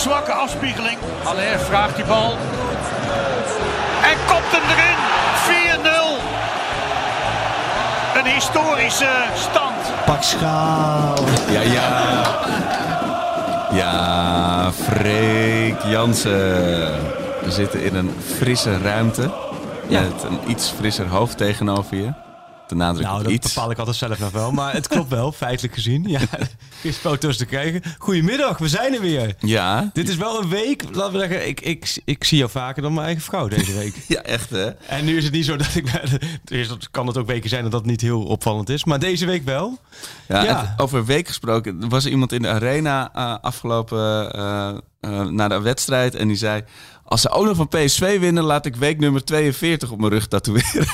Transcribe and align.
zwakke 0.00 0.32
afspiegeling. 0.32 0.98
Aller 1.24 1.58
vraagt 1.58 1.96
die 1.96 2.04
bal. 2.04 2.36
En 4.10 4.18
kopt 4.26 4.50
hem 4.50 4.62
erin. 4.74 4.98
4-0. 5.84 6.20
Een 8.18 8.32
historische 8.32 9.10
stand. 9.34 10.04
Pak 10.04 10.22
schaal. 10.22 11.24
Ja, 11.50 11.60
ja. 11.60 12.24
Ja, 13.72 14.72
Freek 14.72 15.82
Jansen. 15.82 17.00
We 17.44 17.50
zitten 17.50 17.82
in 17.82 17.94
een 17.94 18.16
frisse 18.36 18.78
ruimte. 18.78 19.30
Met 19.88 20.22
een 20.28 20.40
iets 20.46 20.72
frisser 20.78 21.08
hoofd 21.08 21.36
tegenover 21.36 21.96
je. 21.96 22.12
De 22.70 22.76
nadruk 22.76 23.04
Nou, 23.06 23.18
op 23.18 23.24
dat 23.24 23.32
iets. 23.32 23.54
bepaal 23.54 23.70
ik 23.70 23.78
altijd 23.78 23.96
zelf 23.96 24.18
nog 24.18 24.30
wel. 24.30 24.50
Maar 24.52 24.72
het 24.72 24.88
klopt 24.88 25.08
wel, 25.08 25.32
feitelijk 25.32 25.74
gezien. 25.74 26.04
Ja, 26.08 26.20
is 26.82 26.96
foto's 26.96 27.36
te 27.36 27.44
krijgen. 27.46 27.82
Goedemiddag, 27.98 28.58
we 28.58 28.68
zijn 28.68 28.94
er 28.94 29.00
weer. 29.00 29.34
Ja. 29.38 29.90
Dit 29.92 30.08
is 30.08 30.16
wel 30.16 30.42
een 30.42 30.48
week, 30.48 30.84
laten 30.92 31.12
we 31.12 31.18
zeggen, 31.18 31.48
ik, 31.48 31.60
ik, 31.60 32.00
ik 32.04 32.24
zie 32.24 32.38
jou 32.38 32.50
vaker 32.50 32.82
dan 32.82 32.92
mijn 32.92 33.04
eigen 33.06 33.24
vrouw 33.24 33.48
deze 33.48 33.72
week. 33.72 33.94
Ja, 34.08 34.22
echt 34.22 34.50
hè? 34.50 34.66
En 34.70 35.04
nu 35.04 35.16
is 35.16 35.24
het 35.24 35.32
niet 35.32 35.44
zo 35.44 35.56
dat 35.56 35.74
ik... 35.74 35.88
Eerst 36.48 36.90
kan 36.90 37.06
het 37.06 37.16
ook 37.16 37.26
weken 37.26 37.48
zijn 37.50 37.62
dat 37.62 37.72
dat 37.72 37.84
niet 37.86 38.00
heel 38.00 38.22
opvallend 38.22 38.68
is. 38.68 38.84
Maar 38.84 38.98
deze 38.98 39.26
week 39.26 39.44
wel. 39.44 39.78
Ja, 40.28 40.42
Ja. 40.44 40.60
het- 40.60 40.80
over 40.80 40.98
een 40.98 41.04
week 41.04 41.26
gesproken. 41.28 41.82
Er 41.82 41.88
was 41.88 42.06
iemand 42.06 42.32
in 42.32 42.42
de 42.42 42.48
arena 42.48 43.10
eh, 43.14 43.34
afgelopen 43.40 44.32
eh 44.32 44.68
eh, 45.00 45.20
na 45.26 45.48
de 45.48 45.60
wedstrijd. 45.60 46.14
En 46.14 46.28
die 46.28 46.36
zei... 46.36 46.62
Als 47.10 47.20
ze 47.20 47.30
ook 47.30 47.44
nog 47.44 47.56
van 47.56 47.68
PSV 47.68 48.20
winnen, 48.20 48.44
laat 48.44 48.66
ik 48.66 48.76
week 48.76 48.98
nummer 48.98 49.24
42 49.24 49.90
op 49.90 49.98
mijn 49.98 50.12
rug 50.12 50.28
tatoeëren. 50.28 50.86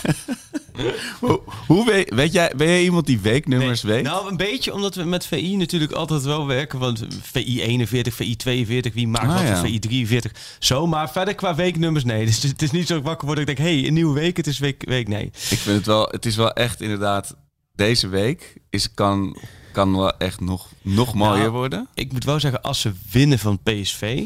hoe, 1.21 1.41
hoe 1.67 1.87
weet, 1.87 2.15
weet 2.15 2.33
jij, 2.33 2.53
ben 2.57 2.67
jij 2.67 2.83
iemand 2.83 3.07
die 3.07 3.21
weeknummers 3.21 3.83
weet? 3.83 4.03
Nou, 4.03 4.31
een 4.31 4.37
beetje 4.37 4.75
omdat 4.75 4.95
we 4.95 5.05
met 5.05 5.27
VI 5.27 5.57
natuurlijk 5.57 5.93
altijd 5.93 6.23
wel 6.23 6.47
werken. 6.47 6.79
Want 6.79 7.07
VI 7.23 7.63
41, 7.63 8.15
VI 8.15 8.37
42, 8.37 8.95
wie 8.95 9.09
maakt 9.09 9.27
Ah, 9.27 9.35
wat? 9.35 9.47
ja. 9.47 9.61
VI 9.61 9.79
43. 9.79 10.33
Zo, 10.59 10.87
maar 10.87 11.11
verder 11.11 11.35
qua 11.35 11.55
weeknummers, 11.55 12.05
nee. 12.05 12.25
Dus 12.25 12.43
het 12.43 12.63
is 12.63 12.71
niet 12.71 12.87
zo 12.87 13.01
wakker 13.03 13.27
word 13.27 13.39
dat 13.39 13.49
ik 13.49 13.57
denk, 13.57 13.69
hé, 13.69 13.79
hey, 13.79 13.87
een 13.89 13.95
nieuwe 13.95 14.21
week, 14.21 14.37
het 14.37 14.47
is 14.47 14.59
week, 14.59 14.85
week 14.89 15.09
nee. 15.09 15.25
Ik 15.25 15.59
vind 15.59 15.77
het 15.77 15.87
wel... 15.87 16.09
Het 16.11 16.27
is 16.27 16.37
wel 16.37 16.53
echt 16.53 16.81
inderdaad... 16.81 17.37
Deze 17.75 18.09
week 18.09 18.57
is, 18.71 18.95
kan, 18.95 19.37
kan 19.73 19.97
wel 19.97 20.17
echt 20.17 20.41
nog, 20.41 20.69
nog 20.83 21.15
mooier 21.15 21.39
Nou, 21.39 21.51
worden. 21.51 21.89
Ik 21.95 22.13
moet 22.13 22.25
wel 22.25 22.41
zeggen, 22.41 22.63
als 22.63 22.81
ze 22.81 22.93
winnen 23.11 23.39
van 23.39 23.63
PSV, 23.63 24.23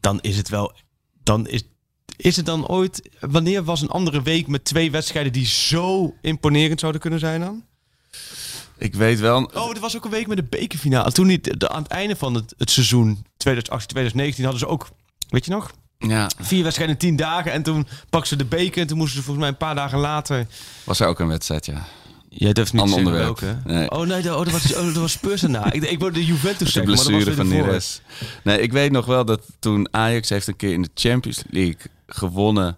dan 0.00 0.20
is 0.20 0.36
het 0.36 0.48
wel... 0.48 0.72
Dan 1.28 1.46
is, 1.46 1.62
is 2.16 2.36
het 2.36 2.46
dan 2.46 2.66
ooit... 2.66 3.08
Wanneer 3.20 3.64
was 3.64 3.80
een 3.80 3.88
andere 3.88 4.22
week 4.22 4.46
met 4.46 4.64
twee 4.64 4.90
wedstrijden 4.90 5.32
die 5.32 5.46
zo 5.46 6.14
imponerend 6.20 6.80
zouden 6.80 7.00
kunnen 7.00 7.20
zijn 7.20 7.40
dan? 7.40 7.64
Ik 8.78 8.94
weet 8.94 9.20
wel... 9.20 9.50
Oh, 9.54 9.70
er 9.70 9.80
was 9.80 9.96
ook 9.96 10.04
een 10.04 10.10
week 10.10 10.26
met 10.26 10.36
de 10.36 10.42
bekerfinale. 10.42 11.12
Toen 11.12 11.26
niet, 11.26 11.60
de, 11.60 11.68
aan 11.68 11.82
het 11.82 11.92
einde 11.92 12.16
van 12.16 12.34
het, 12.34 12.54
het 12.58 12.70
seizoen 12.70 13.24
2018-2019 13.48 14.42
hadden 14.42 14.58
ze 14.58 14.66
ook, 14.66 14.88
weet 15.28 15.44
je 15.44 15.50
nog? 15.50 15.72
Ja, 15.98 16.30
Vier 16.38 16.62
wedstrijden 16.62 16.94
in 16.94 17.00
tien 17.00 17.16
dagen. 17.16 17.52
En 17.52 17.62
toen 17.62 17.86
pakten 18.10 18.28
ze 18.28 18.36
de 18.36 18.44
beker. 18.44 18.80
En 18.80 18.86
toen 18.86 18.98
moesten 18.98 19.16
ze 19.16 19.22
volgens 19.22 19.44
mij 19.44 19.54
een 19.54 19.66
paar 19.66 19.74
dagen 19.74 19.98
later... 19.98 20.46
was 20.84 21.00
er 21.00 21.06
ook 21.06 21.18
een 21.18 21.28
wedstrijd, 21.28 21.66
ja. 21.66 21.86
Jij 22.30 22.52
durft 22.52 22.72
niet 22.72 22.82
te 22.86 22.88
Ander 22.94 23.14
zeggen 23.14 23.24
welke. 23.24 23.58
Nee. 23.64 23.90
Oh 23.90 24.06
nee, 24.06 24.22
de- 24.22 24.36
oh, 24.36 24.44
dat 24.44 24.50
was, 24.50 24.74
oh, 24.76 24.84
dat 24.84 24.94
was 24.94 25.12
Spurs 25.12 25.42
ik, 25.42 25.50
ik 25.74 25.98
wilde 25.98 26.10
de 26.14 26.24
Juventus 26.24 26.72
De 26.72 26.72
zeggen, 26.72 26.84
maar 26.94 27.04
dat 27.04 27.12
was 27.12 27.24
blessure 27.24 27.34
van. 27.34 27.48
Neres. 27.48 28.00
Nee, 28.42 28.60
ik 28.60 28.72
weet 28.72 28.92
nog 28.92 29.06
wel 29.06 29.24
dat 29.24 29.40
toen 29.58 29.88
Ajax 29.90 30.28
heeft 30.28 30.46
een 30.46 30.56
keer 30.56 30.72
in 30.72 30.82
de 30.82 30.90
Champions 30.94 31.42
League 31.50 31.76
gewonnen. 32.06 32.76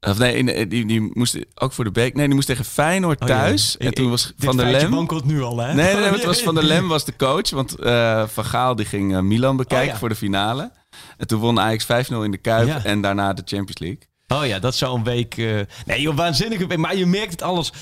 Of 0.00 0.18
nee, 0.18 0.36
in 0.36 0.46
de- 0.46 0.66
die, 0.66 0.86
die 0.86 1.10
moest 1.12 1.36
ook 1.54 1.72
voor 1.72 1.84
de 1.84 1.90
beek. 1.90 2.14
Nee, 2.14 2.26
die 2.26 2.34
moest 2.34 2.46
tegen 2.46 2.64
Feyenoord 2.64 3.20
Oh, 3.22 3.28
ja. 3.28 3.34
thuis. 3.38 3.76
En 3.76 3.94
toen 3.94 4.10
was 4.10 4.22
dit 4.26 4.34
Van 4.38 4.56
der 4.56 4.70
Lem. 4.70 4.90
wankelt 4.90 5.24
nu 5.24 5.42
al, 5.42 5.58
hè? 5.58 5.74
Nee, 5.74 5.84
nee, 5.94 6.02
nee, 6.02 6.12
het 6.12 6.24
was 6.24 6.40
Van 6.42 6.54
der 6.54 6.64
Lem 6.64 6.88
was 6.88 7.04
de 7.04 7.16
coach. 7.16 7.50
Want 7.50 7.74
eh, 7.78 8.26
Van 8.28 8.44
Gaal 8.44 8.76
die 8.76 8.86
ging 8.86 9.14
eh, 9.14 9.20
Milan 9.20 9.56
bekijken 9.56 9.86
Oh, 9.86 9.92
ja. 9.92 9.98
voor 9.98 10.08
de 10.08 10.14
finale. 10.14 10.72
En 11.16 11.26
toen 11.26 11.40
won 11.40 11.60
Ajax 11.60 11.84
5-0 11.84 12.14
in 12.24 12.30
de 12.30 12.38
Kuip. 12.38 12.66
Ja. 12.68 12.84
En 12.84 13.00
daarna 13.00 13.32
de 13.32 13.42
Champions 13.44 13.78
League. 13.78 13.98
Oh 14.28 14.46
ja, 14.46 14.58
dat 14.58 14.74
zou 14.74 14.96
een 14.96 15.04
week... 15.04 15.36
eh, 15.36 15.60
Nee, 15.86 16.00
joh, 16.00 16.16
waanzinnige 16.16 16.66
week. 16.66 16.78
Maar 16.78 16.96
je 16.96 17.06
merkt 17.06 17.30
het 17.30 17.42
alles... 17.42 17.72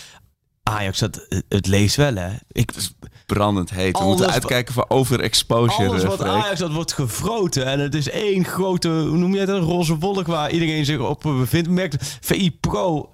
Ajax, 0.69 0.99
dat, 0.99 1.27
het- 1.29 1.45
het 1.49 1.67
leest 1.67 1.97
wel, 1.97 2.15
hè? 2.15 2.29
Ik, 2.53 2.71
Brandend 3.27 3.71
heet. 3.71 3.99
We 3.99 4.05
moeten 4.05 4.31
uitkijken 4.31 4.75
voor 4.75 4.85
overexposure. 4.89 5.89
alles 5.89 6.05
wat 6.05 6.19
Freek. 6.21 6.31
Ajax, 6.33 6.59
dat 6.59 6.73
wordt 6.73 6.93
gefroten. 6.93 7.67
En 7.67 7.81
het 7.81 7.95
is 7.95 8.11
één 8.11 8.45
grote, 8.45 8.89
hoe 8.89 9.17
noem 9.17 9.35
jij 9.35 9.45
dat, 9.47 9.57
een 9.57 9.63
roze 9.69 9.99
wolk 9.99 10.27
waar 10.27 10.51
iedereen 10.51 10.85
zich 10.85 10.99
op 10.99 11.21
bevindt. 11.23 11.69
Merkt, 11.71 12.19
VI 12.21 12.51
Pro 12.61 13.11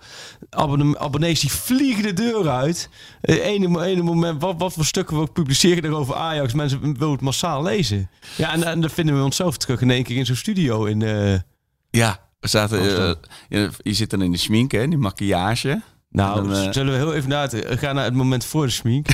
abonne- 0.51 0.99
abonnees 0.99 1.41
die 1.41 1.53
vliegen 1.53 2.03
de 2.03 2.13
deur 2.13 2.49
uit. 2.49 2.89
Eh, 3.21 3.45
Ene, 3.47 3.85
ene 3.85 4.03
moment, 4.03 4.41
wat, 4.43 4.55
wat 4.59 4.73
voor 4.73 4.85
stukken 4.85 5.17
we 5.17 5.23
ook 5.23 5.33
publiceren 5.33 5.85
er 5.85 5.95
over 5.95 6.15
Ajax. 6.15 6.53
Mensen 6.53 6.81
willen 6.99 7.13
het 7.13 7.21
massaal 7.21 7.63
lezen. 7.63 8.11
Ja, 8.37 8.53
en, 8.53 8.63
en 8.65 8.81
dan 8.81 8.91
vinden 8.91 9.17
we 9.19 9.25
onszelf 9.25 9.57
terug 9.57 9.81
in 9.81 9.91
één 9.91 10.03
keer 10.03 10.17
in 10.17 10.27
zo'n 10.27 10.37
studio 10.37 10.85
in... 10.85 11.03
eh, 11.03 11.35
Ja, 11.91 12.19
we 12.41 12.49
zaten, 12.49 12.79
eh, 12.81 13.15
je, 13.49 13.71
je 13.83 13.93
zit 13.95 14.11
dan 14.11 14.23
in 14.23 14.33
de 14.33 14.39
schmink, 14.39 14.73
hè, 14.73 14.89
die 14.89 14.99
maquillage. 14.99 15.83
Nou, 16.15 16.35
dan, 16.35 16.55
eh, 16.57 16.69
zullen 16.73 16.93
we 16.93 16.99
heel 16.99 17.15
even 17.15 17.29
naar 17.29 17.43
het, 17.43 17.65
gaan 17.69 17.95
naar 17.95 18.05
het 18.05 18.15
moment 18.15 18.45
voor 18.45 18.67
de 18.67 18.73
smink. 18.73 19.07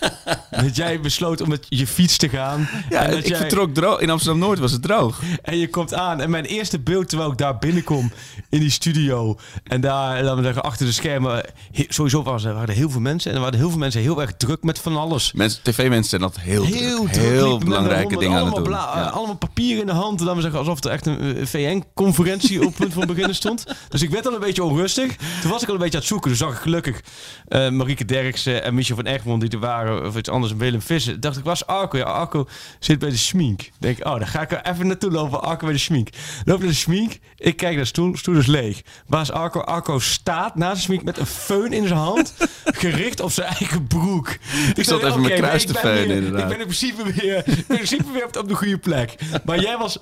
dat 0.62 0.76
jij 0.76 1.00
besloot 1.00 1.40
om 1.40 1.48
met 1.48 1.66
je 1.68 1.86
fiets 1.86 2.16
te 2.16 2.28
gaan. 2.28 2.68
Ja, 2.90 3.00
en 3.02 3.10
dat 3.10 3.18
ik 3.18 3.26
jij- 3.26 3.36
vertrok 3.38 3.74
droog. 3.74 4.00
In 4.00 4.10
Amsterdam-Noord 4.10 4.58
was 4.58 4.72
het 4.72 4.82
droog. 4.82 5.20
En 5.42 5.56
je 5.58 5.68
komt 5.70 5.94
aan. 5.94 6.20
En 6.20 6.30
mijn 6.30 6.44
eerste 6.44 6.78
beeld 6.78 7.08
terwijl 7.08 7.30
ik 7.30 7.38
daar 7.38 7.58
binnenkom 7.58 8.12
in 8.50 8.60
die 8.60 8.70
studio. 8.70 9.38
En 9.64 9.80
daar, 9.80 10.22
laten 10.22 10.36
we 10.36 10.42
zeggen, 10.42 10.62
achter 10.62 10.86
de 10.86 10.92
schermen. 10.92 11.44
he- 11.72 11.84
Sowieso 11.88 12.22
was 12.22 12.44
er, 12.44 12.52
waren 12.54 12.68
er 12.68 12.74
heel 12.74 12.90
veel 12.90 13.00
mensen. 13.00 13.30
En 13.30 13.36
er 13.36 13.42
waren 13.42 13.58
heel 13.58 13.70
veel 13.70 13.78
mensen 13.78 14.00
heel 14.00 14.20
erg 14.20 14.32
druk 14.36 14.62
met 14.62 14.78
van 14.78 14.96
alles. 14.96 15.32
Mensen, 15.32 15.62
TV-mensen 15.62 16.10
zijn 16.10 16.22
altijd 16.22 16.44
heel, 16.46 16.64
Heel 16.64 16.96
druk, 17.02 17.12
druk 17.12 17.24
heel 17.26 17.58
belangrijke 17.58 18.16
dingen 18.16 18.38
aan 18.38 18.46
het 18.46 18.54
doen. 18.54 18.70
Ja. 18.70 19.10
Allemaal 19.14 19.36
papier 19.36 19.78
in 19.78 19.86
de 19.86 19.92
hand. 19.92 20.20
En 20.20 20.26
dan 20.26 20.34
we 20.36 20.40
zeggen 20.42 20.58
alsof 20.60 20.84
er 20.84 20.90
echt 20.90 21.06
een 21.06 21.36
eh, 21.36 21.46
VN-conferentie 21.46 22.64
op 22.66 22.74
punt 22.74 22.92
van 22.92 23.06
beginnen 23.06 23.34
stond. 23.34 23.64
Dus 23.88 24.02
ik 24.02 24.10
werd 24.10 24.26
al 24.26 24.34
een 24.34 24.40
beetje 24.40 24.64
onrustig. 24.64 25.16
Toen 25.42 25.50
was 25.50 25.62
ik 25.62 25.68
al 25.68 25.74
een 25.74 25.80
beetje 25.80 25.94
aan 25.96 26.00
het 26.00 26.08
zoeken. 26.12 26.33
Toen 26.38 26.46
zag 26.46 26.56
ik 26.56 26.62
gelukkig 26.62 27.00
eh 27.48 27.68
Marieke 27.68 28.04
Derksen 28.04 28.62
en 28.62 28.74
Michel 28.74 28.96
van 28.96 29.06
Egmond 29.06 29.40
die 29.40 29.50
er 29.50 29.58
waren. 29.58 30.06
Of 30.06 30.16
iets 30.16 30.28
anders, 30.28 30.52
Willem 30.52 30.82
Visser. 30.82 31.20
Dacht 31.20 31.36
ik, 31.36 31.44
was 31.44 31.66
Arco? 31.66 31.98
Ja, 31.98 32.04
Arco 32.04 32.48
zit 32.78 32.98
bij 32.98 33.10
de 33.10 33.16
schmink. 33.16 33.70
Denk 33.78 34.06
oh, 34.06 34.18
dan 34.18 34.26
ga 34.26 34.40
ik 34.42 34.52
er 34.52 34.60
even 34.62 34.86
naartoe 34.86 35.10
lopen. 35.10 35.42
Arco 35.42 35.64
bij 35.64 35.74
de 35.74 35.80
schmink. 35.80 36.08
Loop 36.44 36.58
naar 36.58 36.68
de 36.68 36.74
schmink. 36.74 37.18
Ik 37.36 37.56
kijk 37.56 37.72
naar 37.72 37.82
de 37.82 37.88
stoel. 37.88 38.16
Stoel 38.16 38.36
is 38.36 38.46
leeg. 38.46 38.82
Waar 39.06 39.20
is 39.20 39.30
Arco? 39.30 39.60
Arco 39.60 39.98
staat 39.98 40.54
naast 40.54 40.76
de 40.76 40.82
schmink 40.82 41.02
met 41.02 41.18
een 41.18 41.26
föhn 41.26 41.72
in 41.72 41.86
zijn 41.86 41.98
hand. 41.98 42.34
gericht 42.64 43.20
op 43.20 43.32
zijn 43.32 43.48
eigen 43.48 43.86
broek. 43.86 44.36
Ik 44.74 44.84
zat 44.84 45.02
even 45.02 45.20
mijn 45.20 45.34
kruis 45.34 45.66
te 45.66 46.04
inderdaad. 46.06 46.40
Ik 46.40 46.48
ben 46.48 46.58
in 46.58 46.66
principe 46.66 47.12
weer, 47.12 47.42
in 47.46 47.64
principe 47.66 48.12
weer 48.12 48.26
op, 48.38 48.48
de 48.48 48.54
goede 48.54 48.78
plek. 48.78 49.14
Maar 49.44 49.60
jij 49.60 49.78
was 49.78 49.98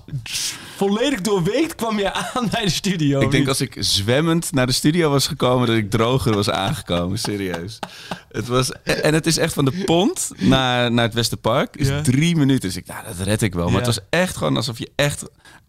volledig 0.76 1.20
doorweekt, 1.20 1.74
kwam 1.74 1.98
je 1.98 2.12
aan 2.12 2.48
bij 2.50 2.64
de 2.64 2.70
studio. 2.70 3.20
Ik 3.20 3.30
denk 3.30 3.48
als 3.48 3.60
ik 3.60 3.76
zwemmend 3.78 4.52
naar 4.52 4.66
de 4.66 4.72
studio 4.72 5.10
was 5.10 5.26
gekomen, 5.26 5.66
dat 5.66 5.76
ik 5.76 5.90
was 6.30 6.50
aangekomen. 6.50 7.18
Serieus. 7.18 7.78
Het 8.32 8.46
was, 8.46 8.72
en 8.82 9.14
het 9.14 9.26
is 9.26 9.36
echt 9.38 9.52
van 9.54 9.64
de 9.64 9.82
pont 9.84 10.30
naar, 10.38 10.92
naar 10.92 11.04
het 11.04 11.14
Westerpark. 11.14 11.76
Is 11.76 11.88
Ja. 11.88 12.00
drie 12.02 12.36
minuten. 12.36 12.68
Dus 12.68 12.76
ik, 12.76 12.86
nou, 12.86 13.04
dat 13.06 13.26
red 13.26 13.42
ik 13.42 13.54
wel. 13.54 13.64
Maar 13.64 13.80
Ja. 13.80 13.86
het 13.86 13.94
was 13.96 14.04
echt 14.10 14.36
gewoon 14.36 14.56
alsof 14.56 14.78
je 14.78 14.90
echt 14.96 15.24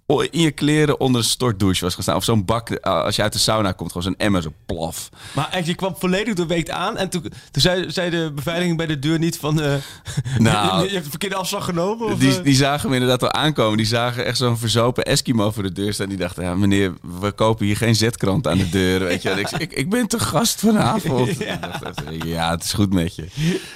in 0.06 0.40
je 0.42 0.52
kleren 0.52 1.00
onder 1.00 1.22
een 1.22 1.28
stortdouche 1.28 1.84
was 1.84 1.96
gestaan. 1.96 2.16
Of 2.16 2.24
zo'n 2.24 2.46
bak, 2.46 2.70
eh, 2.70 3.04
als 3.04 3.16
je 3.16 3.22
uit 3.22 3.34
de 3.34 3.40
sauna 3.40 3.72
komt, 3.72 3.92
gewoon 3.92 4.04
zo'n 4.08 4.18
emmer, 4.18 4.42
zo 4.42 4.54
plaf. 4.66 5.10
Maar 5.34 5.50
echt, 5.52 5.68
je 5.68 5.76
kwam 5.76 5.96
volledig 5.98 6.34
doorweekt 6.34 6.70
aan. 6.70 6.98
En 6.98 7.10
toen, 7.10 7.22
toen 7.22 7.32
zei, 7.52 7.92
zei 7.92 8.10
de 8.10 8.32
beveiliging 8.36 8.78
bij 8.78 8.86
de 8.86 9.00
deur 9.00 9.20
niet 9.20 9.38
van... 9.38 9.62
eh, 9.62 9.74
Nou. 10.38 10.84
je, 10.88 10.92
hebt 10.94 11.04
de 11.04 11.10
verkeerde 11.10 11.36
afslag 11.36 11.66
genomen? 11.66 12.08
Of, 12.08 12.20
Die, 12.20 12.38
eh? 12.38 12.44
die 12.44 12.56
zagen 12.56 12.90
me 12.90 12.96
inderdaad 12.96 13.24
al 13.24 13.32
aankomen. 13.32 13.78
Die 13.78 13.86
zagen 13.86 14.26
echt 14.26 14.38
zo'n 14.38 14.58
verzopen 14.58 15.04
Eskimo 15.06 15.52
voor 15.52 15.64
de 15.64 15.72
deur 15.72 15.94
staan. 15.94 16.10
Die 16.10 16.18
dachten, 16.18 16.44
ja 16.44 16.56
meneer, 16.56 16.94
we 17.20 17.32
kopen 17.32 17.66
hier 17.66 17.78
geen 17.78 17.96
zetkrant 17.96 18.48
aan 18.48 18.58
de 18.58 18.70
deur. 18.70 19.00
Weet 19.00 19.22
je. 19.22 19.30
Ik, 19.44 19.50
ik, 19.50 19.74
ik 19.74 19.90
ben 19.90 20.08
te 20.08 20.20
gast 20.20 20.60
vanavond. 20.60 21.38
Ja. 21.38 21.56
Dacht 21.56 22.02
het 22.52 22.64
is 22.64 22.74
goed 22.74 22.94
met 22.94 23.16
je. 23.16 23.26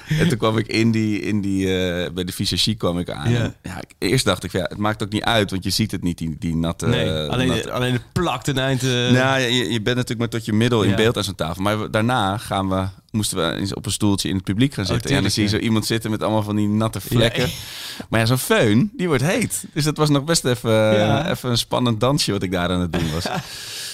En 0.10 0.30
toen 0.30 0.38
kwam 0.38 0.58
ik 0.58 0.68
in 0.68 0.92
die, 0.92 1.22
in 1.22 1.42
die 1.42 1.66
bij 2.12 2.24
de 2.24 2.32
visagie 2.32 2.76
kwam 2.76 3.00
ik 3.00 3.10
aan. 3.10 3.32
Ja. 3.32 3.42
En 3.42 3.56
Ja, 3.64 3.82
eerst 3.98 4.26
dacht 4.26 4.44
ik, 4.44 4.52
ja, 4.52 4.62
het 4.62 4.78
maakt 4.78 5.04
ook 5.04 5.12
niet 5.12 5.24
uit, 5.24 5.52
want 5.52 5.64
je 5.64 5.70
ziet 5.70 5.92
het 5.92 6.04
niet 6.04 6.17
niet 6.20 6.30
die, 6.40 6.52
die 6.52 6.56
natte... 6.56 6.88
Nee, 6.88 7.10
alleen, 7.30 7.48
natte- 7.48 7.72
alleen 7.72 7.94
het 7.94 8.12
plakt 8.14 8.48
een 8.48 8.58
eind. 8.58 8.82
nou, 8.82 9.40
je, 9.40 9.72
je 9.72 9.82
bent 9.82 9.96
natuurlijk 9.96 10.20
maar 10.20 10.30
tot 10.30 10.46
je 10.46 10.54
middel 10.54 10.84
in 10.84 10.90
Ja. 10.90 10.96
beeld 10.96 11.18
aan 11.18 11.24
zo'n 11.24 11.36
tafel. 11.36 11.62
Maar 11.64 11.80
we- 11.82 11.90
daarna 11.90 12.38
gaan 12.38 12.70
we, 12.70 12.86
moesten 13.12 13.38
we 13.38 13.56
eens 13.60 13.74
op 13.74 13.86
een 13.86 13.92
stoeltje 13.92 14.30
in 14.30 14.36
het 14.36 14.44
publiek 14.44 14.74
gaan 14.74 14.86
zitten. 14.86 15.10
en 15.10 15.16
dan 15.16 15.26
Oh, 15.26 15.32
zie 15.32 15.44
je 15.44 15.50
zo 15.50 15.58
iemand 15.58 15.86
zitten 15.86 16.12
met 16.12 16.24
allemaal 16.24 16.44
van 16.44 16.56
die 16.56 16.68
natte 16.68 17.02
vlekken. 17.02 17.44
Ja. 17.48 17.54
Maar 18.10 18.20
ja, 18.20 18.26
zo'n 18.26 18.38
föhn, 18.40 18.90
die 18.98 19.08
wordt 19.08 19.24
heet. 19.24 19.66
Dus 19.74 19.84
dat 19.84 19.98
was 19.98 20.10
nog 20.10 20.24
best 20.24 20.46
even, 20.46 21.30
even 21.32 21.50
een 21.50 21.58
spannend 21.58 22.00
dansje 22.00 22.32
wat 22.32 22.44
ik 22.44 22.52
daar 22.52 22.70
aan 22.70 22.82
het 22.82 22.94
doen 22.94 23.12
was. 23.14 23.26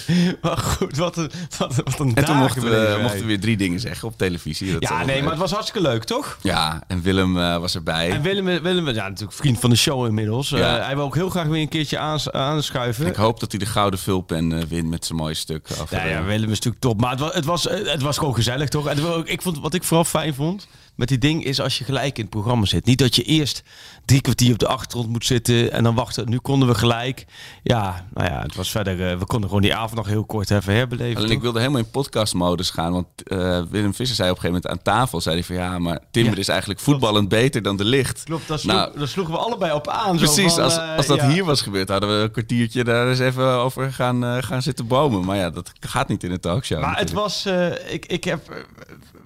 Maar 0.42 0.58
goed, 0.58 0.98
wat 0.98 1.18
een, 1.18 1.32
wat, 1.58 1.76
wat 1.76 2.00
een 2.00 2.16
En 2.16 2.26
toen 2.26 2.38
mochten 2.38 2.62
we, 2.64 3.00
mochten 3.02 3.26
weer 3.26 3.40
drie 3.40 3.58
dingen 3.58 3.80
zeggen 3.80 4.08
op 4.08 4.18
televisie. 4.18 4.72
Dat 4.74 4.82
Ja, 4.82 4.98
nee, 4.98 5.06
leuk. 5.06 5.22
maar 5.22 5.32
het 5.32 5.40
was 5.40 5.52
hartstikke 5.52 5.88
leuk, 5.90 6.04
toch? 6.04 6.38
Ja, 6.42 6.84
en 6.88 7.02
Willem 7.02 7.38
eh, 7.40 7.58
was 7.58 7.76
erbij. 7.76 8.10
En 8.12 8.22
Willem, 8.22 8.46
Willem, 8.46 8.88
ja, 8.90 9.08
natuurlijk 9.08 9.38
vriend 9.38 9.60
van 9.60 9.70
de 9.70 9.76
show 9.76 10.06
inmiddels. 10.06 10.52
Eh, 10.52 10.60
hij 10.86 10.96
wil 10.96 11.06
ook 11.06 11.16
heel 11.16 11.30
graag 11.30 11.46
weer 11.48 11.62
een 11.62 11.70
keertje 11.70 11.98
aans- 11.98 12.32
aanschuiven. 12.32 13.06
Ik 13.08 13.16
hoop 13.16 13.40
dat 13.40 13.52
hij 13.52 13.60
de 13.60 13.66
gouden 13.66 14.00
vulpen 14.00 14.54
eh, 14.60 14.64
wint 14.66 14.90
met 14.90 15.06
zijn 15.06 15.18
mooie 15.18 15.34
stuk. 15.34 15.68
Ja, 15.90 16.06
ja, 16.06 16.18
eh, 16.20 16.26
Willem 16.26 16.44
is 16.50 16.56
natuurlijk 16.60 16.82
top. 16.82 17.02
Maar 17.02 17.12
het 17.12 17.20
was, 17.20 17.34
het 17.34 17.46
was, 17.46 17.64
het 17.64 18.02
was 18.02 18.18
gewoon 18.18 18.36
gezellig, 18.36 18.70
toch? 18.70 18.88
En 18.88 19.06
ook- 19.06 19.28
ik 19.28 19.42
vond, 19.42 19.60
wat 19.60 19.74
ik 19.74 19.84
vooral 19.84 20.06
fijn 20.06 20.34
vond 20.34 20.68
met 20.96 21.08
die 21.08 21.18
ding 21.18 21.44
is 21.44 21.62
als 21.62 21.78
je 21.78 21.84
gelijk 21.84 22.16
in 22.18 22.22
het 22.22 22.30
programma 22.32 22.66
zit. 22.66 22.86
Niet 22.86 22.98
dat 23.00 23.16
je 23.16 23.24
eerst 23.24 23.64
drie 24.06 24.22
kwartier 24.22 24.52
op 24.54 24.60
de 24.60 24.68
achtergrond 24.68 25.10
moet 25.10 25.26
zitten 25.26 25.72
en 25.72 25.84
dan 25.84 25.96
wachten. 25.96 26.30
Nu 26.30 26.38
konden 26.38 26.68
we 26.68 26.76
gelijk. 26.76 27.26
Ja, 27.64 28.06
nou 28.14 28.30
ja, 28.30 28.42
het 28.42 28.56
was 28.56 28.72
verder. 28.72 29.12
eh, 29.12 29.18
we 29.18 29.26
konden 29.26 29.48
gewoon 29.50 29.64
die 29.64 29.76
avond 29.76 29.96
nog 29.96 30.08
heel 30.08 30.26
kort 30.26 30.52
even 30.52 30.74
herbeleven. 30.74 31.16
Alleen 31.16 31.28
toch? 31.28 31.36
ik 31.36 31.42
wilde 31.42 31.60
helemaal 31.60 31.80
in 31.82 31.90
podcastmodus 31.90 32.70
gaan. 32.70 32.92
Want 32.92 33.08
eh, 33.24 33.62
Willem 33.70 33.94
Visser 33.94 34.16
zei 34.16 34.30
op 34.30 34.36
een 34.36 34.42
gegeven 34.42 34.62
moment 34.64 34.68
aan 34.68 34.82
tafel... 34.96 35.22
zei 35.22 35.36
hij 35.36 35.44
van 35.44 35.56
ja, 35.56 35.80
maar 35.80 36.00
Timber 36.12 36.34
Ja, 36.34 36.40
is 36.40 36.48
eigenlijk 36.48 36.80
voetballend 36.80 37.30
beter 37.30 37.62
dan 37.62 37.78
de 37.78 37.86
licht. 37.86 38.24
Klopt, 38.24 38.48
daar, 38.48 38.60
sloeg, 38.60 38.74
Nou, 38.76 38.98
daar 38.98 39.08
sloegen 39.08 39.34
we 39.34 39.40
allebei 39.40 39.74
op 39.74 39.88
aan. 39.88 40.20
zo 40.20 40.26
Precies, 40.26 40.54
van, 40.54 40.64
als, 40.64 40.78
eh, 40.78 40.96
als 40.98 41.08
dat 41.08 41.18
ja. 41.18 41.30
hier 41.30 41.46
was 41.46 41.62
gebeurd... 41.62 41.90
hadden 41.90 42.18
we 42.18 42.24
een 42.24 42.32
kwartiertje 42.32 42.84
daar 42.84 43.08
eens 43.10 43.20
even 43.20 43.46
over 43.48 43.94
gaan, 43.94 44.44
gaan 44.44 44.62
zitten 44.62 44.88
bomen. 44.88 45.26
Maar 45.26 45.38
ja, 45.38 45.50
dat 45.50 45.72
gaat 45.80 46.08
niet 46.08 46.24
in 46.24 46.32
een 46.32 46.40
talkshow. 46.40 46.82
Maar 46.82 46.98
het 46.98 47.12
was, 47.12 47.46
ik, 47.90 48.06
ik 48.06 48.24
heb 48.24 48.66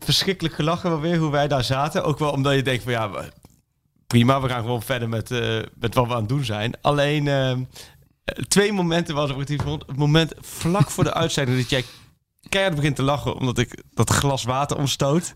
verschrikkelijk 0.07 0.55
gelachen 0.55 0.89
wel 0.89 0.99
weer 0.99 1.17
hoe 1.17 1.31
wij 1.31 1.47
daar 1.47 1.63
zaten. 1.63 2.03
Ook 2.03 2.19
wel 2.19 2.31
omdat 2.31 2.53
je 2.53 2.61
denkt 2.61 2.83
van 2.83 2.91
ja, 2.91 3.09
prima, 4.07 4.41
we 4.41 4.49
gaan 4.49 4.61
gewoon 4.61 4.81
verder 4.81 5.09
met, 5.09 5.31
eh, 5.31 5.59
met 5.73 5.93
wat 5.93 6.07
we 6.07 6.13
aan 6.13 6.19
het 6.19 6.29
doen 6.29 6.45
zijn. 6.45 6.81
Alleen 6.81 7.27
eh, 7.27 7.57
twee 8.47 8.73
momenten 8.73 9.15
was 9.15 9.29
ik 9.29 9.47
het 9.47 9.61
vond. 9.61 9.83
Het 9.87 9.97
moment 9.97 10.33
vlak 10.39 10.89
voor 10.89 11.03
de 11.03 11.13
uitzending 11.13 11.57
dat 11.57 11.69
jij 11.69 11.85
keihard 12.49 12.75
begint 12.75 12.95
te 12.95 13.03
lachen 13.03 13.35
omdat 13.35 13.57
ik 13.57 13.83
dat 13.93 14.09
glas 14.09 14.43
water 14.43 14.77
omstoot. 14.77 15.33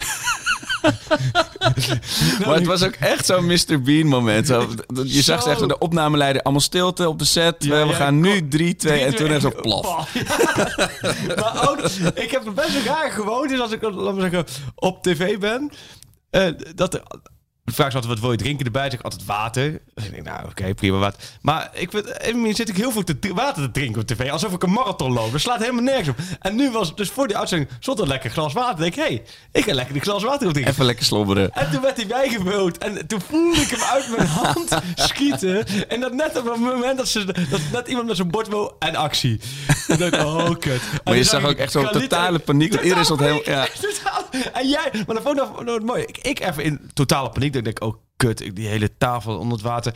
Maar 2.46 2.56
het 2.56 2.66
was 2.66 2.84
ook 2.84 2.94
echt 2.94 3.26
zo'n 3.26 3.46
Mr. 3.46 3.82
Bean 3.84 4.08
moment. 4.08 4.48
Zo, 4.48 4.68
je 5.04 5.22
zag 5.22 5.42
Zo. 5.42 5.50
echt 5.50 5.68
de 5.68 5.78
opnameleider 5.78 6.42
allemaal 6.42 6.62
stilte 6.62 7.10
op 7.10 7.20
de 7.20 7.26
set. 7.26 7.56
Ja, 7.60 7.88
we 7.88 7.94
gaan 7.94 8.20
nu 8.20 8.40
kom. 8.40 8.50
3, 8.50 8.76
2 8.76 9.00
en 9.00 9.16
toen 9.16 9.32
is 9.32 9.44
het 9.44 9.62
plof. 9.62 9.86
maar 11.40 11.70
ook, 11.70 11.80
ik 12.14 12.32
heb 12.32 12.46
er 12.46 12.54
best 12.54 12.74
wel 12.74 12.94
graag 12.94 13.14
gewoond. 13.14 13.50
Dus 13.50 13.60
als 13.60 13.72
ik 13.72 13.82
laat 13.82 14.16
maar 14.16 14.30
zeggen, 14.30 14.46
op 14.76 15.04
tv 15.04 15.38
ben, 15.40 15.72
eh, 16.30 16.48
dat 16.76 16.94
er. 16.94 17.02
De 17.72 17.78
vraag 17.78 17.88
is 17.90 17.96
altijd, 17.96 18.14
wat 18.14 18.22
wil 18.22 18.32
je 18.32 18.38
drinken 18.38 18.66
erbij? 18.66 18.84
Zeg 18.90 18.94
ik 19.00 19.02
altijd 19.06 19.26
water. 19.26 19.82
Dus 19.94 20.06
ik 20.06 20.12
denk, 20.12 20.24
nou 20.24 20.46
oké, 20.46 20.74
prima 20.74 20.98
water. 20.98 21.20
Maar 21.42 21.70
ik 21.74 21.92
vind, 21.92 22.56
zit 22.58 22.70
ik 22.70 22.76
heel 22.78 22.92
veel 22.92 23.04
te, 23.04 23.18
water 23.34 23.64
te 23.64 23.72
drinken 23.72 24.02
op 24.02 24.08
tv. 24.08 24.30
Alsof 24.32 24.54
ik 24.54 24.64
een 24.64 24.72
marathon 24.72 25.14
loop. 25.14 25.32
Dat 25.32 25.42
slaat 25.42 25.60
helemaal 25.60 25.84
nergens 25.84 26.08
op. 26.08 26.16
En 26.40 26.56
nu 26.56 26.72
was 26.72 26.96
dus 26.96 27.10
voor 27.10 27.28
die 27.28 27.38
uitzending 27.38 27.70
stond 27.80 27.98
er 27.98 28.04
een 28.04 28.10
lekker 28.10 28.30
glas 28.30 28.54
water. 28.54 28.86
Ik 28.86 28.96
denk, 28.96 29.08
hé, 29.08 29.16
hey, 29.16 29.24
ik 29.52 29.64
ga 29.64 29.74
lekker 29.74 29.94
die 29.94 30.02
glas 30.02 30.24
water 30.24 30.48
op 30.48 30.54
drinken. 30.54 30.74
Even 30.74 30.86
lekker 30.86 31.06
slobberen. 31.06 31.52
En 31.54 31.72
toen 31.72 31.82
werd 31.82 31.98
hij 31.98 32.08
bijgevuld. 32.08 32.78
En 32.78 33.08
toen 33.08 33.22
voelde 33.22 33.60
ik 33.62 33.70
hem 33.70 33.82
uit 33.82 34.10
mijn 34.18 34.28
hand 34.28 34.70
schieten. 34.96 35.66
En 35.90 36.00
dat 36.00 36.14
net 36.14 36.38
op 36.38 36.46
het 36.46 36.60
moment 36.60 36.98
dat, 36.98 37.08
ze, 37.08 37.26
dat 37.50 37.62
net 37.72 37.88
iemand 37.88 38.08
met 38.08 38.16
zijn 38.16 38.32
bord 38.32 38.48
wil 38.48 38.76
en 38.80 38.96
actie. 38.96 39.40
En 39.88 39.98
dacht 39.98 40.14
ik, 40.14 40.20
oh 40.26 40.50
kut. 40.60 40.82
En 40.82 41.00
Maar 41.04 41.16
je 41.16 41.24
zag 41.24 41.44
ook 41.44 41.50
ik 41.52 41.58
echt 41.58 41.72
zo'n 41.72 41.90
totale 41.92 42.40
paniek. 42.40 42.82
Iedereen 42.82 43.06
stond 43.06 43.20
heel... 43.20 43.42
Ja. 43.46 43.68
En 44.54 44.68
jij, 44.70 44.90
maar 44.94 45.16
dat 45.16 45.24
vond 45.24 45.38
ik 45.38 45.44
nog- 45.44 45.64
nog 45.64 45.80
mooi. 45.82 46.02
Ik, 46.04 46.18
ik 46.18 46.40
even 46.40 46.64
in 46.64 46.90
totale 46.94 47.30
paniek. 47.30 47.54
Dan 47.64 47.74
denk 47.74 47.80
ik, 47.80 47.84
oh 47.84 47.96
kut, 48.18 48.42
ik- 48.42 48.56
die 48.56 48.68
hele 48.68 48.98
tafel 48.98 49.38
onder 49.38 49.54
het 49.58 49.68
water. 49.68 49.94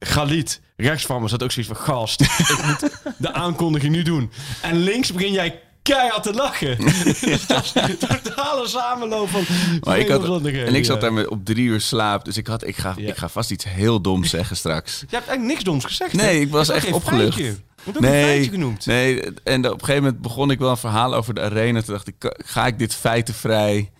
Galit, 0.00 0.60
rechts 0.76 1.04
van 1.06 1.22
me 1.22 1.28
zat 1.28 1.42
ook 1.42 1.50
zoiets 1.52 1.72
van 1.72 1.82
gast. 1.86 2.20
ik 2.20 2.60
moet 2.66 2.90
de 3.18 3.32
aankondiging 3.32 3.92
nu 3.94 4.02
doen. 4.02 4.30
En 4.62 4.76
links 4.76 5.12
begin 5.12 5.32
jij 5.32 5.60
keihard 5.82 6.22
te 6.22 6.32
lachen. 6.32 6.76
Dat 7.30 7.46
was 7.46 7.72
een 7.74 7.98
totale 7.98 8.68
samenloop 8.68 9.28
van 9.28 9.44
Maar 9.80 9.98
ik 9.98 10.08
had, 10.08 10.44
en 10.46 10.74
ik 10.74 10.84
zat 10.84 10.94
ja. 10.94 11.00
daar 11.02 11.12
met 11.12 11.28
op 11.28 11.44
drie 11.44 11.64
uur 11.66 11.80
slaap. 11.80 12.24
Dus 12.24 12.36
ik, 12.36 12.46
had, 12.46 12.66
ik, 12.66 12.76
ga, 12.76 12.94
Ja. 12.96 13.08
ik 13.08 13.16
ga 13.16 13.28
vast 13.28 13.50
iets 13.50 13.64
heel 13.64 14.00
doms 14.00 14.30
zeggen 14.30 14.56
straks. 14.56 14.90
Je 14.90 14.96
hebt 15.00 15.12
eigenlijk 15.12 15.46
niks 15.46 15.64
doms 15.64 15.84
gezegd. 15.84 16.12
hè? 16.12 16.18
Nee, 16.18 16.40
ik 16.40 16.50
was 16.50 16.68
echt 16.68 16.92
opgelucht. 16.92 17.34
feitje. 17.34 17.42
Je 17.44 17.58
hebt 17.84 17.96
ook 17.96 18.02
een 18.04 18.08
feitje 18.10 18.50
genoemd. 18.50 18.86
Nee, 18.86 19.20
en 19.44 19.66
op 19.66 19.72
een 19.72 19.78
gegeven 19.80 20.02
moment 20.02 20.22
begon 20.22 20.50
ik 20.50 20.58
wel 20.58 20.70
een 20.70 20.76
verhaal 20.76 21.14
over 21.14 21.34
de 21.34 21.40
arena. 21.40 21.82
Toen 21.82 21.94
dacht 21.94 22.08
ik, 22.08 22.14
ga 22.44 22.66
ik 22.66 22.78
dit 22.78 22.94
feitenvrij 22.94 23.90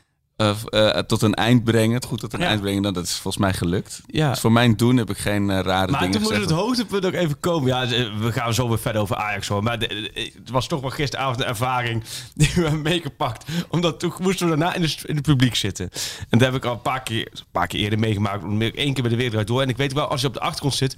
eh, 0.48 0.88
eh, 0.98 1.04
tot 1.04 1.22
een 1.22 1.34
eind 1.34 1.64
brengen? 1.64 1.94
Het 1.94 2.04
goed 2.04 2.20
tot 2.20 2.32
een 2.32 2.40
Ja. 2.40 2.46
eind 2.46 2.60
brengen, 2.60 2.82
dan, 2.82 2.92
dat 2.92 3.04
is 3.04 3.12
volgens 3.12 3.36
mij 3.36 3.52
gelukt. 3.52 4.00
Ja. 4.06 4.30
Dus 4.30 4.40
voor 4.40 4.52
mijn 4.52 4.76
doen 4.76 4.96
heb 4.96 5.10
ik 5.10 5.18
geen 5.18 5.50
eh, 5.50 5.60
rare 5.60 5.90
Maar 5.90 6.00
dingen 6.00 6.10
toen 6.14 6.20
moest 6.22 6.32
gezegd. 6.34 6.50
het 6.50 6.58
hoogtepunt 6.60 7.06
ook 7.06 7.12
even 7.12 7.40
komen. 7.40 7.68
Ja, 7.68 7.86
we 8.18 8.32
gaan 8.32 8.54
zo 8.54 8.68
weer 8.68 8.78
verder 8.78 9.02
over 9.02 9.16
Ajax 9.16 9.48
hoor. 9.48 9.62
Maar 9.62 9.78
de- 9.78 9.86
de- 10.14 10.32
het 10.38 10.50
was 10.50 10.66
toch 10.66 10.80
wel 10.80 10.90
gisteravond 10.90 11.40
een 11.40 11.46
ervaring 11.46 12.02
die 12.34 12.50
we 12.54 12.60
hebben 12.62 12.82
meegepakt. 12.82 13.44
Omdat 13.68 14.00
toen 14.00 14.12
moesten 14.20 14.48
we 14.50 14.56
daarna 14.56 14.74
in, 14.74 14.82
de, 14.82 14.94
in 15.04 15.14
het 15.16 15.24
publiek 15.24 15.54
zitten. 15.54 15.90
En 16.30 16.38
dat 16.38 16.40
heb 16.52 16.54
ik 16.54 16.64
al 16.64 16.72
een 16.72 16.82
paar 16.82 17.02
keer, 17.02 17.28
een 17.32 17.44
paar 17.52 17.66
keer 17.66 17.80
eerder 17.80 17.98
meegemaakt. 17.98 18.42
Eén 18.44 18.72
keer 18.94 19.02
bij 19.02 19.08
de 19.10 19.16
Wereld 19.16 19.46
door. 19.46 19.62
En 19.62 19.68
ik 19.68 19.76
weet 19.76 19.92
wel, 19.92 20.06
als 20.08 20.20
je 20.20 20.26
op 20.26 20.34
de 20.34 20.40
achtergrond 20.40 20.74
zit, 20.74 20.96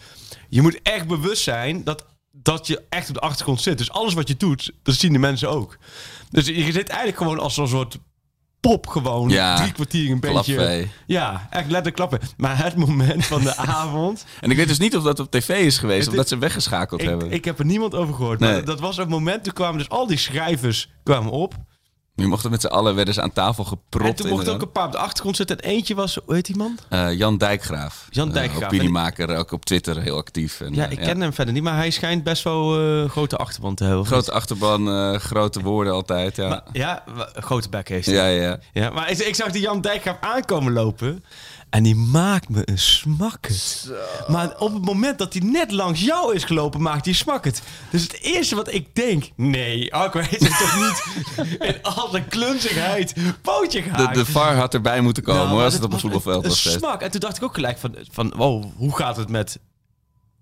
je 0.48 0.62
moet 0.62 0.78
echt 0.82 1.06
bewust 1.06 1.42
zijn 1.42 1.84
dat, 1.84 2.04
dat 2.32 2.66
je 2.66 2.82
echt 2.88 3.08
op 3.08 3.14
de 3.14 3.20
achtergrond 3.20 3.60
zit. 3.60 3.78
Dus 3.78 3.90
alles 3.90 4.14
wat 4.14 4.28
je 4.28 4.36
doet, 4.36 4.72
dat 4.82 4.94
zien 4.94 5.12
de 5.12 5.18
mensen 5.18 5.50
ook. 5.50 5.76
Dus 6.30 6.46
je 6.46 6.72
zit 6.72 6.88
eigenlijk 6.88 7.18
gewoon 7.18 7.38
als 7.38 7.54
zo'n 7.54 7.68
soort 7.68 7.98
pop 8.68 8.86
gewoon 8.86 9.28
Ja, 9.28 9.56
drie 9.56 9.72
kwartier 9.72 10.10
een 10.10 10.20
beetje... 10.20 10.54
Klapvee. 10.54 10.90
Ja, 11.06 11.46
echt 11.50 11.64
letterlijk 11.64 11.96
klappen. 11.96 12.18
Maar 12.36 12.64
het 12.64 12.76
moment 12.76 13.26
van 13.26 13.42
de 13.42 13.56
avond... 13.80 14.24
En 14.40 14.50
ik 14.50 14.56
weet 14.56 14.68
dus 14.68 14.78
niet 14.78 14.96
of 14.96 15.02
dat 15.02 15.20
op 15.20 15.30
tv 15.30 15.48
is 15.48 15.78
geweest 15.78 16.00
Het 16.00 16.08
of 16.10 16.14
dat 16.14 16.28
ze 16.28 16.38
weggeschakeld 16.38 17.00
Ik, 17.00 17.08
hebben. 17.08 17.30
ik 17.30 17.44
heb 17.44 17.58
er 17.58 17.64
niemand 17.64 17.94
over 17.94 18.14
gehoord. 18.14 18.40
Nee. 18.40 18.52
Maar 18.52 18.64
dat 18.64 18.80
was 18.80 18.96
het 18.96 19.08
moment, 19.08 19.44
toen 19.44 19.52
kwamen 19.52 19.78
dus 19.78 19.88
al 19.88 20.06
die 20.06 20.18
schrijvers 20.18 20.90
kwamen 21.02 21.32
op. 21.32 21.54
Nu 22.16 22.26
mochten 22.28 22.50
met 22.50 22.60
z'n 22.60 22.66
allen 22.66 22.94
werden 22.94 23.14
ze 23.14 23.22
aan 23.22 23.32
tafel 23.32 23.64
gepropt. 23.64 24.08
en 24.08 24.14
toen 24.14 24.28
mochten 24.28 24.52
ook 24.54 24.62
een 24.62 24.72
paar 24.72 24.86
op 24.86 24.92
de 24.92 24.98
achtergrond 24.98 25.36
zitten. 25.36 25.60
En 25.60 25.70
eentje 25.70 25.94
was, 25.94 26.18
hoe 26.24 26.34
heet 26.34 26.46
die 26.46 26.56
man? 26.56 26.78
Eh, 26.88 27.12
Jan 27.12 27.38
Dijkgraaf. 27.38 28.06
Jan 28.10 28.28
Eh, 28.28 28.34
Dijkgraaf. 28.34 28.64
opiniemaker, 28.64 29.36
ook 29.36 29.52
op 29.52 29.64
Twitter 29.64 30.00
heel 30.02 30.16
actief. 30.16 30.60
En, 30.60 30.74
Ja, 30.74 30.84
eh, 30.86 30.90
ik 30.92 30.98
ken 30.98 31.20
hem 31.20 31.32
verder 31.32 31.54
niet, 31.54 31.62
maar 31.62 31.76
hij 31.76 31.90
schijnt 31.90 32.22
best 32.24 32.42
wel 32.42 32.68
grote 33.08 33.36
achterban 33.36 33.74
te 33.74 33.84
hebben. 33.84 34.06
Grote 34.06 34.32
achterban, 34.32 35.18
grote 35.20 35.60
woorden 35.62 35.92
altijd. 35.92 36.36
Ja? 36.36 36.48
Maar, 36.48 36.62
ja, 36.72 37.04
grote 37.34 37.68
bek 37.68 37.88
heeft 37.88 38.06
hij. 38.06 38.14
ja, 38.14 38.26
ja. 38.26 38.42
ja. 38.42 38.58
Ja, 38.82 38.90
maar 38.90 39.10
ik, 39.10 39.18
ik 39.18 39.34
zag 39.34 39.50
die 39.50 39.62
Jan 39.62 39.80
Dijkgraaf 39.80 40.16
aankomen 40.20 40.72
lopen. 40.72 41.24
En 41.74 41.82
die 41.82 41.94
maakt 41.94 42.48
me 42.48 42.62
een 42.64 42.78
smakket. 42.78 43.90
Maar 44.28 44.58
op 44.58 44.72
het 44.74 44.84
moment 44.84 45.18
dat 45.18 45.32
hij 45.32 45.42
net 45.44 45.70
langs 45.70 46.00
jou 46.00 46.34
is 46.34 46.44
gelopen, 46.44 46.82
maakt 46.82 47.04
hij 47.04 47.14
smakket. 47.14 47.62
Dus 47.90 48.02
het 48.02 48.20
eerste 48.20 48.54
wat 48.54 48.72
ik 48.72 48.94
denk... 48.94 49.30
Nee, 49.36 49.94
Arco 49.94 50.18
heeft 50.18 50.42
zich 50.42 50.58
toch 50.58 50.76
niet 50.76 51.26
in 51.68 51.82
al 51.82 52.08
zijn 52.10 52.28
klunzigheid 52.28 53.14
pootje 53.42 53.82
De, 53.82 53.88
gehaakt. 53.88 54.14
de 54.14 54.24
VAR 54.24 54.56
had 54.56 54.74
erbij 54.74 55.00
moeten 55.00 55.22
komen 55.22 55.40
Nou, 55.40 55.48
hoor, 55.48 55.56
maar 55.56 55.66
als 55.66 55.74
het 55.74 55.84
op 55.84 55.92
een 55.92 56.00
voetbalveld 56.00 56.46
was 56.46 56.62
geweest. 56.62 56.80
smak. 56.80 57.00
En 57.00 57.10
toen 57.10 57.20
dacht 57.20 57.36
ik 57.36 57.42
ook 57.42 57.54
gelijk 57.54 57.78
van, 57.78 57.94
van 58.10 58.32
wow, 58.36 58.64
hoe 58.76 58.96
gaat 58.96 59.16
het 59.16 59.28
met 59.28 59.58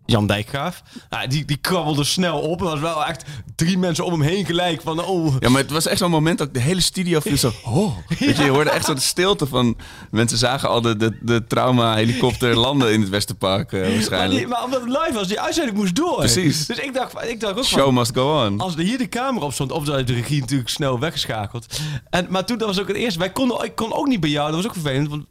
Jan 0.07 0.27
Dijkgraaf? 0.27 0.83
Nou, 1.11 1.29
die, 1.29 1.45
die 1.45 1.57
krabbelde 1.57 2.05
snel 2.05 2.41
op. 2.41 2.61
Er 2.61 2.67
was 2.67 2.81
wel 2.81 3.05
echt 3.05 3.25
drie 3.57 3.79
mensen 3.79 4.05
om 4.05 4.13
hem 4.13 4.23
heen 4.23 4.45
gelijk 4.45 4.81
van, 4.83 5.05
oh... 5.05 5.35
Ja, 5.41 5.49
maar 5.49 5.61
het 5.63 5.71
was 5.71 5.87
echt 5.87 5.99
zo'n 5.99 6.11
moment 6.11 6.39
dat 6.39 6.55
de 6.55 6.61
hele 6.61 6.81
studio 6.81 7.21
viel 7.21 7.37
zo... 7.37 7.53
Oh, 7.65 7.97
weet 8.19 8.37
je, 8.37 8.45
je 8.45 8.51
hoorde 8.51 8.71
echt 8.71 8.85
zo 8.85 8.95
de 8.95 9.01
stilte 9.01 9.47
van... 9.47 9.77
Mensen 10.11 10.39
zagen 10.39 10.69
al 10.69 10.81
de, 10.81 10.97
de, 10.97 11.19
de 11.21 11.47
trauma-helikopter 11.47 12.57
landen 12.57 12.93
in 12.93 13.01
het 13.01 13.09
Westerpark 13.09 13.73
eh, 13.73 13.81
Maar, 13.81 13.91
waarschijnlijk. 13.93 14.39
die, 14.39 14.47
maar 14.49 14.65
omdat 14.65 14.81
het 14.81 14.89
live 14.89 15.13
was, 15.13 15.29
die 15.29 15.41
uitzending 15.41 15.77
moest 15.77 15.95
door. 15.95 16.17
Precies. 16.17 16.67
Dus 16.67 16.79
ik 16.79 16.95
dacht, 16.95 17.25
ik 17.25 17.41
dacht 17.41 17.57
ook 17.57 17.65
van, 17.65 17.79
Show 17.81 17.93
must 17.93 18.15
go 18.15 18.47
on. 18.47 18.61
als 18.61 18.75
er 18.75 18.81
hier 18.81 18.99
de 18.99 19.09
camera 19.09 19.45
op 19.45 19.53
stond, 19.53 19.73
of 19.73 19.85
de 19.85 20.13
regie 20.13 20.41
natuurlijk 20.41 20.69
snel 20.69 20.99
weggeschakeld. 20.99 21.67
En, 22.11 22.27
maar 22.31 22.45
toen 22.45 22.59
dat 22.59 22.69
was 22.69 22.81
ook 22.81 22.89
het 22.89 22.97
eerste. 22.97 23.19
Wij 23.19 23.33
konden, 23.33 23.65
ik 23.65 23.75
kon 23.75 23.93
ook 23.93 24.07
niet 24.07 24.21
bij 24.21 24.31
jou, 24.31 24.47
dat 24.47 24.57
was 24.57 24.67
ook 24.67 24.73
vervelend. 24.73 25.09
Want 25.09 25.25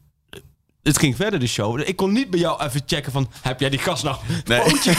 het 0.84 0.98
ging 0.98 1.16
verder, 1.16 1.40
de 1.40 1.48
show. 1.48 1.80
Ik 1.80 1.96
kon 1.96 2.12
niet 2.12 2.30
bij 2.30 2.40
jou 2.40 2.64
even 2.64 2.82
checken 2.86 3.12
van... 3.12 3.32
Heb 3.42 3.60
jij 3.60 3.70
die 3.70 3.80
gast 3.80 4.04
nou 4.04 4.16
Nee. 4.46 4.62
pootje 4.62 4.94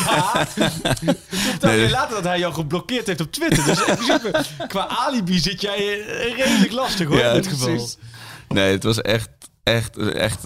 dacht 1.59 1.63
Nee. 1.77 1.91
later 1.91 2.15
dat 2.15 2.25
hij 2.25 2.39
jou 2.39 2.55
geblokkeerd 2.55 3.07
heeft 3.07 3.21
op 3.21 3.33
Twitter. 3.33 3.65
Dus 3.65 3.85
in 3.85 3.97
principe, 3.97 4.45
qua 4.69 4.87
alibi 4.89 5.39
zit 5.39 5.61
jij 5.61 6.01
redelijk 6.37 6.73
lastig 6.73 7.09
hoor, 7.09 7.19
in 7.19 7.33
dit 7.35 7.47
geval. 7.47 7.69
precies. 7.69 7.97
Nee, 8.49 8.73
het 8.73 8.83
was 8.83 9.01
echt, 9.01 9.29
echt, 9.63 9.97
echt... 9.97 10.39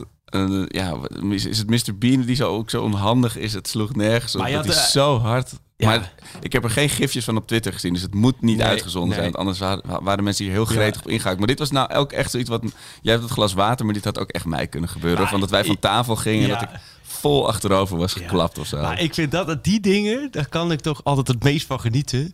ja, 0.68 0.96
is 1.30 1.58
het 1.58 1.70
Mr. 1.70 1.98
Bean 1.98 2.20
die 2.22 2.36
zo, 2.36 2.48
ook 2.56 2.70
zo 2.70 2.82
onhandig 2.82 3.36
is? 3.36 3.52
Het 3.52 3.68
sloeg 3.68 3.94
nergens 3.94 4.34
op. 4.34 4.40
Maar 4.40 4.50
Dat 4.50 4.66
had, 4.66 4.74
is 4.74 4.80
eh, 4.80 4.86
zo 4.88 5.18
hard. 5.18 5.52
Ja. 5.76 5.88
Maar 5.88 6.12
ik 6.40 6.52
heb 6.52 6.64
er 6.64 6.70
geen 6.70 6.88
gifjes 6.88 7.24
van 7.24 7.36
op 7.36 7.46
Twitter 7.46 7.72
gezien. 7.72 7.92
Dus 7.92 8.02
het 8.02 8.14
moet 8.14 8.40
niet 8.40 8.56
Nee, 8.56 8.66
uitgezonden 8.66 9.08
nee. 9.08 9.18
zijn. 9.18 9.32
Want 9.32 9.36
anders 9.36 9.58
waren, 9.58 10.04
waren 10.04 10.24
mensen 10.24 10.44
hier 10.44 10.54
heel 10.54 10.64
gretig 10.64 11.00
op 11.00 11.08
ingehaakt. 11.08 11.38
Maar 11.38 11.46
dit 11.46 11.58
was 11.58 11.70
nou 11.70 11.92
ook 11.92 12.12
echt 12.12 12.30
zoiets 12.30 12.50
wat... 12.50 12.62
Jij 13.02 13.12
hebt 13.12 13.24
het 13.24 13.32
glas 13.32 13.52
water, 13.52 13.84
maar 13.84 13.94
dit 13.94 14.04
had 14.04 14.18
ook 14.18 14.30
echt 14.30 14.44
mij 14.44 14.66
kunnen 14.66 14.88
gebeuren. 14.88 15.20
Maar 15.20 15.30
van 15.30 15.40
dat 15.40 15.50
wij 15.50 15.64
van 15.64 15.78
tafel 15.78 16.16
gingen. 16.16 16.46
Ja. 16.46 16.54
En 16.54 16.60
dat 16.60 16.62
ik 16.62 16.80
vol 17.02 17.48
achterover 17.48 17.96
was 17.96 18.12
geklapt 18.12 18.58
of 18.58 18.66
zo. 18.66 18.80
Maar 18.80 19.00
ik 19.00 19.14
vind 19.14 19.30
dat, 19.30 19.64
die 19.64 19.80
dingen, 19.80 20.28
daar 20.30 20.48
kan 20.48 20.72
ik 20.72 20.80
toch 20.80 21.04
altijd 21.04 21.28
het 21.28 21.42
meest 21.42 21.66
van 21.66 21.80
genieten. 21.80 22.32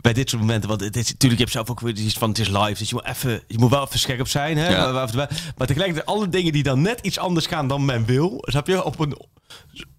Bij 0.00 0.12
dit 0.12 0.30
soort 0.30 0.42
momenten. 0.42 0.68
Want 0.68 0.80
het 0.80 0.96
is, 0.96 1.06
natuurlijk, 1.12 1.32
je 1.32 1.46
hebt 1.46 1.50
zelf 1.50 1.70
ook 1.70 1.80
weer 1.80 1.96
iets 1.96 2.18
van 2.18 2.28
het 2.28 2.38
is 2.38 2.48
live. 2.48 2.74
Dus 2.78 2.88
je 2.88 2.94
moet, 2.94 3.04
even, 3.04 3.42
je 3.46 3.58
moet 3.58 3.70
wel 3.70 3.84
even 3.84 3.98
scherp 3.98 4.28
zijn. 4.28 4.56
Hè? 4.56 4.68
Ja. 4.68 4.92
Maar, 4.92 5.14
maar, 5.56 5.66
tegelijkertijd 5.66 6.06
alle 6.06 6.28
dingen 6.28 6.52
die 6.52 6.62
dan 6.62 6.82
net 6.82 7.00
iets 7.00 7.18
anders 7.18 7.46
gaan 7.46 7.68
dan 7.68 7.84
men 7.84 8.04
wil. 8.04 8.38
Snap 8.40 8.66
je? 8.66 8.84
Op 8.84 8.98
een 8.98 9.16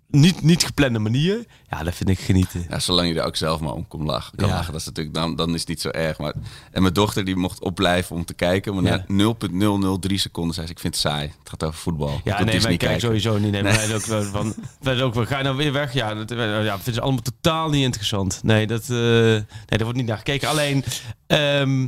niet, 0.09 0.41
niet 0.41 0.63
geplande 0.63 0.99
manier. 0.99 1.45
Ja, 1.69 1.83
dat 1.83 1.95
vind 1.95 2.09
ik 2.09 2.19
genieten. 2.19 2.65
Ja, 2.69 2.79
zolang 2.79 3.07
je 3.13 3.19
er 3.19 3.25
ook 3.25 3.35
zelf 3.35 3.59
maar 3.59 3.73
om 3.73 3.87
kon 3.87 4.05
lachen, 4.05 4.37
kan 4.37 4.47
Ja. 4.47 4.53
lachen. 4.55 4.71
Dat 4.71 4.81
is 4.81 4.87
natuurlijk, 4.87 5.15
dan, 5.15 5.35
dan 5.35 5.53
is 5.53 5.59
het 5.59 5.69
niet 5.69 5.81
zo 5.81 5.89
erg. 5.89 6.17
Maar, 6.17 6.33
en 6.71 6.81
mijn 6.81 6.93
dochter 6.93 7.25
die 7.25 7.35
mocht 7.35 7.61
opblijven 7.61 8.15
om 8.15 8.25
te 8.25 8.33
kijken. 8.33 8.73
Maar 8.73 8.83
Ja. 8.83 8.95
na 8.95 9.03
0,003 9.07 10.17
seconden 10.17 10.53
zei 10.53 10.65
ze, 10.67 10.71
ik 10.73 10.79
vind 10.79 10.93
het 10.93 11.03
saai. 11.03 11.27
Het 11.39 11.49
gaat 11.49 11.63
over 11.63 11.79
voetbal. 11.79 12.21
Ja, 12.23 12.43
nee, 12.43 12.61
wij 12.61 12.77
kijken 12.77 12.99
sowieso 13.01 13.37
niet. 13.37 13.51
Nee, 13.51 13.61
Nee. 13.63 13.73
Wij 13.87 13.95
ook 13.95 14.05
wel 14.05 14.23
van. 14.23 14.55
Wij 14.81 15.01
ook 15.01 15.13
wel. 15.13 15.25
Ga 15.25 15.37
je 15.37 15.43
nou 15.43 15.55
weer 15.57 15.73
weg? 15.73 15.93
Ja, 15.93 16.13
dat 16.13 16.29
ja, 16.29 16.75
vinden 16.75 16.93
ze 16.93 17.01
allemaal 17.01 17.21
totaal 17.21 17.69
niet 17.69 17.83
interessant. 17.83 18.39
Nee, 18.43 18.67
dat, 18.67 18.81
eh, 18.81 18.89
nee, 18.89 19.43
daar 19.65 19.83
wordt 19.83 19.97
niet 19.97 20.07
naar 20.07 20.17
gekeken. 20.17 20.49
Alleen, 20.49 20.83
ehm, 21.27 21.87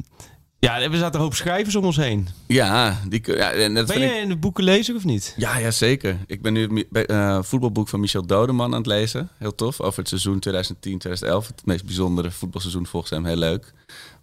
ja, 0.65 0.81
er 0.81 0.97
zaten 0.97 1.15
een 1.15 1.25
hoop 1.25 1.35
schrijvers 1.35 1.75
om 1.75 1.85
ons 1.85 1.95
heen. 1.95 2.27
Ja, 2.47 2.99
die, 3.07 3.21
ja, 3.23 3.51
en 3.51 3.73
dat 3.73 3.87
Ben 3.87 4.01
ik... 4.01 4.21
in 4.21 4.29
de 4.29 4.35
boeken 4.35 4.63
lezer 4.63 4.95
of 4.95 5.03
niet? 5.03 5.33
Ja, 5.37 5.57
ja, 5.57 5.71
zeker. 5.71 6.17
Ik 6.27 6.41
ben 6.41 6.53
nu 6.53 6.87
het 6.91 7.05
eh, 7.05 7.39
voetbalboek 7.41 7.87
van 7.87 7.99
Michel 7.99 8.25
Dodeman 8.25 8.71
aan 8.71 8.77
het 8.77 8.85
lezen. 8.85 9.29
Heel 9.37 9.55
tof. 9.55 9.79
Over 9.79 9.99
het 9.99 10.07
seizoen 10.07 10.43
2010-2011. 10.49 11.47
Het 11.47 11.61
meest 11.65 11.85
bijzondere 11.85 12.31
voetbalseizoen 12.31 12.87
volgens 12.87 13.11
hem. 13.11 13.25
Heel 13.25 13.35
leuk. 13.35 13.73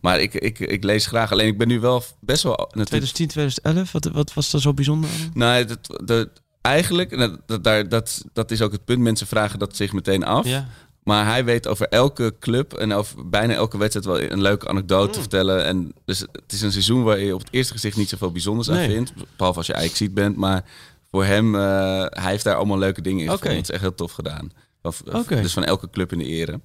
Maar 0.00 0.20
ik, 0.20 0.34
ik, 0.34 0.58
ik 0.58 0.84
lees 0.84 1.06
graag. 1.06 1.32
Alleen 1.32 1.46
ik 1.46 1.58
ben 1.58 1.68
nu 1.68 1.80
wel 1.80 2.02
best 2.20 2.42
wel... 2.42 2.56
Natuurlijk, 2.56 2.88
2010, 2.88 3.28
2011, 3.28 3.92
wat, 3.92 4.04
wat 4.04 4.34
was 4.34 4.52
er 4.52 4.60
zo 4.60 4.74
bijzonder 4.74 5.10
aan? 5.10 5.30
Nou, 5.34 5.64
dat, 5.64 6.00
dat, 6.04 6.28
eigenlijk, 6.60 7.12
en 7.12 7.18
dat, 7.18 7.40
dat, 7.46 7.64
daar, 7.64 7.88
dat, 7.88 8.24
dat 8.32 8.50
is 8.50 8.62
ook 8.62 8.72
het 8.72 8.84
punt. 8.84 9.00
Mensen 9.00 9.26
vragen 9.26 9.58
dat 9.58 9.76
zich 9.76 9.92
meteen 9.92 10.24
af. 10.24 10.46
Ja. 10.46 10.68
Maar 11.08 11.26
hij 11.26 11.44
weet 11.44 11.66
over 11.66 11.88
elke 11.88 12.34
club 12.40 12.72
en 12.72 12.92
over 12.92 13.28
bijna 13.28 13.54
elke 13.54 13.78
wedstrijd 13.78 14.06
wel 14.06 14.20
een 14.20 14.42
leuke 14.42 14.68
anekdote 14.68 15.06
Mm. 15.06 15.12
te 15.12 15.20
vertellen. 15.20 15.64
En 15.64 15.92
dus 16.04 16.18
het 16.20 16.52
is 16.52 16.60
een 16.60 16.72
seizoen 16.72 17.02
waar 17.02 17.18
je 17.18 17.34
op 17.34 17.40
het 17.40 17.48
eerste 17.52 17.72
gezicht 17.72 17.96
niet 17.96 18.08
zoveel 18.08 18.32
bijzonders 18.32 18.70
aan 18.70 18.76
vindt. 18.90 19.12
Behalve 19.36 19.58
als 19.58 19.66
je 19.66 19.72
eigenlijk 19.72 20.02
ziet 20.04 20.14
bent. 20.14 20.36
Maar 20.36 20.64
voor 21.10 21.24
hem, 21.24 21.54
eh, 21.54 21.60
hij 22.08 22.30
heeft 22.30 22.44
daar 22.44 22.54
allemaal 22.54 22.78
leuke 22.78 23.02
dingen 23.02 23.18
in 23.24 23.30
gevonden. 23.30 23.56
Het 23.56 23.68
is 23.68 23.70
echt 23.74 23.82
heel 23.82 23.94
tof 23.94 24.12
gedaan. 24.12 24.50
Of. 24.82 25.02
Dus 25.42 25.52
van 25.52 25.64
elke 25.64 25.90
club 25.90 26.12
in 26.12 26.18
de 26.18 26.24
ere. 26.24 26.60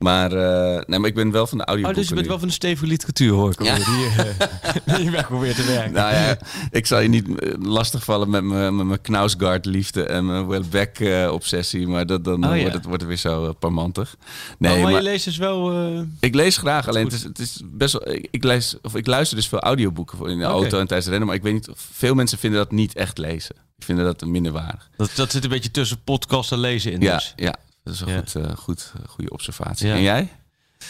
Maar, 0.00 0.32
eh, 0.32 0.82
nee, 0.86 0.98
maar 0.98 1.08
ik 1.08 1.14
ben 1.14 1.30
wel 1.30 1.46
van 1.46 1.58
de 1.58 1.64
Oh, 1.64 1.68
audioboeken 1.68 2.00
dus 2.00 2.08
je 2.08 2.14
bent 2.14 2.26
nu. 2.26 2.30
wel 2.32 2.38
van 2.40 2.48
de 2.48 2.54
stevige 2.54 2.86
literatuur, 2.86 3.32
hoor 3.32 3.50
ik. 3.50 3.62
Ja. 3.62 3.76
eh, 3.76 4.96
die 4.96 5.10
weg 5.10 5.26
probeert 5.26 5.56
te 5.56 5.64
werken. 5.64 5.92
Nou 5.92 6.14
ja, 6.14 6.38
ik 6.70 6.86
zal 6.86 7.00
je 7.00 7.08
niet 7.08 7.38
eh, 7.40 7.52
lastigvallen 7.60 8.30
met 8.30 8.44
mijn 8.44 8.76
met 8.76 8.86
mijn 8.86 9.00
Knausgaard 9.00 9.64
liefde 9.64 10.02
en 10.04 10.26
mijn 10.26 10.46
Welbeck 10.46 10.98
eh, 11.00 11.30
obsessie. 11.32 11.86
Maar 11.88 12.06
dat, 12.06 12.24
dan 12.24 12.44
Oh, 12.44 12.54
ja. 12.54 12.60
wordt, 12.60 12.74
het, 12.74 12.84
wordt 12.84 13.00
het 13.00 13.08
weer 13.08 13.18
zo 13.18 13.52
parmantig. 13.52 14.16
Nee, 14.58 14.72
oh, 14.76 14.82
maar, 14.82 14.92
maar 14.92 15.02
je 15.02 15.08
leest 15.08 15.24
dus 15.24 15.36
wel... 15.36 15.90
ik 16.20 16.34
lees 16.34 16.56
graag. 16.56 16.88
Alleen 16.88 17.04
het 17.04 17.12
is, 17.12 17.22
het 17.22 17.38
is 17.38 17.60
best 17.64 17.92
wel. 17.92 18.14
Ik, 18.14 18.28
ik 18.30 18.44
lees 18.44 18.76
of 18.82 18.94
ik 18.94 19.06
luister 19.06 19.36
dus 19.36 19.48
veel 19.48 19.60
audioboeken 19.60 20.18
voor 20.18 20.30
in 20.30 20.38
de 20.38 20.44
auto 20.44 20.64
en 20.78 20.86
tijdens 20.86 20.98
het 20.98 21.08
rennen. 21.08 21.26
Maar 21.26 21.36
ik 21.36 21.42
weet 21.42 21.52
niet. 21.52 21.68
of- 21.70 21.88
Veel 21.92 22.14
mensen 22.14 22.38
vinden 22.38 22.58
dat 22.58 22.70
niet 22.72 22.94
echt 22.94 23.18
lezen. 23.18 23.54
Ik 23.78 23.84
vind 23.84 23.98
dat 23.98 24.24
minder 24.26 24.52
waardig. 24.52 24.90
dat, 24.96 25.10
dat 25.14 25.30
zit 25.32 25.44
een 25.44 25.50
beetje 25.50 25.70
tussen 25.70 26.02
podcast 26.04 26.52
en 26.52 26.58
lezen 26.58 26.92
in. 26.92 27.00
Ja, 27.00 27.14
Dus. 27.14 27.32
ja. 27.36 27.54
Dat 27.98 28.08
is 28.08 28.14
een 28.14 28.14
Ja. 28.14 28.18
goed, 28.18 28.34
eh, 28.34 28.56
goed, 28.56 28.92
eh, 28.96 29.08
goede 29.08 29.30
observatie. 29.30 29.86
Ja. 29.88 29.94
En 29.94 30.02
jij? 30.02 30.28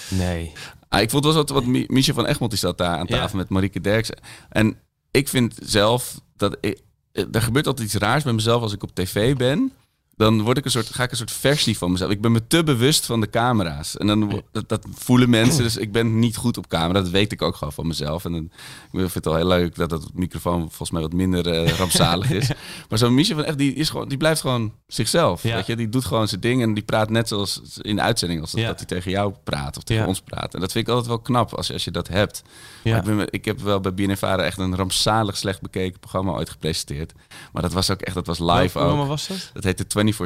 Nee. 0.08 0.52
Ah, 0.88 1.00
ik 1.00 1.10
vond 1.10 1.24
wel 1.24 1.34
wat, 1.34 1.48
wat 1.50 1.64
Mi- 1.64 1.84
Michel 1.88 2.14
van 2.14 2.26
Egmond 2.26 2.50
die 2.50 2.60
zat 2.60 2.78
daar 2.78 2.96
aan 2.98 3.06
tafel 3.06 3.28
Ja. 3.30 3.36
met 3.36 3.48
Marieke 3.48 3.80
Derksen. 3.80 4.18
En 4.48 4.78
ik 5.10 5.28
vind 5.28 5.54
zelf 5.62 6.20
dat 6.36 6.56
ik, 6.60 6.80
eh, 7.12 7.24
er 7.32 7.42
gebeurt 7.42 7.66
altijd 7.66 7.86
iets 7.86 7.96
raars 7.96 8.24
bij 8.24 8.32
mezelf 8.32 8.62
als 8.62 8.72
ik 8.72 8.82
op 8.82 8.94
tv 8.94 9.36
ben. 9.36 9.72
Dan 10.20 10.42
word 10.42 10.58
ik 10.58 10.64
een 10.64 10.70
soort, 10.70 10.94
ga 10.94 11.02
ik 11.02 11.10
een 11.10 11.16
soort 11.16 11.30
versie 11.32 11.78
van 11.78 11.90
mezelf. 11.92 12.10
Ik 12.10 12.20
ben 12.20 12.32
me 12.32 12.46
te 12.46 12.64
bewust 12.64 13.06
van 13.06 13.20
de 13.20 13.30
camera's. 13.30 13.96
En 13.96 14.06
dan 14.06 14.42
dat, 14.52 14.68
dat 14.68 14.86
voelen 14.94 15.30
mensen. 15.30 15.62
Dus 15.62 15.76
ik 15.76 15.92
ben 15.92 16.18
niet 16.18 16.36
goed 16.36 16.56
op 16.56 16.66
camera. 16.68 17.00
Dat 17.00 17.10
weet 17.10 17.32
ik 17.32 17.42
ook 17.42 17.56
gewoon 17.56 17.72
van 17.72 17.86
mezelf. 17.86 18.24
En 18.24 18.32
dan, 18.32 18.44
ik 18.44 18.98
vind 18.98 19.14
het 19.14 19.24
wel 19.24 19.36
heel 19.36 19.46
leuk 19.46 19.74
dat 19.74 19.90
dat 19.90 20.10
microfoon 20.14 20.60
volgens 20.60 20.90
mij 20.90 21.00
wat 21.02 21.12
minder 21.12 21.48
eh, 21.48 21.68
rampzalig 21.78 22.30
is. 22.30 22.48
Maar 22.88 22.98
zo'n 22.98 23.14
Michel 23.14 23.36
van 23.36 23.44
echt, 23.44 23.58
die, 23.58 23.74
is 23.74 23.90
gewoon, 23.90 24.08
die 24.08 24.18
blijft 24.18 24.40
gewoon 24.40 24.72
zichzelf. 24.86 25.42
Ja. 25.42 25.54
Weet 25.54 25.66
je? 25.66 25.76
Die 25.76 25.88
doet 25.88 26.04
gewoon 26.04 26.28
zijn 26.28 26.40
ding 26.40 26.62
en 26.62 26.74
die 26.74 26.82
praat 26.84 27.10
net 27.10 27.28
zoals 27.28 27.60
in 27.80 27.96
de 27.96 28.02
uitzending. 28.02 28.40
Als 28.40 28.50
dat, 28.50 28.60
Ja. 28.60 28.66
dat 28.66 28.76
hij 28.78 28.86
tegen 28.86 29.10
jou 29.10 29.34
praat 29.44 29.76
of 29.76 29.82
tegen 29.82 30.02
Ja. 30.02 30.08
ons 30.08 30.20
praat. 30.20 30.54
En 30.54 30.60
dat 30.60 30.72
vind 30.72 30.84
ik 30.86 30.90
altijd 30.92 31.08
wel 31.10 31.20
knap 31.20 31.54
als, 31.54 31.66
je- 31.66 31.72
als 31.72 31.84
je 31.84 31.90
dat 31.90 32.08
hebt. 32.08 32.42
Ik, 32.82 33.02
ben, 33.02 33.26
ik 33.30 33.44
heb 33.44 33.60
wel 33.60 33.80
bij 33.80 33.94
BNNVARA 33.94 34.42
echt 34.42 34.58
een 34.58 34.76
rampzalig 34.76 35.36
slecht 35.36 35.60
bekeken 35.60 36.00
programma 36.00 36.32
ooit 36.32 36.50
gepresenteerd. 36.50 37.12
Maar 37.52 37.62
dat 37.62 37.72
was 37.72 37.90
ook 37.90 38.00
echt, 38.00 38.14
dat 38.14 38.26
was 38.26 38.38
live 38.38 38.78
ook. 38.78 39.06
was 39.06 39.26
dat? 39.26 39.50
Dat 39.52 39.64
heette 39.64 39.86
24-7. 40.14 40.16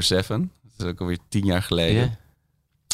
Dat 0.77 0.87
is 0.87 0.93
ook 0.93 1.01
alweer 1.01 1.19
tien 1.29 1.45
jaar 1.45 1.63
geleden. 1.63 2.03
Ja. 2.03 2.23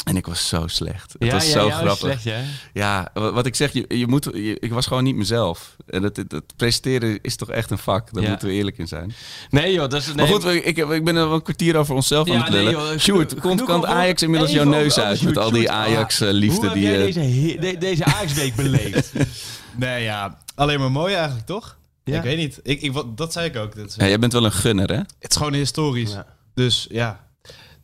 En 0.03 0.15
ik 0.17 0.25
was 0.25 0.47
zo 0.47 0.67
slecht. 0.67 1.13
Het 1.13 1.23
Ja, 1.23 1.31
was 1.33 1.45
ja, 1.45 1.51
zo 1.51 1.67
ja, 1.67 1.75
grappig. 1.77 1.97
Slecht, 1.97 2.23
ja. 2.23 2.41
Ja, 2.73 3.09
wa- 3.13 3.31
wat 3.31 3.45
ik 3.45 3.55
zeg, 3.55 3.73
je, 3.73 3.85
je 3.87 4.07
moet, 4.07 4.23
je- 4.33 4.57
ik 4.59 4.71
was 4.71 4.85
gewoon 4.85 5.03
niet 5.03 5.15
mezelf. 5.15 5.75
En 5.87 6.03
het, 6.03 6.17
het, 6.17 6.31
het 6.31 6.55
presenteren 6.55 7.19
is 7.21 7.35
toch 7.35 7.49
echt 7.49 7.71
een 7.71 7.77
vak. 7.77 8.13
Daar 8.13 8.23
Ja. 8.23 8.29
moeten 8.29 8.47
we 8.47 8.53
eerlijk 8.53 8.77
in 8.77 8.87
zijn. 8.87 9.13
Nee 9.49 9.73
joh, 9.73 9.89
dat 9.89 10.01
is... 10.01 10.05
Nee, 10.07 10.15
Maar 10.15 10.27
goed, 10.27 10.45
ik, 10.45 10.75
heb- 10.75 10.91
ik 10.91 11.03
ben 11.03 11.15
er 11.15 11.25
wel 11.25 11.33
een 11.35 11.41
kwartier 11.41 11.75
over 11.77 11.95
onszelf 11.95 12.29
aan 12.29 12.41
het 12.41 12.49
nee, 12.49 12.63
lullen. 12.63 12.71
joh, 12.89 12.97
Sjoerd, 12.99 13.29
komt 13.29 13.41
genoeg 13.41 13.65
kan 13.65 13.75
over- 13.77 13.89
Ajax 13.89 14.21
inmiddels 14.21 14.51
jouw 14.51 14.63
neus 14.63 14.91
over- 14.97 15.03
uit 15.03 15.21
met 15.21 15.37
al 15.37 15.51
die. 15.51 15.71
Ah, 15.71 15.77
Ajax-liefde 15.77 16.55
Hoe 16.55 16.65
heb 16.65 16.73
die... 16.73 16.83
jij 16.83 17.07
eh, 17.07 17.13
deze, 17.13 17.57
de- 17.59 17.77
deze 17.77 18.05
Ajax-week 18.05 18.55
beleefd? 18.55 19.11
Nee, 19.77 20.03
ja. 20.03 20.37
Alleen 20.55 20.79
maar 20.79 20.91
mooi 20.91 21.13
eigenlijk, 21.13 21.45
toch? 21.45 21.77
Ja. 22.03 22.17
Ik 22.17 22.23
weet 22.23 22.37
niet. 22.37 22.59
Ik, 22.63 22.81
ik, 22.81 22.91
wat, 22.93 23.17
dat 23.17 23.33
zei 23.33 23.45
ik 23.49 23.55
ook. 23.57 23.75
Dat 23.75 23.87
is, 23.87 23.95
ja, 23.95 24.07
jij 24.07 24.19
bent 24.19 24.33
wel 24.33 24.45
een 24.45 24.51
gunner, 24.51 24.89
hè? 24.89 24.95
Het 24.95 25.29
is 25.29 25.35
gewoon 25.35 25.53
historisch. 25.53 26.15
Ja. 26.61 26.67
Dus 26.67 26.87
ja. 26.89 27.19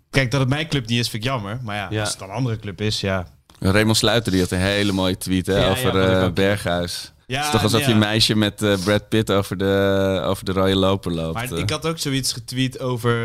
Kijk, 0.10 0.32
dat 0.32 0.40
het 0.40 0.50
mijn 0.50 0.68
club 0.68 0.88
niet 0.88 1.00
is, 1.00 1.10
vind 1.10 1.24
ik 1.24 1.30
jammer. 1.30 1.60
Maar 1.64 1.76
ja, 1.76 1.88
Ja. 1.90 2.00
als 2.00 2.10
het 2.10 2.20
dan 2.20 2.30
een 2.30 2.36
andere 2.36 2.60
club 2.60 2.82
is, 2.82 3.02
ja. 3.02 3.28
Raymond 3.60 3.98
Sluiter 3.98 4.32
die 4.32 4.42
had 4.42 4.52
een 4.52 4.60
hele 4.60 4.92
mooie 4.92 5.18
tweet 5.18 5.46
hè, 5.46 5.54
Ja, 5.54 5.60
ja, 5.60 5.70
over 5.70 6.04
ik 6.04 6.18
eh, 6.18 6.24
ook. 6.24 6.34
Berghuis. 6.34 7.12
Ja, 7.28 7.36
het 7.36 7.46
is 7.46 7.52
toch 7.52 7.64
alsof 7.64 7.80
ja. 7.80 7.88
je 7.88 7.94
een 7.94 8.00
meisje 8.00 8.36
met 8.36 8.62
eh, 8.62 8.74
Brad 8.84 9.10
Pitt 9.10 9.32
over 9.32 9.58
de, 9.58 10.22
over 10.26 10.46
de 10.46 10.52
rode 10.52 10.76
loper 10.76 11.12
loopt. 11.12 11.34
Maar 11.34 11.52
eh. 11.52 11.58
ik 11.58 11.70
had 11.70 11.86
ook 11.86 12.00
zoiets 12.00 12.34
getweet 12.34 12.80
over 12.80 13.18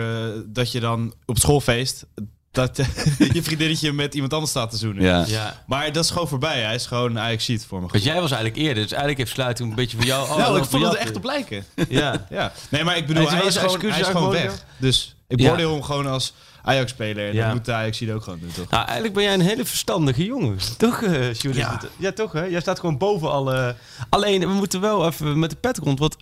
dat 0.47 0.73
je 0.73 0.81
dan 0.81 1.15
op 1.27 1.39
schoolfeest... 1.39 2.07
dat 2.51 2.77
je 3.33 3.43
vriendinnetje 3.43 3.93
met 3.93 4.15
iemand 4.15 4.33
anders 4.33 4.51
staat 4.51 4.71
te 4.71 4.77
zoenen. 4.77 5.03
ja. 5.03 5.25
ja. 5.27 5.63
Maar 5.67 5.93
dat 5.93 6.05
is 6.05 6.11
gewoon 6.11 6.29
voorbij. 6.29 6.61
Hij 6.63 6.75
is 6.75 6.87
gewoon 6.87 7.11
eigenlijk 7.11 7.43
ziet 7.43 7.65
voor 7.65 7.81
me. 7.81 7.87
Want 7.91 8.05
jij 8.05 8.21
was 8.21 8.31
eigenlijk 8.31 8.61
eerder, 8.63 8.83
dus 8.83 8.91
eigenlijk 8.93 9.19
heeft 9.19 9.33
Sluiting 9.33 9.69
een 9.71 9.75
beetje 9.75 9.97
van 9.97 10.07
jou... 10.07 10.29
Oh, 10.29 10.37
nou, 10.37 10.57
ik 10.59 10.65
van 10.65 10.81
vond 10.81 10.85
het 10.85 10.95
er 10.95 11.01
echt 11.01 11.17
op 11.17 11.25
lijken. 11.25 11.65
Ja. 11.89 12.27
Ja. 12.31 12.53
Nee, 12.69 12.85
maar 12.85 12.97
ik 12.97 13.07
bedoel, 13.07 13.29
Hij 13.31 13.47
is 13.47 13.55
hij 13.55 13.69
gewoon, 13.69 13.91
hij 13.91 14.01
is 14.01 14.07
gewoon 14.07 14.31
weg. 14.31 14.65
Dus 14.77 15.12
ik 15.29 15.41
Ja. 15.41 15.45
beoordeel 15.47 15.73
hem 15.73 15.83
gewoon 15.83 16.07
als 16.07 16.35
Ajax-speler. 16.63 17.29
En 17.29 17.35
Ja. 17.35 17.45
dat 17.47 17.55
moet 17.55 17.65
de 17.65 17.73
ajax 17.73 18.09
ook 18.11 18.23
gewoon 18.23 18.39
doen, 18.39 18.53
toch? 18.53 18.71
Nou, 18.71 18.85
eigenlijk 18.85 19.15
ben 19.15 19.23
jij 19.25 19.35
een 19.35 19.41
hele 19.41 19.65
verstandige 19.65 20.25
jongen. 20.25 20.57
Toch, 20.79 21.03
eh 21.03 21.35
Sjoerd? 21.35 21.57
Ja. 21.57 21.81
ja, 21.99 22.13
toch 22.13 22.33
hè? 22.33 22.45
Jij 22.45 22.61
staat 22.61 22.81
gewoon 22.81 22.99
boven 22.99 23.31
alle... 23.31 23.75
Alleen, 24.09 24.41
we 24.41 24.47
moeten 24.47 24.81
wel 24.81 25.07
even 25.07 25.39
met 25.39 25.51
de 25.51 25.57
pet 25.57 25.79
rond, 25.79 25.99
want 25.99 26.17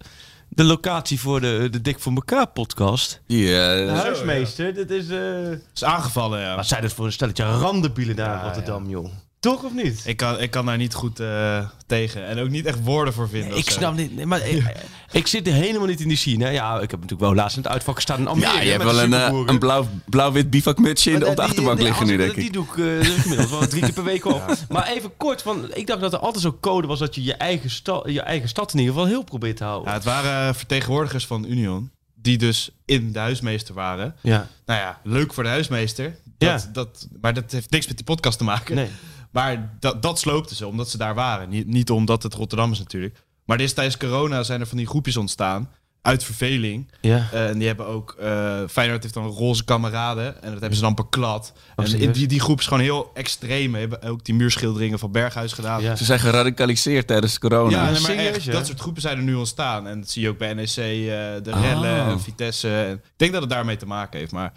de 0.48 0.64
locatie 0.64 1.20
voor 1.20 1.40
de, 1.40 1.68
de 1.70 1.80
Dik 1.80 1.98
voor 1.98 2.12
elkaar 2.12 2.46
podcast... 2.46 3.20
Ja, 3.26 3.74
De 3.74 3.90
huismeester, 3.90 4.74
dit 4.74 4.90
is... 4.90 5.08
eh 5.08 5.50
Is 5.74 5.84
aangevallen, 5.84 6.40
ja. 6.40 6.56
Wat 6.56 6.66
zijn 6.66 6.82
dat 6.82 6.92
voor 6.92 7.06
een 7.06 7.12
stelletje 7.12 7.44
randenbielen 7.44 8.16
daar 8.16 8.32
in 8.32 8.38
Ja, 8.38 8.44
Rotterdam, 8.44 8.88
joh? 8.88 9.08
Toch 9.40 9.62
of 9.64 9.72
niet? 9.72 10.02
Ik 10.04 10.16
kan, 10.16 10.40
ik 10.40 10.50
kan 10.50 10.66
daar 10.66 10.76
niet 10.76 10.94
goed 10.94 11.20
eh, 11.20 11.68
tegen. 11.86 12.26
En 12.26 12.38
ook 12.38 12.48
niet 12.48 12.66
echt 12.66 12.82
woorden 12.82 13.14
voor 13.14 13.28
vinden. 13.28 13.56
Ik 13.56 13.70
snap 13.70 13.96
niet, 13.96 14.16
nee, 14.16 14.26
maar 14.26 14.46
ik, 14.48 14.72
ik 15.12 15.26
zit 15.26 15.46
er 15.46 15.52
helemaal 15.52 15.86
niet 15.86 16.00
in 16.00 16.08
die 16.08 16.16
scene. 16.16 16.50
Ja, 16.50 16.74
ik 16.74 16.80
heb 16.90 17.00
natuurlijk 17.00 17.20
wel 17.20 17.34
laatst 17.34 17.56
in 17.56 17.62
het 17.62 17.72
uitvak 17.72 17.94
gestaan 17.94 18.18
in 18.18 18.26
Almere. 18.26 18.52
ja, 18.52 18.60
je 18.60 18.70
hebt 18.70 18.84
wel 18.84 19.00
een, 19.02 19.14
eh, 19.14 19.42
een 19.46 19.58
blauw, 19.58 19.88
blauw-wit 20.08 20.50
bivakmutsje 20.50 21.10
in 21.10 21.18
de, 21.18 21.20
Maar 21.24 21.30
op 21.30 21.36
de 21.36 21.42
die- 21.42 21.50
achterbank 21.50 21.76
nee, 21.78 21.86
liggen 21.86 22.06
nu, 22.06 22.16
denk 22.16 22.30
ik. 22.30 22.36
Die 22.36 22.52
doe 22.52 22.64
ik 22.64 22.76
eh, 22.78 23.00
is 23.00 23.08
gemiddeld 23.22 23.50
wel 23.50 23.68
drie 23.68 23.82
keer 23.82 23.92
per 23.92 24.04
week 24.04 24.24
op. 24.24 24.54
Maar 24.68 24.86
even 24.88 25.16
kort, 25.16 25.42
van, 25.42 25.70
ik 25.74 25.86
dacht 25.86 26.00
dat 26.00 26.12
er 26.12 26.18
altijd 26.18 26.42
zo'n 26.42 26.60
code 26.60 26.86
was 26.86 26.98
dat 26.98 27.14
je 27.14 27.22
je 27.22 27.34
eigen, 27.34 27.70
sta, 27.70 28.02
je 28.04 28.20
eigen 28.20 28.48
stad 28.48 28.72
in 28.72 28.78
ieder 28.78 28.94
geval 28.94 29.08
heel 29.08 29.22
probeert 29.24 29.56
te 29.56 29.64
houden. 29.64 29.88
Ja, 29.88 29.94
het 29.94 30.04
waren 30.04 30.54
vertegenwoordigers 30.54 31.26
van 31.26 31.44
Union. 31.44 31.90
Die 32.22 32.38
dus 32.38 32.70
in 32.84 33.12
de 33.12 33.18
huismeester 33.18 33.74
waren. 33.74 34.16
Ja, 34.20 34.48
Nou 34.66 34.80
ja, 34.80 35.00
leuk 35.04 35.32
voor 35.34 35.42
de 35.42 35.48
huismeester. 35.48 36.16
Ja. 36.38 36.52
Dat, 36.52 36.68
dat, 36.72 37.08
maar 37.20 37.34
dat 37.34 37.52
heeft 37.52 37.70
niks 37.70 37.86
met 37.86 37.96
die 37.96 38.04
podcast 38.06 38.38
te 38.38 38.44
maken. 38.44 38.74
nee. 38.74 38.88
Maar 39.30 39.70
dat, 39.80 40.02
dat 40.02 40.18
sloopten 40.18 40.56
ze, 40.56 40.66
omdat 40.66 40.90
ze 40.90 40.98
daar 40.98 41.14
waren. 41.14 41.48
Niet, 41.48 41.66
niet 41.66 41.90
omdat 41.90 42.22
het 42.22 42.34
Rotterdam 42.34 42.72
is 42.72 42.78
natuurlijk. 42.78 43.16
Maar 43.44 43.60
is 43.60 43.72
tijdens 43.72 43.96
corona 43.96 44.42
zijn 44.42 44.60
er 44.60 44.66
van 44.66 44.76
die 44.76 44.86
groepjes 44.86 45.16
ontstaan. 45.16 45.70
Uit 46.02 46.24
verveling. 46.24 46.90
Ja. 47.00 47.28
Eh, 47.32 47.48
en 47.48 47.58
die 47.58 47.66
hebben 47.66 47.86
ook... 47.86 48.16
eh 48.18 48.60
Feyenoord 48.68 49.02
heeft 49.02 49.14
dan 49.14 49.26
roze 49.26 49.64
kameraden. 49.64 50.42
En 50.42 50.50
dat 50.50 50.60
hebben 50.60 50.74
ze 50.78 50.82
dan 50.84 50.94
beklad. 50.94 51.52
en 51.76 52.12
die, 52.12 52.26
die 52.26 52.40
groep 52.40 52.58
is 52.58 52.66
gewoon 52.66 52.82
heel 52.82 53.10
extreem. 53.14 53.74
Hebben 53.74 54.02
ook 54.02 54.24
die 54.24 54.34
muurschilderingen 54.34 54.98
van 54.98 55.12
Berghuis 55.12 55.52
gedaan. 55.52 55.82
Ja. 55.82 55.96
Ze 55.96 56.04
zijn 56.04 56.18
geradicaliseerd 56.20 57.06
tijdens 57.06 57.38
corona. 57.38 57.70
Ja, 57.84 57.90
nee, 57.90 58.00
maar 58.00 58.10
echt, 58.10 58.52
dat 58.52 58.66
soort 58.66 58.80
groepen 58.80 59.02
zijn 59.02 59.16
er 59.16 59.22
nu 59.22 59.34
ontstaan. 59.34 59.86
En 59.86 60.00
dat 60.00 60.10
zie 60.10 60.22
je 60.22 60.28
ook 60.28 60.38
bij 60.38 60.54
NEC, 60.54 60.66
eh, 60.68 60.74
de 60.76 61.50
Oh. 61.52 61.60
rellen, 61.60 62.04
en 62.04 62.20
Vitesse. 62.20 62.68
En 62.82 62.92
ik 62.94 63.02
denk 63.16 63.32
dat 63.32 63.40
het 63.42 63.50
daarmee 63.50 63.76
te 63.76 63.86
maken 63.86 64.18
heeft, 64.18 64.32
maar 64.32 64.52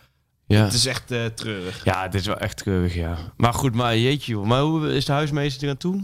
Ja. 0.45 0.63
het 0.63 0.73
is 0.73 0.85
echt 0.85 1.11
eh, 1.11 1.25
treurig. 1.25 1.83
ja, 1.83 2.07
dit 2.07 2.21
is 2.21 2.27
wel 2.27 2.37
echt 2.37 2.63
keurig, 2.63 2.93
ja. 2.93 3.17
Maar 3.37 3.53
goed, 3.53 3.73
maar 3.75 3.97
jeetje 3.97 4.31
joh. 4.31 4.45
Maar 4.45 4.61
hoe 4.61 4.93
is 4.93 5.05
de 5.05 5.11
huismeester 5.11 5.63
er 5.63 5.69
aan 5.69 5.77
toe? 5.77 6.01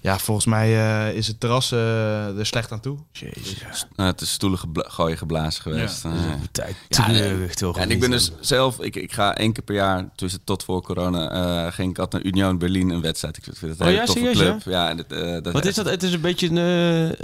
Ja, 0.00 0.18
volgens 0.18 0.46
mij 0.46 0.68
eh, 1.08 1.16
is 1.16 1.26
het 1.26 1.40
terras 1.40 1.72
eh, 1.72 2.38
er 2.38 2.46
slecht 2.46 2.72
aan 2.72 2.80
toe. 2.80 2.98
Jezus. 3.12 3.86
Nou, 3.96 4.10
het 4.10 4.20
is 4.20 4.32
stoelen 4.32 4.58
gebla- 4.58 4.88
gooien 4.88 5.18
geblazen 5.18 5.62
geweest. 5.62 6.02
Ja. 6.02 6.10
Eh, 6.10 6.16
Tijd 6.52 6.76
Ja, 6.88 7.04
treurig 7.04 7.54
toch? 7.54 7.76
en 7.76 7.90
ik 7.90 8.00
ben 8.00 8.10
dus 8.10 8.32
zelf, 8.40 8.80
ik, 8.80 8.96
ik 8.96 9.12
ga 9.12 9.36
één 9.36 9.52
keer 9.52 9.62
per 9.64 9.74
jaar, 9.74 10.08
tussen 10.14 10.44
tot 10.44 10.64
voor 10.64 10.82
corona, 10.82 11.30
eh, 11.30 11.72
ging 11.72 11.90
ik 11.90 11.98
altijd 11.98 12.22
naar 12.22 12.32
Union 12.32 12.58
Berlin 12.58 12.90
een 12.90 13.00
wedstrijd. 13.00 13.36
Ik 13.36 13.44
vind 13.44 13.56
het 13.60 13.70
een 13.70 13.76
Oh 13.80 13.84
hele 13.86 13.98
ja, 13.98 14.04
toffe 14.04 14.20
serieus, 14.20 14.38
club. 14.38 14.62
Ja, 14.74 14.88
en 14.88 14.96
het, 14.96 15.12
eh, 15.12 15.42
dat 15.42 15.52
Wat 15.52 15.64
is 15.64 15.74
dat? 15.74 15.86
Het 15.90 16.02
is 16.02 16.12
een 16.12 16.20
beetje 16.20 16.48
een... 16.50 17.10
eh, 17.10 17.18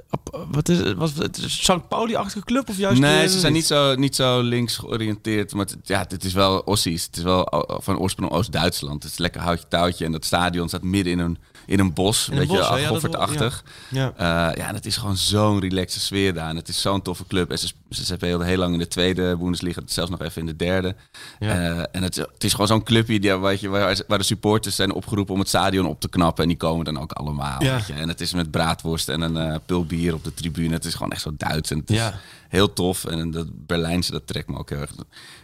wat 0.51 0.69
is 0.69 0.79
het? 0.79 0.97
Was 0.97 1.13
het 1.15 1.43
een 1.43 1.51
St. 1.51 1.89
Pauli-achtige 1.89 2.45
club 2.45 2.69
of 2.69 2.77
juist... 2.77 3.01
Nee, 3.01 3.29
ze 3.29 3.39
zijn 3.41 3.53
niet 3.53 3.67
zo, 3.67 3.95
niet 3.95 4.17
zo 4.17 4.41
links 4.43 4.77
georiënteerd. 4.77 5.53
Maar 5.55 5.67
het, 5.67 5.77
ja, 5.83 6.05
het 6.09 6.25
is 6.25 6.33
wel 6.33 6.59
Ossies. 6.59 7.05
Het 7.05 7.17
is 7.17 7.23
wel 7.23 7.65
van 7.83 7.99
oorsprong 7.99 8.31
Oost-Duitsland. 8.31 9.03
Het 9.03 9.13
is 9.13 9.19
lekker 9.19 9.41
houtje 9.41 9.69
touwtje. 9.69 10.05
En 10.05 10.13
dat 10.13 10.25
stadion 10.25 10.69
staat 10.69 10.83
midden 10.83 11.13
in 11.13 11.19
een, 11.19 11.39
in 11.67 11.79
een 11.79 11.93
bos. 11.93 12.29
In 12.29 12.39
Een 12.39 12.47
bos, 12.47 12.69
hè? 12.69 12.77
Ja, 12.77 12.89
Goffertachtig. 12.89 13.65
Ja. 13.91 14.13
Eh, 14.17 14.57
ja, 14.57 14.69
en 14.69 14.75
het 14.75 14.87
is 14.87 14.97
gewoon 14.97 15.17
zo'n 15.17 15.61
relaxe 15.61 16.01
sfeer 16.01 16.35
daar. 16.35 16.49
En 16.49 16.57
het 16.57 16.69
is 16.69 16.81
zo'n 16.81 17.03
toffe 17.03 17.27
club. 17.27 17.51
En 17.51 17.59
ze, 17.59 17.73
ze 17.91 18.05
speelden 18.05 18.47
heel 18.47 18.57
lang 18.57 18.73
in 18.73 18.79
de 18.79 18.89
tweede 18.89 19.37
Bundesliga. 19.37 19.81
Zelfs 19.87 20.11
nog 20.11 20.21
even 20.23 20.41
in 20.41 20.47
de 20.47 20.57
derde. 20.57 20.95
Ja. 21.39 21.49
Eh, 21.49 21.85
en 21.93 22.03
het, 22.03 22.17
het 22.17 22.45
is 22.45 22.51
gewoon 22.53 22.67
zo'n 22.67 22.83
clubje 22.83 23.21
die, 23.21 23.37
weet 23.37 23.61
je, 23.61 23.69
waar, 23.69 24.01
waar 24.07 24.19
de 24.19 24.25
supporters 24.25 24.77
zijn 24.77 24.93
opgeroepen 24.93 25.35
om 25.35 25.41
het 25.41 25.49
stadion 25.49 25.87
op 25.87 26.01
te 26.01 26.09
knappen. 26.09 26.43
En 26.43 26.49
die 26.49 26.59
komen 26.59 26.85
dan 26.85 26.99
ook 26.99 27.13
allemaal. 27.13 27.63
Ja. 27.63 27.75
Weet 27.77 27.87
je. 27.87 27.93
En 27.93 28.09
het 28.09 28.21
is 28.21 28.33
met 28.33 28.51
braadworst 28.51 29.09
en 29.09 29.21
een 29.21 29.61
pul 29.67 29.85
bier 29.87 30.15
op 30.15 30.25
de 30.25 30.35
tribune. 30.35 30.75
Het 30.75 30.85
is 30.85 30.95
gewoon 30.95 31.13
echt 31.13 31.23
zo 31.23 31.33
Duits. 31.37 31.71
En 31.71 31.79
het 31.79 31.91
is 31.91 32.03
heel 32.49 32.73
tof. 32.73 33.05
En 33.05 33.31
dat 33.31 33.47
Berlijnse, 33.67 34.11
dat 34.13 34.27
trekt 34.27 34.49
me 34.49 34.59
ook 34.59 34.71
heel 34.71 34.81
erg. 34.81 34.91
Ik 34.91 34.97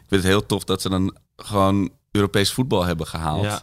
vind 0.09 0.23
het 0.23 0.33
heel 0.33 0.47
tof 0.47 0.65
dat 0.65 0.83
ze 0.83 0.89
dan 0.89 1.17
gewoon 1.37 1.91
Europees 2.11 2.53
voetbal 2.53 2.85
hebben 2.85 3.07
gehaald. 3.07 3.45
Ja. 3.45 3.63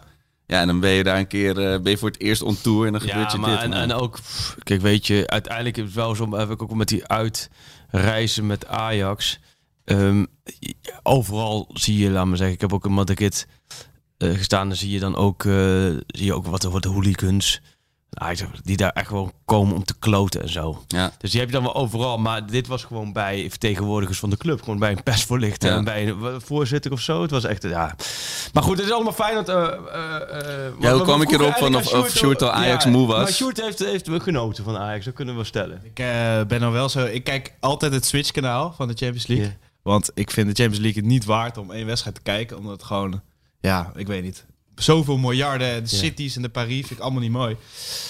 Ja, 0.50 0.62
en 0.62 0.68
dan 0.68 0.80
ben 0.80 0.90
je 0.92 1.04
daar 1.04 1.18
een 1.18 1.28
keer 1.28 1.50
eh, 1.50 1.82
ben 1.82 1.92
je 1.92 1.98
voor 1.98 2.10
het 2.10 2.22
eerst 2.22 2.42
on 2.42 2.62
tour 2.62 2.86
en 2.86 2.92
dan 2.92 3.02
gebeurt 3.02 3.32
Ja, 3.32 3.36
je 3.38 3.42
maar 3.42 3.50
dit. 3.50 3.60
en, 3.60 3.74
en 3.74 3.94
ook, 3.94 4.16
pff, 4.22 4.56
kijk, 4.64 4.82
weet 4.82 5.08
je, 5.08 5.28
uiteindelijk 5.28 5.78
is 5.78 5.84
het 5.84 5.94
wel 5.94 6.16
zo, 6.16 6.38
heb 6.38 6.50
ik 6.50 6.62
ook 6.62 6.74
met 6.74 6.88
die 6.88 7.06
uitreizen 7.08 8.48
met 8.48 8.68
Ajax. 8.68 9.40
Ehm, 9.86 10.26
overal 11.04 11.70
zie 11.74 11.98
je, 11.98 12.10
laat 12.10 12.26
maar 12.26 12.38
zeggen, 12.38 12.56
ik 12.56 12.62
heb 12.62 12.74
ook 12.74 12.86
in 12.86 12.92
Madrid 12.92 13.48
eh, 14.18 14.34
gestaan, 14.34 14.68
dan 14.68 14.78
zie 14.78 14.92
je 14.92 15.00
dan 15.00 15.16
ook, 15.16 15.46
eh, 15.46 15.54
zie 16.08 16.26
je 16.26 16.34
ook 16.34 16.46
wat, 16.46 16.64
wat 16.64 16.82
de 16.84 16.90
hooligans, 16.90 17.62
die 18.64 18.78
daar 18.78 18.92
echt 18.92 19.08
gewoon 19.08 19.32
komen 19.46 19.76
om 19.76 19.84
te 19.84 19.94
kloten 20.00 20.42
en 20.42 20.50
zo. 20.50 20.84
ja. 20.88 21.12
Dus 21.18 21.32
die 21.32 21.40
heb 21.40 21.50
je 21.50 21.56
dan 21.56 21.64
wel 21.64 21.76
overal, 21.76 22.18
maar 22.18 22.46
dit 22.46 22.68
was 22.68 22.84
gewoon 22.84 23.14
bij 23.14 23.50
vertegenwoordigers 23.50 24.20
van 24.20 24.30
de 24.30 24.38
club. 24.38 24.60
Gewoon 24.64 24.80
bij 24.80 24.92
een 24.92 25.04
persvoorlichter 25.04 25.70
Ja. 25.70 25.76
en 25.78 25.84
bij 25.84 26.08
een 26.08 26.42
voorzitter 26.42 26.92
of 26.92 27.00
zo. 27.02 27.22
Het 27.22 27.32
was 27.32 27.44
echt, 27.44 27.64
ja. 27.64 27.96
Maar 28.54 28.64
goed, 28.64 28.78
het 28.78 28.86
is 28.86 28.92
allemaal 28.92 29.14
fijn 29.14 29.36
dat... 29.36 29.50
eh, 29.50 29.56
eh, 29.56 30.66
eh, 30.66 30.74
Ja, 30.80 30.94
hoe 30.94 31.02
kwam 31.04 31.22
ik 31.22 31.32
erop 31.32 31.54
van 31.56 31.76
of- 31.76 31.94
of 31.94 32.10
Sjoerd 32.10 32.42
al 32.42 32.52
Ajax 32.52 32.84
ja, 32.84 32.90
moe 32.90 33.08
was? 33.08 33.18
Maar 33.18 33.32
Sjoerd 33.32 33.62
heeft, 33.62 33.80
heeft 33.80 34.08
we 34.08 34.20
genoten 34.20 34.64
van 34.64 34.78
Ajax, 34.78 35.06
dat 35.06 35.14
kunnen 35.14 35.34
we 35.34 35.40
wel 35.40 35.50
stellen. 35.50 35.82
Ik 35.84 36.00
eh, 36.00 36.42
ben 36.48 36.60
dan 36.60 36.72
wel 36.72 36.90
zo. 36.90 37.06
Ik 37.06 37.24
kijk 37.24 37.54
altijd 37.60 37.94
het 37.94 38.06
Switch-kanaal 38.06 38.74
van 38.78 38.88
de 38.88 38.94
Champions 38.94 39.28
League. 39.28 39.58
Want 39.82 40.12
ik 40.14 40.32
vind 40.32 40.48
de 40.48 40.54
Champions 40.64 40.84
League 40.84 41.02
het 41.02 41.12
niet 41.12 41.26
waard 41.26 41.58
om 41.58 41.72
één 41.72 41.86
wedstrijd 41.86 42.16
te 42.16 42.22
kijken. 42.22 42.58
Omdat 42.58 42.72
het 42.74 42.84
gewoon, 42.84 43.22
ja, 43.60 43.92
ik 43.96 44.08
weet 44.08 44.24
niet. 44.24 44.46
Zoveel 44.80 45.18
miljarden, 45.18 45.84
de 45.84 45.90
cities 45.90 46.36
en 46.36 46.42
de 46.42 46.50
Paris 46.50 46.78
vind 46.88 46.92
ik 46.92 47.00
allemaal 47.00 47.22
niet 47.22 47.32
mooi. 47.32 47.56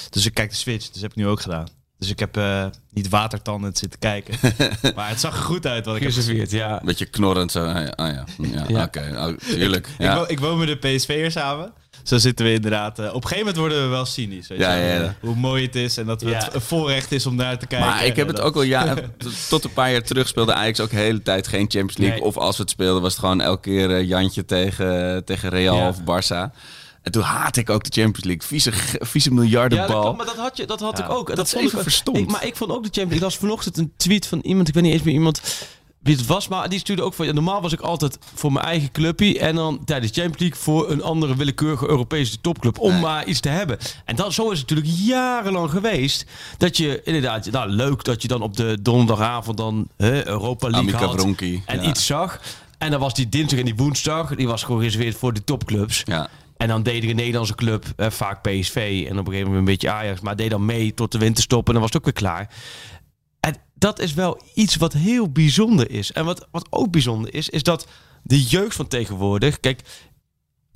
Dus 0.09 0.25
ik 0.25 0.33
kijk 0.33 0.49
de 0.49 0.55
Switch. 0.55 0.89
Dus 0.89 1.01
heb 1.01 1.11
ik 1.11 1.17
nu 1.17 1.27
ook 1.27 1.41
gedaan. 1.41 1.67
Dus 1.99 2.09
ik 2.09 2.19
heb 2.19 2.37
eh, 2.37 2.65
niet 2.91 3.09
watertandend 3.09 3.77
zitten 3.77 3.99
kijken. 3.99 4.37
maar 4.95 5.09
het 5.09 5.19
zag 5.19 5.35
er 5.35 5.43
goed 5.43 5.65
uit 5.67 5.85
wat 5.85 5.95
ik 5.95 6.01
heb 6.01 6.11
gezien. 6.11 6.35
Geserveerd, 6.35 6.51
ja. 6.69 6.79
Een 6.79 6.85
beetje 6.85 7.05
knorrend 7.05 7.51
zo. 7.51 7.65
Ah 7.65 7.75
ja, 7.85 7.89
ah, 7.95 8.13
ja. 8.13 8.25
ja, 8.51 8.65
Ja. 8.67 8.83
oké. 8.83 9.13
Oh, 9.17 9.37
tuurlijk. 9.37 9.87
Ik, 9.87 9.93
Ja. 9.97 10.15
wo- 10.17 10.25
ik 10.27 10.39
woon 10.39 10.57
met 10.57 10.67
de 10.67 10.75
PSV'er 10.95 11.31
samen. 11.31 11.73
Zo 12.03 12.17
zitten 12.17 12.45
we 12.45 12.53
inderdaad. 12.53 12.99
eh, 12.99 13.05
op 13.05 13.13
een 13.13 13.21
gegeven 13.21 13.37
moment 13.37 13.57
worden 13.57 13.81
we 13.83 13.87
wel 13.87 14.05
cynisch. 14.05 14.47
Weet 14.47 14.57
je 14.57 14.63
Ja, 14.63 14.69
wel. 14.77 14.87
ja, 14.87 14.93
ja. 14.95 15.15
Hoe 15.21 15.35
mooi 15.35 15.65
het 15.65 15.75
is 15.75 15.97
en 15.97 16.05
dat 16.05 16.21
Ja. 16.21 16.27
het 16.29 16.53
een 16.53 16.61
voorrecht 16.61 17.11
is 17.11 17.25
om 17.25 17.35
naar 17.35 17.57
te 17.59 17.67
kijken. 17.67 17.87
Maar 17.87 18.05
ik 18.05 18.15
heb 18.15 18.27
het 18.27 18.35
dat- 18.35 18.45
ook 18.45 18.55
al 18.55 18.61
ja, 18.61 18.95
tot 19.49 19.63
een 19.63 19.73
paar 19.73 19.91
jaar 19.91 20.01
terug 20.03 20.27
speelde 20.27 20.53
Ajax 20.53 20.79
ook 20.79 20.89
de 20.89 20.95
hele 20.95 21.21
tijd 21.21 21.47
geen 21.47 21.59
Champions 21.69 21.97
League. 21.97 22.17
Nee. 22.19 22.27
Of 22.27 22.37
als 22.37 22.55
we 22.57 22.61
het 22.61 22.71
speelden 22.71 23.01
was 23.01 23.11
het 23.11 23.19
gewoon 23.21 23.41
elke 23.41 23.61
keer 23.69 23.95
eh, 23.95 24.07
Jantje 24.07 24.45
tegen, 24.45 25.25
tegen 25.25 25.49
Real 25.49 25.75
Ja. 25.75 25.87
of 25.87 25.97
Barça. 25.99 26.55
En 27.01 27.11
toen 27.11 27.23
haatte 27.23 27.59
ik 27.59 27.69
ook 27.69 27.83
de 27.83 28.01
Champions 28.01 28.25
League. 28.25 28.47
Vieze, 28.47 28.71
vieze 28.99 29.29
Ja, 29.29 29.35
dat 29.35 29.43
miljardenbal. 29.43 30.13
maar 30.13 30.25
dat 30.25 30.35
had, 30.35 30.57
je, 30.57 30.65
dat 30.65 30.79
had 30.79 30.97
Ja, 30.97 31.03
ik 31.05 31.11
ook. 31.11 31.29
En 31.29 31.35
dat 31.35 31.45
is 31.45 31.51
vond 31.51 31.63
even 31.65 31.77
ik, 31.77 31.83
verstomd. 31.83 32.17
Ik, 32.17 32.31
maar 32.31 32.45
ik 32.45 32.55
vond 32.55 32.71
ook 32.71 32.83
de 32.83 32.89
Champions 32.91 33.09
League. 33.09 33.15
Ik 33.17 33.23
las 33.23 33.37
vanochtend 33.37 33.77
een 33.77 33.91
tweet 33.97 34.27
van 34.27 34.39
iemand, 34.39 34.67
ik 34.67 34.73
weet 34.73 34.83
niet 34.83 34.93
eens 34.93 35.01
meer 35.03 35.13
iemand 35.13 35.41
het 36.03 36.25
was, 36.25 36.47
maar 36.47 36.69
die 36.69 36.79
stuurde 36.79 37.03
ook 37.03 37.13
van, 37.13 37.25
ja, 37.25 37.31
normaal 37.31 37.61
was 37.61 37.73
ik 37.73 37.79
altijd 37.79 38.17
voor 38.35 38.51
mijn 38.51 38.65
eigen 38.65 38.91
clubje 38.91 39.39
en 39.39 39.55
dan 39.55 39.81
tijdens 39.85 40.11
de 40.11 40.21
Champions 40.21 40.41
League 40.41 40.59
voor 40.75 40.91
een 40.91 41.03
andere 41.03 41.35
willekeurige 41.35 41.89
Europese 41.89 42.41
topclub 42.41 42.79
om 42.79 42.91
Nee. 42.91 43.01
maar 43.01 43.25
iets 43.25 43.39
te 43.39 43.49
hebben. 43.49 43.77
En 44.05 44.15
dan, 44.15 44.31
zo 44.31 44.51
is 44.51 44.59
het 44.59 44.69
natuurlijk 44.69 44.97
jarenlang 44.99 45.69
geweest 45.69 46.25
dat 46.57 46.77
je 46.77 47.01
inderdaad, 47.03 47.51
nou 47.51 47.69
leuk 47.69 48.03
dat 48.03 48.21
je 48.21 48.27
dan 48.27 48.41
op 48.41 48.55
de 48.57 48.77
donderdagavond 48.81 49.57
dan 49.57 49.87
hè, 49.97 50.27
Europa 50.27 50.69
League 50.69 50.89
Amica 50.89 51.05
had 51.05 51.15
Bronchi. 51.15 51.61
en 51.65 51.81
ja. 51.81 51.89
iets 51.89 52.05
zag. 52.05 52.39
En 52.77 52.91
dan 52.91 52.99
was 52.99 53.13
die 53.13 53.29
dinsdag 53.29 53.59
en 53.59 53.65
die 53.65 53.75
woensdag, 53.75 54.35
die 54.35 54.47
was 54.47 54.63
gewoon 54.63 54.77
gereserveerd 54.77 55.15
voor 55.15 55.33
de 55.33 55.43
topclubs. 55.43 56.03
Ja. 56.05 56.29
En 56.57 56.67
dan 56.67 56.83
deed 56.83 57.03
er 57.03 57.09
een 57.09 57.15
Nederlandse 57.15 57.55
club, 57.55 57.85
eh, 57.95 58.09
vaak 58.09 58.41
PSV 58.41 59.05
en 59.09 59.11
op 59.19 59.25
een 59.27 59.31
gegeven 59.31 59.51
moment 59.51 59.57
een 59.57 59.73
beetje 59.73 59.91
Ajax, 59.91 60.19
maar 60.19 60.35
deed 60.35 60.49
dan 60.49 60.65
mee 60.65 60.93
tot 60.93 61.11
de 61.11 61.17
winterstop 61.17 61.67
en 61.67 61.71
dan 61.73 61.81
was 61.81 61.91
het 61.93 61.99
ook 61.99 62.05
weer 62.05 62.13
klaar. 62.23 62.49
Dat 63.79 63.99
is 63.99 64.13
wel 64.13 64.41
iets 64.53 64.75
wat 64.75 64.93
heel 64.93 65.31
bijzonder 65.31 65.91
is. 65.91 66.11
En 66.11 66.25
wat, 66.25 66.47
wat 66.51 66.67
ook 66.69 66.91
bijzonder 66.91 67.33
is, 67.33 67.49
is 67.49 67.63
dat 67.63 67.87
de 68.23 68.43
jeugd 68.43 68.75
van 68.75 68.87
tegenwoordig. 68.87 69.59
Kijk, 69.59 69.81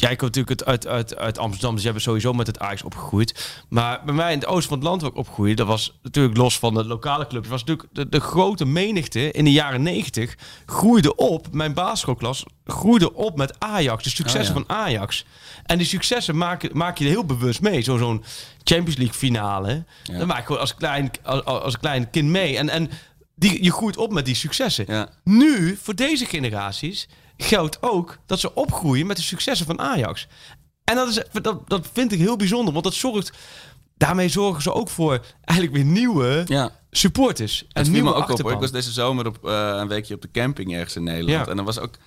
jij 0.08 0.16
komt 0.16 0.36
natuurlijk 0.36 0.60
het 0.60 0.66
uit, 0.66 0.88
uit, 0.88 1.18
uit 1.18 1.38
Amsterdam, 1.38 1.74
dus 1.74 1.84
jij 1.84 1.92
bent 1.92 2.04
sowieso 2.04 2.34
met 2.34 2.48
het 2.48 2.60
Ajax 2.60 2.84
opgegroeid. 2.84 3.62
Maar 3.70 4.02
bij 4.06 4.14
mij 4.14 4.32
in 4.32 4.40
het 4.40 4.48
oosten 4.48 4.70
van 4.70 4.78
het 4.78 4.88
land 4.88 5.02
waar 5.02 5.12
ik 5.12 5.18
opgroeide, 5.18 5.56
dat 5.56 5.68
was 5.68 6.00
natuurlijk 6.02 6.38
los 6.38 6.60
van 6.60 6.74
de 6.74 6.86
lokale 6.86 7.28
clubs, 7.28 7.48
was 7.48 7.64
natuurlijk 7.64 7.88
de, 7.94 8.10
de 8.10 8.20
grote 8.20 8.66
menigte 8.66 9.32
in 9.32 9.44
de 9.44 9.52
jaren 9.52 9.82
negentig 9.82 10.38
groeide 10.66 11.16
op. 11.16 11.48
Mijn 11.52 11.74
basisschoolklas 11.74 12.46
groeide 12.66 13.14
op 13.14 13.38
met 13.38 13.60
Ajax, 13.60 14.04
de 14.04 14.10
successen 14.10 14.56
Oh 14.56 14.62
ja. 14.62 14.76
van 14.76 14.78
Ajax. 14.78 15.26
En 15.66 15.78
die 15.78 15.88
successen 15.88 16.38
maak, 16.38 16.74
maak 16.74 16.98
je 16.98 17.06
er 17.06 17.10
heel 17.10 17.26
bewust 17.26 17.62
mee. 17.62 17.82
Zo, 17.82 17.98
zo'n 17.98 18.24
Champions 18.64 18.98
League 18.98 19.16
finale. 19.16 19.86
Ja. 20.04 20.18
Dan 20.18 20.28
maak 20.28 20.40
ik 20.40 20.46
gewoon 20.46 20.62
als 20.62 20.76
klein, 20.76 21.12
als, 21.24 21.44
als 21.46 21.80
klein 21.80 22.10
kind 22.10 22.30
mee. 22.30 22.58
En, 22.58 22.70
en 22.70 22.90
die, 23.36 23.64
je 23.64 23.72
groeit 23.72 23.98
op 23.98 24.12
met 24.12 24.26
die 24.26 24.36
successen. 24.36 24.86
Ja. 24.88 25.10
Nu, 25.24 25.78
voor 25.82 25.96
deze 25.96 26.26
generaties, 26.26 27.08
geldt 27.44 27.78
ook 27.82 28.18
dat 28.26 28.40
ze 28.40 28.56
opgroeien 28.56 29.08
met 29.08 29.18
de 29.18 29.24
successen 29.24 29.66
van 29.66 29.80
Ajax. 29.80 30.28
En 30.84 30.96
dat, 30.96 31.08
is, 31.08 31.42
dat, 31.42 31.70
dat 31.70 31.88
vind 31.94 32.12
ik 32.12 32.20
heel 32.20 32.36
bijzonder, 32.36 32.74
want 32.74 32.86
dat 32.86 32.94
zorgt... 32.94 33.32
Daarmee 33.98 34.30
zorgen 34.30 34.62
ze 34.62 34.74
ook 34.74 34.90
voor 34.90 35.26
eigenlijk 35.42 35.78
weer 35.78 35.94
nieuwe 35.94 36.44
ja. 36.46 36.72
supporters. 36.92 37.66
En 37.72 37.84
viel 37.84 37.94
nieuwe 37.94 38.10
me 38.10 38.16
ook 38.16 38.30
op. 38.30 38.52
Ik 38.52 38.60
was 38.60 38.72
deze 38.72 38.92
zomer 38.92 39.28
op 39.28 39.46
eh, 39.46 39.74
een 39.76 39.88
weekje 39.88 40.16
op 40.16 40.22
de 40.22 40.32
camping 40.32 40.74
ergens 40.74 40.96
in 40.96 41.04
Nederland. 41.04 41.46
Ja. 41.46 41.52
En 41.52 41.58
er 41.58 41.64
was 41.64 41.80
ook 41.80 41.98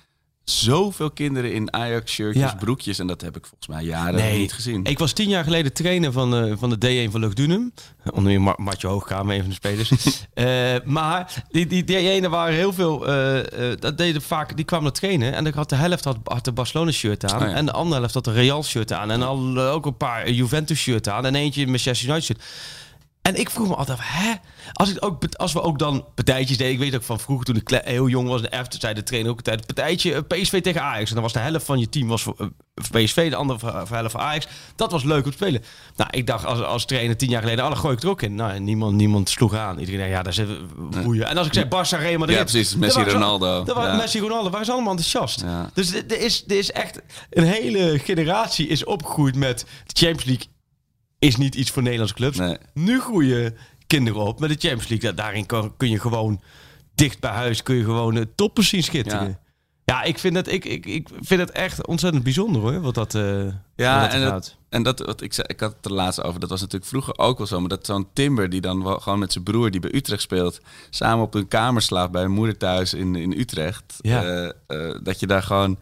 zoveel 0.51 1.11
kinderen 1.11 1.53
in 1.53 1.73
Ajax-shirtjes, 1.73 2.43
Ja. 2.51 2.55
broekjes. 2.55 2.99
En 2.99 3.07
dat 3.07 3.21
heb 3.21 3.35
ik 3.37 3.45
volgens 3.45 3.67
mij 3.67 3.83
jaren 3.83 4.15
Nee, 4.15 4.37
niet 4.39 4.53
gezien. 4.53 4.83
Ik 4.83 4.99
was 4.99 5.13
tien 5.13 5.29
jaar 5.29 5.43
geleden 5.43 5.73
trainer 5.73 6.11
van, 6.11 6.35
eh, 6.35 6.53
van 6.57 6.69
de 6.69 6.77
D1 7.07 7.11
van 7.11 7.19
Luchtdunum. 7.21 7.73
Onder 8.13 8.41
Ma- 8.41 8.55
Martje 8.57 8.87
Hoogkamer, 8.87 9.35
een 9.35 9.39
van 9.41 9.49
de 9.49 9.55
spelers. 9.55 9.91
Eh, 10.33 10.75
maar 10.83 11.43
die, 11.51 11.67
die, 11.67 11.83
die 11.83 11.97
ene 11.97 12.29
waren 12.29 12.55
heel 12.55 12.73
veel... 12.73 13.07
eh, 13.07 13.71
dat 13.79 13.97
deden 13.97 14.21
vaak, 14.21 14.55
die 14.55 14.65
kwamen 14.65 14.93
trainen. 14.93 15.33
En 15.33 15.43
dan 15.43 15.53
had 15.53 15.69
de 15.69 15.75
helft 15.75 16.03
had, 16.03 16.17
had 16.23 16.45
de 16.45 16.51
Barcelona 16.51 16.91
shirt 16.91 17.31
aan. 17.33 17.41
Oh 17.41 17.47
ja. 17.49 17.53
En 17.55 17.65
de 17.65 17.71
andere 17.71 17.99
helft 17.99 18.13
had 18.13 18.23
de 18.25 18.31
Real 18.31 18.63
shirt 18.63 18.93
aan. 18.93 19.11
En 19.11 19.21
al 19.21 19.57
ook 19.59 19.85
een 19.85 19.97
paar 19.97 20.29
Juventus 20.29 20.79
shirt 20.79 21.09
aan. 21.09 21.25
En 21.25 21.35
eentje 21.35 21.61
een 21.61 21.69
Manchester 21.69 22.07
United 22.09 22.25
shirt. 22.25 22.43
En 23.27 23.35
ik 23.39 23.49
vroeg 23.49 23.67
me 23.67 23.75
altijd, 23.75 23.97
af, 23.99 24.05
hè? 24.07 24.33
Als, 24.73 24.89
ik 24.89 25.05
ook, 25.05 25.23
als 25.35 25.53
we 25.53 25.61
ook 25.61 25.79
dan 25.79 26.05
partijtjes 26.15 26.57
deden. 26.57 26.73
Ik 26.73 26.79
weet 26.79 26.95
ook 26.95 27.03
van 27.03 27.19
vroeger 27.19 27.45
toen 27.45 27.55
ik 27.55 27.63
kle- 27.63 27.81
heel 27.83 28.07
jong 28.07 28.27
was. 28.27 28.41
De 28.41 28.49
F, 28.63 28.65
zei 28.79 28.93
de 28.93 29.03
trainer 29.03 29.31
ook 29.31 29.37
altijd. 29.37 29.65
Partijtje 29.65 30.13
eh, 30.13 30.21
PSV 30.27 30.61
tegen 30.61 30.81
Ajax. 30.81 31.07
En 31.09 31.13
dan 31.13 31.23
was 31.23 31.33
de 31.33 31.39
helft 31.39 31.65
van 31.65 31.79
je 31.79 31.89
team 31.89 32.07
was 32.07 32.23
voor, 32.23 32.35
eh, 32.37 32.47
voor 32.75 33.01
PSV. 33.01 33.29
De 33.29 33.35
andere 33.35 33.59
voor, 33.59 33.71
voor 33.87 33.95
helft 33.95 34.11
voor 34.11 34.19
Ajax. 34.21 34.47
Dat 34.75 34.91
was 34.91 35.03
leuk 35.03 35.23
om 35.25 35.31
te 35.31 35.37
spelen. 35.37 35.63
Nou, 35.95 36.09
ik 36.13 36.27
dacht 36.27 36.45
als, 36.45 36.61
als 36.61 36.85
trainer 36.85 37.17
tien 37.17 37.29
jaar 37.29 37.41
geleden. 37.41 37.63
Alle 37.65 37.75
gooi 37.75 37.95
ik 37.95 38.03
er 38.03 38.09
ook 38.09 38.21
in. 38.21 38.35
Nou, 38.35 38.59
niemand, 38.59 38.95
niemand 38.95 39.29
sloeg 39.29 39.55
aan. 39.55 39.79
Iedereen 39.79 39.99
dacht, 39.99 40.11
ja, 40.11 40.23
daar 40.23 40.33
zitten 40.33 40.59
we 40.89 41.01
boeien. 41.03 41.27
En 41.27 41.37
als 41.37 41.47
ik 41.47 41.53
zei 41.53 41.65
Barça, 41.65 41.99
Real 42.01 42.17
Madrid. 42.19 42.37
Ja, 42.37 42.43
precies. 42.43 42.75
Messi, 42.75 43.03
Ronaldo. 43.03 43.63
Waren 43.65 43.91
Ja. 43.91 43.95
Messi, 43.97 44.19
Ronaldo. 44.19 44.49
Waren 44.49 44.65
ze 44.65 44.71
allemaal 44.71 44.91
enthousiast. 44.91 45.41
Ja. 45.41 45.69
Dus 45.73 45.93
er 45.93 46.03
er 46.07 46.19
is, 46.21 46.43
er 46.47 46.57
is 46.57 46.71
echt 46.71 47.01
een 47.29 47.43
hele 47.43 47.99
generatie 47.99 48.67
is 48.67 48.83
opgegroeid 48.83 49.35
met 49.35 49.59
de 49.85 50.05
Champions 50.05 50.23
League. 50.25 50.45
Is 51.19 51.35
niet 51.35 51.55
iets 51.55 51.71
voor 51.71 51.81
Nederlandse 51.83 52.15
clubs. 52.15 52.37
Nee. 52.37 52.57
Nu 52.73 52.99
groeien 52.99 53.55
kinderen 53.87 54.21
op 54.21 54.39
met 54.39 54.49
de 54.49 54.55
Champions 54.67 54.87
League. 54.87 55.09
Da- 55.09 55.15
Daarin 55.23 55.45
kan, 55.45 55.73
kun 55.77 55.89
je 55.89 55.99
gewoon 55.99 56.41
dicht 56.95 57.19
bij 57.19 57.31
huis 57.31 57.63
kun 57.63 57.75
je 57.75 57.83
gewoon 57.83 58.15
uh, 58.15 58.23
toppers 58.35 58.69
zien 58.69 58.83
schitteren. 58.83 59.27
Ja. 59.27 59.39
Ja. 59.85 60.03
ik, 60.03 60.19
vind 60.19 60.35
het, 60.35 60.51
ik, 60.51 60.65
ik, 60.65 60.85
ik 60.85 61.07
vind 61.21 61.39
het 61.41 61.51
echt 61.51 61.87
ontzettend 61.87 62.23
bijzonder 62.23 62.61
hoor. 62.61 62.81
Wat 62.81 62.95
dat, 62.95 63.15
eh 63.15 63.21
Ja, 63.75 64.01
wat 64.01 64.11
dat 64.11 64.19
en 64.21 64.27
gaat. 64.27 64.31
dat, 64.43 64.55
en 64.69 64.83
dat 64.83 64.99
wat 64.99 65.21
ik 65.21 65.33
zei, 65.33 65.47
ik 65.49 65.59
had 65.59 65.73
het 65.75 65.85
er 65.85 65.93
laatst 65.93 66.23
over. 66.23 66.39
Dat 66.39 66.49
was 66.49 66.59
natuurlijk 66.61 66.89
vroeger 66.89 67.17
ook 67.17 67.37
wel 67.37 67.47
zo. 67.47 67.59
Maar 67.59 67.69
dat 67.69 67.85
zo'n 67.85 68.07
Timber 68.13 68.49
die 68.49 68.61
dan 68.61 68.83
wel 68.83 68.99
gewoon 68.99 69.19
met 69.19 69.31
zijn 69.31 69.43
broer 69.43 69.71
die 69.71 69.79
bij 69.81 69.93
Utrecht 69.95 70.21
speelt, 70.21 70.59
samen 70.89 71.25
op 71.25 71.33
een 71.33 71.47
kamer 71.47 71.81
slaapt 71.81 72.11
bij 72.11 72.23
een 72.23 72.31
moeder 72.31 72.57
thuis 72.57 72.93
in, 72.93 73.15
in 73.15 73.31
Utrecht. 73.39 73.95
Ja. 73.97 74.23
eh, 74.23 74.45
eh, 74.67 74.95
dat 75.03 75.19
je 75.19 75.27
daar 75.27 75.43
gewoon 75.43 75.77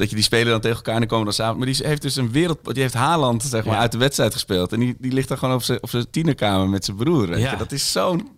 Dat 0.00 0.08
je 0.08 0.14
die 0.14 0.24
spelen 0.24 0.50
dan 0.50 0.60
tegen 0.60 0.76
elkaar 0.76 0.94
en 0.94 1.00
dan 1.00 1.08
komen 1.08 1.24
dan 1.24 1.34
samen. 1.34 1.56
Maar 1.56 1.66
die 1.66 1.86
heeft 1.86 2.02
dus 2.02 2.16
een 2.16 2.32
wereld... 2.32 2.74
Die 2.74 2.82
heeft 2.82 2.94
Haaland 2.94 3.42
zeg 3.42 3.64
maar, 3.64 3.74
Ja. 3.74 3.80
uit 3.80 3.92
de 3.92 3.98
wedstrijd 3.98 4.32
gespeeld. 4.32 4.72
En 4.72 4.80
die, 4.80 4.96
die 4.98 5.12
ligt 5.12 5.28
dan 5.28 5.38
gewoon 5.38 5.54
op 5.54 5.62
zijn, 5.62 5.82
op 5.82 5.90
zijn 5.90 6.10
tienerkamer 6.10 6.68
met 6.68 6.84
zijn 6.84 6.96
broer. 6.96 7.38
Ja. 7.38 7.56
Dat 7.56 7.72
is 7.72 7.92
zo'n 7.92 8.28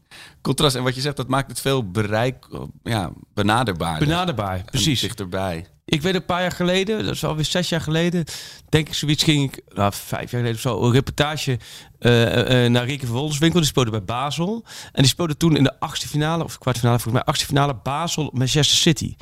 contrast. 0.40 0.76
En 0.76 0.82
wat 0.82 0.94
je 0.94 1.00
zegt, 1.00 1.16
dat 1.16 1.28
maakt 1.28 1.48
het 1.50 1.60
veel 1.60 1.90
bereik... 1.90 2.46
Ja, 2.82 3.12
benaderbaar. 3.34 3.98
Benaderbaar, 3.98 4.62
precies. 4.64 5.00
Dichterbij. 5.00 5.66
Ik 5.84 6.02
weet 6.02 6.14
een 6.14 6.24
paar 6.24 6.40
jaar 6.40 6.52
geleden, 6.52 7.04
dat 7.04 7.14
is 7.14 7.24
alweer 7.24 7.44
zes 7.44 7.68
jaar 7.68 7.80
geleden, 7.80 8.24
denk 8.68 8.88
ik 8.88 8.94
zoiets, 8.94 9.22
ging 9.24 9.52
ik, 9.52 9.62
nou, 9.74 9.92
vijf 9.94 10.30
jaar 10.30 10.40
geleden 10.40 10.54
of 10.54 10.60
zo, 10.60 10.82
een 10.82 10.92
reportage 10.92 11.58
eh, 11.98 12.64
eh, 12.64 12.70
naar 12.72 12.84
Rieke 12.84 13.06
van 13.06 13.16
Wolfswinkel. 13.16 13.60
Die 13.60 13.68
speelde 13.68 13.90
bij 13.90 14.04
Basel. 14.04 14.64
En 14.92 15.02
die 15.02 15.10
speelde 15.10 15.36
toen 15.36 15.56
in 15.56 15.62
de 15.64 15.80
achtste 15.80 16.08
finale, 16.08 16.44
of 16.44 16.58
kwartfinale, 16.58 16.98
volgens 16.98 17.14
mij 17.14 17.32
achtste 17.32 17.46
finale, 17.46 17.74
Basel, 17.82 18.30
Manchester 18.32 18.76
City. 18.76 19.14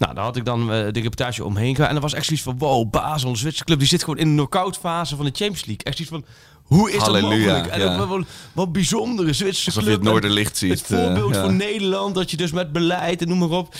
Nou, 0.00 0.14
daar 0.14 0.24
had 0.24 0.36
ik 0.36 0.44
dan 0.44 0.60
eh, 0.60 0.92
de 0.92 1.00
reportage 1.00 1.44
omheen 1.44 1.74
gegaan. 1.74 1.90
En 1.90 1.94
er 1.94 2.00
was 2.00 2.14
echt 2.14 2.24
zoiets 2.24 2.44
van, 2.44 2.58
wow, 2.58 2.90
Basel, 2.90 3.28
een 3.30 3.36
Zwitserse 3.36 3.64
club, 3.64 3.78
die 3.78 3.88
zit 3.88 4.00
gewoon 4.00 4.18
in 4.18 4.28
de 4.28 4.34
knock-out 4.34 4.76
fase 4.76 5.16
van 5.16 5.24
de 5.24 5.30
Champions 5.34 5.64
League. 5.64 5.84
Echt 5.84 5.96
zoiets 5.96 6.14
van, 6.14 6.24
hoe 6.62 6.92
is 6.92 6.96
Halleluja, 6.96 7.28
dat 7.28 7.56
mogelijk? 7.56 7.66
En 7.66 7.80
ja. 7.80 8.06
wat, 8.06 8.26
wat 8.52 8.72
bijzondere 8.72 9.32
Zwitserse 9.32 9.66
Alsof 9.66 9.82
je 9.82 9.88
club. 9.88 10.00
het 10.00 10.10
Noorderlicht 10.10 10.56
ziet. 10.56 10.70
Het 10.70 10.82
voorbeeld 10.82 11.30
eh, 11.30 11.36
ja. 11.36 11.44
voor 11.44 11.52
Nederland, 11.52 12.14
dat 12.14 12.30
je 12.30 12.36
dus 12.36 12.52
met 12.52 12.72
beleid 12.72 13.22
en 13.22 13.28
noem 13.28 13.38
maar 13.38 13.50
op. 13.50 13.74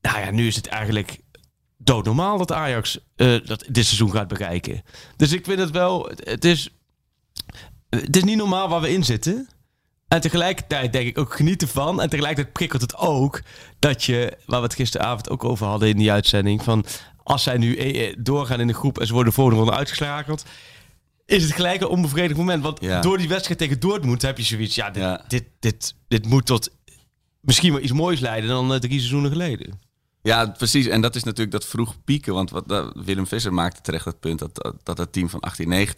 Nou 0.00 0.18
ja, 0.18 0.30
nu 0.30 0.46
is 0.46 0.56
het 0.56 0.66
eigenlijk 0.66 1.18
doodnormaal 1.76 2.38
dat 2.38 2.52
Ajax 2.52 2.98
eh, 3.16 3.34
dat 3.44 3.64
dit 3.68 3.84
seizoen 3.84 4.10
gaat 4.10 4.28
bereiken. 4.28 4.82
Dus 5.16 5.32
ik 5.32 5.44
vind 5.44 5.58
het 5.58 5.70
wel, 5.70 6.10
het 6.16 6.44
is, 6.44 6.70
het 7.88 8.16
is 8.16 8.24
niet 8.24 8.36
normaal 8.36 8.68
waar 8.68 8.80
we 8.80 8.92
in 8.92 9.04
zitten. 9.04 9.48
En 10.08 10.20
tegelijkertijd 10.20 10.92
denk 10.92 11.06
ik 11.06 11.18
ook 11.18 11.34
genieten 11.34 11.68
van. 11.68 12.00
En 12.00 12.08
tegelijkertijd 12.08 12.52
prikkelt 12.54 12.82
het 12.82 12.96
ook 12.96 13.42
dat 13.78 14.04
je, 14.04 14.36
waar 14.46 14.60
we 14.60 14.66
het 14.66 14.74
gisteravond 14.74 15.30
ook 15.30 15.44
over 15.44 15.66
hadden 15.66 15.88
in 15.88 15.96
die 15.96 16.12
uitzending, 16.12 16.62
van 16.62 16.84
als 17.22 17.42
zij 17.42 17.56
nu 17.58 17.76
eh, 17.76 18.08
eh, 18.08 18.14
doorgaan 18.18 18.60
in 18.60 18.66
de 18.66 18.72
groep 18.74 18.98
en 18.98 19.06
ze 19.06 19.12
worden 19.12 19.30
de 19.30 19.36
volgende 19.36 19.60
ronde 19.60 19.76
uitgeschakeld, 19.76 20.44
is 21.26 21.42
het 21.42 21.52
gelijk 21.52 21.80
een 21.80 21.88
onbevredigend 21.88 22.38
moment. 22.38 22.62
Want 22.62 22.80
Ja. 22.80 23.00
door 23.00 23.18
die 23.18 23.28
wedstrijd 23.28 23.58
tegen 23.58 23.80
Dortmund 23.80 24.22
heb 24.22 24.36
je 24.38 24.44
zoiets, 24.44 24.74
ja, 24.74 24.90
dit, 24.90 25.02
Ja. 25.02 25.24
dit, 25.28 25.44
dit, 25.60 25.94
dit 26.08 26.26
moet 26.26 26.46
tot 26.46 26.70
misschien 27.40 27.72
wel 27.72 27.82
iets 27.82 27.92
moois 27.92 28.20
leiden 28.20 28.50
dan 28.50 28.72
eh, 28.72 28.78
drie 28.78 28.98
seizoenen 28.98 29.30
geleden. 29.30 29.80
Ja, 30.26 30.46
precies. 30.46 30.86
En 30.86 31.00
dat 31.00 31.14
is 31.14 31.22
natuurlijk 31.22 31.50
dat 31.50 31.64
vroeg 31.64 31.94
pieken. 32.04 32.34
Want 32.34 32.50
wat, 32.50 32.92
Willem 32.94 33.26
Visser 33.26 33.52
maakte 33.54 33.80
terecht 33.80 34.04
het 34.04 34.20
punt 34.20 34.38
dat, 34.38 34.54
dat, 34.54 34.74
dat 34.82 34.98
het 34.98 35.12
team 35.12 35.28
van 35.28 35.42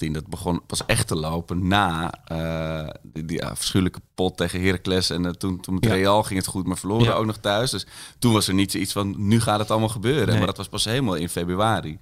18-19... 0.06 0.10
dat 0.10 0.26
begon 0.26 0.62
pas 0.66 0.86
echt 0.86 1.06
te 1.06 1.16
lopen 1.16 1.68
na 1.68 2.12
eh, 2.24 2.88
die, 3.02 3.24
die 3.24 3.42
pot 4.14 4.36
tegen 4.36 4.62
Heracles. 4.62 5.10
En 5.10 5.26
eh, 5.26 5.30
toen, 5.32 5.60
toen 5.60 5.74
met 5.74 5.84
Ja. 5.84 5.94
Real 5.94 6.22
ging 6.22 6.38
het 6.38 6.48
goed, 6.48 6.66
maar 6.66 6.78
verloren 6.78 7.04
Ja. 7.04 7.12
ook 7.12 7.26
nog 7.26 7.36
thuis. 7.36 7.70
Dus 7.70 7.86
toen 8.18 8.32
was 8.32 8.48
er 8.48 8.54
niet 8.54 8.70
zoiets 8.72 8.92
van, 8.92 9.14
nu 9.16 9.40
gaat 9.40 9.58
het 9.58 9.70
allemaal 9.70 9.88
gebeuren. 9.88 10.28
Nee. 10.28 10.36
Maar 10.36 10.46
dat 10.46 10.56
was 10.56 10.68
pas 10.68 10.84
helemaal 10.84 11.14
in 11.14 11.28
februari. 11.28 11.98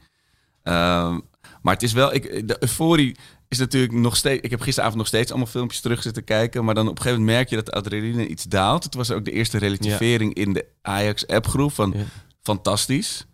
Ehm, 0.62 1.20
maar 1.62 1.74
het 1.74 1.82
is 1.82 1.92
wel, 1.92 2.14
ik, 2.14 2.48
de 2.48 2.56
euforie 2.60 3.16
is 3.48 3.58
natuurlijk 3.58 3.92
nog 3.92 4.16
steeds. 4.16 4.40
Ik 4.42 4.50
heb 4.50 4.60
gisteravond 4.60 4.98
nog 4.98 5.06
steeds 5.06 5.30
allemaal 5.30 5.48
filmpjes 5.48 5.80
terug 5.80 6.02
zitten 6.02 6.24
kijken. 6.24 6.64
Maar 6.64 6.74
dan 6.74 6.88
op 6.88 6.96
een 6.96 7.02
gegeven 7.02 7.18
moment 7.20 7.36
merk 7.38 7.48
je 7.50 7.56
dat 7.56 7.66
de 7.66 7.72
adrenaline 7.72 8.26
iets 8.26 8.44
daalt. 8.44 8.84
Het 8.84 8.94
was 8.94 9.10
ook 9.10 9.24
de 9.24 9.30
eerste 9.32 9.58
relativering 9.58 10.34
in 10.34 10.52
de 10.52 10.66
Ajax-appgroep. 10.82 11.72
Van 11.72 11.92
Ja. 11.96 12.04
fantastisch. 12.42 13.26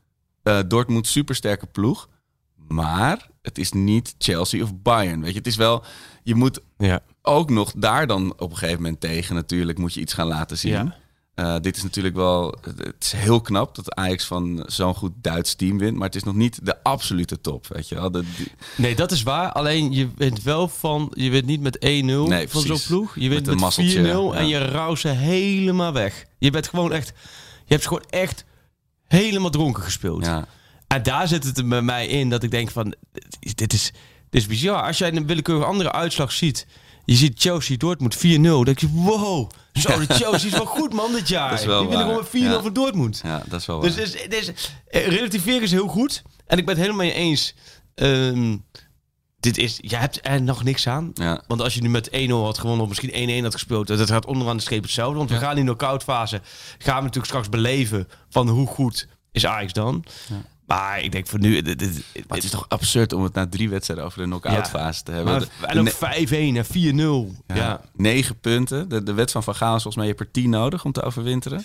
Eh 0.42 0.58
Dortmund 0.68 1.06
supersterke 1.06 1.66
ploeg. 1.66 2.08
Maar 2.68 3.28
het 3.42 3.58
is 3.58 3.72
niet 3.72 4.14
Chelsea 4.18 4.62
of 4.62 4.72
Bayern. 4.82 5.20
Weet 5.20 5.32
je, 5.32 5.38
het 5.38 5.46
is 5.46 5.56
wel. 5.56 5.84
Je 6.22 6.34
moet 6.34 6.60
Ja. 6.78 7.00
ook 7.22 7.50
nog 7.50 7.72
daar 7.76 8.06
dan 8.06 8.32
op 8.38 8.50
een 8.50 8.56
gegeven 8.56 8.82
moment 8.82 9.00
tegen 9.00 9.34
natuurlijk 9.34 9.78
moet 9.78 9.94
je 9.94 10.00
iets 10.00 10.12
gaan 10.14 10.26
laten 10.26 10.58
zien. 10.58 10.92
Eh, 11.42 11.54
dit 11.60 11.76
is 11.76 11.82
natuurlijk 11.82 12.14
wel, 12.14 12.54
het 12.76 12.94
is 13.00 13.12
heel 13.12 13.40
knap 13.40 13.74
dat 13.74 13.94
Ajax 13.94 14.24
van 14.24 14.64
zo'n 14.66 14.94
goed 14.94 15.12
Duits 15.16 15.54
team 15.54 15.78
wint, 15.78 15.96
maar 15.96 16.06
het 16.06 16.14
is 16.16 16.22
nog 16.22 16.34
niet 16.34 16.58
de 16.66 16.82
absolute 16.82 17.40
top, 17.40 17.66
weet 17.66 17.88
je 17.88 17.94
wel. 17.94 18.10
De, 18.10 18.24
die- 18.36 18.52
Nee, 18.76 18.94
dat 18.94 19.10
is 19.12 19.22
waar. 19.22 19.52
Alleen 19.52 19.92
je 19.92 20.08
wint 20.16 20.42
wel 20.42 20.68
van, 20.68 21.12
je 21.14 21.30
wint 21.30 21.46
niet 21.46 21.60
met 21.60 21.76
1-0 21.78 22.26
Nee, 22.28 22.48
van 22.48 22.60
zo'n 22.62 22.80
ploeg. 22.86 23.14
Je 23.14 23.20
Met 23.20 23.30
wint 23.30 23.46
met, 23.46 23.58
mazzeltje, 23.60 23.98
4-0 24.32 24.34
en 24.36 24.48
je 24.48 24.58
rouwt 24.68 24.98
ze 24.98 25.08
helemaal 25.08 25.92
weg. 25.92 26.24
Je 26.38 26.50
bent 26.50 26.68
gewoon 26.68 26.92
echt, 26.92 27.12
je 27.64 27.74
hebt 27.74 27.86
gewoon 27.86 28.04
echt 28.10 28.44
helemaal 29.06 29.50
dronken 29.50 29.82
gespeeld. 29.82 30.24
ja. 30.24 30.46
En 30.86 31.02
daar 31.02 31.28
zit 31.28 31.44
het 31.44 31.68
bij 31.68 31.82
mij 31.82 32.06
in 32.06 32.30
dat 32.30 32.42
ik 32.42 32.50
denk 32.50 32.70
van, 32.70 32.94
dit 33.54 33.72
is, 33.72 33.92
dit 34.30 34.40
is 34.40 34.46
bizar. 34.46 34.82
Als 34.82 34.98
jij 34.98 35.12
een 35.12 35.26
willekeurige 35.26 35.66
andere 35.66 35.92
uitslag 35.92 36.32
ziet, 36.32 36.66
je 37.12 37.18
ziet 37.18 37.40
Chelsea 37.40 37.76
Dortmund 37.76 38.16
4-0, 38.16 38.20
dan 38.42 38.64
denk 38.64 38.78
je, 38.78 38.88
wow, 38.90 39.50
zo, 39.72 39.98
de 39.98 40.14
Chelsea 40.14 40.48
is 40.48 40.56
wel 40.56 40.66
goed 40.66 40.92
man 40.92 41.12
dit 41.12 41.28
jaar. 41.28 41.50
Dat 41.50 41.58
is 41.58 41.64
wel 41.64 41.78
Die 41.80 41.88
winnen 41.88 42.06
waar. 42.06 42.24
gewoon 42.24 42.42
met 42.42 42.50
4-0 42.50 42.56
Ja. 42.56 42.62
van 42.62 42.72
Dortmund. 42.72 43.20
ja, 43.24 43.42
dat 43.48 43.60
is 43.60 43.66
wel 43.66 43.80
waar. 43.80 43.92
Dus, 43.94 44.12
dus, 44.12 44.28
dus 44.28 44.70
eh, 44.88 45.06
relativeren 45.06 45.62
is 45.62 45.70
heel 45.70 45.86
goed. 45.88 46.22
En 46.46 46.58
ik 46.58 46.64
ben 46.66 46.74
het 46.74 46.84
helemaal 46.84 47.06
mee 47.06 47.14
eens. 47.14 47.54
Ehm, 47.94 48.56
dit 49.40 49.58
is, 49.58 49.78
je 49.80 49.96
hebt 49.96 50.18
er 50.22 50.42
nog 50.42 50.64
niks 50.64 50.86
aan. 50.88 51.10
ja. 51.14 51.42
Want 51.46 51.60
als 51.60 51.74
je 51.74 51.82
nu 51.82 51.88
met 51.88 52.08
1-0 52.10 52.44
had 52.44 52.58
gewonnen 52.58 52.82
of 52.82 52.88
misschien 52.88 53.40
1-1 53.40 53.42
had 53.42 53.52
gespeeld, 53.52 53.86
dat 53.86 54.10
gaat 54.10 54.26
onderaan 54.26 54.56
de 54.56 54.62
streep 54.62 54.82
hetzelfde. 54.82 55.18
Want 55.18 55.30
we 55.30 55.36
gaan 55.36 55.58
in 55.58 55.66
de 55.66 55.98
fase 56.04 56.40
gaan 56.78 56.96
we 56.96 57.00
natuurlijk 57.02 57.26
straks 57.26 57.48
beleven 57.48 58.08
van 58.30 58.48
hoe 58.48 58.66
goed 58.66 59.08
is 59.32 59.46
Ajax 59.46 59.72
dan. 59.72 60.04
Maar 60.72 61.00
ik 61.02 61.12
denk 61.12 61.26
voor 61.26 61.38
nu... 61.38 61.62
dit- 61.62 61.78
dit- 61.78 62.04
het 62.28 62.44
is 62.44 62.50
toch 62.50 62.64
absurd 62.68 63.12
om 63.12 63.22
het 63.22 63.34
na 63.34 63.48
drie 63.48 63.68
wedstrijden 63.68 64.04
over 64.06 64.18
de 64.18 64.24
knock-out 64.24 64.68
fase 64.68 65.02
te 65.02 65.12
hebben. 65.12 65.32
maar, 65.60 65.70
en 65.70 65.78
ook 65.78 65.84
ne- 65.84 66.26
5-1 66.26 66.56
en 66.56 67.34
4-0. 67.34 67.42
Ja. 67.46 67.54
ja, 67.54 67.80
Negen 67.96 68.38
punten. 68.40 68.88
De, 68.88 69.02
de 69.02 69.12
wet 69.12 69.30
van 69.30 69.42
Van 69.42 69.54
Gaal 69.54 69.76
is 69.76 69.82
volgens 69.82 69.96
mij, 69.96 70.04
je 70.04 70.10
hebt 70.18 70.26
er 70.26 70.30
tien 70.42 70.50
nodig 70.50 70.84
om 70.84 70.92
te 70.92 71.02
overwinteren. 71.02 71.64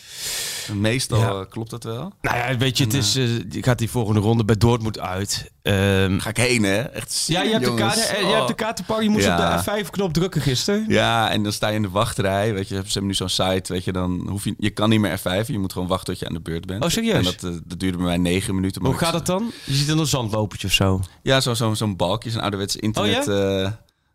Meestal 0.74 1.40
eh, 1.42 1.50
klopt 1.50 1.70
dat 1.70 1.84
wel. 1.84 2.14
Nou 2.22 2.38
ja, 2.38 2.58
weet 2.58 2.78
je, 2.78 2.84
het 2.84 2.94
is, 2.94 3.14
je 3.14 3.58
gaat 3.62 3.78
die 3.78 3.90
volgende 3.90 4.20
ronde 4.20 4.46
bij 4.46 4.58
Dortmund 4.58 5.00
uit. 5.00 5.52
Ehm, 5.68 6.20
Ga 6.20 6.30
ik 6.30 6.38
heen, 6.38 6.64
hè? 6.64 6.78
Echt 6.82 7.24
ja, 7.28 7.42
je 7.42 7.50
hebt, 7.52 7.66
de 7.66 7.74
kaart, 7.74 8.08
eh, 8.10 8.20
je 8.20 8.26
Oh. 8.26 8.34
hebt 8.36 8.48
de 8.48 8.54
kaart 8.54 8.76
te 8.76 8.84
pakken. 8.84 9.06
Je 9.06 9.12
moest 9.12 9.26
Ja. 9.26 9.58
op 9.58 9.64
de 9.66 9.72
F5-knop 9.72 10.14
drukken 10.14 10.42
gisteren. 10.42 10.86
Ja, 10.88 11.30
en 11.32 11.44
dan 11.44 11.52
sta 11.52 11.68
je 11.68 11.76
in 11.76 11.82
de 11.82 11.90
wachtrij. 11.90 12.54
Weet 12.54 12.68
je, 12.68 12.76
ze 12.76 12.82
hebben 12.84 13.06
nu 13.06 13.14
zo'n 13.14 13.30
site. 13.30 13.74
Weet 13.74 13.84
je, 13.84 13.92
dan 13.92 14.28
hoef 14.30 14.44
je, 14.44 14.56
je 14.58 14.70
kan 14.70 14.90
niet 14.90 15.00
meer 15.00 15.20
F5. 15.20 15.48
Je 15.48 15.60
moet 15.60 15.74
gewoon 15.74 15.88
wachten 15.88 16.08
tot 16.14 16.20
je 16.20 16.28
aan 16.28 16.34
de 16.34 16.42
beurt 16.42 16.66
bent. 16.66 16.84
Oh, 16.84 16.90
serieus? 16.90 17.16
En 17.18 17.24
dat, 17.24 17.44
eh, 17.44 17.60
dat 17.66 17.80
duurde 17.80 17.98
bij 17.98 18.06
mij 18.06 18.18
negen 18.18 18.56
minuten. 18.56 18.86
Hoe 18.86 18.98
gaat 18.98 19.12
dat 19.14 19.26
dan? 19.26 19.52
Je 19.66 19.74
ziet 19.74 19.88
dan 19.88 20.00
een 20.00 20.06
zandlopertje 20.06 20.68
of 20.68 20.74
zo. 20.74 21.02
Ja, 21.24 21.42
zo'n 21.42 21.56
zo, 21.56 21.74
zo'n 21.74 21.96
balkje, 21.96 22.30
zo'n 22.30 22.42
ouderwets 22.42 22.76
internet. 22.76 23.28
eh, 23.28 23.72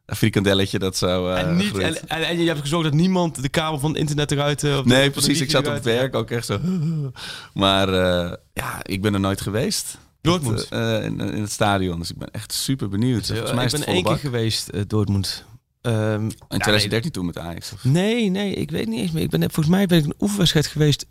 een 0.07 0.17
frikandelletje 0.17 0.79
dat 0.79 0.97
zo. 0.97 1.29
eh, 1.29 1.41
en, 1.41 1.57
niet, 1.57 1.79
en, 1.79 2.09
en, 2.09 2.23
en 2.27 2.41
je 2.41 2.47
hebt 2.49 2.61
gezorgd 2.61 2.85
dat 2.85 2.95
niemand 3.01 3.43
de 3.43 3.49
kabel 3.49 3.79
van 3.79 3.91
het 3.91 3.99
internet 3.99 4.31
eruit... 4.33 4.61
de- 4.61 4.81
Nee, 4.85 5.11
precies. 5.11 5.41
Ik 5.41 5.51
zat 5.51 5.61
op 5.61 5.67
eruit- 5.67 5.85
werk 5.85 6.15
ook 6.15 6.31
echt 6.31 6.47
zo. 6.47 6.59
Maar 7.55 7.89
ja, 8.53 8.79
ik 8.83 9.03
ben 9.03 9.15
er 9.15 9.21
nooit 9.21 9.41
geweest. 9.41 9.99
Dortmund. 10.23 10.69
Eh, 10.69 11.05
in, 11.05 11.21
in 11.21 11.41
het 11.43 11.53
stadion. 11.53 11.99
Dus 11.99 12.11
ik 12.11 12.19
ben 12.19 12.31
echt 12.31 12.53
super 12.53 12.89
benieuwd. 12.89 13.27
Volgens 13.27 13.53
mij 13.53 13.65
ik 13.65 13.73
is 13.73 13.79
ben 13.79 13.89
één 13.95 14.05
keer 14.05 14.19
geweest, 14.19 14.69
eh, 14.69 14.81
Dortmund. 14.87 15.45
Ehm, 15.81 15.95
In 16.25 16.33
ja, 16.49 16.57
2013 16.59 17.11
toen 17.11 17.27
met 17.27 17.39
Ajax. 17.39 17.73
Of? 17.73 17.85
nee, 17.85 18.29
nee, 18.29 18.55
ik 18.55 18.71
weet 18.71 18.87
niet 18.89 19.01
eens 19.01 19.11
meer. 19.11 19.23
Ik 19.23 19.31
ben, 19.31 19.41
net- 19.41 19.53
volgens 19.53 19.75
mij 19.77 19.87
ben 19.87 19.99
ik 19.99 20.05
een 20.05 20.15
oefenwedstrijd 20.21 20.67
geweest. 20.67 21.07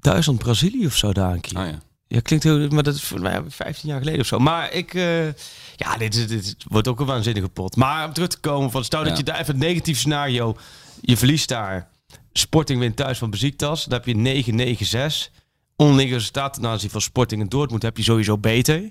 Duitsland-Brazilië 0.00 0.86
of 0.86 0.96
zo 0.96 1.12
daar 1.12 1.32
een 1.32 1.40
keer. 1.40 1.58
Oh 1.58 1.66
ja. 1.66 1.78
Ja, 2.06 2.20
klinkt 2.20 2.44
heel... 2.44 2.68
Maar 2.68 2.82
dat 2.82 2.94
is 2.94 3.02
voor 3.02 3.20
mij 3.20 3.42
15 3.48 3.88
jaar 3.88 3.98
geleden 3.98 4.20
of 4.20 4.26
zo. 4.26 4.38
Maar 4.38 4.72
ik... 4.72 4.94
eh, 4.94 5.26
ja, 5.76 5.96
dit, 5.98 6.14
is- 6.14 6.26
dit 6.26 6.56
wordt 6.68 6.88
ook 6.88 7.00
een 7.00 7.06
waanzinnige 7.06 7.48
pot. 7.48 7.76
Maar 7.76 8.06
om 8.06 8.12
terug 8.12 8.28
te 8.28 8.38
komen 8.38 8.70
van... 8.70 8.84
Stel 8.84 9.00
dat 9.02 9.08
Ja. 9.12 9.16
je 9.16 9.22
daar 9.22 9.40
even 9.40 9.54
het 9.54 9.62
negatief 9.62 9.98
scenario... 9.98 10.56
Je 11.00 11.16
verliest 11.16 11.48
daar. 11.48 11.88
Sporting 12.32 12.78
wint 12.80 12.96
thuis 12.96 13.18
van 13.18 13.30
Besiktas. 13.30 13.84
Dan 13.84 14.00
heb 14.04 14.06
je 14.06 15.24
9-9-6. 15.28 15.30
Onderliggende 15.76 16.18
resultaat 16.18 16.54
ten 16.54 16.66
aanzien 16.66 16.90
van 16.90 17.00
Sporting 17.00 17.40
en 17.40 17.48
Dortmund 17.48 17.82
heb 17.82 17.96
je 17.96 18.02
sowieso 18.02 18.38
beter. 18.38 18.90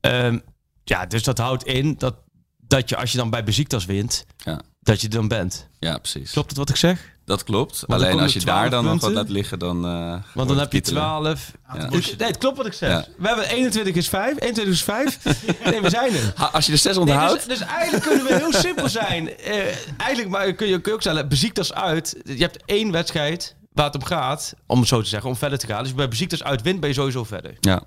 Ehm, 0.00 0.38
ja, 0.84 1.06
dus 1.06 1.22
dat 1.22 1.38
houdt 1.38 1.64
in 1.64 1.94
dat, 1.98 2.14
dat 2.58 2.88
je 2.88 2.96
als 2.96 3.12
je 3.12 3.18
dan 3.18 3.30
bij 3.30 3.44
Besiktas 3.44 3.84
wint... 3.84 4.24
Ja. 4.36 4.60
Dat 4.80 5.00
je 5.00 5.08
dan 5.08 5.28
bent. 5.28 5.68
ja, 5.78 5.98
precies. 5.98 6.30
Klopt 6.32 6.48
het 6.48 6.58
wat 6.58 6.68
ik 6.68 6.76
zeg? 6.76 7.14
Dat 7.24 7.44
klopt. 7.44 7.84
Alleen 7.86 8.20
als 8.20 8.32
je 8.32 8.40
daar 8.40 8.68
12 8.68 8.70
dan 8.70 8.84
nog 8.84 9.00
wat 9.00 9.12
laat 9.12 9.28
liggen, 9.28 9.58
dan. 9.58 9.84
eh, 9.86 10.22
Want 10.34 10.48
dan 10.48 10.58
heb 10.58 10.72
je 10.72 10.80
kietelen. 10.80 11.02
12. 11.02 11.52
Ja. 11.74 11.90
Ik- 11.90 12.18
nee, 12.18 12.28
het 12.28 12.38
klopt 12.38 12.56
wat 12.56 12.66
ik 12.66 12.72
zeg. 12.72 12.90
Ja. 12.90 13.06
We 13.18 13.26
hebben 13.26 13.48
21 13.48 13.94
is 13.94 14.08
5. 14.08 14.40
21 14.40 14.74
is 14.74 14.82
5. 14.82 15.18
nee, 15.70 15.80
we 15.80 15.90
zijn 15.90 16.14
er. 16.14 16.32
Ha, 16.34 16.46
Als 16.46 16.66
je 16.66 16.72
er 16.72 16.78
zes 16.78 16.96
Nee, 16.96 17.04
onthoudt. 17.04 17.48
dus, 17.48 17.58
dus 17.58 17.68
eigenlijk 17.68 18.04
kunnen 18.04 18.24
we 18.26 18.34
heel 18.34 18.52
simpel 18.52 18.88
zijn. 18.88 19.36
Eh, 19.36 19.56
eigenlijk 19.98 20.28
maar 20.28 20.52
kun, 20.52 20.66
je, 20.66 20.80
kun 20.80 20.90
je 20.90 20.94
ook 20.94 21.00
stellen, 21.00 21.28
beziektes 21.28 21.72
uit. 21.74 22.16
Je 22.24 22.36
hebt 22.42 22.62
één 22.64 22.90
wedstrijd 22.92 23.56
waar 23.76 23.86
het 23.86 23.94
om 23.94 24.04
gaat, 24.04 24.54
om 24.66 24.78
het 24.78 24.88
zo 24.88 25.00
te 25.02 25.08
zeggen, 25.08 25.30
om 25.30 25.36
verder 25.36 25.58
te 25.58 25.66
gaan. 25.66 25.82
Dus 25.82 25.94
bij 25.94 26.08
beziektes 26.08 26.42
uit 26.42 26.62
wint, 26.62 26.80
ben 26.80 26.88
je 26.88 26.94
sowieso 26.94 27.24
verder. 27.24 27.56
Ja. 27.60 27.82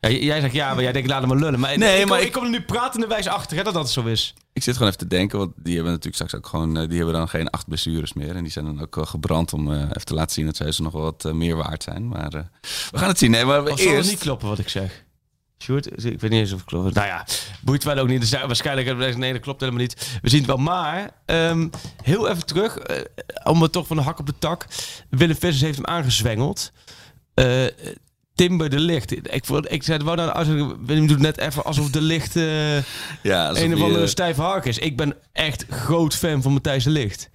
Jij 0.00 0.40
zegt 0.40 0.54
ja, 0.54 0.74
maar 0.74 0.82
jij 0.82 0.92
denkt 0.92 1.08
laat 1.08 1.20
hem 1.20 1.28
maar 1.28 1.38
lullen. 1.38 1.60
Maar, 1.60 1.78
Nee, 1.78 2.00
ik, 2.00 2.06
maar 2.08 2.18
kom, 2.18 2.26
ik- 2.26 2.32
kom 2.32 2.44
er 2.44 2.50
nu 2.50 2.62
pratende 2.62 3.06
wijs 3.06 3.26
achter 3.26 3.56
hè, 3.56 3.62
dat 3.62 3.74
dat 3.74 3.90
zo 3.90 4.04
is. 4.04 4.34
Ik 4.52 4.62
zit 4.62 4.72
gewoon 4.74 4.88
even 4.92 5.00
te 5.08 5.16
denken, 5.16 5.38
want 5.38 5.52
die 5.56 5.74
hebben 5.74 5.92
natuurlijk 5.92 6.14
straks 6.22 6.34
ook 6.34 6.46
gewoon, 6.46 6.76
eh, 6.76 6.88
die 6.88 6.96
hebben 6.96 7.14
dan 7.14 7.28
geen 7.28 7.50
acht 7.50 7.66
blessures 7.68 8.12
meer. 8.12 8.36
En 8.36 8.42
die 8.42 8.52
zijn 8.52 8.64
dan 8.64 8.80
ook 8.80 8.94
wel 8.94 9.04
gebrand 9.06 9.52
om 9.52 9.72
eh, 9.72 9.80
even 9.80 10.04
te 10.04 10.14
laten 10.14 10.32
zien 10.34 10.46
dat 10.46 10.56
zij 10.56 10.72
ze 10.72 10.82
nog 10.82 10.92
wel 10.92 11.02
wat 11.02 11.24
eh, 11.24 11.32
meer 11.32 11.56
waard 11.56 11.82
zijn. 11.82 12.08
Maar 12.08 12.34
eh, 12.34 12.40
we 12.90 12.98
gaan 12.98 13.08
het 13.08 13.18
zien. 13.18 13.30
Nee, 13.30 13.44
maar 13.44 13.64
we 13.64 13.70
Of 13.70 13.78
zal 13.78 13.88
het 13.88 13.96
eerst... 13.96 14.10
niet 14.10 14.18
kloppen 14.20 14.48
wat 14.48 14.58
ik 14.58 14.68
zeg? 14.68 15.04
Sjoerd, 15.62 16.04
ik 16.04 16.20
weet 16.20 16.30
niet 16.30 16.40
eens 16.40 16.52
of 16.52 16.58
het 16.58 16.68
klopt. 16.68 16.94
Nou 16.94 17.06
ja, 17.06 17.26
boeit 17.60 17.84
wel 17.84 17.98
ook 17.98 18.08
niet. 18.08 18.20
Dus 18.20 18.30
ja, 18.30 18.46
waarschijnlijk 18.46 19.16
nee, 19.16 19.32
dat 19.32 19.42
klopt 19.42 19.60
helemaal 19.60 19.80
niet. 19.80 20.18
We 20.22 20.28
zien 20.28 20.38
het 20.38 20.46
wel. 20.46 20.56
Maar, 20.56 21.10
ehm, 21.24 21.68
heel 22.02 22.28
even 22.28 22.46
terug, 22.46 22.78
eh, 22.78 22.96
om 23.44 23.62
het 23.62 23.72
toch 23.72 23.86
van 23.86 23.96
de 23.96 24.02
hak 24.02 24.18
op 24.18 24.26
de 24.26 24.34
tak. 24.38 24.66
Willem 25.10 25.36
Vissers 25.36 25.60
heeft 25.60 25.76
hem 25.76 25.86
aangezwengeld. 25.86 26.72
Eh, 27.34 27.64
Timber 28.34 28.70
de 28.70 28.80
Licht. 28.80 29.12
Ik, 29.32 29.48
ik 29.48 29.82
zei, 29.82 30.04
wou 30.04 30.16
nou, 30.16 30.32
als, 30.32 30.48
Willem 30.86 31.06
doet 31.06 31.18
net 31.18 31.38
even 31.38 31.64
alsof 31.64 31.90
de 31.90 32.00
Licht 32.00 32.36
eh, 32.36 32.76
Ja, 33.22 33.48
alsof 33.48 33.64
een 33.64 33.74
of 33.74 33.82
andere 33.82 34.06
stijf 34.06 34.36
hark 34.36 34.64
is. 34.64 34.78
Ik 34.78 34.96
ben 34.96 35.14
echt 35.32 35.64
groot 35.68 36.16
fan 36.16 36.42
van 36.42 36.52
Matthijs 36.52 36.84
de 36.84 36.90
Licht. 36.90 37.30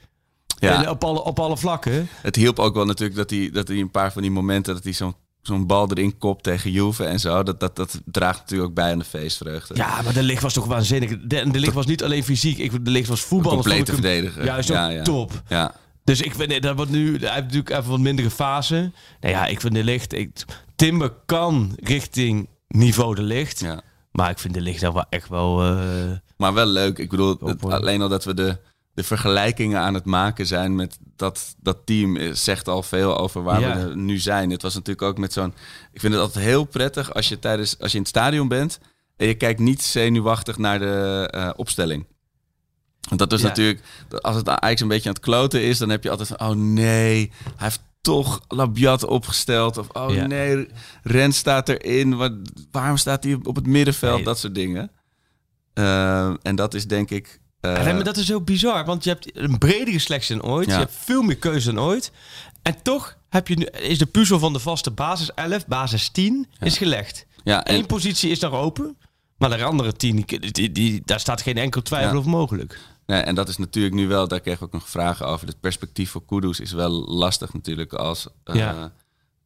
ja, 0.59 0.83
En 0.83 0.89
op, 0.89 1.03
alle, 1.03 1.23
op 1.23 1.39
alle 1.39 1.57
vlakken. 1.57 2.07
Het 2.21 2.35
hielp 2.35 2.59
ook 2.59 2.73
wel 2.73 2.85
natuurlijk 2.85 3.17
dat 3.17 3.29
hij, 3.29 3.49
dat 3.51 3.67
hij 3.67 3.77
een 3.77 3.91
paar 3.91 4.11
van 4.11 4.21
die 4.21 4.31
momenten 4.31 4.73
dat 4.73 4.83
hij 4.83 4.93
zo'n 4.93 5.15
zo'n 5.47 5.67
bal 5.67 5.89
erin 5.89 6.17
kopt 6.17 6.43
tegen 6.43 6.71
Juve 6.71 7.03
en 7.05 7.19
zo. 7.19 7.43
Dat, 7.43 7.60
dat, 7.60 7.75
dat 7.75 8.01
draagt 8.05 8.39
natuurlijk 8.39 8.69
ook 8.69 8.75
bij 8.75 8.91
aan 8.91 8.99
de 8.99 9.05
feestvreugde. 9.05 9.75
Ja, 9.75 10.01
maar 10.01 10.13
de 10.13 10.23
Licht 10.23 10.41
was 10.41 10.53
toch 10.53 10.65
waanzinnig. 10.65 11.10
De, 11.10 11.49
de 11.51 11.60
Licht 11.60 11.73
was 11.73 11.86
niet 11.86 12.03
alleen 12.03 12.23
fysiek. 12.23 12.58
Ik, 12.58 12.86
de 12.86 12.91
Licht 12.91 13.08
was 13.08 13.21
voetbal. 13.21 13.51
Complete 13.53 13.91
verdediger. 13.93 14.45
Juist 14.45 14.69
Ja, 14.69 14.88
ja. 14.89 15.03
top. 15.03 15.31
Ja, 15.47 15.75
Dus 16.03 16.21
ik 16.21 16.36
vind, 16.36 16.62
dat 16.62 16.75
wordt 16.75 16.91
nu, 16.91 17.05
hij 17.17 17.29
heeft 17.34 17.43
natuurlijk 17.43 17.69
even 17.69 17.89
wat 17.89 17.99
mindere 17.99 18.29
fase. 18.29 18.91
Nou 19.19 19.34
ja, 19.34 19.45
ik 19.45 19.62
vind 19.62 19.73
de 19.73 19.84
licht, 19.84 20.13
ik, 20.13 20.31
Timber 20.75 21.13
kan 21.25 21.71
richting 21.84 22.49
niveau 22.67 23.15
de 23.15 23.21
licht. 23.23 23.60
ja. 23.60 23.81
Maar 24.12 24.29
ik 24.29 24.39
vind 24.39 24.53
de 24.53 24.62
licht 24.62 24.81
daar 24.81 24.93
wel 24.93 25.05
echt 25.10 25.29
wel... 25.29 25.63
eh, 25.63 25.77
Maar 26.38 26.53
wel 26.53 26.65
leuk. 26.65 26.97
Ik 26.97 27.10
bedoel, 27.10 27.38
het- 27.45 27.63
alleen 27.65 28.01
al 28.01 28.10
dat 28.10 28.23
we 28.25 28.34
de, 28.34 28.58
de 28.95 29.03
vergelijkingen 29.03 29.79
aan 29.79 29.93
het 29.93 30.05
maken 30.05 30.45
zijn 30.47 30.75
met 30.75 30.97
dat, 31.15 31.55
dat 31.60 31.77
team 31.86 32.34
zegt 32.34 32.67
al 32.67 32.84
veel 32.84 33.17
over 33.17 33.43
waar 33.43 33.60
Ja. 33.60 33.88
we 33.88 33.95
nu 33.95 34.17
zijn. 34.17 34.49
Het 34.49 34.62
was 34.62 34.73
natuurlijk 34.73 35.08
ook 35.08 35.17
met 35.17 35.34
zo'n. 35.34 35.53
Ik 35.93 35.99
vind 35.99 36.13
het 36.13 36.21
altijd 36.21 36.45
heel 36.45 36.63
prettig 36.63 37.13
als 37.13 37.29
je 37.29 37.39
tijdens 37.39 37.79
als 37.79 37.91
je 37.91 37.97
in 37.97 38.03
het 38.03 38.12
stadion 38.12 38.47
bent 38.47 38.79
en 39.17 39.27
je 39.27 39.34
kijkt 39.36 39.60
niet 39.60 39.81
zenuwachtig 39.81 40.58
naar 40.58 40.79
de 40.79 41.27
eh, 41.31 41.49
opstelling. 41.55 42.05
Want 43.08 43.19
dat 43.19 43.34
is 43.34 43.41
Ja. 43.41 43.47
natuurlijk, 43.47 43.81
als 44.21 44.36
het 44.36 44.47
eigenlijk 44.47 44.79
een 44.81 44.88
beetje 44.88 45.10
aan 45.10 45.15
het 45.15 45.23
kloten 45.23 45.62
is, 45.62 45.77
dan 45.77 45.89
heb 45.89 46.03
je 46.03 46.10
altijd 46.10 46.27
van, 46.27 46.39
oh 46.49 46.55
nee, 46.55 47.31
hij 47.43 47.53
heeft 47.58 47.81
toch 48.01 48.41
Labiat 48.47 49.03
opgesteld. 49.05 49.77
Of 49.77 49.88
oh 49.89 50.13
Ja. 50.13 50.25
nee, 50.25 50.67
Ren 51.03 51.34
staat 51.34 51.69
erin. 51.69 52.15
Wat, 52.15 52.31
waarom 52.71 52.97
staat 52.97 53.23
hij 53.23 53.39
op 53.43 53.55
het 53.55 53.67
middenveld? 53.67 54.15
Nee. 54.15 54.23
Dat 54.25 54.39
soort 54.39 54.55
dingen. 54.55 54.91
Eh, 55.73 56.34
en 56.41 56.55
dat 56.55 56.73
is 56.73 56.88
denk 56.88 57.10
ik. 57.10 57.39
Eh, 57.73 57.93
maar 57.93 58.04
dat 58.04 58.17
is 58.17 58.28
heel 58.28 58.41
bizar, 58.41 58.86
want 58.86 59.04
je 59.04 59.10
hebt 59.10 59.38
een 59.38 59.58
bredere 59.58 59.99
selectie 59.99 60.36
dan 60.38 60.45
ooit. 60.45 60.67
Ja. 60.67 60.73
Je 60.73 60.80
hebt 60.80 60.95
veel 60.99 61.21
meer 61.21 61.38
keuze 61.38 61.73
dan 61.73 61.84
ooit. 61.84 62.12
En 62.62 62.75
toch 62.82 63.17
heb 63.30 63.47
je 63.47 63.56
nu, 63.58 63.65
is 63.65 63.97
de 63.97 64.06
puzzel 64.06 64.39
van 64.39 64.54
de 64.54 64.60
vaste 64.60 64.91
basis 64.91 65.34
11, 65.34 65.67
basis 65.67 66.10
10, 66.10 66.47
is 66.60 66.78
gelegd. 66.78 67.25
ja, 67.43 67.62
Eén 67.69 67.86
positie 67.86 68.30
is 68.32 68.39
nog 68.39 68.51
open, 68.54 68.97
maar 69.38 69.49
de 69.58 69.63
andere 69.63 69.93
10, 69.93 70.23
die, 70.25 70.51
die, 70.51 70.71
die- 70.71 71.01
daar 71.06 71.19
staat 71.19 71.41
geen 71.41 71.58
enkel 71.58 71.82
twijfel 71.82 72.17
over 72.17 72.30
mogelijk. 72.30 72.80
nee, 73.06 73.21
en 73.21 73.36
dat 73.36 73.49
is 73.49 73.58
natuurlijk 73.58 73.95
nu 73.95 74.08
wel, 74.08 74.28
daar 74.28 74.39
kreeg 74.39 74.56
ik 74.56 74.62
ook 74.63 74.71
nog 74.71 74.89
vragen 74.89 75.28
over. 75.28 75.47
Het 75.47 75.60
perspectief 75.60 76.10
voor 76.12 76.25
Kudus 76.25 76.60
is 76.60 76.71
wel 76.71 76.91
lastig 76.91 77.54
natuurlijk 77.54 77.93
als 77.93 78.28
Ja. 78.43 78.91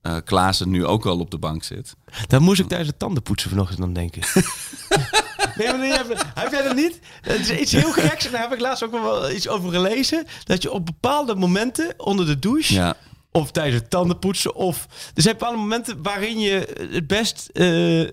eh, 0.01 0.15
Klaassen 0.25 0.69
nu 0.69 0.85
ook 0.85 1.05
al 1.05 1.19
op 1.19 1.31
de 1.31 1.37
bank 1.37 1.63
zit. 1.63 1.95
Daar 2.27 2.41
moest 2.41 2.59
ik 2.59 2.67
tijdens 2.67 2.89
het 2.89 2.99
tandenpoetsen 2.99 3.49
vanochtend 3.49 3.81
aan 3.81 3.93
denken. 3.93 4.21
heb 5.65 6.51
jij 6.51 6.61
dat 6.63 6.75
niet? 6.75 6.99
Het 7.21 7.39
is 7.39 7.51
iets 7.51 7.71
heel 7.71 7.91
geks 7.91 8.25
en 8.25 8.31
daar 8.31 8.41
heb 8.41 8.53
ik 8.53 8.59
laatst 8.59 8.83
ook 8.83 8.91
wel 8.91 9.31
iets 9.31 9.47
over 9.47 9.71
gelezen. 9.71 10.25
Dat 10.43 10.61
je 10.61 10.71
op 10.71 10.85
bepaalde 10.85 11.35
momenten 11.35 11.93
onder 11.97 12.25
de 12.25 12.39
douche, 12.39 12.73
Ja, 12.73 12.95
of 13.31 13.51
tijdens 13.51 13.75
het 13.81 13.89
tandenpoetsen, 13.89 14.55
of... 14.55 14.87
Er 15.15 15.21
zijn 15.21 15.35
bepaalde 15.37 15.57
momenten 15.57 16.01
waarin 16.03 16.39
je 16.39 16.87
het 16.91 17.07
best... 17.07 17.49
eh, 17.53 17.65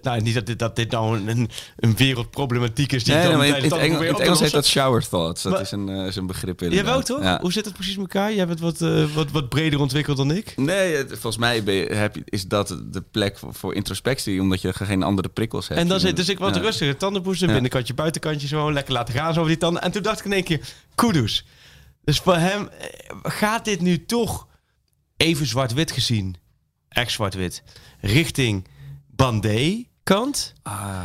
nou, 0.02 0.20
niet 0.20 0.34
dat 0.34 0.46
dit, 0.46 0.58
dat 0.58 0.76
dit 0.76 0.90
nou 0.90 1.18
een- 1.28 1.48
een, 1.76 1.96
wereldproblematiek 1.96 2.92
is 2.92 3.04
die 3.04 3.14
nee, 3.14 3.22
dan 3.22 3.30
nee, 3.38 3.38
maar 3.50 3.58
in, 3.58 3.64
het 3.64 3.72
Engels, 3.72 4.28
het 4.28 4.38
heet 4.40 4.50
dat 4.50 4.66
shower 4.66 5.08
thoughts. 5.08 5.42
Dat 5.42 5.52
Maar- 5.52 5.60
is, 5.60 5.70
een, 5.70 5.88
eh, 5.88 6.06
is 6.06 6.16
een 6.16 6.26
begrip 6.26 6.60
Jawel 6.60 6.78
inderdaad. 6.78 7.06
toch? 7.06 7.22
Ja. 7.22 7.38
Hoe 7.40 7.52
zit 7.52 7.64
het 7.64 7.74
precies 7.74 7.94
in 7.94 8.00
elkaar? 8.00 8.34
Jij 8.34 8.46
bent 8.46 8.60
wat, 8.60 8.80
eh, 8.80 9.04
wat, 9.14 9.30
wat 9.30 9.48
breder 9.48 9.80
ontwikkeld 9.80 10.16
dan 10.16 10.30
ik. 10.30 10.52
Nee, 10.56 10.94
het- 10.96 11.08
volgens 11.10 11.36
mij 11.36 11.62
ben 11.64 11.74
je- 11.74 11.94
heb 11.94 12.14
je, 12.14 12.22
is 12.24 12.46
dat 12.46 12.68
de 12.86 13.02
plek 13.10 13.38
voor, 13.38 13.54
voor 13.54 13.74
introspectie, 13.74 14.40
omdat 14.40 14.60
je 14.60 14.72
geen 14.72 15.02
andere 15.02 15.28
prikkels 15.28 15.68
hebt. 15.68 15.80
En 15.80 15.88
dan 15.88 16.00
zit 16.00 16.16
dus 16.16 16.28
ik 16.28 16.38
wat 16.38 16.54
ja. 16.54 16.60
rustiger. 16.60 16.96
Tandenpoetsen, 16.96 17.46
Ja. 17.46 17.52
binnenkantje, 17.52 17.94
buitenkantje 17.94 18.46
zo. 18.46 18.72
Lekker 18.72 18.92
laten 18.92 19.14
gaan 19.14 19.32
zo 19.32 19.38
over 19.38 19.50
die 19.52 19.60
tanden. 19.60 19.82
En 19.82 19.90
toen 19.90 20.02
dacht 20.02 20.18
ik 20.18 20.24
in 20.24 20.32
één 20.32 20.44
keer, 20.44 20.60
kudos. 20.94 21.44
Dus 22.04 22.18
voor 22.18 22.36
hem 22.36 22.68
eh, 22.68 22.86
gaat 23.22 23.64
dit 23.64 23.80
nu 23.80 24.04
toch 24.04 24.46
even 25.16 25.46
zwart-wit 25.46 25.90
gezien. 25.90 26.36
Echt 26.88 27.10
zwart-wit. 27.12 27.62
Richting 28.00 28.66
Bandé 29.08 29.84
kant. 30.02 30.52
Ah, 30.62 31.04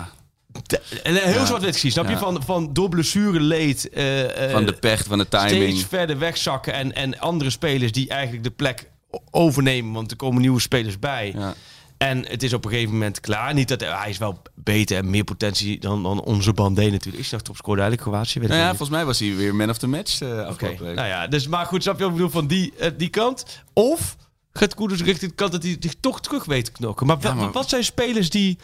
De- 0.64 0.82
heel 1.04 1.34
Ja. 1.40 1.46
zwart-wit 1.46 1.74
gezien. 1.74 1.92
Snap 1.92 2.10
je? 2.10 2.18
Van, 2.18 2.44
van 2.44 2.74
door 2.74 2.90
blessure 2.90 3.40
leed. 3.40 3.90
eh, 3.90 4.46
eh, 4.46 4.52
van 4.52 4.66
de 4.66 4.74
pecht, 4.74 5.08
van 5.08 5.18
de 5.18 5.28
timing. 5.28 5.50
steeds 5.72 5.84
verder 5.86 6.18
wegzakken. 6.20 6.74
En, 6.74 6.96
en 6.96 7.20
andere 7.20 7.50
spelers 7.50 7.92
die 7.92 8.10
eigenlijk 8.10 8.44
de 8.44 8.52
plek 8.52 8.90
overnemen. 9.32 9.94
Want 9.94 10.12
er 10.12 10.18
komen 10.18 10.42
nieuwe 10.42 10.60
spelers 10.60 11.00
bij. 11.00 11.32
Ja. 11.36 11.54
En 12.02 12.26
het 12.28 12.44
is 12.44 12.54
op 12.54 12.66
een 12.66 12.72
gegeven 12.72 12.94
moment 12.94 13.20
klaar. 13.20 13.54
Niet 13.54 13.68
dat 13.68 13.80
hij 13.82 14.10
is 14.10 14.18
wel 14.18 14.42
beter 14.56 14.98
en 14.98 15.10
meer 15.10 15.24
potentie 15.24 15.80
dan, 15.80 16.04
dan 16.04 16.22
onze 16.22 16.54
Bandé 16.54 16.90
natuurlijk. 16.90 17.24
Is 17.24 17.30
nog 17.32 17.42
topscorer 17.42 17.82
eigenlijk 17.82 18.10
Kroatië? 18.10 18.40
Nou 18.40 18.54
ja, 18.54 18.68
volgens 18.68 18.90
mij 18.90 19.06
was 19.06 19.20
hij 19.20 19.36
weer 19.36 19.56
man 19.56 19.70
of 19.70 19.78
the 19.78 19.88
match 19.88 20.22
Oké, 20.22 20.44
afgelopen 20.46 20.86
week. 20.86 20.96
nou 20.96 21.08
ja, 21.08 21.28
dus 21.28 21.48
maar 21.48 21.66
goed, 21.66 21.84
snap 21.84 21.98
je 21.98 22.02
wat 22.04 22.12
ik 22.12 22.18
bedoel 22.18 22.32
van 22.32 22.48
die, 22.48 22.74
eh, 22.80 22.92
die 22.98 23.10
kant? 23.10 23.64
Of 23.74 24.16
gaat 24.54 24.76
Koeders 24.76 25.02
richting 25.02 25.30
de 25.32 25.38
kant 25.38 25.52
dat 25.52 25.64
hij 25.64 25.78
zich 25.80 25.94
toch 26.00 26.22
terug 26.22 26.46
weet 26.46 26.66
te 26.66 26.72
knokken. 26.72 27.08
Maar- 27.08 27.52
wat 27.52 27.70
zijn 27.70 27.84
spelers 27.84 28.30
die, 28.30 28.58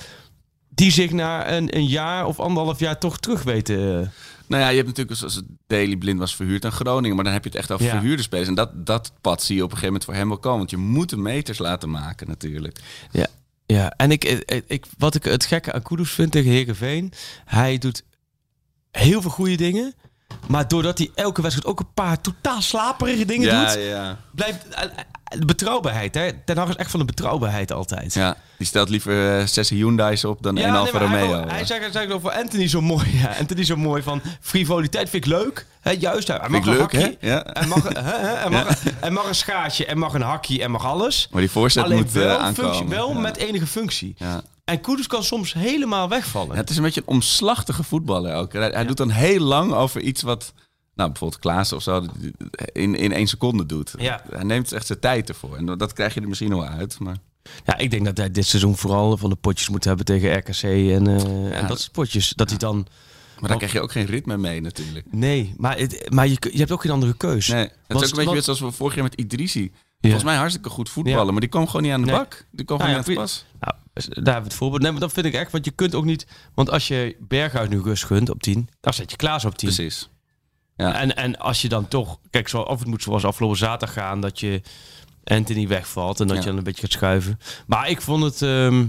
die 0.78 0.92
zich 0.92 1.12
na 1.12 1.52
een, 1.52 1.76
een 1.76 1.86
jaar 1.88 2.26
of 2.26 2.40
anderhalf 2.40 2.80
jaar 2.80 2.98
toch 3.00 3.20
terug 3.20 3.44
weten? 3.44 4.02
eh? 4.02 4.08
Nou 4.48 4.62
ja, 4.62 4.70
je 4.70 4.76
hebt 4.76 4.88
natuurlijk, 4.88 5.18
zoals 5.18 5.42
Daily 5.68 5.96
Blind 5.96 6.20
was 6.20 6.36
verhuurd 6.36 6.66
aan 6.66 6.72
Groningen, 6.72 7.16
maar 7.16 7.24
dan 7.24 7.34
heb 7.34 7.44
je 7.44 7.50
het 7.50 7.58
echt 7.58 7.72
over 7.72 7.86
Ja. 7.86 7.92
verhuurde 7.92 8.22
spelers. 8.24 8.48
En 8.48 8.56
dat, 8.56 8.86
dat 8.86 9.12
pad 9.22 9.44
zie 9.44 9.56
je 9.56 9.64
op 9.64 9.72
een 9.72 9.78
gegeven 9.78 9.94
moment 9.94 10.10
voor 10.10 10.20
hem 10.20 10.28
wel 10.28 10.38
komen. 10.38 10.58
Want 10.58 10.70
je 10.70 10.78
moet 10.78 11.10
de 11.10 11.18
meters 11.18 11.58
laten 11.58 11.90
maken 11.90 12.28
natuurlijk. 12.28 12.80
Ja, 13.12 13.28
ja. 13.66 13.90
en 13.92 14.12
ik, 14.12 14.24
ik, 14.24 14.64
ik, 14.68 14.86
wat 14.98 15.16
ik 15.16 15.24
het 15.24 15.46
gekke 15.46 15.74
aan 15.74 15.82
Kudus 15.82 16.12
vind 16.12 16.32
tegen 16.32 16.52
Heerenveen... 16.52 17.12
hij 17.46 17.78
doet 17.78 18.04
heel 18.92 19.22
veel 19.22 19.32
goede 19.32 19.56
dingen... 19.56 19.94
maar 20.48 20.68
doordat 20.68 20.98
hij 20.98 21.12
elke 21.16 21.42
wedstrijd 21.42 21.70
ook 21.70 21.80
een 21.80 21.94
paar 21.94 22.22
totaal 22.22 22.62
slaperige 22.62 23.26
dingen 23.26 23.48
ja, 23.48 23.66
doet... 23.66 23.84
ja, 23.84 24.18
blijft 24.32 24.68
eh, 24.68 24.84
eh, 24.84 24.90
de 25.40 25.46
betrouwbaarheid. 25.46 26.16
Hè? 26.16 26.30
Ten 26.46 26.58
Hag 26.58 26.70
is 26.70 26.76
echt 26.76 26.92
van 26.92 27.00
de 27.00 27.06
betrouwbaarheid 27.06 27.72
altijd. 27.72 28.14
ja. 28.14 28.38
Die 28.58 28.68
stelt 28.68 28.90
liever 28.90 29.40
eh, 29.40 29.46
zes 29.46 29.70
Hyundai's 29.70 30.24
op 30.24 30.44
dan 30.44 30.56
Ja, 30.56 30.68
een 30.68 30.76
Alfa 30.76 30.98
hij, 30.98 31.08
Romeo. 31.08 31.48
hij 31.48 31.66
zei, 31.66 31.80
hij 31.80 31.92
zei 31.92 32.14
ook 32.14 32.22
voor 32.22 32.32
Anthony 32.32 32.68
zo 32.68 32.82
mooi. 32.82 33.06
Ja, 33.22 33.36
Anthony 33.40 33.64
zo 33.64 33.76
mooi 33.76 34.02
van 34.04 34.22
frivoliteit 34.42 35.10
vind 35.10 35.26
ik 35.26 35.32
leuk. 35.32 35.66
Hè, 35.82 35.92
juist, 35.92 36.28
hij 36.28 36.50
mag 36.50 36.66
een 36.66 36.72
leuk, 36.72 36.80
hakje. 36.80 37.18
Ja. 37.20 37.46
Hij 37.54 37.68
mag, 37.68 37.84
hè, 37.84 38.02
hè, 38.02 38.36
hij, 38.36 38.50
mag, 38.50 38.84
hij 39.00 39.12
mag 39.12 39.28
een 39.28 39.36
schaatje 39.36 39.86
en 39.86 39.98
mag 39.98 40.14
een 40.14 40.22
hakje 40.22 40.64
en 40.64 40.72
mag 40.72 40.86
alles. 40.86 41.28
Maar 41.32 41.42
die 41.42 41.52
voorzet 41.52 41.84
Alleen 41.84 41.98
moet 41.98 42.08
eh, 42.08 42.14
wel, 42.14 42.38
aankomen. 42.38 42.74
functie, 42.74 42.96
wel 42.96 43.14
ja. 43.14 43.20
met 43.20 43.38
enige 43.38 43.68
functie. 43.68 44.16
Ja. 44.68 44.74
En 44.74 44.82
Kudus 44.82 45.08
kan 45.08 45.24
soms 45.24 45.54
helemaal 45.54 46.10
wegvallen. 46.10 46.52
Ja, 46.54 46.56
het 46.62 46.70
is 46.70 46.78
een 46.78 46.84
beetje 46.84 47.02
een 47.02 47.08
omslachtige 47.14 47.84
voetballer 47.84 48.36
ook. 48.36 48.54
Hij, 48.54 48.70
hij 48.70 48.86
doet 48.86 48.98
dan 48.98 49.10
heel 49.10 49.40
lang 49.40 49.74
over 49.74 50.02
iets 50.02 50.22
wat, 50.22 50.54
nou 50.96 51.10
bijvoorbeeld 51.10 51.42
Klaas 51.42 51.74
of 51.74 51.82
zo, 51.84 52.06
in, 52.72 52.96
in 52.96 53.12
één 53.12 53.28
seconde 53.28 53.66
doet. 53.66 53.94
Ja. 53.98 54.22
Hij 54.32 54.44
neemt 54.44 54.72
echt 54.72 54.86
zijn 54.88 55.00
tijd 55.00 55.30
ervoor. 55.30 55.56
En 55.58 55.66
dat 55.66 55.94
krijg 55.94 56.14
je 56.14 56.22
er 56.22 56.28
misschien 56.28 56.50
wel 56.50 56.66
uit. 56.66 57.00
Maar 57.00 57.16
Ja, 57.66 57.78
ik 57.78 57.92
denk 57.92 58.06
dat 58.06 58.18
hij 58.18 58.32
dit 58.32 58.46
seizoen 58.46 58.78
vooral 58.78 59.18
van 59.18 59.30
de 59.30 59.36
potjes 59.36 59.70
moet 59.70 59.84
hebben 59.84 60.06
tegen 60.06 60.38
RKC 60.38 60.62
en, 60.64 61.08
eh, 61.08 61.58
en 61.62 61.68
dat 61.68 61.80
soort 61.80 61.92
potjes. 61.92 62.30
Dat 62.36 62.50
hij 62.50 62.58
dan... 62.58 62.88
Maar 63.40 63.50
daar 63.50 63.58
krijg 63.58 63.74
je 63.74 63.82
ook 63.82 63.92
geen 63.92 64.06
ritme 64.06 64.38
mee 64.38 64.62
natuurlijk. 64.62 65.06
Nee, 65.12 65.54
maar, 65.58 65.78
het, 65.78 66.10
maar 66.10 66.28
je, 66.28 66.38
je 66.52 66.58
hebt 66.58 66.72
ook 66.72 66.82
geen 66.82 66.92
andere 66.92 67.18
keus. 67.18 67.48
Nee, 67.48 67.70
het 67.88 68.02
is 68.02 68.12
ook 68.14 68.18
een 68.20 68.26
beetje 68.26 68.42
zoals 68.42 68.60
we 68.60 68.72
vorig 68.72 68.94
jaar 68.96 69.04
met 69.04 69.16
Idrissi. 69.16 69.72
Volgens 70.02 70.24
mij 70.24 70.36
hartstikke 70.36 70.70
goed 70.70 70.90
voetballen, 70.90 71.26
Ja. 71.26 71.32
maar 71.32 71.40
die 71.40 71.50
kwam 71.50 71.66
gewoon 71.66 71.82
niet 71.82 71.92
aan 71.92 72.02
de 72.02 72.06
Nee. 72.08 72.16
bak. 72.16 72.46
Die 72.52 72.66
kwam 72.66 72.78
Nou 72.78 72.90
gewoon 72.90 73.04
ja, 73.06 73.10
niet 73.10 73.18
aan 73.18 73.24
het 73.24 73.34
pas. 73.34 73.46
Nou, 73.60 73.76
daar 74.06 74.16
hebben 74.16 74.34
we 74.44 74.48
het 74.50 74.54
voorbeeld. 74.54 74.82
Nee, 74.82 74.92
maar 74.92 75.00
dat 75.00 75.14
vind 75.14 75.26
ik 75.26 75.34
echt, 75.34 75.52
want 75.52 75.66
je 75.66 75.72
kunt 75.72 75.96
ook 75.96 76.06
niet... 76.06 76.28
Want 76.54 76.70
als 76.70 76.88
je 76.88 77.16
Berghuis 77.20 77.70
nu 77.70 77.82
rust 77.82 78.04
gunt 78.06 78.30
op 78.30 78.42
10, 78.44 78.70
dan 78.80 78.94
zet 78.94 79.12
je 79.12 79.18
Klaas 79.18 79.46
op 79.46 79.58
10. 79.58 79.74
Precies. 79.74 80.10
Ja. 80.76 80.94
En, 81.00 81.16
en 81.16 81.38
als 81.40 81.62
je 81.62 81.70
dan 81.70 81.88
toch... 81.88 82.20
Kijk, 82.30 82.48
zo, 82.48 82.62
of 82.62 82.80
het 82.80 82.88
moet 82.88 83.04
zoals 83.04 83.26
afgelopen 83.26 83.58
zaterdag 83.58 83.94
gaan, 83.96 84.22
dat 84.22 84.40
je 84.40 84.62
Anthony 85.24 85.68
wegvalt 85.68 86.20
en 86.20 86.28
dat 86.28 86.36
Ja. 86.36 86.42
je 86.42 86.48
dan 86.50 86.58
een 86.58 86.64
beetje 86.64 86.82
gaat 86.82 86.92
schuiven. 86.92 87.40
Maar 87.68 87.90
ik 87.90 88.02
vond 88.02 88.24
het... 88.24 88.42
ehm, 88.42 88.86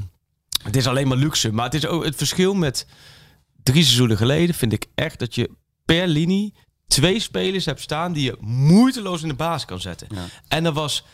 het 0.62 0.76
is 0.76 0.86
alleen 0.86 1.08
maar 1.08 1.16
luxe, 1.16 1.52
maar 1.52 1.64
het 1.64 1.74
is 1.74 1.86
ook 1.86 2.04
het 2.04 2.16
verschil 2.16 2.54
met 2.54 2.86
drie 3.62 3.82
seizoenen 3.82 4.16
geleden, 4.16 4.54
vind 4.54 4.72
ik 4.72 4.86
echt 4.94 5.18
dat 5.18 5.34
je 5.34 5.50
per 5.84 6.06
linie 6.08 6.54
twee 6.86 7.20
spelers 7.20 7.64
hebt 7.64 7.80
staan 7.80 8.12
die 8.12 8.24
je 8.24 8.36
moeiteloos 8.40 9.22
in 9.22 9.28
de 9.28 9.34
baas 9.34 9.64
kan 9.64 9.80
zetten. 9.80 10.08
Ja. 10.14 10.24
En 10.48 10.64
dat 10.64 10.74
was 10.74 11.04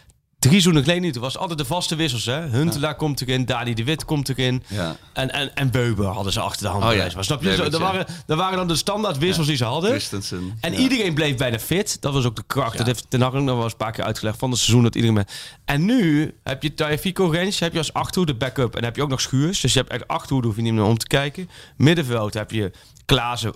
drie 0.49 0.61
seizoenen 0.61 0.83
geleden 0.83 1.03
niet. 1.03 1.15
Er 1.15 1.21
was 1.21 1.39
altijd 1.39 1.59
de 1.59 1.65
vaste 1.65 1.97
wissels. 1.97 2.25
Hè? 2.25 2.41
Huntelaar 2.41 2.95
komt 2.95 3.21
erin, 3.21 3.45
Dani 3.45 3.75
de 3.75 3.85
Wit 3.85 4.05
komt 4.05 4.29
erin. 4.29 4.63
Ja. 4.69 4.97
En, 5.13 5.33
en, 5.33 5.55
en 5.55 5.71
Beuber 5.71 6.07
hadden 6.07 6.33
ze 6.33 6.41
achter 6.41 6.63
de 6.67 6.73
hand. 6.73 6.85
Oh 6.85 6.95
ja. 6.95 7.23
Snap 7.23 7.43
je? 7.43 7.55
Zo, 7.55 7.65
ja. 7.65 7.79
waren, 7.79 8.07
dat 8.27 8.39
waren 8.39 8.57
dan 8.57 8.69
de 8.69 8.77
standaard 8.77 9.19
wissels 9.19 9.47
die 9.47 9.57
ze 9.57 9.65
hadden. 9.65 9.91
Christensen. 9.91 10.59
En 10.61 10.73
ja. 10.73 10.79
iedereen 10.79 11.15
bleef 11.15 11.37
bijna 11.37 11.59
fit. 11.59 12.01
Dat 12.01 12.13
was 12.13 12.25
ook 12.25 12.37
de 12.37 12.45
kracht. 12.47 12.77
Dat 12.77 12.87
heeft 12.87 13.07
Ten 13.09 13.21
Hag 13.21 13.33
nog 13.33 13.45
wel 13.45 13.63
eens 13.63 13.73
een 13.73 13.79
paar 13.79 13.93
keer 13.93 14.05
uitgelegd 14.05 14.39
van 14.39 14.51
het 14.51 14.59
seizoen. 14.59 14.83
Dat 14.83 14.95
iedereen 14.95 15.25
En 15.65 15.85
nu 15.85 16.35
heb 16.43 16.63
je 16.63 16.75
Taifiko 16.75 17.27
Rens, 17.27 17.59
heb 17.59 17.73
je 17.73 17.79
als 17.79 17.93
achterhoede 17.93 18.33
de 18.33 18.39
backup. 18.39 18.67
En 18.67 18.73
dan 18.73 18.85
heb 18.85 18.97
je 18.97 19.03
ook 19.03 19.09
nog 19.09 19.21
Schuurs. 19.21 19.61
Dus 19.61 19.73
je 19.73 19.79
hebt 19.79 19.91
echt 19.91 20.09
achterhoede, 20.09 20.47
hoef 20.47 20.57
je 20.57 20.63
niet 20.63 20.73
meer 20.73 20.85
om 20.85 20.99
te 20.99 21.07
kijken. 21.07 21.51
Middenveld 21.77 22.35
heb 22.35 22.51
je 22.51 22.73
Klaassen, 23.05 23.53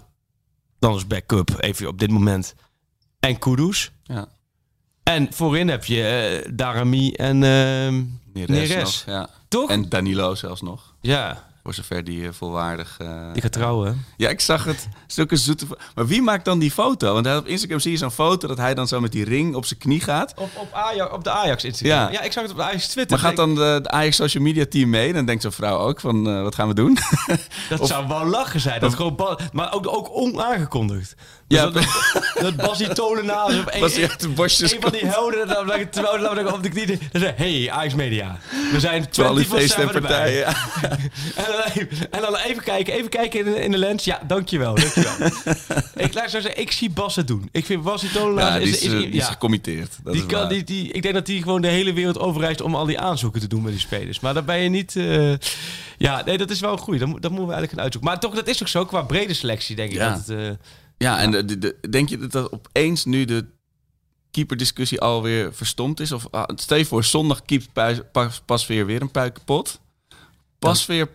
dan 0.78 0.92
als 0.92 1.06
backup, 1.06 1.56
even 1.60 1.88
op 1.88 1.98
dit 1.98 2.10
moment. 2.10 2.54
En 3.20 3.38
Kudus. 3.38 3.90
Ja. 4.02 4.28
En 5.08 5.28
voorin 5.30 5.68
heb 5.68 5.84
je 5.84 6.02
eh, 6.44 6.52
Darami 6.54 7.12
en 7.12 7.42
ehm 7.42 8.02
Neres 8.32 8.68
Neres. 8.68 9.04
nog, 9.06 9.14
Ja. 9.16 9.28
Toch? 9.48 9.70
En 9.70 9.88
Danilo 9.88 10.34
zelfs 10.34 10.62
nog. 10.62 10.92
ja, 11.00 11.46
Voor 11.62 11.74
zover 11.74 12.04
die 12.04 12.26
eh, 12.26 12.32
volwaardig... 12.32 12.96
eh, 12.98 13.32
die 13.32 13.42
gaat 13.42 13.52
trouwen. 13.52 14.04
Ja, 14.16 14.28
ik 14.28 14.40
zag 14.40 14.64
het. 14.64 14.88
Zulke 15.06 15.36
zoete... 15.36 15.66
Maar 15.94 16.06
wie 16.06 16.22
maakt 16.22 16.44
dan 16.44 16.58
die 16.58 16.70
foto? 16.70 17.12
Want 17.12 17.36
op 17.36 17.46
Instagram 17.46 17.78
zie 17.80 17.90
je 17.90 17.96
zo'n 17.96 18.10
foto 18.10 18.48
dat 18.48 18.56
hij 18.56 18.74
dan 18.74 18.88
zo 18.88 19.00
met 19.00 19.12
die 19.12 19.24
ring 19.24 19.54
op 19.54 19.64
zijn 19.66 19.80
knie 19.80 20.00
gaat. 20.00 20.32
Op, 20.36 20.50
op, 20.54 20.72
Ajax, 20.72 21.12
op 21.12 21.24
de 21.24 21.30
Ajax 21.30 21.64
Instagram. 21.64 21.98
Ja. 21.98 22.10
Ja. 22.10 22.20
ik 22.22 22.32
zag 22.32 22.42
het 22.42 22.52
op 22.52 22.58
de 22.58 22.62
Ajax 22.64 22.86
Twitter. 22.88 23.18
Maar 23.18 23.26
gaat 23.26 23.36
dan 23.36 23.54
de, 23.54 23.78
de 23.82 23.90
Ajax 23.90 24.16
social 24.16 24.42
media 24.42 24.64
team 24.68 24.90
mee? 24.90 25.12
Dan 25.12 25.26
denkt 25.26 25.42
zo'n 25.42 25.52
vrouw 25.52 25.78
ook 25.78 26.00
van, 26.00 26.42
wat 26.42 26.54
gaan 26.54 26.68
we 26.68 26.74
doen? 26.74 26.98
Dat 27.68 27.86
zou 27.86 28.08
wel 28.08 28.26
lachen 28.26 28.60
zijn. 28.60 28.80
Dat 28.80 28.94
gewoon 28.94 29.38
maar 29.52 29.72
ook, 29.72 29.86
ook 29.88 30.08
onaangekondigd. 30.12 31.14
Dus 31.48 31.58
Ja, 31.58 31.64
dat, 31.70 31.74
dat, 32.12 32.42
dat 32.42 32.56
Basie 32.56 32.88
Tolenaars 32.92 33.54
of 33.58 33.64
een, 33.74 33.80
hij 33.80 34.02
een 34.02 34.80
van 34.80 34.92
die 34.92 35.06
helden, 35.06 35.48
dan, 35.48 35.66
dan, 35.66 35.88
terwijl 35.90 36.20
dan, 36.22 36.34
dan 36.44 36.52
op 36.52 36.62
de 36.62 36.68
knieën, 36.68 37.00
dan 37.12 37.20
zei 37.20 37.32
hey, 37.36 37.70
Ajax 37.70 37.94
Media. 37.94 38.38
We 38.72 38.80
zijn 38.80 39.04
24-7 39.06 39.10
Terwijl 39.10 39.34
die 39.34 39.44
feesten 39.44 39.82
en 39.82 40.00
partijen. 40.00 40.46
En 40.46 41.44
dan, 41.46 41.60
even, 41.74 42.10
en 42.10 42.20
dan 42.20 42.36
even 42.36 42.62
kijken, 42.62 42.94
even 42.94 43.08
kijken 43.08 43.38
in, 43.46 43.52
de- 43.52 43.60
in 43.60 43.70
de 43.70 43.78
lens. 43.78 44.04
Ja, 44.04 44.20
dankjewel, 44.26 44.74
dankjewel. 44.74 45.12
ik 46.06 46.14
laat 46.14 46.30
zo 46.30 46.40
zeggen, 46.40 46.60
ik 46.60 46.72
zie 46.72 46.90
Bas 46.90 47.16
het 47.16 47.26
doen. 47.26 47.48
Ik 47.52 47.66
vind 47.66 47.82
Basie 47.82 48.10
Tolenaars... 48.10 48.54
Ja, 48.54 48.58
die 48.60 48.68
is, 48.68 48.80
is, 48.80 48.86
eh, 48.88 48.92
is- 48.94 49.00
die 49.00 49.08
is 49.10 49.16
ja. 49.16 49.24
gecommitteerd. 49.30 49.96
Dat 50.02 50.12
Die 50.12 50.22
is 50.22 50.28
kan, 50.28 50.48
die, 50.48 50.64
die, 50.64 50.92
ik 50.92 51.02
denk 51.02 51.14
dat 51.14 51.26
die 51.26 51.42
gewoon 51.42 51.60
de 51.62 51.68
hele 51.68 51.92
wereld 51.92 52.18
overreist 52.18 52.60
om 52.60 52.74
al 52.74 52.84
die 52.86 52.98
aanzoeken 53.00 53.40
te 53.40 53.46
doen 53.48 53.62
met 53.62 53.72
die 53.72 53.80
spelers. 53.80 54.20
Maar 54.20 54.34
dan 54.34 54.44
ben 54.44 54.58
je 54.58 54.68
niet... 54.68 54.96
eh, 54.96 55.32
ja, 55.98 56.22
nee, 56.24 56.38
dat 56.38 56.50
is 56.50 56.60
wel 56.60 56.76
goed. 56.76 56.98
Dat, 56.98 57.08
dat 57.08 57.10
moeten 57.30 57.30
we 57.30 57.52
eigenlijk 57.52 57.70
gaan 57.72 57.80
uitzoeken. 57.82 58.10
Maar 58.10 58.20
toch, 58.20 58.34
dat 58.34 58.48
is 58.48 58.60
ook 58.62 58.68
zo 58.68 58.84
qua 58.84 59.02
brede 59.02 59.34
selectie, 59.34 59.76
denk 59.76 59.90
ik. 59.90 59.96
Ja. 59.96 60.08
Dat 60.10 60.18
het, 60.26 60.38
eh, 60.38 60.50
Ja, 60.98 61.18
en 61.18 61.30
de, 61.30 61.44
de- 61.44 61.58
de- 61.58 61.76
denk 61.90 62.08
je 62.08 62.18
dat, 62.18 62.32
dat 62.32 62.52
opeens 62.52 63.04
nu 63.04 63.24
de 63.24 63.46
keeperdiscussie 64.30 65.00
alweer 65.00 65.54
verstomd 65.54 66.00
is? 66.00 66.12
Of 66.12 66.26
ah, 66.30 66.48
stel 66.54 66.76
je 66.78 66.84
voor, 66.84 67.04
zondag 67.04 67.42
keept 67.42 67.72
Puis- 67.72 68.02
pas, 68.12 68.40
Pasveer 68.46 68.86
weer 68.86 69.02
een 69.02 69.10
puikenpot. 69.10 69.80
Pasveer 70.58 71.08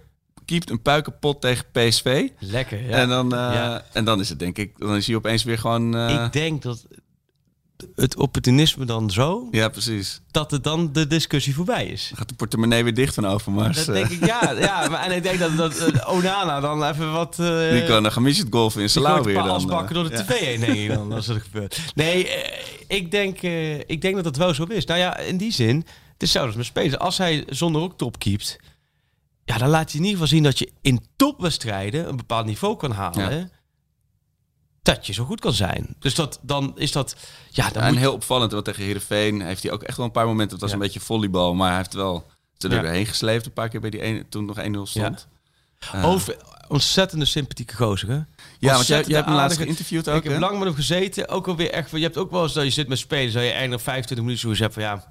keept 0.46 0.70
een 0.70 0.82
puikenpot 0.82 1.42
tegen 1.42 1.66
PSV. 1.72 2.28
lekker, 2.40 2.82
ja. 2.88 2.98
En, 2.98 3.10
dan, 3.10 3.34
eh, 3.34 3.40
Ja. 3.40 3.86
en 3.94 4.06
dan 4.06 4.20
is 4.20 4.30
het 4.30 4.40
denk 4.40 4.58
ik, 4.58 4.80
dan 4.80 4.96
is 4.96 5.08
hij 5.08 5.16
opeens 5.16 5.44
weer 5.44 5.58
gewoon... 5.58 5.96
eh, 5.96 6.24
ik 6.26 6.34
denk 6.34 6.62
dat 6.62 6.86
het 7.96 8.16
opportunisme 8.16 8.86
dan 8.86 9.12
zo, 9.12 9.48
ja, 9.52 9.70
precies. 9.70 10.22
dat 10.32 10.52
het 10.52 10.64
dan 10.64 10.94
de 10.94 11.08
discussie 11.08 11.56
voorbij 11.56 11.86
is. 11.86 12.08
Dan 12.10 12.18
gaat 12.18 12.30
de 12.30 12.36
portemonnee 12.36 12.84
weer 12.84 12.94
dicht 12.94 13.14
van 13.14 13.26
Overmars. 13.26 13.86
Dat 13.86 13.96
denk 13.96 14.10
ik, 14.10 14.26
ja. 14.26 14.52
ja 14.52 14.88
maar, 14.88 15.04
en 15.04 15.12
ik 15.16 15.24
denk 15.24 15.40
dat, 15.40 15.58
dat 15.58 15.78
eh, 15.78 16.10
Onana 16.14 16.60
dan 16.60 16.84
even 16.84 17.12
wat... 17.12 17.40
eh, 17.40 17.72
die 17.72 17.84
kan 17.84 18.04
dan 18.04 18.12
gemist 18.12 18.46
golfen 18.50 18.82
in 18.82 18.90
Salau 18.90 19.24
weer 19.24 19.34
dan. 19.34 19.50
asbakken 19.50 19.96
eh. 19.96 20.02
door 20.02 20.10
de 20.12 20.18
Ja. 20.18 20.24
tv 20.24 20.40
heen, 20.40 20.60
denk 20.60 20.78
ik 20.78 20.88
dan, 20.88 21.12
als 21.12 21.26
dat 21.26 21.38
gebeurt. 21.42 21.80
Nee, 21.96 22.30
ik, 22.88 23.12
denk, 23.12 23.42
ik 23.86 24.02
denk 24.02 24.16
dat 24.16 24.26
het 24.26 24.38
wel 24.38 24.54
zo 24.54 24.64
is. 24.64 24.86
Nou 24.86 25.00
ja, 25.00 25.18
in 25.18 25.38
die 25.38 25.52
zin, 25.52 25.76
het 26.14 26.24
is 26.24 26.38
als 26.38 26.56
met 26.56 26.66
spelen. 26.66 27.00
Als 27.00 27.18
hij 27.18 27.44
zonder 27.50 27.82
ook 27.82 27.98
top 27.98 28.20
keept, 28.20 28.58
ja, 29.46 29.58
dan 29.58 29.70
laat 29.70 29.92
hij 29.92 30.00
in 30.00 30.06
ieder 30.06 30.12
geval 30.12 30.28
zien 30.28 30.44
dat 30.44 30.60
je 30.60 30.72
in 30.82 31.06
topwedstrijden 31.16 32.10
een 32.10 32.16
bepaald 32.18 32.46
niveau 32.46 32.78
kan 32.78 32.92
halen. 32.92 33.52
Dat 34.84 35.08
je 35.08 35.14
zo 35.14 35.24
goed 35.26 35.40
kan 35.40 35.54
zijn. 35.54 35.96
Dus 36.00 36.16
dat, 36.16 36.40
dan 36.42 36.72
is 36.76 36.92
dat... 36.92 37.16
Ja, 37.50 37.70
dan 37.70 37.82
Ja, 37.82 37.88
en 37.88 37.94
moet, 37.94 38.02
heel 38.02 38.14
opvallend, 38.14 38.52
want 38.52 38.66
tegen 38.66 38.84
Heerenveen 38.84 39.42
heeft 39.42 39.64
hij 39.64 39.72
ook 39.72 39.84
echt 39.84 39.98
wel 39.98 40.06
een 40.06 40.12
paar 40.12 40.26
momenten. 40.26 40.52
Het 40.52 40.62
was 40.62 40.70
Ja. 40.70 40.76
een 40.76 40.82
beetje 40.82 41.00
volleybal, 41.00 41.54
maar 41.54 41.68
hij 41.68 41.78
heeft 41.78 41.94
wel 41.94 42.26
ze 42.58 42.70
er 42.70 42.82
doorheen 42.82 43.06
gesleept 43.06 43.46
een 43.46 43.54
paar 43.54 43.70
keer 43.70 43.80
bij 43.80 43.90
die 43.90 44.02
ene, 44.02 44.26
toen 44.30 44.46
nog 44.46 44.58
1-0 44.58 44.62
stond. 44.84 45.28
Eh, 45.92 46.06
over, 46.06 46.38
ontzettende 46.68 47.26
sympathieke 47.26 47.76
gozer, 47.76 48.10
hè? 48.10 48.20
ja, 48.60 48.74
want 48.74 48.88
jij, 48.88 48.98
hebt 48.98 49.26
hem 49.26 49.34
laatst 49.34 49.58
geïnterviewd 49.58 50.10
ook, 50.10 50.24
ik 50.24 50.32
heb 50.32 50.40
lang 50.40 50.58
met 50.58 50.64
hem 50.64 50.76
gezeten. 50.76 51.28
Ook 51.28 51.48
alweer 51.48 51.72
echt... 51.72 51.92
Je 51.92 52.00
hebt 52.00 52.18
ook 52.18 52.32
wel 52.32 52.44
eens 52.44 52.54
dat 52.54 52.64
je 52.64 52.70
zit 52.70 52.88
met 52.88 52.98
spelen. 52.98 53.34
Dat 53.34 53.44
je 53.44 53.50
eindigt 53.50 53.84
25 53.84 54.18
minuten 54.26 54.42
zoiets 54.42 54.60
hebt 54.60 54.74
van... 54.74 54.84
Ja, 54.84 55.08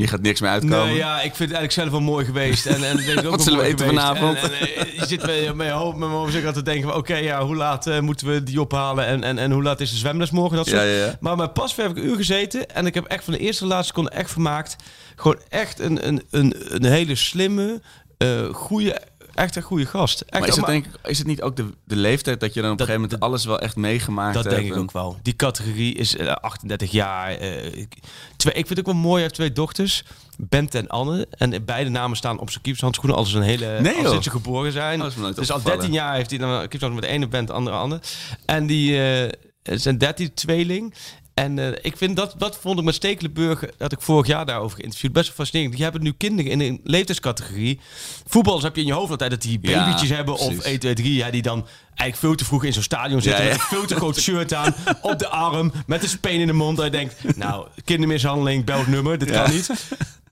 Je 0.00 0.06
gaat 0.06 0.20
niks 0.20 0.40
meer 0.40 0.50
uitkomen. 0.50 0.86
Nee, 0.86 0.96
ja, 0.96 1.14
ik 1.14 1.34
vind 1.34 1.50
het 1.50 1.58
eigenlijk 1.58 1.72
zelf 1.72 1.90
wel 1.90 2.00
mooi 2.00 2.24
geweest. 2.24 2.66
En, 2.66 2.84
en 2.84 2.96
denk 2.96 3.18
ook 3.24 3.30
Wat 3.30 3.42
zullen 3.42 3.58
we 3.58 3.64
eten 3.64 3.78
geweest. 3.78 4.00
vanavond? 4.00 4.36
En, 4.36 4.52
en, 4.52 4.86
je 4.94 5.06
zit 5.06 5.26
met, 5.26 5.54
met 5.54 5.66
je 5.66 5.72
hoofd, 5.72 5.96
met 5.96 6.08
mijn 6.08 6.46
aan 6.46 6.52
te 6.52 6.62
denken. 6.62 6.96
Oké, 6.96 7.16
ja, 7.16 7.44
hoe 7.44 7.56
laat 7.56 7.86
eh, 7.86 8.00
moeten 8.00 8.26
we 8.26 8.42
die 8.42 8.60
ophalen? 8.60 9.06
En, 9.06 9.24
en, 9.24 9.38
en 9.38 9.50
hoe 9.50 9.62
laat 9.62 9.80
is 9.80 9.90
de 9.90 9.96
zwemles 9.96 10.30
morgen? 10.30 10.56
Dat 10.56 10.66
soort. 10.66 10.82
Ja. 10.82 11.16
Maar 11.20 11.36
met 11.36 11.52
pas 11.52 11.76
heb 11.76 11.90
ik 11.90 11.96
een 11.96 12.06
uur 12.06 12.16
gezeten. 12.16 12.70
En 12.74 12.86
ik 12.86 12.94
heb 12.94 13.04
echt 13.04 13.24
van 13.24 13.32
de 13.32 13.38
eerste 13.38 13.66
laatste 13.66 13.86
seconde 13.86 14.10
echt 14.10 14.30
vermaakt. 14.30 14.76
Gewoon 15.16 15.40
echt 15.48 15.78
een, 15.78 16.06
een, 16.06 16.22
een, 16.30 16.54
een 16.68 16.84
hele 16.84 17.14
slimme, 17.14 17.80
eh 18.18 18.44
goede... 18.52 19.00
Echt 19.40 19.56
een 19.56 19.62
goede 19.62 19.86
gast. 19.86 20.20
Echt, 20.20 20.30
Maar 20.40 20.48
is 20.48 20.56
het, 20.56 20.60
maar- 20.64 20.70
denk 20.70 20.84
ik, 20.86 20.92
is 21.02 21.18
het 21.18 21.26
niet 21.26 21.42
ook 21.42 21.56
de, 21.56 21.66
de 21.84 21.96
leeftijd 21.96 22.40
dat 22.40 22.54
je 22.54 22.60
dan 22.62 22.70
op 22.72 22.78
Dat- 22.78 22.88
een 22.88 22.94
gegeven 22.94 23.10
moment 23.18 23.30
alles 23.32 23.44
wel 23.44 23.58
echt 23.60 23.76
meegemaakt 23.76 24.34
Dat 24.34 24.44
hebt? 24.44 24.56
denk 24.56 24.68
ik 24.72 24.76
ook 24.76 24.92
wel. 24.92 25.18
Die 25.22 25.36
categorie 25.36 25.94
is 25.94 26.16
eh, 26.16 26.32
38 26.32 26.90
jaar. 26.90 27.30
eh, 27.30 27.64
ik, 27.76 27.94
twee, 28.36 28.54
ik 28.54 28.66
vind 28.66 28.78
het 28.78 28.78
ook 28.78 28.92
wel 28.94 29.02
mooi. 29.02 29.12
Hij 29.14 29.22
heeft 29.22 29.34
twee 29.34 29.52
dochters. 29.52 30.04
Bent 30.38 30.74
en 30.74 30.88
Anne. 30.88 31.26
En 31.30 31.64
beide 31.64 31.90
namen 31.90 32.16
staan 32.16 32.38
op 32.38 32.50
zijn 32.50 32.62
keepshandschoenen. 32.62 33.16
Als 33.18 33.30
ze 33.30 33.36
een 33.36 33.42
hele... 33.42 33.80
Nee, 33.80 34.08
als 34.08 34.24
ze 34.24 34.30
geboren 34.30 34.72
zijn. 34.72 35.02
Oh, 35.02 35.06
dat 35.06 35.14
dus 35.16 35.24
al 35.26 35.32
opgevallen. 35.32 35.62
13 35.64 35.92
jaar 35.92 36.14
heeft 36.14 36.30
hij 36.30 36.38
dan 36.38 36.48
een 36.50 36.58
keepshandschoen 36.68 36.94
met 36.94 37.02
de 37.04 37.08
ene 37.10 37.28
Bent, 37.28 37.46
de 37.46 37.52
andere 37.52 37.76
Anne. 37.76 38.00
En 38.46 38.66
die 38.66 39.02
eh, 39.22 39.28
zijn 39.62 39.98
13 39.98 40.34
tweeling. 40.34 40.94
En 41.40 41.58
eh, 41.58 41.78
ik 41.82 41.96
vind 41.96 42.16
dat, 42.16 42.34
dat 42.38 42.58
vond 42.60 42.78
ik 42.78 42.84
met 42.84 42.94
Stekelenburg, 42.94 43.64
dat 43.76 43.92
ik 43.92 44.00
vorig 44.00 44.26
jaar 44.26 44.46
daarover 44.46 44.76
geïnterviewd, 44.78 45.12
best 45.12 45.26
wel 45.26 45.36
fascinerend. 45.36 45.74
Die 45.74 45.82
hebben 45.82 46.02
nu 46.02 46.12
kinderen 46.16 46.50
in 46.50 46.60
een 46.60 46.80
leeftijdscategorie. 46.84 47.80
Voetballers 48.26 48.64
heb 48.64 48.74
je 48.74 48.80
in 48.80 48.86
je 48.86 48.92
hoofd 48.92 49.10
altijd 49.10 49.30
dat 49.30 49.42
die 49.42 49.58
Ja, 49.62 49.84
babytjes 49.84 50.10
hebben 50.10 50.34
of 50.34 50.46
precies. 50.46 50.62
1, 50.64 50.78
2, 50.78 50.94
3, 50.94 51.14
ja, 51.14 51.30
die 51.30 51.42
dan 51.42 51.66
eigenlijk 51.86 52.16
veel 52.16 52.34
te 52.34 52.44
vroeg 52.44 52.64
in 52.64 52.72
zo'n 52.72 52.82
stadion 52.82 53.20
zitten 53.22 53.44
Ja, 53.44 53.50
ja. 53.50 53.56
met 53.56 53.60
een 53.70 53.76
veel 53.78 53.86
te 53.86 53.94
groot 53.94 54.16
shirt 54.20 54.54
aan, 54.54 54.74
op 55.02 55.18
de 55.18 55.28
arm, 55.28 55.72
met 55.86 56.02
een 56.02 56.08
speen 56.08 56.40
in 56.40 56.46
de 56.46 56.52
mond. 56.52 56.76
Dat 56.76 56.84
je 56.86 56.90
denkt, 56.92 57.36
nou, 57.36 57.66
kindermishandeling, 57.84 58.64
belt 58.64 58.86
nummer, 58.86 59.18
dit 59.18 59.30
kan 59.30 59.50
niet. 59.50 59.70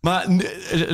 Maar 0.00 0.30
n- 0.32 0.42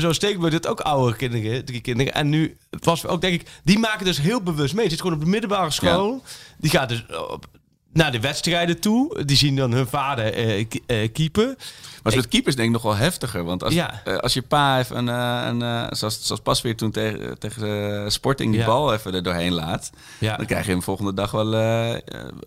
zo 0.00 0.12
Stekelenburg 0.12 0.52
dit 0.52 0.66
ook 0.66 0.80
oudere 0.80 1.16
kinderen, 1.16 1.64
drie 1.64 1.80
kinderen. 1.80 2.14
En 2.14 2.28
nu, 2.28 2.56
was 2.70 3.06
ook 3.06 3.20
denk 3.20 3.34
ik, 3.40 3.48
die 3.64 3.78
maken 3.78 4.04
dus 4.04 4.20
heel 4.20 4.40
bewust 4.42 4.74
mee. 4.74 4.88
Zit 4.90 5.00
gewoon 5.00 5.16
op 5.16 5.20
de 5.24 5.30
middelbare 5.30 5.70
school. 5.70 6.22
Die 6.58 6.70
gaat 6.70 6.88
dus 6.88 7.04
op, 7.30 7.46
naar 7.94 8.12
de 8.12 8.20
wedstrijden 8.20 8.80
toe. 8.80 9.24
Die 9.24 9.36
zien 9.36 9.56
dan 9.56 9.72
hun 9.72 9.86
vader 9.86 10.34
eh, 10.34 10.66
keeper. 11.12 11.54
Maar 12.02 12.12
is 12.12 12.18
met 12.18 12.28
keepers 12.28 12.56
denk 12.56 12.66
ik 12.68 12.74
nog 12.74 12.82
wel 12.82 12.96
heftiger. 12.96 13.44
Want 13.44 13.62
als, 13.62 13.74
Ja. 13.74 14.00
eh, 14.04 14.16
als 14.16 14.34
je 14.34 14.42
pa 14.42 14.78
even 14.78 15.06
een, 15.06 15.60
een 15.62 15.96
zoals, 15.96 16.26
zoals 16.26 16.40
pas 16.40 16.62
weer 16.62 16.76
toen 16.76 16.90
tegen, 16.90 17.38
tegen 17.38 18.12
Sporting 18.12 18.50
die 18.50 18.60
Ja. 18.60 18.66
bal 18.66 18.92
even 18.92 19.14
er 19.14 19.22
doorheen 19.22 19.52
laat. 19.52 19.90
Ja. 20.18 20.36
Dan 20.36 20.46
krijg 20.46 20.64
je 20.64 20.70
hem 20.70 20.82
volgende 20.82 21.14
dag 21.14 21.30
wel 21.30 21.54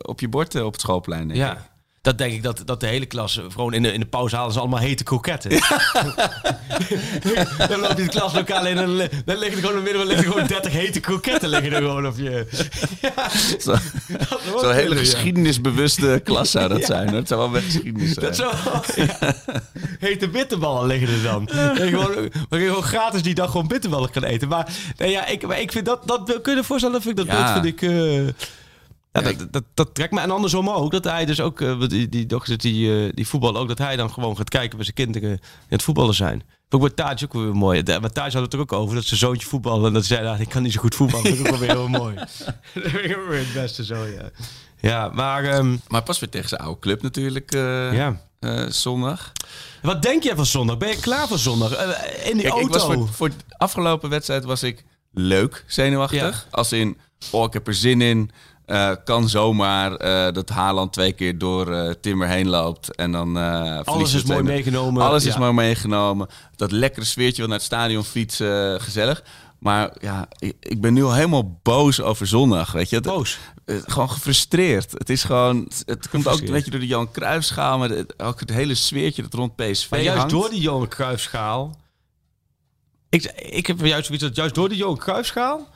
op 0.02 0.20
je 0.20 0.28
bord 0.30 0.62
op 0.62 0.72
het 0.72 0.82
schoolplein. 0.82 1.28
Denk 1.28 1.40
ik. 1.52 1.58
Ja. 2.08 2.14
Dat 2.14 2.18
denk 2.18 2.34
ik 2.34 2.44
dat, 2.44 2.62
dat 2.66 2.80
de 2.80 2.88
hele 2.88 3.06
klas, 3.06 3.42
gewoon 3.52 3.74
in 3.74 3.84
de, 3.84 3.92
in 3.94 4.00
de 4.00 4.06
pauze 4.06 4.36
halen 4.36 4.54
ze 4.54 4.60
allemaal 4.60 4.80
hete 4.80 5.04
kroketten. 5.04 5.50
dan 7.70 7.80
loop 7.80 7.98
je 7.98 8.02
het 8.04 8.10
klaslokaal 8.12 8.66
in 8.68 8.78
en 8.78 8.86
dan, 8.98 9.08
dan 9.26 9.38
liggen 9.38 9.58
er 9.62 9.68
gewoon 9.68 9.70
in 9.72 9.76
het 9.76 9.84
midden 9.84 10.08
liggen 10.08 10.26
gewoon 10.32 10.48
30 10.48 10.72
hete 10.72 11.00
kroketten 11.00 11.50
liggen 11.50 11.72
er 11.72 11.78
gewoon 11.82 12.08
op 12.08 12.18
je. 12.18 12.48
Ja, 13.02 13.30
Zo- 13.60 13.76
zou 14.40 14.60
Zo'n 14.62 14.74
hele 14.74 14.94
ja. 14.96 15.00
geschiedenisbewuste 15.02 16.22
klas 16.24 16.52
zou 16.52 16.68
dat 16.70 16.80
Ja. 16.80 16.86
zijn. 16.86 17.08
hoor. 17.10 17.18
Het 17.18 17.28
zou 17.28 17.40
wel 17.40 17.52
weg 17.52 17.64
geschiedenis 17.66 18.14
zijn. 18.14 18.26
Dat 18.26 18.36
zo, 18.36 18.52
ja. 18.96 19.34
Hete 20.00 20.28
bitterballen 20.30 20.88
liggen 20.88 21.08
er 21.08 21.24
dan. 21.24 21.50
Je 21.54 21.88
gewoon, 21.90 22.32
waar 22.50 22.60
je 22.60 22.68
gewoon 22.68 22.84
gratis 22.84 23.22
die 23.22 23.34
dag 23.36 23.52
gewoon 23.52 23.68
bitterballen 23.68 24.10
kan 24.12 24.24
eten. 24.24 24.48
Maar, 24.48 24.68
nee, 24.98 25.12
ja, 25.12 25.26
ik, 25.26 25.48
maar 25.48 25.60
ik 25.60 25.72
vind 25.72 25.86
dat, 25.86 26.08
dat 26.08 26.40
kun 26.42 26.56
je 26.56 26.64
voorstellen, 26.64 26.96
dat 26.96 27.04
vind 27.04 27.20
ik, 27.20 27.26
dat 27.28 27.36
Ja. 27.38 27.62
beeld 27.62 27.66
vind 27.66 27.82
ik... 27.82 27.90
ja, 29.24 29.32
dat, 29.32 29.48
dat, 29.54 29.64
dat 29.74 29.96
trekt 29.96 30.12
me. 30.14 30.20
En 30.20 30.32
andersom 30.32 30.70
ook, 30.70 30.92
dat 30.92 31.04
hij 31.04 31.26
dus 31.26 31.40
ook, 31.42 31.62
eh, 31.62 31.80
die, 31.88 32.10
die 32.10 32.26
dochters 32.26 32.58
die, 32.58 33.06
eh, 33.06 33.12
die 33.14 33.28
voetballen 33.28 33.62
ook, 33.62 33.68
dat 33.68 33.78
hij 33.78 33.96
dan 33.96 34.12
gewoon 34.12 34.38
gaat 34.38 34.50
kijken 34.50 34.76
bij 34.76 34.84
zijn 34.84 34.96
kinderen 34.96 35.40
het 35.68 35.84
voetballen 35.84 36.14
zijn. 36.14 36.44
Ook 36.70 36.82
bij 36.82 36.90
Thijs 36.90 37.24
ook 37.24 37.34
weer 37.34 37.56
mooi. 37.56 37.84
De- 37.84 38.00
Maar 38.00 38.12
Thijs 38.12 38.34
had 38.34 38.44
het 38.44 38.54
er 38.54 38.60
ook 38.60 38.74
over, 38.74 38.96
dat 38.96 39.04
zijn 39.06 39.20
zoontje 39.20 39.48
voetballen. 39.48 39.86
En 39.88 39.94
dat 39.94 40.06
zei, 40.06 40.24
nou, 40.24 40.42
ik 40.42 40.50
kan 40.50 40.64
niet 40.64 40.74
zo 40.74 40.80
goed 40.80 40.96
voetballen. 40.96 41.30
Dat 41.30 41.40
ook 41.40 41.48
wel 41.48 41.60
weer 41.60 41.70
heel 41.70 41.88
mooi. 41.88 42.16
dat 42.74 42.86
ook 42.86 43.28
weer 43.30 43.40
het 43.40 43.54
beste 43.54 43.86
zo, 43.86 44.06
ja. 44.06 44.30
Ja, 44.80 45.10
maar 45.14 45.44
ehm, 45.44 45.78
Maar 45.88 46.04
pas 46.04 46.20
weer 46.20 46.30
tegen 46.30 46.50
zijn 46.50 46.62
oude 46.62 46.80
club 46.80 47.02
natuurlijk 47.02 47.52
eh, 47.52 47.94
ja. 47.94 48.22
eh, 48.40 48.66
zondag. 48.70 49.32
Wat 49.82 50.02
denk 50.02 50.24
jij 50.24 50.36
van 50.36 50.46
zondag? 50.46 50.78
Ben 50.78 50.90
je 50.90 51.00
klaar 51.00 51.28
voor 51.28 51.38
zondag? 51.40 51.72
In 52.26 52.34
die 52.34 52.42
Kijk, 52.42 52.54
auto? 52.54 52.66
ik 52.68 52.74
was 52.74 52.84
voor, 52.84 53.08
voor 53.08 53.30
de 53.30 53.36
afgelopen 53.58 54.10
wedstrijd 54.10 54.44
was 54.44 54.64
ik 54.64 54.84
leuk 55.14 55.64
zenuwachtig. 55.68 56.48
Als 56.52 56.72
in, 56.72 56.98
oh, 57.32 57.44
ik 57.44 57.54
heb 57.54 57.68
er 57.68 57.74
zin 57.74 58.02
in. 58.02 58.32
Eh, 58.68 58.92
kan 59.04 59.30
zomaar 59.30 59.96
eh, 59.96 60.34
dat 60.34 60.50
Haaland 60.50 60.94
twee 60.94 61.12
keer 61.14 61.38
door 61.38 61.72
eh, 61.74 61.94
Timmer 62.02 62.28
heen 62.28 62.48
loopt. 62.48 62.96
En 62.96 63.12
dan 63.12 63.36
Alles 63.84 64.14
is 64.14 64.24
mooi 64.24 64.40
2-0. 64.42 64.44
meegenomen. 64.44 65.04
Alles 65.04 65.26
is 65.26 65.38
mooi 65.38 65.52
meegenomen. 65.54 66.28
Dat 66.56 66.72
lekkere 66.72 67.06
sfeertje 67.06 67.42
van 67.42 67.50
naar 67.50 67.58
het 67.58 67.68
stadion 67.68 68.04
fietsen, 68.04 68.82
gezellig. 68.82 69.24
Maar 69.60 69.92
ja, 70.00 70.28
ik, 70.40 70.56
ik 70.60 70.82
ben 70.82 70.94
nu 70.94 71.04
al 71.04 71.14
helemaal 71.14 71.60
boos 71.64 72.02
over 72.02 72.28
zondag, 72.28 72.72
weet 72.72 72.90
je. 72.90 72.96
Het- 72.96 73.06
Boos. 73.06 73.38
gewoon 73.66 74.10
gefrustreerd. 74.10 74.92
Het 74.92 75.10
is 75.10 75.24
gewoon, 75.24 75.72
het 75.86 76.10
komt 76.10 76.28
ook 76.28 76.40
een 76.40 76.52
beetje 76.52 76.72
door 76.72 76.80
de 76.80 76.88
Jan 76.88 77.12
Cruijffschaal, 77.12 77.78
maar 77.78 77.90
het, 77.90 78.20
ook 78.20 78.40
het 78.40 78.50
hele 78.50 78.76
sfeertje 78.76 79.22
dat 79.22 79.34
rond 79.34 79.56
PSV 79.56 79.90
Maar 79.90 80.02
juist 80.02 80.18
hangt. 80.20 80.34
door 80.34 80.50
die 80.50 80.62
Johan 80.62 80.88
Cruijffschaal... 80.88 81.76
Ik, 83.10 83.24
ik 83.36 83.68
heb 83.68 83.80
juist 83.80 84.06
zoiets 84.06 84.24
dat 84.24 84.36
juist 84.36 84.56
door 84.56 84.70
die 84.70 84.78
Johan 84.78 84.98
Cruijffschaal... 84.98 85.68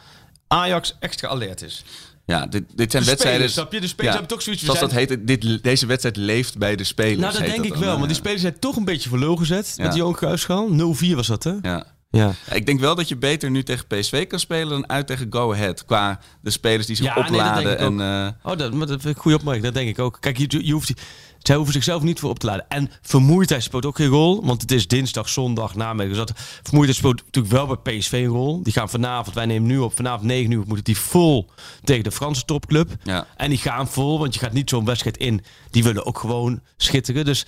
Ajax 0.48 0.96
extra 1.00 1.28
alert 1.28 1.62
is. 1.62 1.84
Ja, 2.32 2.46
dit, 2.46 2.64
dit 2.76 2.92
zijn 2.92 3.04
De 3.04 3.10
wedstrijden. 3.10 3.50
spelers, 3.50 3.54
snap 3.54 3.72
je? 3.74 3.80
De 3.80 3.88
spelers 3.88 4.14
hebben 4.16 4.32
toch 4.32 4.42
zoiets, 4.42 4.64
Zoals 4.64 4.80
zijn- 4.80 5.08
dat 5.08 5.20
heet, 5.26 5.28
dit, 5.42 5.64
deze 5.64 5.86
wedstrijd 5.86 6.18
leeft 6.18 6.58
bij 6.58 6.76
de 6.76 6.84
spelers. 6.84 7.20
Nou, 7.20 7.34
dat 7.34 7.42
denk 7.46 7.64
ik 7.66 7.72
dan, 7.72 7.80
wel. 7.80 7.94
Want 7.96 8.08
die 8.08 8.16
spelers 8.16 8.42
zijn 8.42 8.60
toch 8.60 8.76
een 8.76 8.86
beetje 8.86 9.10
voor 9.10 9.20
lul 9.20 9.36
gezet 9.36 9.74
Ja. 9.76 9.84
met 9.84 9.92
die 9.92 10.00
Johan 10.02 10.16
Cruijffschaal. 10.16 10.68
0-4 10.70 11.16
was 11.16 11.28
dat, 11.28 11.44
hè? 11.44 11.54
Ja. 11.62 11.86
Ja. 12.12 12.32
Ik 12.54 12.66
denk 12.66 12.80
wel 12.80 12.96
dat 12.96 13.10
je 13.10 13.16
beter 13.18 13.52
nu 13.52 13.64
tegen 13.64 13.88
PSV 13.88 14.28
kan 14.28 14.40
spelen 14.40 14.70
dan 14.70 14.90
uit 14.90 15.08
tegen 15.08 15.28
Go 15.30 15.54
Ahead. 15.54 15.86
Qua 15.86 16.20
de 16.42 16.50
spelers 16.50 16.86
die 16.86 16.96
zich 16.96 17.06
Ja, 17.06 17.14
nee, 17.14 17.22
dat 17.24 17.32
opladen. 17.32 17.64
denk 17.64 17.76
ik 17.76 17.86
en, 17.86 18.02
eh, 18.02 18.52
Oh, 18.52 18.58
dat, 18.58 18.74
maar 18.74 18.88
dat 18.88 19.02
vind 19.02 19.04
ik 19.12 19.16
een 19.16 19.22
goede 19.22 19.38
opmerking. 19.38 19.66
Dat 19.66 19.74
denk 19.74 19.90
ik 19.90 20.00
ook. 20.00 20.18
Kijk, 20.20 20.38
je, 20.38 20.66
je 20.66 20.74
hoeft, 20.74 20.88
die- 20.88 20.96
zij 21.42 21.56
hoeven 21.56 21.74
zichzelf 21.74 22.02
niet 22.02 22.20
voor 22.20 22.30
op 22.30 22.40
te 22.40 22.46
laden. 22.46 22.66
En 22.70 22.92
vermoeidheid 23.02 23.64
speelt 23.64 23.86
ook 23.86 23.96
geen 23.96 24.08
rol. 24.08 24.46
Want 24.46 24.62
het 24.62 24.72
is 24.72 24.88
dinsdag, 24.88 25.30
zondag, 25.30 25.76
namiddag. 25.76 26.18
Dus 26.18 26.18
dat, 26.18 26.40
vermoeidheid 26.64 27.00
speelt 27.00 27.24
natuurlijk 27.26 27.54
wel 27.54 27.78
bij 27.82 27.98
PSV 27.98 28.12
een 28.12 28.26
rol. 28.26 28.64
Die 28.64 28.74
gaan 28.74 28.90
vanavond, 28.90 29.36
wij 29.36 29.46
nemen 29.46 29.68
nu 29.68 29.78
op, 29.78 29.96
vanavond 29.96 30.24
9 30.24 30.52
uur 30.52 30.64
moeten 30.66 30.84
die 30.84 30.98
vol 30.98 31.50
tegen 31.84 32.04
de 32.04 32.12
Franse 32.12 32.46
topclub. 32.46 32.90
Ja. 33.04 33.28
En 33.38 33.50
die 33.50 33.58
gaan 33.58 33.88
vol, 33.88 34.20
want 34.20 34.34
je 34.34 34.40
gaat 34.40 34.54
niet 34.54 34.70
zo'n 34.70 34.86
wedstrijd 34.86 35.18
in. 35.18 35.44
Die 35.70 35.84
willen 35.84 36.06
ook 36.06 36.20
gewoon 36.20 36.62
schitteren. 36.78 37.26
Dus 37.26 37.46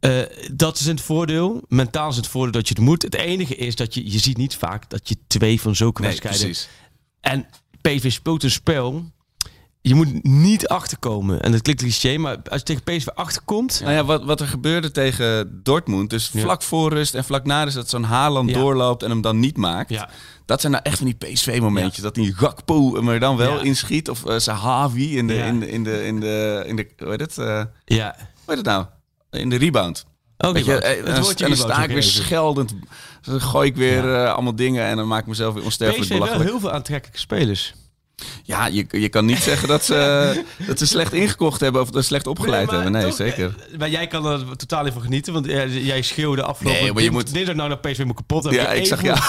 eh, 0.00 0.20
dat 0.52 0.78
is 0.78 0.86
het 0.86 1.00
voordeel. 1.00 1.62
Mentaal 1.68 2.08
is 2.08 2.16
het 2.16 2.26
voordeel 2.26 2.52
dat 2.52 2.68
je 2.68 2.74
het 2.74 2.82
moet. 2.84 3.02
Het 3.02 3.14
enige 3.14 3.56
is 3.56 3.76
dat 3.76 3.94
je, 3.94 4.12
je 4.12 4.18
ziet 4.18 4.36
niet 4.36 4.56
vaak 4.56 4.90
dat 4.90 5.08
je 5.08 5.16
twee 5.26 5.60
van 5.60 5.76
zulke 5.76 6.00
nee, 6.00 6.10
wedstrijden 6.10 6.42
precies. 6.42 6.68
en 7.20 7.46
PSV 7.80 8.12
speelt 8.12 8.42
een 8.42 8.50
spel. 8.50 9.04
Je 9.84 9.94
moet 9.94 10.22
niet 10.24 10.68
achterkomen. 10.68 11.40
En 11.42 11.52
dat 11.52 11.62
klinkt 11.62 11.82
cliché, 11.82 12.16
maar 12.18 12.36
als 12.50 12.58
je 12.58 12.62
tegen 12.66 12.82
PSV 12.82 13.06
achterkomt... 13.06 13.80
Nou 13.82 13.92
ja, 13.92 14.04
wat, 14.04 14.24
wat 14.24 14.40
er 14.40 14.46
gebeurde 14.46 14.90
tegen 14.90 15.60
Dortmund, 15.62 16.10
dus 16.10 16.30
Ja. 16.32 16.40
vlak 16.40 16.62
voor 16.62 16.92
rust 16.92 17.14
en 17.14 17.24
vlak 17.24 17.44
na 17.44 17.62
rust, 17.64 17.74
dat 17.76 17.88
zo'n 17.90 18.02
Haaland 18.02 18.50
Ja. 18.50 18.58
doorloopt 18.58 19.02
en 19.02 19.10
hem 19.10 19.20
dan 19.20 19.40
niet 19.40 19.56
maakt. 19.56 19.90
Ja. 19.90 20.08
Dat 20.46 20.60
zijn 20.60 20.72
nou 20.72 20.84
echt 20.84 20.98
van 20.98 21.06
die 21.06 21.14
PSV-momentjes. 21.14 22.02
Dat 22.02 22.14
die 22.14 22.34
Gakpo 22.34 22.94
hem 22.94 23.08
er 23.08 23.20
dan 23.20 23.36
wel 23.36 23.60
inschiet. 23.60 24.10
Of 24.10 24.24
eh 24.24 24.38
Sahavi 24.38 25.16
in 25.18 25.26
de, 25.26 25.34
in 25.36 25.60
de, 25.60 25.70
in 25.70 25.84
de, 25.84 26.04
in 26.06 26.20
de, 26.20 26.62
in 26.66 26.76
de, 26.76 26.88
hoe 26.98 27.10
heet 27.10 27.20
het? 27.20 27.38
eh, 27.38 27.62
Ja. 27.84 28.14
hoe 28.18 28.26
heet 28.46 28.56
het 28.56 28.66
nou? 28.66 28.86
In 29.30 29.50
de 29.50 29.56
rebound. 29.56 30.06
Ook 30.38 30.54
Weet 30.54 30.64
je, 30.64 30.74
eh, 30.80 30.98
en 30.98 31.04
dan, 31.04 31.34
en 31.50 31.56
sta 31.56 31.82
ik 31.84 31.90
weer 31.90 32.02
scheldend. 32.02 32.74
Dan 33.22 33.40
gooi 33.40 33.68
ik 33.68 33.76
weer 33.76 34.14
eh, 34.14 34.32
allemaal 34.32 34.54
dingen 34.56 34.84
en 34.84 34.96
dan 34.96 35.06
maak 35.08 35.20
ik 35.20 35.26
mezelf 35.26 35.54
weer 35.54 35.64
onsterfelijk 35.64 36.02
PSV 36.04 36.12
heeft 36.12 36.20
wel 36.24 36.28
belachelijk. 36.38 36.60
heel 36.60 36.70
veel 36.70 36.78
aantrekkelijke 36.78 37.20
spelers. 37.20 37.74
Ja, 38.44 38.66
je, 38.66 38.86
je 38.90 39.08
kan 39.08 39.24
niet 39.24 39.38
zeggen 39.38 39.68
dat 39.68 39.84
ze, 39.84 40.42
dat 40.66 40.78
ze 40.78 40.86
slecht 40.86 41.12
ingekocht 41.12 41.60
hebben 41.60 41.80
of 41.80 41.90
dat 41.90 42.00
ze 42.02 42.08
slecht 42.08 42.26
opgeleid 42.26 42.70
hebben. 42.70 42.92
Nee, 42.92 43.02
toch, 43.04 43.14
zeker. 43.14 43.54
eh, 43.72 43.78
Maar 43.78 43.90
jij 43.90 44.06
kan 44.06 44.26
er 44.26 44.56
totaal 44.56 44.84
niet 44.84 44.92
van 44.92 45.02
genieten, 45.02 45.32
want 45.32 45.46
eh, 45.46 45.86
jij 45.86 46.02
schreeuwde 46.02 46.42
afgelopen... 46.42 46.80
Nee, 46.82 46.92
maar 46.92 47.02
je 47.02 47.08
dit- 47.08 47.18
moet- 47.18 47.32
Dit 47.32 47.48
is 47.48 47.54
nou 47.54 47.68
naar 47.68 47.78
PSV 47.78 48.04
moet 48.04 48.16
kapot 48.16 48.44
hebben. 48.44 48.62
Ja, 48.62 48.72
ik 48.72 48.86
zag 48.86 49.02
even, 49.02 49.14
ja. 49.14 49.22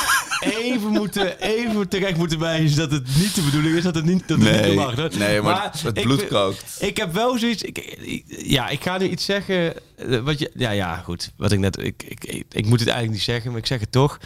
Even 0.64 0.88
moeten, 0.90 1.40
even 1.42 1.88
terecht 1.88 2.18
moeten 2.18 2.40
wijzen 2.40 2.78
dat 2.78 2.92
het 2.92 3.08
niet 3.18 3.36
de 3.36 3.42
bedoeling 3.42 3.76
is, 3.76 3.84
dat 3.84 3.96
het 3.96 4.06
niet, 4.06 4.28
dat 4.28 4.38
het 4.42 4.52
Nee, 4.52 4.66
niet 4.70 4.76
mag. 4.76 4.96
nee, 5.18 5.42
maar 5.42 5.72
het 5.84 5.98
ik 5.98 6.04
bloed 6.04 6.28
kookt. 6.28 6.78
Ik 6.80 6.98
heb 6.98 7.14
wel 7.14 7.38
zoiets. 7.38 7.64
Ik, 7.64 7.96
ja, 8.28 8.70
ik 8.70 8.84
ga 8.84 8.98
nu 8.98 9.08
iets 9.10 9.26
zeggen. 9.26 9.74
eh, 9.98 10.20
Wat 10.20 10.40
je, 10.40 10.52
ja, 10.56 10.72
ja, 10.72 10.96
goed. 10.98 11.32
Wat 11.38 11.52
ik 11.52 11.60
net. 11.60 11.78
Ik, 11.82 12.04
ik, 12.08 12.26
ik, 12.26 12.46
ik 12.52 12.66
moet 12.66 12.80
het 12.80 12.88
eigenlijk 12.90 13.10
niet 13.18 13.22
zeggen, 13.28 13.50
maar 13.52 13.60
ik 13.60 13.66
zeg 13.66 13.80
het 13.80 13.92
toch. 13.92 14.18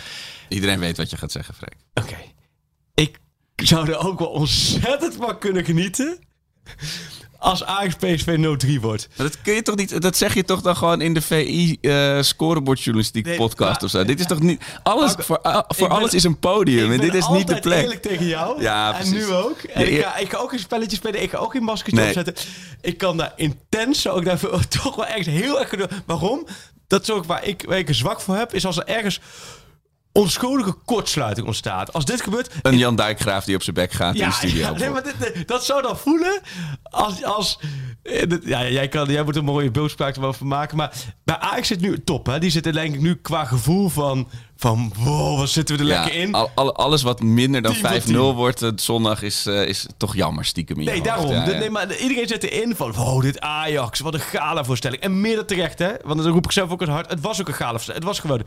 Iedereen 0.50 0.80
weet 0.80 0.98
wat 0.98 1.10
je 1.10 1.18
gaat 1.18 1.32
zeggen, 1.32 1.54
Freek. 1.54 1.76
Oké. 1.94 2.16
Zou 3.64 3.90
er 3.90 3.98
ook 4.08 4.20
wel 4.20 4.28
ontzettend 4.28 5.16
van 5.16 5.38
kunnen 5.38 5.66
genieten. 5.66 6.20
Als 7.40 7.64
Ajax 7.64 7.96
PSV 7.96 8.38
0-3 8.78 8.80
wordt. 8.82 9.08
Maar 9.16 9.28
dat 9.28 9.42
kun 9.42 9.54
je 9.54 9.62
toch 9.62 9.76
niet. 9.76 10.02
Dat 10.02 10.18
zeg 10.18 10.34
je 10.34 10.44
toch 10.44 10.62
dan 10.62 10.76
gewoon 10.76 11.02
in 11.02 11.14
de 11.14 11.22
VI 11.22 11.78
eh 11.82 12.22
scorebordjournalistiek 12.22 13.26
Nee, 13.26 13.38
podcast 13.38 13.74
maar- 13.74 13.84
of 13.84 13.90
zo. 13.90 14.04
Dit 14.06 14.20
is 14.20 14.26
toch 14.26 14.40
niet. 14.40 14.62
Alles, 14.84 15.14
voor 15.18 15.40
a- 15.46 15.66
voor 15.68 15.86
ik 15.86 15.92
ben- 15.92 15.98
alles 15.98 16.14
is 16.14 16.24
een 16.24 16.40
podium. 16.40 16.92
Ik 16.92 17.00
En 17.00 17.06
dit 17.06 17.14
is 17.16 17.28
niet 17.28 17.48
de 17.48 17.60
plek. 17.60 17.82
eerlijk 17.82 18.02
tegen 18.02 18.28
jou. 18.28 18.62
Ja, 18.62 18.88
en 18.90 18.96
precies. 18.96 19.14
nu 19.28 19.34
ook. 19.34 19.58
En 19.60 19.82
Ja, 19.82 19.98
ik, 19.98 20.04
ga, 20.04 20.18
ik 20.18 20.30
ga 20.32 20.38
ook 20.38 20.54
een 20.54 20.60
spelletje 20.60 20.96
spelen. 20.98 21.22
Ik 21.22 21.30
ga 21.30 21.38
ook 21.38 21.56
maskertje 21.64 22.00
Nee. 22.00 22.08
opzetten. 22.16 22.46
Ik 22.82 22.98
kan 22.98 23.18
daar 23.18 23.34
intens 23.36 24.02
ik 24.20 24.26
daar 24.26 24.40
toch 24.84 24.96
wel 24.96 25.06
echt 25.06 25.26
heel 25.26 25.60
erg. 25.60 25.74
Waarom? 26.06 26.48
Dat 26.88 27.02
is 27.02 27.10
ook 27.12 27.26
waar 27.26 27.44
ik, 27.46 27.64
waar 27.68 27.78
ik 27.78 27.88
er 27.90 27.96
zwak 27.96 28.22
voor 28.22 28.36
heb. 28.36 28.54
Is 28.54 28.66
als 28.66 28.78
er 28.78 28.86
ergens 28.88 29.20
onschuldige 30.18 30.76
kortsluiting 30.86 31.48
ontstaat. 31.48 31.94
Als 31.94 32.06
dit 32.06 32.22
gebeurt, 32.22 32.50
Een 32.62 32.78
Jan 32.78 32.96
Dijkgraaf 32.96 33.46
die 33.46 33.56
op 33.56 33.64
zijn 33.64 33.76
bek 33.76 33.92
gaat 33.92 34.16
in 34.16 34.26
de 34.28 34.32
studio. 34.32 34.58
ja, 34.58 34.72
nee, 34.72 34.90
maar 34.90 35.04
dit, 35.04 35.48
dat 35.48 35.66
zou 35.66 35.82
dan 35.82 35.98
voelen 35.98 36.40
als... 36.84 37.24
als 37.24 37.60
eh, 38.04 38.24
ja, 38.44 38.68
jij, 38.70 38.88
kan, 38.88 39.10
jij 39.12 39.24
moet 39.24 39.34
er 39.34 39.40
een 39.40 39.46
mooie 39.46 39.72
beeldspraak 39.72 40.16
er 40.16 40.22
wel 40.22 40.34
van 40.34 40.48
maken. 40.48 40.78
Maar 40.78 40.92
bij 41.24 41.38
Ajax 41.38 41.68
zit 41.68 41.82
nu 41.82 42.04
top. 42.04 42.26
Hè? 42.26 42.40
Die 42.40 42.50
zitten 42.50 42.74
denk 42.74 42.94
ik 42.96 43.02
nu 43.02 43.16
qua 43.16 43.46
gevoel 43.46 43.90
van... 43.90 44.28
van 44.58 44.94
wow, 44.98 45.38
wat 45.38 45.50
zitten 45.50 45.76
we 45.78 45.82
er 45.84 45.88
Ja, 45.88 46.02
lekker 46.04 46.20
in. 46.22 46.34
al- 46.34 46.52
al- 46.56 46.76
alles 46.76 47.02
wat 47.02 47.22
minder 47.22 47.62
dan 47.62 47.74
10 47.74 47.82
van 47.82 48.34
5-0 48.34 48.36
wordt 48.36 48.62
eh, 48.62 48.70
zondag 48.76 49.22
is, 49.22 49.46
eh, 49.46 49.68
is 49.68 49.86
toch 49.98 50.16
jammer 50.16 50.46
stiekem 50.46 50.80
in 50.80 50.86
Nee, 50.86 51.02
daarom. 51.02 51.32
Ja, 51.32 51.50
ja. 51.50 51.58
Nee, 51.58 51.70
maar 51.70 51.96
iedereen 51.98 52.28
zit 52.28 52.44
erin 52.44 52.76
van... 52.76 52.92
Wow, 52.94 53.22
dit 53.22 53.40
Ajax, 53.40 54.00
wat 54.00 54.14
een 54.14 54.20
gala 54.20 54.64
voorstelling. 54.64 55.02
En 55.02 55.22
meer 55.22 55.36
dan 55.36 55.46
terecht, 55.46 55.80
hè? 55.80 55.92
Want 56.04 56.24
dat 56.24 56.32
roep 56.34 56.46
ik 56.46 56.52
zelf 56.52 56.72
ook 56.72 56.80
het 56.80 56.90
hard. 56.90 57.10
Het 57.10 57.22
was 57.22 57.40
ook 57.42 57.48
een 57.48 57.54
gala 57.54 57.72
voorstelling. 57.72 58.04
Het 58.04 58.12
was 58.14 58.20
gewoon... 58.20 58.42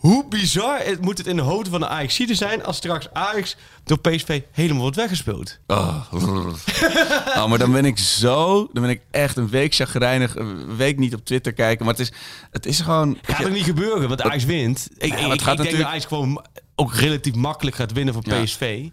Hoe 0.00 0.28
bizar 0.28 0.78
het, 0.84 1.00
moet 1.00 1.18
het 1.18 1.26
in 1.26 1.36
de 1.36 1.42
hoofden 1.42 1.70
van 1.70 1.80
de 1.80 1.88
ajax 1.88 2.16
zijn... 2.16 2.64
als 2.64 2.76
straks 2.76 3.08
Ajax 3.12 3.56
door 3.84 3.98
PSV 3.98 4.42
helemaal 4.52 4.82
wordt 4.82 4.96
weggespeeld? 4.96 5.58
Oh. 5.66 6.12
oh, 7.36 7.48
maar 7.48 7.58
dan 7.58 7.72
ben 7.72 7.84
ik 7.84 7.98
zo... 7.98 8.68
Dan 8.72 8.82
ben 8.82 8.90
ik 8.90 9.02
echt 9.10 9.36
een 9.36 9.48
week 9.48 9.74
chagrijnig. 9.74 10.36
Een 10.36 10.76
week 10.76 10.98
niet 10.98 11.14
op 11.14 11.24
Twitter 11.24 11.52
kijken. 11.52 11.84
Maar 11.84 11.94
het 11.94 12.02
is, 12.02 12.12
het 12.50 12.66
is 12.66 12.80
gewoon... 12.80 13.18
Gaat 13.22 13.46
ook 13.46 13.52
niet 13.52 13.64
gebeuren, 13.64 14.08
want 14.08 14.22
Ajax 14.22 14.44
wint. 14.44 14.88
Ik, 14.92 15.12
het 15.12 15.12
ik 15.12 15.18
gaat 15.18 15.28
denk 15.28 15.44
dat 15.44 15.56
natuurlijk- 15.56 15.88
Ajax 15.88 16.04
gewoon 16.04 16.44
ook 16.74 16.94
relatief 16.94 17.34
makkelijk 17.34 17.76
gaat 17.76 17.92
winnen 17.92 18.14
van 18.14 18.24
Ja. 18.26 18.42
PSV. 18.42 18.88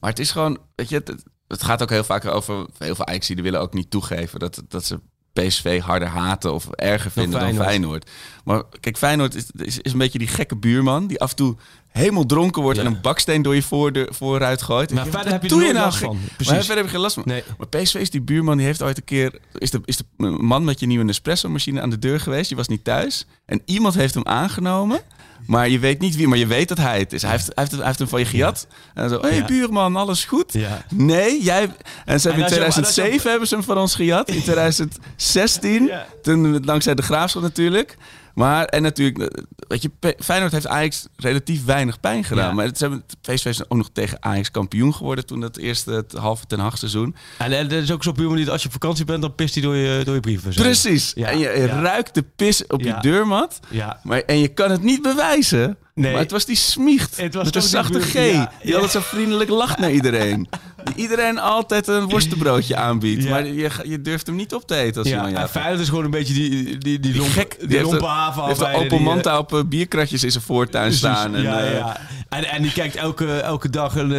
Maar 0.00 0.10
het 0.10 0.18
is 0.18 0.30
gewoon, 0.30 0.58
weet 0.74 0.88
je, 0.88 0.94
het, 0.94 1.24
het 1.48 1.62
gaat 1.62 1.82
ook 1.82 1.90
heel 1.90 2.04
vaak 2.04 2.24
over, 2.24 2.66
heel 2.78 2.94
veel 2.94 3.06
Ajax 3.06 3.26
die 3.26 3.42
willen 3.42 3.60
ook 3.60 3.74
niet 3.74 3.90
toegeven 3.90 4.38
dat, 4.38 4.62
dat 4.68 4.84
ze 4.84 5.00
PSV 5.42 5.80
harder 5.80 6.08
haten 6.08 6.54
of 6.54 6.70
erger 6.70 7.10
vinden 7.10 7.40
dan 7.40 7.40
Feyenoord. 7.40 7.68
Feyenoord. 7.68 8.10
Maar 8.44 8.62
kijk, 8.80 8.98
Feyenoord 8.98 9.34
is, 9.34 9.50
is, 9.56 9.78
is 9.78 9.92
een 9.92 9.98
beetje 9.98 10.18
die 10.18 10.28
gekke 10.28 10.56
buurman 10.56 11.06
die 11.06 11.20
af 11.20 11.30
en 11.30 11.36
toe 11.36 11.56
helemaal 11.98 12.26
dronken 12.26 12.62
wordt 12.62 12.78
Ja. 12.78 12.84
en 12.84 12.92
een 12.92 13.00
baksteen 13.00 13.42
door 13.42 13.54
je 13.54 13.62
voordeur, 13.62 14.08
vooruit 14.10 14.62
gooit. 14.62 14.92
Maar 14.92 15.06
verder 15.06 15.32
heb 15.32 15.42
je 15.42 15.48
er 15.50 15.56
nou? 15.60 15.74
last 15.74 15.98
van. 15.98 16.18
Precies. 16.36 16.52
Maar 16.52 16.56
verder 16.64 16.76
heb 16.76 16.84
je 16.84 16.90
geen 16.90 17.00
last 17.00 17.14
van. 17.14 17.22
Nee. 17.26 17.42
Maar 17.58 17.68
PSV 17.68 17.94
is 17.94 18.10
die 18.10 18.20
buurman, 18.22 18.56
die 18.56 18.66
heeft 18.66 18.82
ooit 18.82 18.96
een 18.96 19.04
keer... 19.04 19.38
Is 19.58 19.70
de, 19.70 19.80
is 19.84 19.96
de 19.96 20.04
man 20.40 20.64
met 20.64 20.80
je 20.80 20.86
nieuwe 20.86 21.04
Nespresso-machine 21.04 21.80
aan 21.80 21.90
de 21.90 21.98
deur 21.98 22.20
geweest. 22.20 22.50
Je 22.50 22.56
was 22.56 22.68
niet 22.68 22.84
thuis. 22.84 23.26
En 23.46 23.62
iemand 23.64 23.94
heeft 23.94 24.14
hem 24.14 24.26
aangenomen. 24.26 25.00
Maar 25.46 25.68
je 25.68 25.78
weet 25.78 26.00
niet 26.00 26.16
wie, 26.16 26.28
maar 26.28 26.38
je 26.38 26.46
weet 26.46 26.68
dat 26.68 26.78
hij 26.78 26.98
het 26.98 27.12
is. 27.12 27.22
Hij 27.22 27.30
heeft, 27.30 27.44
hij 27.46 27.52
heeft, 27.64 27.70
hij 27.76 27.86
heeft 27.86 27.98
hem 27.98 28.08
van 28.08 28.18
je 28.20 28.26
gejat. 28.26 28.66
En 28.94 29.08
zo, 29.08 29.20
hé 29.20 29.28
hey, 29.28 29.44
buurman, 29.44 29.96
alles 29.96 30.24
goed? 30.24 30.52
Ja. 30.52 30.84
Nee, 30.94 31.42
jij... 31.42 31.70
En 32.04 32.20
ze 32.20 32.28
hebben 32.28 32.46
in 32.46 32.52
als 32.52 32.54
je- 32.54 32.60
en 32.60 32.64
als 32.66 32.74
je- 32.74 32.82
2007 32.82 33.30
hebben 33.30 33.48
ze 33.48 33.54
hem 33.54 33.64
van 33.64 33.78
ons 33.78 33.94
gejat. 33.94 34.28
In 34.30 34.42
2016, 34.42 35.84
Ja. 35.86 36.06
toen 36.22 36.62
dankzij 36.62 36.94
de 36.94 37.02
Graafschap 37.02 37.42
natuurlijk. 37.42 37.96
Maar, 38.38 38.64
en 38.64 38.82
natuurlijk, 38.82 39.18
eh, 39.18 39.44
weet 39.58 39.82
je, 39.82 40.14
Feyenoord 40.18 40.52
heeft 40.52 40.66
Ajax 40.66 41.06
relatief 41.16 41.64
weinig 41.64 42.00
pijn 42.00 42.24
gedaan. 42.24 42.48
Ja. 42.48 42.52
Maar 42.52 42.64
het, 42.64 42.78
ze 42.78 42.84
hebben, 42.84 43.04
PSV 43.20 43.44
is 43.44 43.70
ook 43.70 43.78
nog 43.78 43.90
tegen 43.92 44.16
Ajax 44.20 44.50
kampioen 44.50 44.94
geworden 44.94 45.26
toen 45.26 45.40
dat 45.40 45.56
eerste 45.56 45.92
het 45.92 46.12
halve 46.12 46.46
ten 46.46 46.58
Hag 46.58 46.78
seizoen. 46.78 47.14
En 47.38 47.52
er 47.52 47.72
is 47.72 47.92
ook 47.92 48.02
zo'n 48.02 48.14
buurman 48.14 48.36
die 48.36 48.50
als 48.50 48.60
je 48.60 48.66
op 48.66 48.72
vakantie 48.72 49.04
bent, 49.04 49.22
dan 49.22 49.34
pist 49.34 49.54
hij 49.54 49.62
door 49.62 49.76
je, 49.76 50.04
door 50.04 50.14
je 50.14 50.20
brieven. 50.20 50.52
zo. 50.52 50.62
Precies. 50.62 51.12
Ja, 51.14 51.28
En 51.28 51.38
je 51.38 51.66
ruikt 51.66 52.14
de 52.14 52.24
pis 52.36 52.66
op 52.66 52.80
je 52.80 52.96
deurmat. 53.00 53.60
Ja. 53.68 54.00
Maar, 54.02 54.20
en 54.20 54.38
je 54.38 54.48
kan 54.48 54.70
het 54.70 54.82
niet 54.82 55.02
bewijzen. 55.02 55.76
Nee. 55.98 56.12
Maar 56.12 56.20
het 56.20 56.30
was 56.30 56.44
die 56.44 56.56
smiecht. 56.56 57.16
Het 57.16 57.34
was 57.34 57.44
met 57.44 57.54
een 57.54 57.62
zachte 57.62 58.00
G. 58.00 58.12
ja, 58.12 58.20
Die 58.62 58.70
ja. 58.70 58.74
altijd 58.74 58.90
zo 58.92 59.00
vriendelijk 59.00 59.50
lacht 59.50 59.78
naar 59.78 59.92
iedereen. 59.92 60.48
Die 60.84 60.94
iedereen 60.94 61.38
altijd 61.38 61.86
een 61.86 62.08
worstenbroodje 62.08 62.76
aanbiedt. 62.76 63.22
Ja. 63.22 63.30
Maar 63.30 63.46
je, 63.46 63.70
je 63.84 64.00
durft 64.02 64.26
hem 64.26 64.36
niet 64.36 64.54
op 64.54 64.66
te 64.66 64.74
eten 64.74 64.98
als 64.98 65.06
Ja, 65.08 65.14
iemand 65.14 65.32
en 65.32 65.38
jou 65.38 65.48
Feyenoord 65.50 65.80
is 65.80 65.88
gewoon 65.88 66.04
een 66.04 66.10
beetje 66.10 66.34
die, 66.34 66.50
die, 66.50 66.78
die, 66.78 67.00
Die 67.00 67.16
lomp, 67.16 67.30
gek. 67.30 67.56
die, 67.68 67.82
lompe 67.82 68.06
haven 68.06 68.44
heeft 68.44 68.60
een 68.60 68.66
Opel 68.66 68.88
die, 68.88 68.98
eh, 68.98 69.04
Manta 69.04 69.38
op 69.38 69.54
eh, 69.54 69.60
bierkratjes 69.66 70.24
in 70.24 70.30
zijn 70.30 70.44
voortuin 70.44 70.92
staan. 70.92 71.34
En, 71.34 71.42
ja, 71.42 71.60
eh, 71.60 71.72
ja. 71.78 72.00
En, 72.28 72.44
en 72.44 72.62
die 72.62 72.72
kijkt 72.72 72.96
elke, 72.96 73.40
elke 73.40 73.70
dag 73.70 73.94
een, 73.96 74.10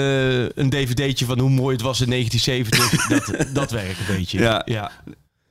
een 0.56 0.70
dvd'tje 0.70 1.26
van 1.26 1.40
hoe 1.40 1.50
mooi 1.50 1.76
het 1.76 1.86
was 1.86 2.02
in 2.02 2.10
1970. 2.10 3.08
dat, 3.08 3.46
dat 3.62 3.72
werkt 3.72 4.00
een 4.00 4.16
beetje. 4.16 4.40
Ja. 4.40 4.62
ja. 4.66 4.92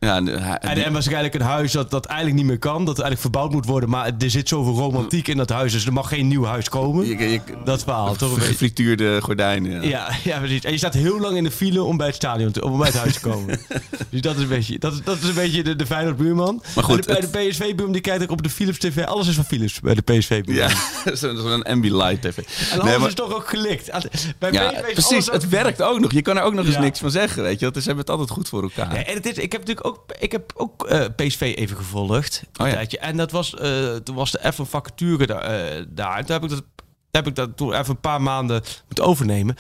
Ja, 0.01 0.21
de- 0.21 0.31
hij- 0.41 0.57
En, 0.59 0.85
en 0.85 0.93
waarschijnlijk 0.93 1.35
een 1.35 1.41
huis 1.41 1.73
dat, 1.73 1.91
dat 1.91 2.05
eigenlijk 2.07 2.39
niet 2.39 2.47
meer 2.49 2.59
kan. 2.59 2.79
Dat 2.85 2.87
eigenlijk 2.99 3.21
verbouwd 3.21 3.53
moet 3.53 3.67
worden. 3.67 3.89
Maar 3.89 4.11
er 4.19 4.31
zit 4.31 4.49
zoveel 4.49 4.75
romantiek 4.75 5.29
in 5.29 5.37
dat 5.37 5.49
huis. 5.51 5.73
Dus 5.73 5.87
er 5.87 5.93
mag 5.93 6.09
geen 6.09 6.29
nieuw 6.29 6.45
huis 6.45 6.69
komen. 6.69 7.07
je, 7.07 7.31
je, 7.31 7.41
dat 7.65 7.83
verhaal, 7.83 8.15
toch 8.17 8.29
een 8.29 8.35
beetje. 8.35 8.51
gefrituurde 8.51 9.21
gordijnen. 9.23 9.73
Ja. 9.83 9.89
Ja, 9.89 10.09
ja, 10.25 10.39
precies. 10.39 10.65
En 10.65 10.73
je 10.73 10.79
staat 10.79 10.95
heel 10.95 11.21
lang 11.21 11.37
in 11.37 11.45
de 11.45 11.51
file 11.51 11.83
om 11.83 11.97
bij 11.97 12.07
het 12.07 12.17
stadion 12.17 12.51
te, 12.53 12.65
om 12.65 12.79
bij 12.79 12.87
het 12.87 12.97
huis 12.97 13.13
te 13.13 13.21
komen. 13.21 13.61
dus 14.11 14.21
dat 14.21 14.37
is 14.37 14.43
een 14.43 14.49
beetje, 14.49 14.79
dat 14.79 15.01
dat 15.05 15.19
is 15.23 15.29
een 15.29 15.35
beetje 15.35 15.63
de, 15.63 15.77
de 15.77 15.87
Feyenoord 15.87 16.17
buurman. 16.17 16.63
Maar 16.75 16.85
goed, 16.85 17.07
En 17.07 17.21
de, 17.21 17.29
bij 17.29 17.43
de 17.43 17.49
PSV 17.49 17.59
buurman 17.75 17.93
die 17.93 18.01
kijkt 18.01 18.23
ook 18.23 18.31
op 18.31 18.43
de 18.43 18.51
Philips 18.51 18.79
TV. 18.79 19.05
Alles 19.05 19.29
is 19.29 19.35
van 19.35 19.45
Philips 19.45 19.81
bij 19.81 19.95
de 19.95 20.03
PSV 20.03 20.45
buurman. 20.45 20.71
Ja, 21.05 21.15
zo'n 21.17 21.63
Ambilight 21.63 22.23
TV. 22.23 22.37
En 22.73 22.81
alles 22.81 23.07
is 23.07 23.15
toch 23.15 23.35
ook 23.35 23.49
gelikt. 23.49 23.91
Bij 24.39 24.53
ja, 24.53 24.71
PSV 24.71 24.93
precies. 24.93 25.29
ook- 25.29 25.35
Het 25.35 25.49
werkt 25.49 25.83
ook 25.83 26.01
nog. 26.01 26.13
Je 26.13 26.23
kan 26.23 26.37
er 26.37 26.43
ook 26.43 26.55
nog 26.55 26.67
eens 26.67 26.79
niks 26.79 26.99
van 26.99 27.11
zeggen, 27.11 27.43
weet 27.43 27.59
je. 27.59 27.65
Want 27.65 27.77
ze 27.77 27.83
hebben 27.83 28.01
het 28.01 28.11
altijd 28.11 28.31
goed 28.31 28.49
voor 28.49 28.63
elkaar. 28.63 28.95
Ja, 28.95 29.05
en 29.05 29.15
het 29.15 29.27
is, 29.27 29.37
ik 29.37 29.53
heb 29.53 29.61
natuurlijk 29.61 29.87
ook, 29.89 30.05
ik 30.19 30.33
heb 30.33 30.53
ook 30.57 30.87
eh, 30.87 31.05
PSV 31.17 31.41
even 31.57 31.77
gevolgd. 31.77 32.43
Een 32.53 32.61
Oh 32.65 32.67
ja. 32.71 32.75
tijdje. 32.75 32.99
En 32.99 33.17
dat 33.17 33.31
was, 33.31 33.55
eh, 33.55 33.95
toen 33.95 34.15
was 34.15 34.35
er 34.35 34.41
even 34.45 34.61
een 34.65 34.71
vacature 34.71 35.27
daar. 35.27 35.41
eh, 35.43 35.85
daar. 35.89 36.17
En 36.19 36.25
toen 36.25 36.35
heb 36.35 36.45
ik 36.45 36.51
dat, 36.51 36.63
heb 37.11 37.27
ik 37.27 37.35
dat 37.35 37.57
toen 37.57 37.73
even 37.73 37.91
een 37.91 38.01
paar 38.01 38.23
maanden 38.23 38.63
moeten 38.87 39.05
overnemen. 39.05 39.57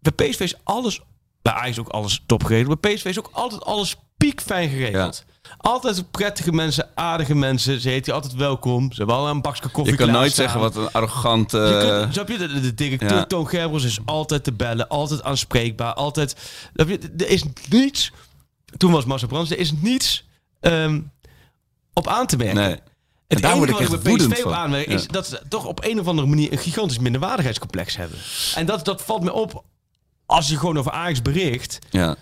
Bij 0.00 0.12
PSV 0.28 0.40
is 0.40 0.54
alles, 0.64 1.00
bij 1.42 1.52
Ajax 1.52 1.78
ook 1.78 1.88
alles 1.88 2.22
top 2.26 2.44
gereden. 2.44 2.76
Bij 2.80 2.94
PSV 2.94 3.04
is 3.04 3.18
ook 3.18 3.30
altijd 3.32 3.64
alles 3.64 3.96
piekfijn 4.16 4.68
geregeld. 4.68 5.24
Altijd 5.58 6.10
prettige 6.10 6.52
mensen, 6.52 6.88
aardige 6.94 7.34
mensen. 7.34 7.80
Ze 7.80 7.88
heet 7.88 8.06
je 8.06 8.12
altijd 8.12 8.34
welkom. 8.34 8.92
Ze 8.92 8.96
hebben 8.98 9.16
al 9.16 9.28
een 9.28 9.40
bakje 9.42 9.68
koffie 9.68 9.92
Je 9.92 9.98
kan 9.98 10.10
nooit 10.10 10.32
zeggen 10.32 10.60
wat 10.60 10.76
een 10.76 10.92
arrogant... 10.92 11.50
Je 11.52 12.08
kunt- 12.14 12.28
je, 12.28 12.38
de, 12.38 12.60
de 12.60 12.74
directeur 12.74 13.16
ja. 13.16 13.24
Toon 13.24 13.48
Gerbers 13.48 13.84
is 13.84 13.98
altijd 14.04 14.44
te 14.44 14.52
bellen, 14.52 14.88
altijd 14.88 15.22
aanspreekbaar, 15.22 15.94
altijd... 15.94 16.36
je, 16.74 16.98
Er 17.16 17.28
is 17.28 17.44
niets... 17.68 18.12
Toen 18.76 18.92
was 18.92 19.04
Marcel 19.04 19.28
Brands, 19.28 19.50
er 19.50 19.58
is 19.58 19.72
niets 19.72 20.24
ehm, 20.60 21.00
op 21.92 22.08
aan 22.08 22.26
te 22.26 22.36
merken. 22.36 22.54
nee. 22.56 22.76
Het 23.28 23.42
daar 23.42 23.52
enige 23.52 23.70
word 23.72 23.82
ik 23.82 23.88
wat 23.88 24.02
woedend 24.06 24.32
PSV 24.32 24.44
op 24.44 24.52
aanmerk 24.52 24.86
is 24.86 25.02
Ja. 25.02 25.08
dat 25.08 25.26
ze 25.26 25.42
toch 25.48 25.64
op 25.64 25.84
een 25.84 26.00
of 26.00 26.06
andere 26.06 26.28
manier 26.28 26.52
een 26.52 26.58
gigantisch 26.58 26.98
minderwaardigheidscomplex 26.98 27.96
hebben. 27.96 28.18
En 28.54 28.66
dat, 28.66 28.84
dat 28.84 29.02
valt 29.02 29.22
me 29.22 29.32
op 29.32 29.64
als 30.26 30.48
je 30.48 30.58
gewoon 30.58 30.78
over 30.78 30.92
Ajax 30.92 31.22
bericht. 31.22 31.78
Ja. 31.90 32.16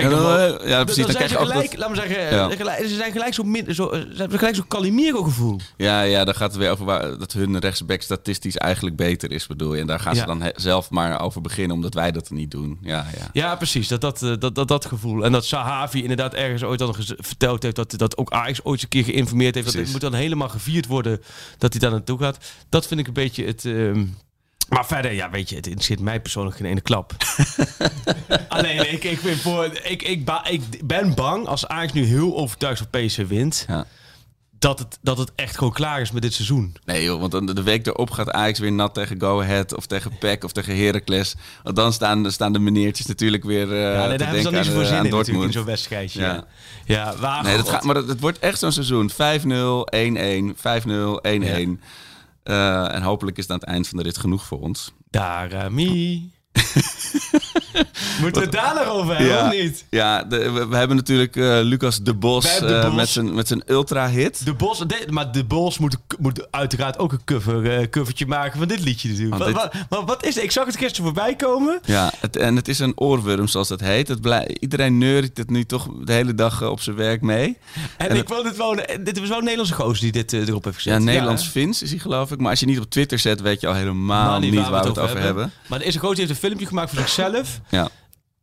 Kijk, 0.00 0.12
Ja, 0.12 0.18
dan, 0.18 0.58
eh, 0.60 0.68
ja, 0.68 0.84
precies. 0.84 1.06
Dan 1.06 1.14
krijg 1.14 1.30
je 1.30 1.38
ook 1.38 1.46
gelijk, 1.48 1.70
dat- 1.70 1.78
laat 1.78 1.88
me 1.90 1.96
zeggen, 1.96 2.20
Ja. 2.36 2.48
eh, 2.50 2.56
gelijk- 2.56 2.78
ze 2.88 2.94
zijn 2.94 3.12
gelijk 3.12 3.34
zo, 3.34 3.42
min, 3.42 3.74
zo 3.74 3.88
eh, 3.90 4.00
ze 4.00 4.16
hebben 4.16 4.38
gelijk 4.38 4.56
zo'n 4.56 4.66
Calimero 4.68 5.22
gevoel. 5.22 5.60
Ja, 5.76 6.00
ja, 6.02 6.24
dan 6.24 6.34
gaat 6.34 6.50
het 6.50 6.60
weer 6.60 6.70
over 6.70 6.84
waar, 6.84 7.18
dat 7.18 7.32
hun 7.32 7.58
rechtsback 7.58 8.02
statistisch 8.02 8.56
eigenlijk 8.56 8.96
beter 8.96 9.32
is, 9.32 9.46
bedoel 9.46 9.74
je. 9.74 9.80
En 9.80 9.86
daar 9.86 10.00
gaan 10.00 10.14
Ja. 10.14 10.20
ze 10.20 10.26
dan 10.26 10.42
he- 10.42 10.50
zelf 10.54 10.90
maar 10.90 11.20
over 11.20 11.40
beginnen, 11.40 11.76
omdat 11.76 11.94
wij 11.94 12.12
dat 12.12 12.30
niet 12.30 12.50
doen. 12.50 12.78
Ja, 12.82 13.06
ja. 13.18 13.28
Ja, 13.32 13.56
precies. 13.56 13.88
Dat, 13.88 14.00
dat, 14.00 14.18
dat, 14.38 14.54
dat, 14.54 14.68
dat 14.68 14.84
gevoel. 14.86 15.24
En 15.24 15.32
dat 15.32 15.44
Sahavi 15.44 16.00
inderdaad 16.02 16.34
ergens 16.34 16.62
ooit 16.62 16.80
al 16.82 16.94
verteld 17.18 17.62
heeft... 17.62 17.76
Dat, 17.76 17.94
dat 17.96 18.16
ook 18.16 18.30
Ajax 18.30 18.58
ooit 18.64 18.72
eens 18.74 18.82
een 18.82 18.88
keer 18.88 19.04
geïnformeerd 19.04 19.54
heeft. 19.54 19.66
Dat 19.66 19.76
het 19.82 19.90
moet 19.92 20.00
dan 20.00 20.14
helemaal 20.14 20.48
gevierd 20.48 20.86
worden 20.86 21.20
dat 21.58 21.72
hij 21.72 21.80
daar 21.80 21.90
naartoe 21.90 22.18
gaat. 22.18 22.38
Dat 22.68 22.86
vind 22.86 23.00
ik 23.00 23.06
een 23.06 23.12
beetje 23.12 23.44
het... 23.44 23.64
ehm, 23.64 24.04
maar 24.68 24.86
verder, 24.86 25.12
ja, 25.12 25.30
weet 25.30 25.48
je, 25.48 25.56
het 25.56 25.66
interesseert 25.66 26.00
mij 26.00 26.20
persoonlijk 26.20 26.56
geen 26.56 26.66
ene 26.66 26.80
klap. 26.80 27.12
Alleen, 28.48 28.92
ik, 28.92 29.04
ik, 29.04 29.20
ben 29.22 29.38
voor, 29.38 29.64
ik, 29.82 30.02
ik, 30.02 30.24
ba- 30.24 30.46
ik 30.48 30.62
ben 30.86 31.14
bang 31.14 31.46
als 31.46 31.66
Ajax 31.66 31.92
nu 31.92 32.04
heel 32.04 32.36
overtuigd 32.36 32.78
van 32.90 33.00
PSV 33.06 33.26
wint... 33.28 33.64
Ja. 33.68 33.86
Dat, 34.58 34.78
het, 34.78 34.98
dat 35.02 35.18
het 35.18 35.32
echt 35.34 35.56
gewoon 35.58 35.72
klaar 35.72 36.00
is 36.00 36.10
met 36.10 36.22
dit 36.22 36.34
seizoen. 36.34 36.76
Nee 36.84 37.02
joh, 37.04 37.20
want 37.20 37.56
de 37.56 37.62
week 37.62 37.86
erop 37.86 38.10
gaat 38.10 38.30
Ajax 38.30 38.58
weer 38.58 38.72
nat 38.72 38.94
tegen 38.94 39.20
Go 39.20 39.40
Ahead 39.40 39.74
of 39.76 39.86
tegen 39.86 40.18
PEC 40.18 40.44
of 40.44 40.52
tegen 40.52 40.76
Heracles. 40.76 41.34
Want 41.62 41.76
dan 41.76 41.92
staan, 41.92 42.32
staan 42.32 42.52
de 42.52 42.58
meneertjes 42.58 43.06
natuurlijk 43.06 43.44
weer 43.44 43.72
eh 43.72 43.92
ja, 43.92 44.06
nee, 44.06 44.16
te 44.16 44.16
daar 44.16 44.18
hebben 44.18 44.26
ze 44.26 44.32
denken 44.34 44.42
dan 44.42 44.52
niet 44.52 44.64
zoveel 44.64 44.80
eh, 44.80 44.86
zin 44.86 44.96
aan 44.96 45.04
in 45.04 45.10
natuurlijk, 45.10 45.28
in 45.28 45.34
Dortmund. 45.34 45.52
zo'n 45.52 45.64
wedstrijdje. 45.64 46.20
Ja. 46.20 46.44
Ja, 46.84 47.16
waar, 47.16 47.42
Nee, 47.42 47.56
dat 47.56 47.64
God. 47.64 47.74
gaat, 47.74 47.84
maar 47.84 47.94
het, 47.96 48.08
het 48.08 48.20
wordt 48.20 48.38
echt 48.38 48.58
zo'n 48.58 48.72
seizoen. 48.72 49.10
5-0, 49.10 49.14
1-1, 49.14 50.54
5-0, 50.56 51.78
1-1. 51.78 51.82
Eh, 52.48 52.94
en 52.94 53.02
hopelijk 53.02 53.36
is 53.36 53.42
het 53.42 53.52
aan 53.52 53.58
het 53.58 53.68
eind 53.68 53.88
van 53.88 53.98
de 53.98 54.04
rit 54.04 54.18
genoeg 54.18 54.44
voor 54.44 54.60
ons. 54.60 54.92
Darami. 55.10 56.32
Moeten 58.20 58.40
we 58.42 58.48
het 58.48 58.52
daar 58.52 58.74
nog 58.74 58.86
over 58.88 59.16
hebben, 59.18 59.44
of 59.46 59.52
niet? 59.52 59.84
Ja, 59.90 60.24
de- 60.24 60.50
we, 60.50 60.66
we 60.66 60.76
hebben 60.76 60.96
natuurlijk 60.96 61.36
eh, 61.36 61.58
Lucas 61.62 62.02
de 62.02 62.14
Bos, 62.14 62.58
De 62.58 62.66
eh, 62.66 62.94
met 62.94 63.08
zijn 63.08 63.34
met 63.34 63.48
zijn 63.48 63.62
ultra-hit. 63.66 64.44
De 64.44 64.54
Bos, 64.54 64.78
de- 64.78 65.06
maar 65.10 65.32
de 65.32 65.44
Bos 65.44 65.78
moet, 65.78 65.96
moet 66.18 66.46
uiteraard 66.50 66.98
ook 66.98 67.12
een 67.12 67.24
cover, 67.24 67.78
eh, 67.78 67.88
covertje 67.90 68.26
maken 68.26 68.58
van 68.58 68.68
dit 68.68 68.80
liedje 68.80 69.08
natuurlijk. 69.08 69.42
Want 69.42 69.68
Wat, 69.88 70.04
wat, 70.04 70.24
is 70.26 70.34
het? 70.34 70.44
Ik 70.44 70.50
zag 70.50 70.66
het 70.66 70.76
gisteren 70.76 71.04
voorbij 71.04 71.36
komen. 71.36 71.78
Ja, 71.84 72.12
het, 72.20 72.36
en 72.36 72.56
het 72.56 72.68
is 72.68 72.78
een 72.78 72.92
oorworm 72.94 73.46
zoals 73.48 73.68
dat 73.68 73.80
heet. 73.80 74.08
Het 74.08 74.20
blij, 74.20 74.56
iedereen 74.60 74.98
neurt 74.98 75.36
het 75.36 75.50
nu 75.50 75.64
toch 75.64 75.88
de 76.04 76.12
hele 76.12 76.34
dag 76.34 76.62
op 76.62 76.80
zijn 76.80 76.96
werk 76.96 77.20
mee. 77.22 77.58
En, 77.96 78.08
En 78.08 78.16
ik 78.16 78.28
wil 78.28 78.42
dit 78.42 78.56
wel, 78.56 78.74
dit 79.00 79.18
was 79.18 79.28
wel 79.28 79.38
een 79.38 79.42
Nederlandse 79.44 79.74
gozer 79.74 80.00
die 80.12 80.12
dit 80.24 80.32
erop 80.32 80.64
heeft 80.64 80.76
gezet. 80.76 80.92
Ja, 80.92 80.98
Nederlands 80.98 81.44
hè? 81.44 81.50
Fins 81.50 81.82
is 81.82 81.90
hij 81.90 81.98
geloof 81.98 82.30
ik. 82.30 82.38
Maar 82.40 82.50
als 82.50 82.60
je 82.60 82.66
niet 82.66 82.78
op 82.80 82.90
Twitter 82.90 83.18
zet, 83.18 83.40
weet 83.40 83.60
je 83.60 83.66
al 83.66 83.74
helemaal 83.74 84.38
niet 84.40 84.54
waar 84.54 84.82
we 84.82 84.88
het 84.88 84.98
over 84.98 85.20
hebben. 85.20 85.52
Maar 85.66 85.78
deze 85.78 85.98
gozer 85.98 86.16
heeft 86.18 86.30
een 86.30 86.36
filmpje 86.36 86.66
gemaakt 86.66 86.90
voor 86.90 86.98
zichzelf. 86.98 87.47
Ja. 87.68 87.88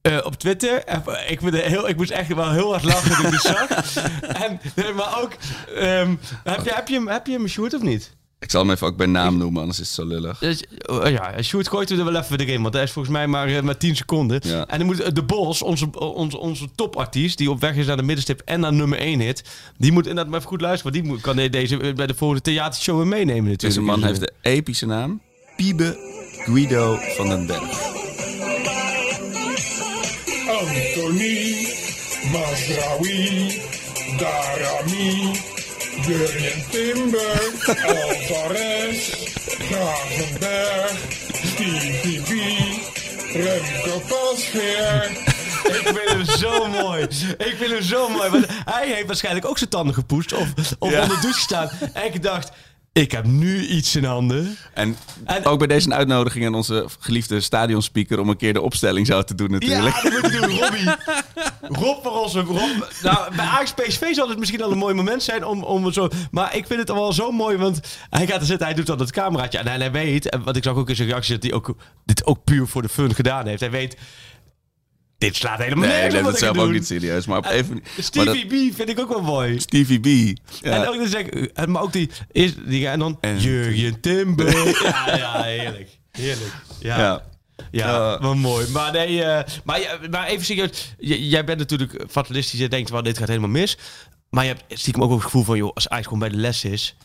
eh, 0.01 0.17
op 0.23 0.35
Twitter. 0.35 0.83
En 0.83 1.03
ik, 1.27 1.39
heel, 1.39 1.89
ik 1.89 1.97
moest 1.97 2.11
echt 2.11 2.33
wel 2.33 2.51
heel 2.51 2.71
hard 2.71 2.83
lachen 2.83 3.15
toen 3.15 3.33
ik 3.33 3.39
zag. 3.39 3.67
En, 4.43 4.59
nee, 4.75 4.93
maar 4.93 5.21
ook... 5.21 5.31
ehm, 5.75 6.15
heb, 6.43 6.63
je, 6.63 6.71
heb, 6.73 6.87
je 6.87 6.95
hem, 6.95 7.07
heb 7.07 7.27
je 7.27 7.33
hem 7.33 7.47
Sjoerd 7.47 7.73
of 7.73 7.81
niet? 7.81 8.15
Ik 8.45 8.51
zal 8.51 8.61
hem 8.61 8.71
even 8.71 8.87
ook 8.87 8.97
bij 8.97 9.07
naam 9.07 9.37
noemen, 9.37 9.61
anders 9.61 9.79
is 9.79 9.87
het 9.87 9.95
zo 9.95 10.05
lullig. 10.05 10.39
Dus, 10.39 10.63
oh, 10.89 11.09
ja, 11.09 11.41
Sjoerd 11.41 11.67
gooit 11.67 11.89
er 11.89 12.05
wel 12.05 12.15
even 12.15 12.39
erin, 12.39 12.61
want 12.61 12.73
dat 12.73 12.83
is 12.83 12.91
volgens 12.91 13.15
mij 13.15 13.27
maar, 13.27 13.47
eh, 13.47 13.61
maar 13.61 13.77
10 13.77 13.95
seconden. 13.95 14.39
Ja. 14.43 14.67
En 14.67 14.77
dan 14.77 14.87
moet 14.87 14.99
eh, 14.99 15.13
de 15.13 15.23
Bos, 15.23 15.61
onze, 15.61 15.99
onze, 15.99 16.37
onze 16.37 16.67
topartiest, 16.75 17.37
die 17.37 17.49
op 17.49 17.59
weg 17.59 17.75
is 17.75 17.85
naar 17.85 17.97
de 17.97 18.03
middenstip 18.03 18.41
en 18.45 18.59
naar 18.59 18.73
nummer 18.73 18.99
1 18.99 19.19
hit, 19.19 19.43
die 19.77 19.91
moet 19.91 20.07
inderdaad 20.07 20.27
maar 20.27 20.39
even 20.39 20.51
goed 20.51 20.61
luisteren, 20.61 20.91
want 20.91 21.03
die 21.03 21.13
moet, 21.13 21.21
kan 21.21 21.49
deze 21.49 21.79
eh, 21.79 21.93
bij 21.93 22.07
de 22.07 22.15
volgende 22.15 22.43
theatershow 22.43 22.97
meenemen 23.03 23.35
natuurlijk. 23.35 23.61
Deze 23.61 23.81
man 23.81 24.03
heeft 24.03 24.19
de 24.19 24.33
epische 24.41 24.85
naam 24.85 25.21
Piebe 25.55 25.97
Guido 26.45 26.97
van 27.15 27.29
den 27.29 27.45
Berg. 27.47 28.04
Masraoui, 32.69 33.61
Darami, 34.17 35.37
Jurjen 36.07 36.63
Timber, 36.71 37.39
Alvarez, 37.85 39.09
Gravenberg, 39.69 40.97
Stevie 41.43 42.21
B, 42.21 42.29
Remco 43.33 43.99
Pasveer. 44.07 45.11
Ik 45.65 45.81
vind 45.83 46.09
hem 46.09 46.25
zo 46.25 46.67
mooi. 46.67 47.01
Ik 47.37 47.55
vind 47.57 47.71
hem 47.71 47.81
zo 47.81 48.09
mooi. 48.09 48.29
Want 48.29 48.45
hij 48.49 48.87
heeft 48.93 49.07
waarschijnlijk 49.07 49.45
ook 49.47 49.57
zijn 49.57 49.69
tanden 49.69 49.93
gepoetst 49.93 50.33
of, 50.33 50.47
of 50.79 50.89
Ja. 50.91 51.01
onder 51.01 51.15
de 51.15 51.21
douche 51.21 51.33
gestaan. 51.33 51.69
En 51.93 52.05
ik 52.05 52.23
dacht, 52.23 52.51
ik 53.01 53.11
heb 53.11 53.25
nu 53.25 53.67
iets 53.67 53.95
in 53.95 54.03
handen. 54.03 54.57
En, 54.73 54.97
En- 55.23 55.45
ook 55.45 55.57
bij 55.57 55.67
deze 55.67 55.93
uitnodiging 55.93 56.45
aan 56.45 56.55
onze 56.55 56.85
geliefde 56.99 57.41
stadionspeaker 57.41 58.19
om 58.19 58.29
een 58.29 58.37
keer 58.37 58.53
de 58.53 58.61
opstelling 58.61 59.07
zo 59.07 59.23
te 59.23 59.35
doen 59.35 59.51
natuurlijk. 59.51 59.95
Ja, 59.95 60.09
dat 60.09 60.21
moet 60.21 60.31
je 60.31 60.39
doen, 60.39 60.59
Robbie. 60.59 60.89
Rob 61.61 62.03
voor 62.03 62.21
onze 62.21 62.39
Rob. 62.39 62.83
Nou, 63.03 63.35
bij 63.35 63.45
Ajax 63.45 63.73
PSV 63.73 64.13
zal 64.13 64.29
het 64.29 64.39
misschien 64.39 64.61
al 64.63 64.71
een 64.71 64.77
mooi 64.77 64.93
moment 64.93 65.23
zijn 65.23 65.45
om, 65.45 65.63
om 65.63 65.91
zo... 65.91 66.07
Maar 66.31 66.55
ik 66.55 66.67
vind 66.67 66.79
het 66.79 66.89
wel 66.89 67.13
zo 67.13 67.31
mooi, 67.31 67.57
want 67.57 67.79
hij 68.09 68.27
gaat 68.27 68.39
er 68.39 68.45
zitten, 68.45 68.65
hij 68.67 68.75
doet 68.75 68.85
dan 68.85 68.99
het 68.99 69.11
cameraatje. 69.11 69.57
En 69.57 69.67
hij 69.81 69.91
weet, 69.91 70.29
en 70.29 70.43
wat 70.43 70.55
ik 70.55 70.63
zag 70.63 70.75
ook 70.75 70.89
in 70.89 70.95
zijn 70.95 71.07
reactie, 71.07 71.33
dat 71.33 71.43
hij 71.43 71.53
ook, 71.53 71.75
dit 72.05 72.25
ook 72.25 72.43
puur 72.43 72.67
voor 72.67 72.81
de 72.81 72.89
fun 72.89 73.15
gedaan 73.15 73.47
heeft. 73.47 73.59
Hij 73.59 73.71
weet, 73.71 73.97
dit 75.17 75.35
slaat 75.35 75.57
helemaal 75.59 75.87
Nee, 75.87 75.93
ik 75.95 76.01
nergens 76.01 76.13
neem 76.13 76.25
op 76.25 76.31
het 76.31 76.39
wat 76.41 76.49
ik 76.49 76.55
zelf 76.55 76.67
ook 76.67 76.73
niet 76.73 76.87
serieus. 76.87 77.25
Maar 77.25 77.37
op 77.37 77.45
even... 77.45 77.73
maar 77.75 78.03
Stevie 78.03 78.47
dat- 78.47 78.71
B 78.71 78.75
vind 78.75 78.89
ik 78.89 78.99
ook 78.99 79.09
wel 79.09 79.21
mooi. 79.21 79.59
Stevie 79.59 79.99
B. 79.99 80.37
Ja. 80.61 80.71
En 80.81 80.87
ook 80.87 80.95
dan 80.97 81.07
zeg 81.07 81.21
ik, 81.21 81.33
eh, 81.45 81.65
maar 81.65 81.81
ook 81.81 81.93
die, 81.93 82.09
is, 82.31 82.53
die 82.65 82.87
en 82.87 82.99
dan 82.99 83.17
En- 83.21 83.39
Jurjen 83.39 83.99
Timber. 83.99 84.55
ja, 84.83 85.15
ja, 85.17 85.41
heerlijk. 85.43 85.89
Heerlijk. 86.11 86.53
Ja. 86.79 86.97
Ja. 86.99 87.23
Ja, 87.71 88.13
Uh, 88.15 88.21
wel 88.21 88.35
mooi. 88.35 88.67
Maar, 88.69 88.91
nee, 88.91 89.23
eh, 89.23 89.53
maar, 89.63 89.99
maar 90.09 90.27
even 90.27 90.45
serieus. 90.45 90.93
Jij 90.97 91.43
bent 91.45 91.59
natuurlijk 91.59 92.03
fatalistisch. 92.09 92.59
Je 92.59 92.69
denkt, 92.69 92.89
wel, 92.89 93.03
dit 93.03 93.17
gaat 93.17 93.27
helemaal 93.27 93.49
mis. 93.49 93.77
Maar 94.29 94.45
je 94.45 94.53
hebt 94.55 94.79
stiekem 94.79 95.03
ook 95.03 95.11
het 95.11 95.21
gevoel 95.23 95.43
van, 95.43 95.57
joh, 95.57 95.71
als 95.73 95.89
Ajax 95.89 96.03
gewoon 96.05 96.19
bij 96.19 96.29
de 96.29 96.35
les 96.37 96.63
is... 96.63 96.95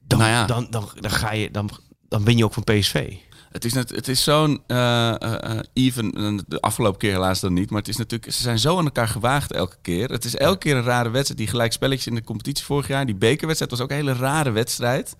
Dan, 0.00 0.18
Nou 0.18 0.30
ja. 0.30 0.46
dan, 0.46 0.66
dan, 0.70 0.90
dan, 1.00 1.10
ga 1.10 1.32
je, 1.32 1.50
dan, 1.50 1.70
dan 2.08 2.24
win 2.24 2.36
je 2.36 2.44
ook 2.44 2.52
van 2.54 2.64
PSV. 2.64 3.12
Het 3.56 3.64
is, 3.64 3.72
net, 3.72 3.90
het 3.90 4.08
is 4.08 4.22
zo'n 4.22 4.62
eh, 4.66 5.08
eh, 5.08 5.50
eh, 5.50 5.58
even, 5.72 6.44
de 6.46 6.60
afgelopen 6.60 6.98
keer 6.98 7.12
helaas 7.12 7.40
dan 7.40 7.52
niet, 7.52 7.70
maar 7.70 7.78
het 7.78 7.88
is 7.88 7.96
natuurlijk, 7.96 8.32
ze 8.32 8.42
zijn 8.42 8.58
zo 8.58 8.78
aan 8.78 8.84
elkaar 8.84 9.08
gewaagd 9.08 9.52
elke 9.52 9.76
keer. 9.82 10.08
Het 10.08 10.24
is 10.24 10.36
elke 10.36 10.58
keer 10.58 10.76
een 10.76 10.82
rare 10.82 11.10
wedstrijd. 11.10 11.38
Die 11.40 11.48
gelijk 11.48 11.72
spelletjes 11.72 12.06
in 12.06 12.14
de 12.14 12.24
competitie 12.24 12.64
vorig 12.64 12.88
jaar, 12.88 13.06
die 13.06 13.14
bekerwedstrijd 13.14 13.70
was 13.70 13.80
ook 13.80 13.90
een 13.90 13.96
hele 13.96 14.12
rare 14.12 14.50
wedstrijd. 14.50 15.16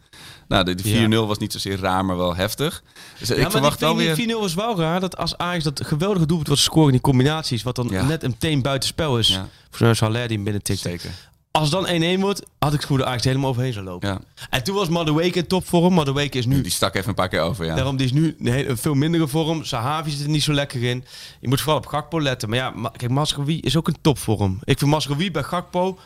Nou, 0.49 0.64
de, 0.64 0.74
de 0.74 1.09
4-0 1.09 1.26
was 1.26 1.39
niet 1.39 1.53
zozeer 1.53 1.78
raar, 1.78 2.05
maar 2.05 2.16
wel 2.16 2.37
heftig. 2.37 2.82
Dus 3.18 3.30
ik 3.30 3.37
ja, 3.37 3.51
verwacht 3.51 3.80
wel 3.80 3.97
weer... 3.97 4.14
die 4.14 4.34
4-0 4.34 4.39
was 4.39 4.55
wel 4.55 4.78
raar. 4.78 5.01
Dat 5.01 5.16
als 5.16 5.37
Ajax 5.37 5.64
dat 5.64 5.87
geweldige 5.87 6.26
doelpunt 6.26 6.49
wat 6.49 6.59
scoren 6.59 6.87
in 6.87 6.93
die 6.93 7.01
combinaties... 7.01 7.62
wat 7.62 7.76
dan 7.76 7.89
Ja. 7.91 8.05
net 8.05 8.22
meteen 8.22 8.62
buitenspel 8.62 9.18
is... 9.18 9.28
Ja. 9.28 9.49
voor 9.70 9.95
zo'n 9.95 10.09
Haller 10.09 10.26
die 10.26 10.37
hem 10.37 10.45
binnen 10.45 10.62
tikt. 10.62 10.80
Zeker. 10.80 11.11
Als 11.57 11.71
dan 11.71 11.87
1-1 12.19 12.21
wordt, 12.21 12.43
had 12.59 12.75
ik 12.75 12.81
het 12.81 12.89
dat 12.89 13.07
Ajax 13.07 13.25
helemaal 13.25 13.51
overheen 13.51 13.73
zou 13.73 13.85
lopen. 13.85 14.09
Ja. 14.09 14.21
En 14.51 14.65
toen 14.65 14.75
was 14.75 14.89
Madueke 14.89 15.39
in 15.39 15.47
topvorm. 15.47 15.95
Madueke 15.95 16.39
is 16.39 16.47
nu... 16.47 16.61
Die 16.61 16.71
stak 16.71 16.95
even 16.95 17.09
een 17.09 17.15
paar 17.15 17.29
keer 17.29 17.41
over, 17.41 17.65
ja. 17.65 17.75
Daarom, 17.75 17.97
die 17.97 18.07
is 18.07 18.13
nu 18.13 18.37
een, 18.39 18.79
veel 18.79 18.95
mindere 18.95 19.29
vorm. 19.29 19.65
Sahavi 19.65 20.11
zit 20.11 20.21
er 20.21 20.29
niet 20.29 20.43
zo 20.43 20.53
lekker 20.53 20.83
in. 20.83 21.05
Je 21.41 21.49
moet 21.49 21.61
vooral 21.61 21.79
op 21.79 21.87
Gakpo 21.87 22.21
letten. 22.21 22.49
Maar 22.49 22.59
ja, 22.59 22.71
ma- 22.71 22.93
kijk, 22.97 23.11
Masraoui 23.11 23.61
is 23.61 23.77
ook 23.77 23.89
een 23.89 23.97
topvorm. 24.01 24.59
Ik 24.65 24.79
vind 24.79 24.91
Masraoui 24.91 25.31
bij 25.31 25.43
Gakpo, 25.43 25.99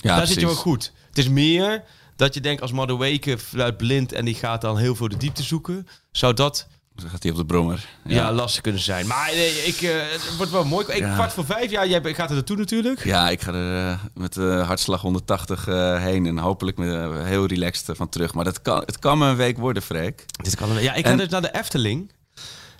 ja, 0.00 0.16
daar 0.16 0.26
zit 0.26 0.40
je 0.40 0.46
wel 0.46 0.54
goed. 0.54 0.92
Het 1.08 1.18
is 1.18 1.28
meer 1.28 1.84
dat 2.16 2.34
je 2.34 2.40
denkt 2.40 2.62
als 2.62 2.72
Madueke 2.72 3.38
fluit 3.38 3.76
blind 3.76 4.12
en 4.12 4.24
die 4.24 4.34
gaat 4.34 4.60
dan 4.60 4.78
heel 4.78 4.94
veel 4.94 5.08
de 5.08 5.16
diepte 5.16 5.42
zoeken. 5.42 5.86
Zou 6.12 6.34
dat 6.34 6.66
Dan 6.96 7.10
gaat 7.10 7.22
hij 7.22 7.32
op 7.32 7.38
de 7.38 7.44
brommer. 7.46 7.86
ja. 8.06 8.32
lastig 8.32 8.62
kunnen 8.62 8.80
zijn. 8.80 9.06
Maar 9.06 9.30
nee, 9.34 9.50
ik, 9.64 9.80
eh, 9.82 9.90
het 9.94 10.36
wordt 10.36 10.52
wel 10.52 10.64
mooi. 10.64 10.86
Ik, 10.86 10.96
Ja. 10.98 11.14
Kwart 11.14 11.32
voor 11.32 11.44
vijf, 11.46 11.70
ja, 11.70 11.86
jij 11.86 12.14
gaat 12.14 12.28
er 12.28 12.34
naartoe 12.34 12.56
natuurlijk. 12.56 13.04
Ja, 13.04 13.28
ik 13.30 13.40
ga 13.40 13.52
er 13.52 13.90
eh, 13.90 13.98
met 14.14 14.34
hartslag 14.66 15.00
180 15.00 15.68
eh, 15.68 16.02
heen 16.02 16.26
en 16.26 16.38
hopelijk 16.38 16.76
met, 16.76 16.88
eh, 16.92 17.24
heel 17.24 17.46
relaxed 17.46 17.88
eh, 17.88 17.96
van 17.96 18.08
terug. 18.08 18.34
Maar 18.34 18.44
dat 18.44 18.62
kan, 18.62 18.82
het 18.86 18.98
kan 18.98 19.18
me 19.18 19.26
een 19.28 19.36
week 19.36 19.58
worden, 19.58 19.82
Freek. 19.82 20.24
Dit 20.42 20.56
kan, 20.56 20.68
ja, 20.82 20.94
ik 20.94 21.04
ga 21.06 21.10
En- 21.10 21.16
dus 21.16 21.28
naar 21.28 21.42
de 21.42 21.54
Efteling. 21.58 22.12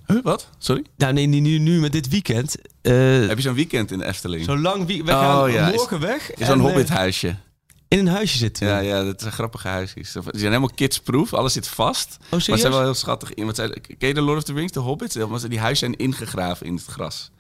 Huh, 0.06 0.22
wat? 0.22 0.48
Sorry? 0.58 0.84
Nou, 0.96 1.12
nee, 1.12 1.26
nu, 1.26 1.40
nu, 1.40 1.58
nu 1.58 1.80
met 1.80 1.92
dit 1.92 2.08
weekend. 2.08 2.56
Eh, 2.82 2.92
Heb 3.26 3.36
je 3.36 3.42
zo'n 3.42 3.54
weekend 3.54 3.90
in 3.90 3.98
de 3.98 4.04
Efteling? 4.04 4.44
Zo 4.44 4.58
lang 4.58 4.86
wie 4.86 5.04
we 5.04 5.10
Oh, 5.12 5.18
gaan 5.20 5.52
ja. 5.52 5.68
morgen 5.68 6.00
weg. 6.00 6.34
Is 6.34 6.46
zo'n 6.46 6.58
eh, 6.58 6.64
hobbithuisje. 6.64 7.36
In 7.89 7.99
een 7.99 8.07
huisje 8.09 8.37
zitten. 8.39 8.66
Ja, 8.66 8.78
ja, 8.78 9.05
dat 9.05 9.20
zijn 9.20 9.32
grappige 9.32 9.68
huisjes. 9.68 10.12
Die 10.12 10.22
zijn 10.22 10.34
helemaal 10.34 10.70
kidsproof. 10.74 11.34
Alles 11.34 11.53
zit 11.53 11.68
vast. 11.68 12.16
Oh, 12.24 12.30
maar 12.30 12.41
ze 12.41 12.57
zijn 12.57 12.72
wel 12.72 12.82
heel 12.82 12.95
schattig. 12.95 13.34
in. 13.34 13.45
Want 13.45 13.57
zij- 13.57 13.76
Ken 13.99 14.09
je 14.09 14.14
de 14.14 14.20
Lord 14.20 14.39
of 14.39 14.45
the 14.45 14.53
Rings, 14.53 14.72
de 14.72 14.80
Hobbits? 14.80 15.14
Die 15.49 15.59
huizen 15.59 15.76
zijn 15.76 15.97
ingegraven 15.97 16.66
in 16.66 16.74
het 16.74 16.84
gras. 16.84 17.30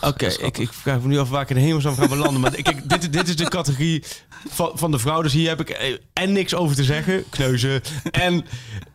Oké, 0.00 0.26
ik, 0.26 0.58
ik 0.58 0.72
vraag 0.72 1.00
me 1.00 1.08
nu 1.08 1.18
af 1.18 1.28
waar 1.30 1.42
ik 1.42 1.48
in 1.50 1.54
de 1.56 1.60
hemelsnaam 1.62 1.94
ga 1.96 2.08
belanden. 2.08 2.40
Maar 2.40 2.56
ik, 2.58 2.88
dit, 2.88 3.12
dit 3.12 3.28
is 3.28 3.36
de 3.36 3.48
categorie 3.48 4.04
van, 4.48 4.70
van 4.74 4.90
de 4.90 4.98
vrouw. 4.98 5.22
Dus 5.22 5.32
hier 5.32 5.48
heb 5.48 5.60
ik 5.60 5.70
eh, 5.70 5.96
en 6.12 6.32
niks 6.32 6.54
over 6.54 6.76
te 6.76 6.84
zeggen. 6.84 7.24
Kneuzen. 7.30 7.82
En 8.10 8.44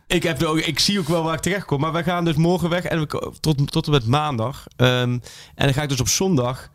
ik, 0.06 0.22
heb 0.22 0.42
ook, 0.42 0.58
ik 0.58 0.78
zie 0.78 0.98
ook 0.98 1.08
wel 1.08 1.22
waar 1.22 1.34
ik 1.34 1.40
terecht 1.40 1.64
kom. 1.64 1.80
Maar 1.80 1.92
wij 1.92 2.04
gaan 2.04 2.24
dus 2.24 2.34
morgen 2.36 2.68
weg. 2.68 2.84
En 2.84 3.00
we, 3.00 3.32
tot, 3.40 3.72
tot 3.72 3.86
en 3.86 3.92
met 3.92 4.06
maandag. 4.06 4.64
Ehm, 4.76 4.90
en 5.10 5.20
dan 5.54 5.74
ga 5.74 5.82
ik 5.82 5.88
dus 5.88 6.00
op 6.00 6.08
zondag... 6.08 6.70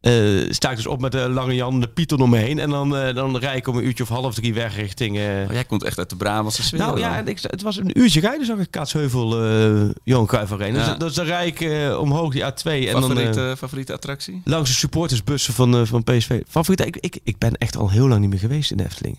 eh, 0.00 0.12
sta 0.50 0.70
ik 0.70 0.76
dus 0.76 0.86
op 0.86 1.00
met 1.00 1.12
de 1.12 1.28
Lange 1.28 1.54
Jan 1.54 1.74
en 1.74 1.80
de 1.80 1.88
Python 1.88 2.20
om 2.20 2.30
me 2.30 2.36
heen. 2.38 2.58
En 2.58 2.70
dan, 2.70 2.96
eh, 2.96 3.14
dan 3.14 3.36
rij 3.36 3.56
ik 3.56 3.66
om 3.66 3.76
een 3.76 3.84
uurtje 3.86 4.02
of 4.02 4.08
half 4.08 4.34
drie 4.34 4.54
weg 4.54 4.76
richting... 4.76 5.18
eh, 5.18 5.24
Oh, 5.46 5.52
jij 5.52 5.64
komt 5.64 5.82
echt 5.84 5.98
uit 5.98 6.10
de 6.10 6.16
Brabantse 6.16 6.62
sfeer. 6.62 6.78
nou 6.78 6.98
ja, 6.98 7.16
en 7.16 7.28
ik, 7.28 7.38
het 7.42 7.62
was 7.62 7.76
een 7.76 7.98
uurtje 7.98 8.20
rijden, 8.20 8.46
zag 8.46 8.58
ik 8.58 8.70
Kaatsheuvel, 8.70 9.44
eh 9.44 9.90
Johan 10.04 10.26
Cruijff 10.26 10.52
Arena. 10.52 10.78
Ja. 10.78 10.88
Dus, 10.88 10.98
dus 10.98 11.14
dan 11.14 11.24
rijd 11.24 11.48
ik 11.48 11.60
eh, 11.60 11.98
omhoog 12.00 12.32
die 12.32 12.42
A2 12.42 12.62
en 12.64 12.92
dan... 12.92 13.02
favoriete, 13.02 13.48
eh, 13.50 13.56
favoriete 13.56 13.92
attractie? 13.92 14.40
langs 14.44 14.70
de 14.70 14.76
supportersbussen 14.76 15.54
van, 15.54 15.74
eh, 15.76 15.82
van 15.84 16.04
PSV. 16.04 16.40
Favoriet? 16.48 16.86
Ik, 16.86 16.96
ik, 16.96 17.18
ik 17.24 17.38
ben 17.38 17.54
echt 17.56 17.76
al 17.76 17.90
heel 17.90 18.08
lang 18.08 18.20
niet 18.20 18.30
meer 18.30 18.38
geweest 18.38 18.70
in 18.70 18.76
de 18.76 18.84
Efteling. 18.84 19.18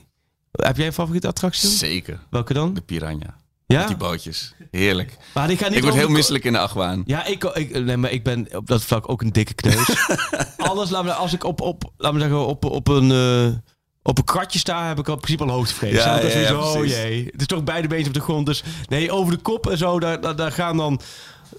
Heb 0.51 0.77
jij 0.77 0.85
een 0.85 0.93
favoriete 0.93 1.27
attractie? 1.27 1.69
dan? 1.69 1.77
Zeker. 1.77 2.19
Welke 2.29 2.53
dan? 2.53 2.73
De 2.73 2.81
Piranha. 2.81 3.39
Ja? 3.71 3.79
Met 3.79 3.87
die 3.87 3.97
bootjes. 3.97 4.53
Heerlijk. 4.71 5.17
Maar 5.33 5.49
ik 5.51 5.59
ga 5.59 5.67
niet 5.67 5.77
Ik 5.77 5.83
word 5.83 5.95
heel 5.95 6.09
misselijk 6.09 6.43
in 6.43 6.53
de 6.53 6.59
achtbaan. 6.59 7.03
Ja, 7.05 7.25
ik, 7.25 7.43
ik, 7.43 7.83
nee, 7.83 7.97
maar 7.97 8.11
ik 8.11 8.23
ben 8.23 8.47
op 8.55 8.67
dat 8.67 8.83
vlak 8.83 9.09
ook 9.09 9.21
een 9.21 9.31
dikke 9.31 9.53
kneus. 9.53 10.07
Alles, 10.57 10.89
laat 10.89 11.03
me, 11.03 11.13
als 11.13 11.33
ik 11.33 11.43
op, 11.43 11.61
op, 11.61 11.91
laat 11.97 12.13
me 12.13 12.19
zeggen, 12.19 12.47
op, 12.47 12.65
op 12.65 12.87
een... 12.87 13.11
eh, 13.11 13.57
op 14.03 14.17
een 14.17 14.23
kratje 14.23 14.59
sta, 14.59 14.87
heb 14.87 14.99
ik 14.99 15.07
al 15.07 15.13
in 15.13 15.19
principe 15.19 15.43
al 15.43 15.49
hoogtevrees. 15.55 15.93
Ja, 15.93 16.19
Ja, 16.21 16.55
oh 16.55 16.85
jee. 16.85 17.25
Het 17.31 17.41
is 17.41 17.47
toch 17.47 17.63
beide 17.63 17.87
beentjes 17.87 18.07
op 18.07 18.13
de 18.13 18.21
grond. 18.21 18.45
Dus 18.45 18.63
nee, 18.87 19.11
over 19.11 19.33
de 19.33 19.41
kop 19.41 19.69
en 19.69 19.77
zo, 19.77 19.99
daar, 19.99 20.21
daar, 20.21 20.35
daar 20.35 20.51
gaan 20.51 20.77
dan... 20.77 21.01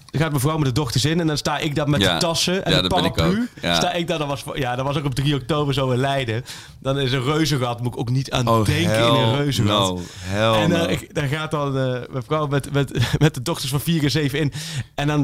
Dan 0.09 0.21
gaat 0.21 0.29
mijn 0.29 0.41
vrouw 0.41 0.57
met 0.57 0.65
de 0.65 0.71
dochters 0.71 1.05
in 1.05 1.19
en 1.19 1.27
dan 1.27 1.37
sta 1.37 1.57
ik 1.57 1.75
daar 1.75 1.89
met 1.89 2.01
Ja. 2.01 2.13
de 2.13 2.19
tassen 2.19 2.65
en 2.65 2.71
Ja, 2.71 2.77
de 2.77 2.83
ik 2.83 2.89
paraplu. 2.89 3.23
ook. 3.41 3.61
Ja. 3.61 3.75
Sta 3.75 3.91
ik 3.93 4.07
daar, 4.07 4.17
dat 4.17 4.27
was, 4.27 4.43
ja, 4.53 4.75
dat 4.75 4.85
was 4.85 4.97
ook 4.97 5.05
op 5.05 5.15
3 5.15 5.35
oktober 5.35 5.73
zo 5.73 5.91
in 5.91 5.99
Leiden. 5.99 6.45
Dan 6.79 6.99
is 6.99 7.11
een 7.11 7.23
reuzengat, 7.23 7.81
moet 7.81 7.93
ik 7.93 7.99
ook 7.99 8.09
niet 8.09 8.31
aan 8.31 8.47
Oh, 8.47 8.65
denken 8.65 9.07
in 9.07 9.13
een 9.13 9.35
reuzengat. 9.35 9.89
no. 9.89 10.01
Hell 10.19 10.61
En 10.61 10.69
dan, 10.69 10.89
ik, 10.89 11.15
dan 11.15 11.27
gaat 11.27 11.51
dan 11.51 11.77
eh, 11.77 11.99
mijn 12.11 12.23
vrouw 12.23 12.47
met, 12.47 12.71
met, 12.73 12.91
met 13.19 13.33
de 13.33 13.41
dochters 13.41 13.71
van 13.71 13.79
4 13.81 14.03
en 14.03 14.11
7 14.11 14.39
in. 14.39 14.53
En 14.95 15.07
dan 15.07 15.19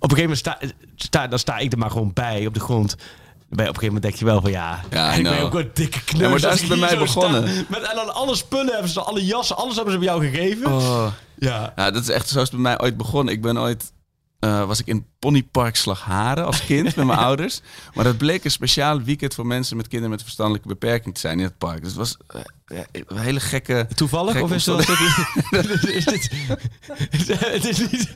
op 0.00 0.10
een 0.10 0.16
gegeven 0.16 0.20
moment 0.20 0.38
sta, 0.38 0.58
sta, 0.96 1.26
dan 1.26 1.38
sta 1.38 1.58
ik 1.58 1.72
er 1.72 1.78
maar 1.78 1.90
gewoon 1.90 2.10
bij 2.14 2.46
op 2.46 2.54
de 2.54 2.60
grond. 2.60 2.96
Bij, 3.50 3.68
op 3.68 3.74
een 3.74 3.80
gegeven 3.80 3.86
moment 3.86 4.02
denk 4.02 4.14
je 4.16 4.24
wel 4.24 4.40
van 4.40 4.50
ja, 4.50 4.80
Ja, 4.90 5.12
ik 5.12 5.22
ben 5.22 5.40
ook 5.42 5.54
een 5.54 5.70
dikke 5.74 6.04
kneus. 6.04 6.20
Ja, 6.22 6.28
maar 6.28 6.40
daar 6.40 6.52
is 6.52 6.62
ik 6.62 6.68
het 6.68 6.78
bij 6.80 6.88
mij 6.88 6.98
begonnen. 6.98 7.48
sta. 7.48 7.64
Met, 7.68 7.80
en 7.82 7.96
dan 7.96 8.14
alle 8.14 8.34
spullen 8.36 8.72
hebben 8.72 8.90
ze, 8.90 9.00
alle 9.00 9.24
jassen, 9.24 9.56
alles 9.56 9.74
hebben 9.74 9.92
ze 9.92 9.98
bij 9.98 10.08
jou 10.08 10.28
gegeven. 10.30 10.72
Oh. 10.72 11.06
Ja. 11.38 11.72
Ja, 11.76 11.90
dat 11.90 12.02
is 12.02 12.08
echt 12.08 12.28
zo 12.28 12.34
is 12.36 12.42
het 12.42 12.50
bij 12.50 12.60
mij 12.60 12.80
ooit 12.80 12.96
begonnen. 12.96 13.34
Ik 13.34 13.42
ben 13.42 13.58
ooit... 13.58 13.92
eh, 14.38 14.66
was 14.66 14.80
ik 14.80 14.86
in 14.86 15.06
Ponypark 15.18 15.76
Slagharen 15.76 16.46
als 16.46 16.64
kind 16.64 16.96
met 16.96 17.06
mijn 17.06 17.18
ouders. 17.28 17.60
Maar 17.94 18.04
dat 18.04 18.18
bleek 18.18 18.44
een 18.44 18.50
speciaal 18.50 19.02
weekend 19.02 19.34
voor 19.34 19.46
mensen 19.46 19.76
met 19.76 19.88
kinderen 19.88 20.14
met 20.14 20.22
verstandelijke 20.22 20.68
beperking 20.68 21.14
te 21.14 21.20
zijn 21.20 21.38
in 21.38 21.44
het 21.44 21.58
park. 21.58 21.78
Dus 21.80 21.88
het 21.88 21.98
was 21.98 22.16
eh, 22.26 22.40
ja, 22.68 22.84
een 23.06 23.18
hele 23.18 23.40
gekke... 23.40 23.86
Toevallig? 23.94 24.40
Of 24.42 24.52
is 24.52 24.64
dat... 24.64 24.80
is 25.88 26.04
dit... 26.04 26.30
Het 27.38 27.64
is 27.68 27.78
niet... 27.78 28.08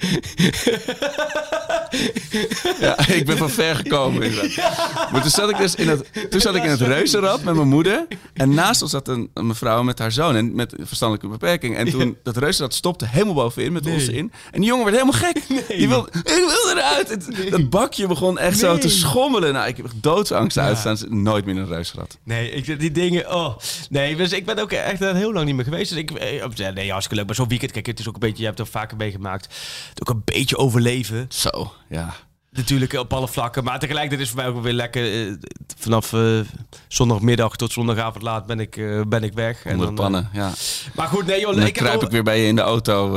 Ja, 2.80 3.06
ik 3.08 3.26
ben 3.26 3.36
van 3.36 3.50
ver 3.50 3.76
gekomen. 3.76 4.22
inderdaad. 4.22 5.10
Maar 5.10 5.20
toen 5.20 5.30
zat 5.30 5.50
ik 5.50 5.56
dus 5.56 5.74
in 5.74 5.88
het, 5.88 6.30
toen 6.30 6.40
zat 6.40 6.54
ik 6.54 6.64
in 6.64 6.70
het 6.70 6.80
reuzenrad 6.80 7.42
met 7.42 7.54
mijn 7.54 7.68
moeder. 7.68 8.06
En 8.34 8.54
naast 8.54 8.82
ons 8.82 8.90
zat 8.90 9.08
een, 9.08 9.30
een 9.34 9.46
mevrouw 9.46 9.82
met 9.82 9.98
haar 9.98 10.12
zoon 10.12 10.36
en 10.36 10.54
met 10.54 10.74
verstandelijke 10.78 11.28
beperking. 11.38 11.76
En 11.76 11.90
toen 11.90 12.16
dat 12.22 12.36
reuzenrad 12.36 12.74
stopte 12.74 13.06
helemaal 13.08 13.34
bovenin 13.34 13.72
met 13.72 13.86
ons 13.86 14.08
in. 14.08 14.32
En 14.50 14.60
die 14.60 14.68
jongen 14.68 14.84
werd 14.84 14.96
helemaal 14.96 15.20
gek. 15.20 15.66
Die 15.68 15.88
wilde, 15.88 16.08
ik 16.18 16.24
wil 16.24 16.70
eruit. 16.76 17.08
Het- 17.08 17.50
Dat 17.50 17.70
bakje 17.70 18.06
begon 18.06 18.38
echt 18.38 18.58
zo 18.58 18.78
te 18.78 18.86
Nee. 18.86 18.96
schommelen. 18.96 19.52
Nou, 19.52 19.68
ik 19.68 19.76
heb 19.76 19.86
doodsangst 19.94 20.58
uitstaan. 20.58 20.96
Nooit 21.08 21.44
meer 21.44 21.54
in 21.54 21.60
een 21.60 21.68
reuzenrad. 21.68 22.18
Nee, 22.24 22.50
ik, 22.50 22.80
die 22.80 22.90
dingen, 22.90 23.34
oh. 23.34 23.56
Nee, 23.90 24.16
dus 24.16 24.32
ik 24.32 24.41
ben 24.44 24.58
ook 24.58 24.72
echt 24.72 25.02
eh, 25.02 25.12
heel 25.12 25.32
lang 25.32 25.46
niet 25.46 25.54
meer 25.54 25.64
geweest. 25.64 25.90
Dus 25.90 25.98
ik, 25.98 26.10
eh, 26.10 26.72
nee, 26.74 26.90
hartstikke 26.90 27.14
leuk. 27.14 27.26
Maar 27.26 27.34
zo'n 27.34 27.48
weekend, 27.48 27.72
kijk, 27.72 27.86
het 27.86 27.98
is 27.98 28.08
ook 28.08 28.14
een 28.14 28.20
beetje, 28.20 28.42
je 28.42 28.48
hebt 28.48 28.60
ook 28.60 28.66
vaker 28.66 28.96
meegemaakt. 28.96 29.44
Het 29.88 30.00
ook 30.00 30.14
een 30.14 30.22
beetje 30.24 30.56
overleven. 30.56 31.26
Zo, 31.28 31.72
ja. 31.88 32.14
Natuurlijk 32.56 32.92
op 32.92 33.12
alle 33.12 33.28
vlakken. 33.28 33.64
Maar 33.64 33.78
tegelijkertijd 33.78 34.20
is 34.20 34.28
voor 34.28 34.36
mij 34.42 34.48
ook 34.48 34.62
weer 34.62 34.72
lekker. 34.72 35.26
eh, 35.28 35.32
vanaf 35.78 36.12
eh, 36.12 36.40
zondagmiddag 36.88 37.56
tot 37.56 37.72
zondagavond 37.72 38.22
laat 38.24 38.46
ben 38.46 38.60
ik, 38.60 38.76
eh, 38.76 39.00
ben 39.06 39.22
ik 39.22 39.32
weg. 39.32 39.56
Onder 39.64 39.78
de 39.78 39.84
dan, 39.84 39.94
pannen, 39.94 40.28
ja. 40.32 40.52
maar 40.94 41.08
goed, 41.08 41.26
nee 41.26 41.40
joh. 41.40 41.50
En 41.50 41.56
dan 41.56 41.66
ik 41.66 41.72
kruip 41.72 41.98
al- 42.00 42.02
ik 42.06 42.10
weer 42.10 42.22
bij 42.22 42.40
je 42.40 42.46
in 42.46 42.56
de 42.56 42.62
auto 42.62 43.10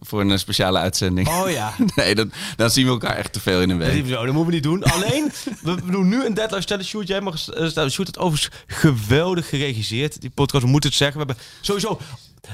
voor 0.00 0.20
een 0.20 0.38
speciale 0.38 0.78
uitzending. 0.78 1.28
Oh 1.28 1.50
ja. 1.50 1.72
Nee, 1.96 2.14
dan, 2.14 2.32
dan 2.56 2.70
zien 2.70 2.84
we 2.84 2.90
elkaar 2.90 3.16
echt 3.16 3.32
te 3.32 3.40
veel 3.40 3.60
in 3.60 3.70
een 3.70 3.78
Dat, 3.78 3.88
week. 3.88 4.06
zo, 4.06 4.24
dat 4.24 4.34
moeten 4.34 4.46
we 4.46 4.52
niet 4.52 4.62
doen. 4.62 4.82
Alleen, 4.82 5.32
we 5.62 5.76
doen 5.90 6.08
nu 6.08 6.24
een 6.26 6.34
deadline 6.34 6.60
stellen. 6.62 6.84
Shoot, 6.84 7.06
jij 7.08 7.20
mag 7.20 7.38
stellen. 7.38 7.90
Shoot 7.90 8.06
het 8.06 8.18
overigens 8.18 8.60
geweldig 8.66 9.48
geregisseerd. 9.48 10.20
Die 10.20 10.30
podcast, 10.30 10.64
we 10.64 10.70
moeten 10.70 10.90
het 10.90 10.98
zeggen. 10.98 11.20
We 11.20 11.24
hebben 11.26 11.44
sowieso, 11.60 11.98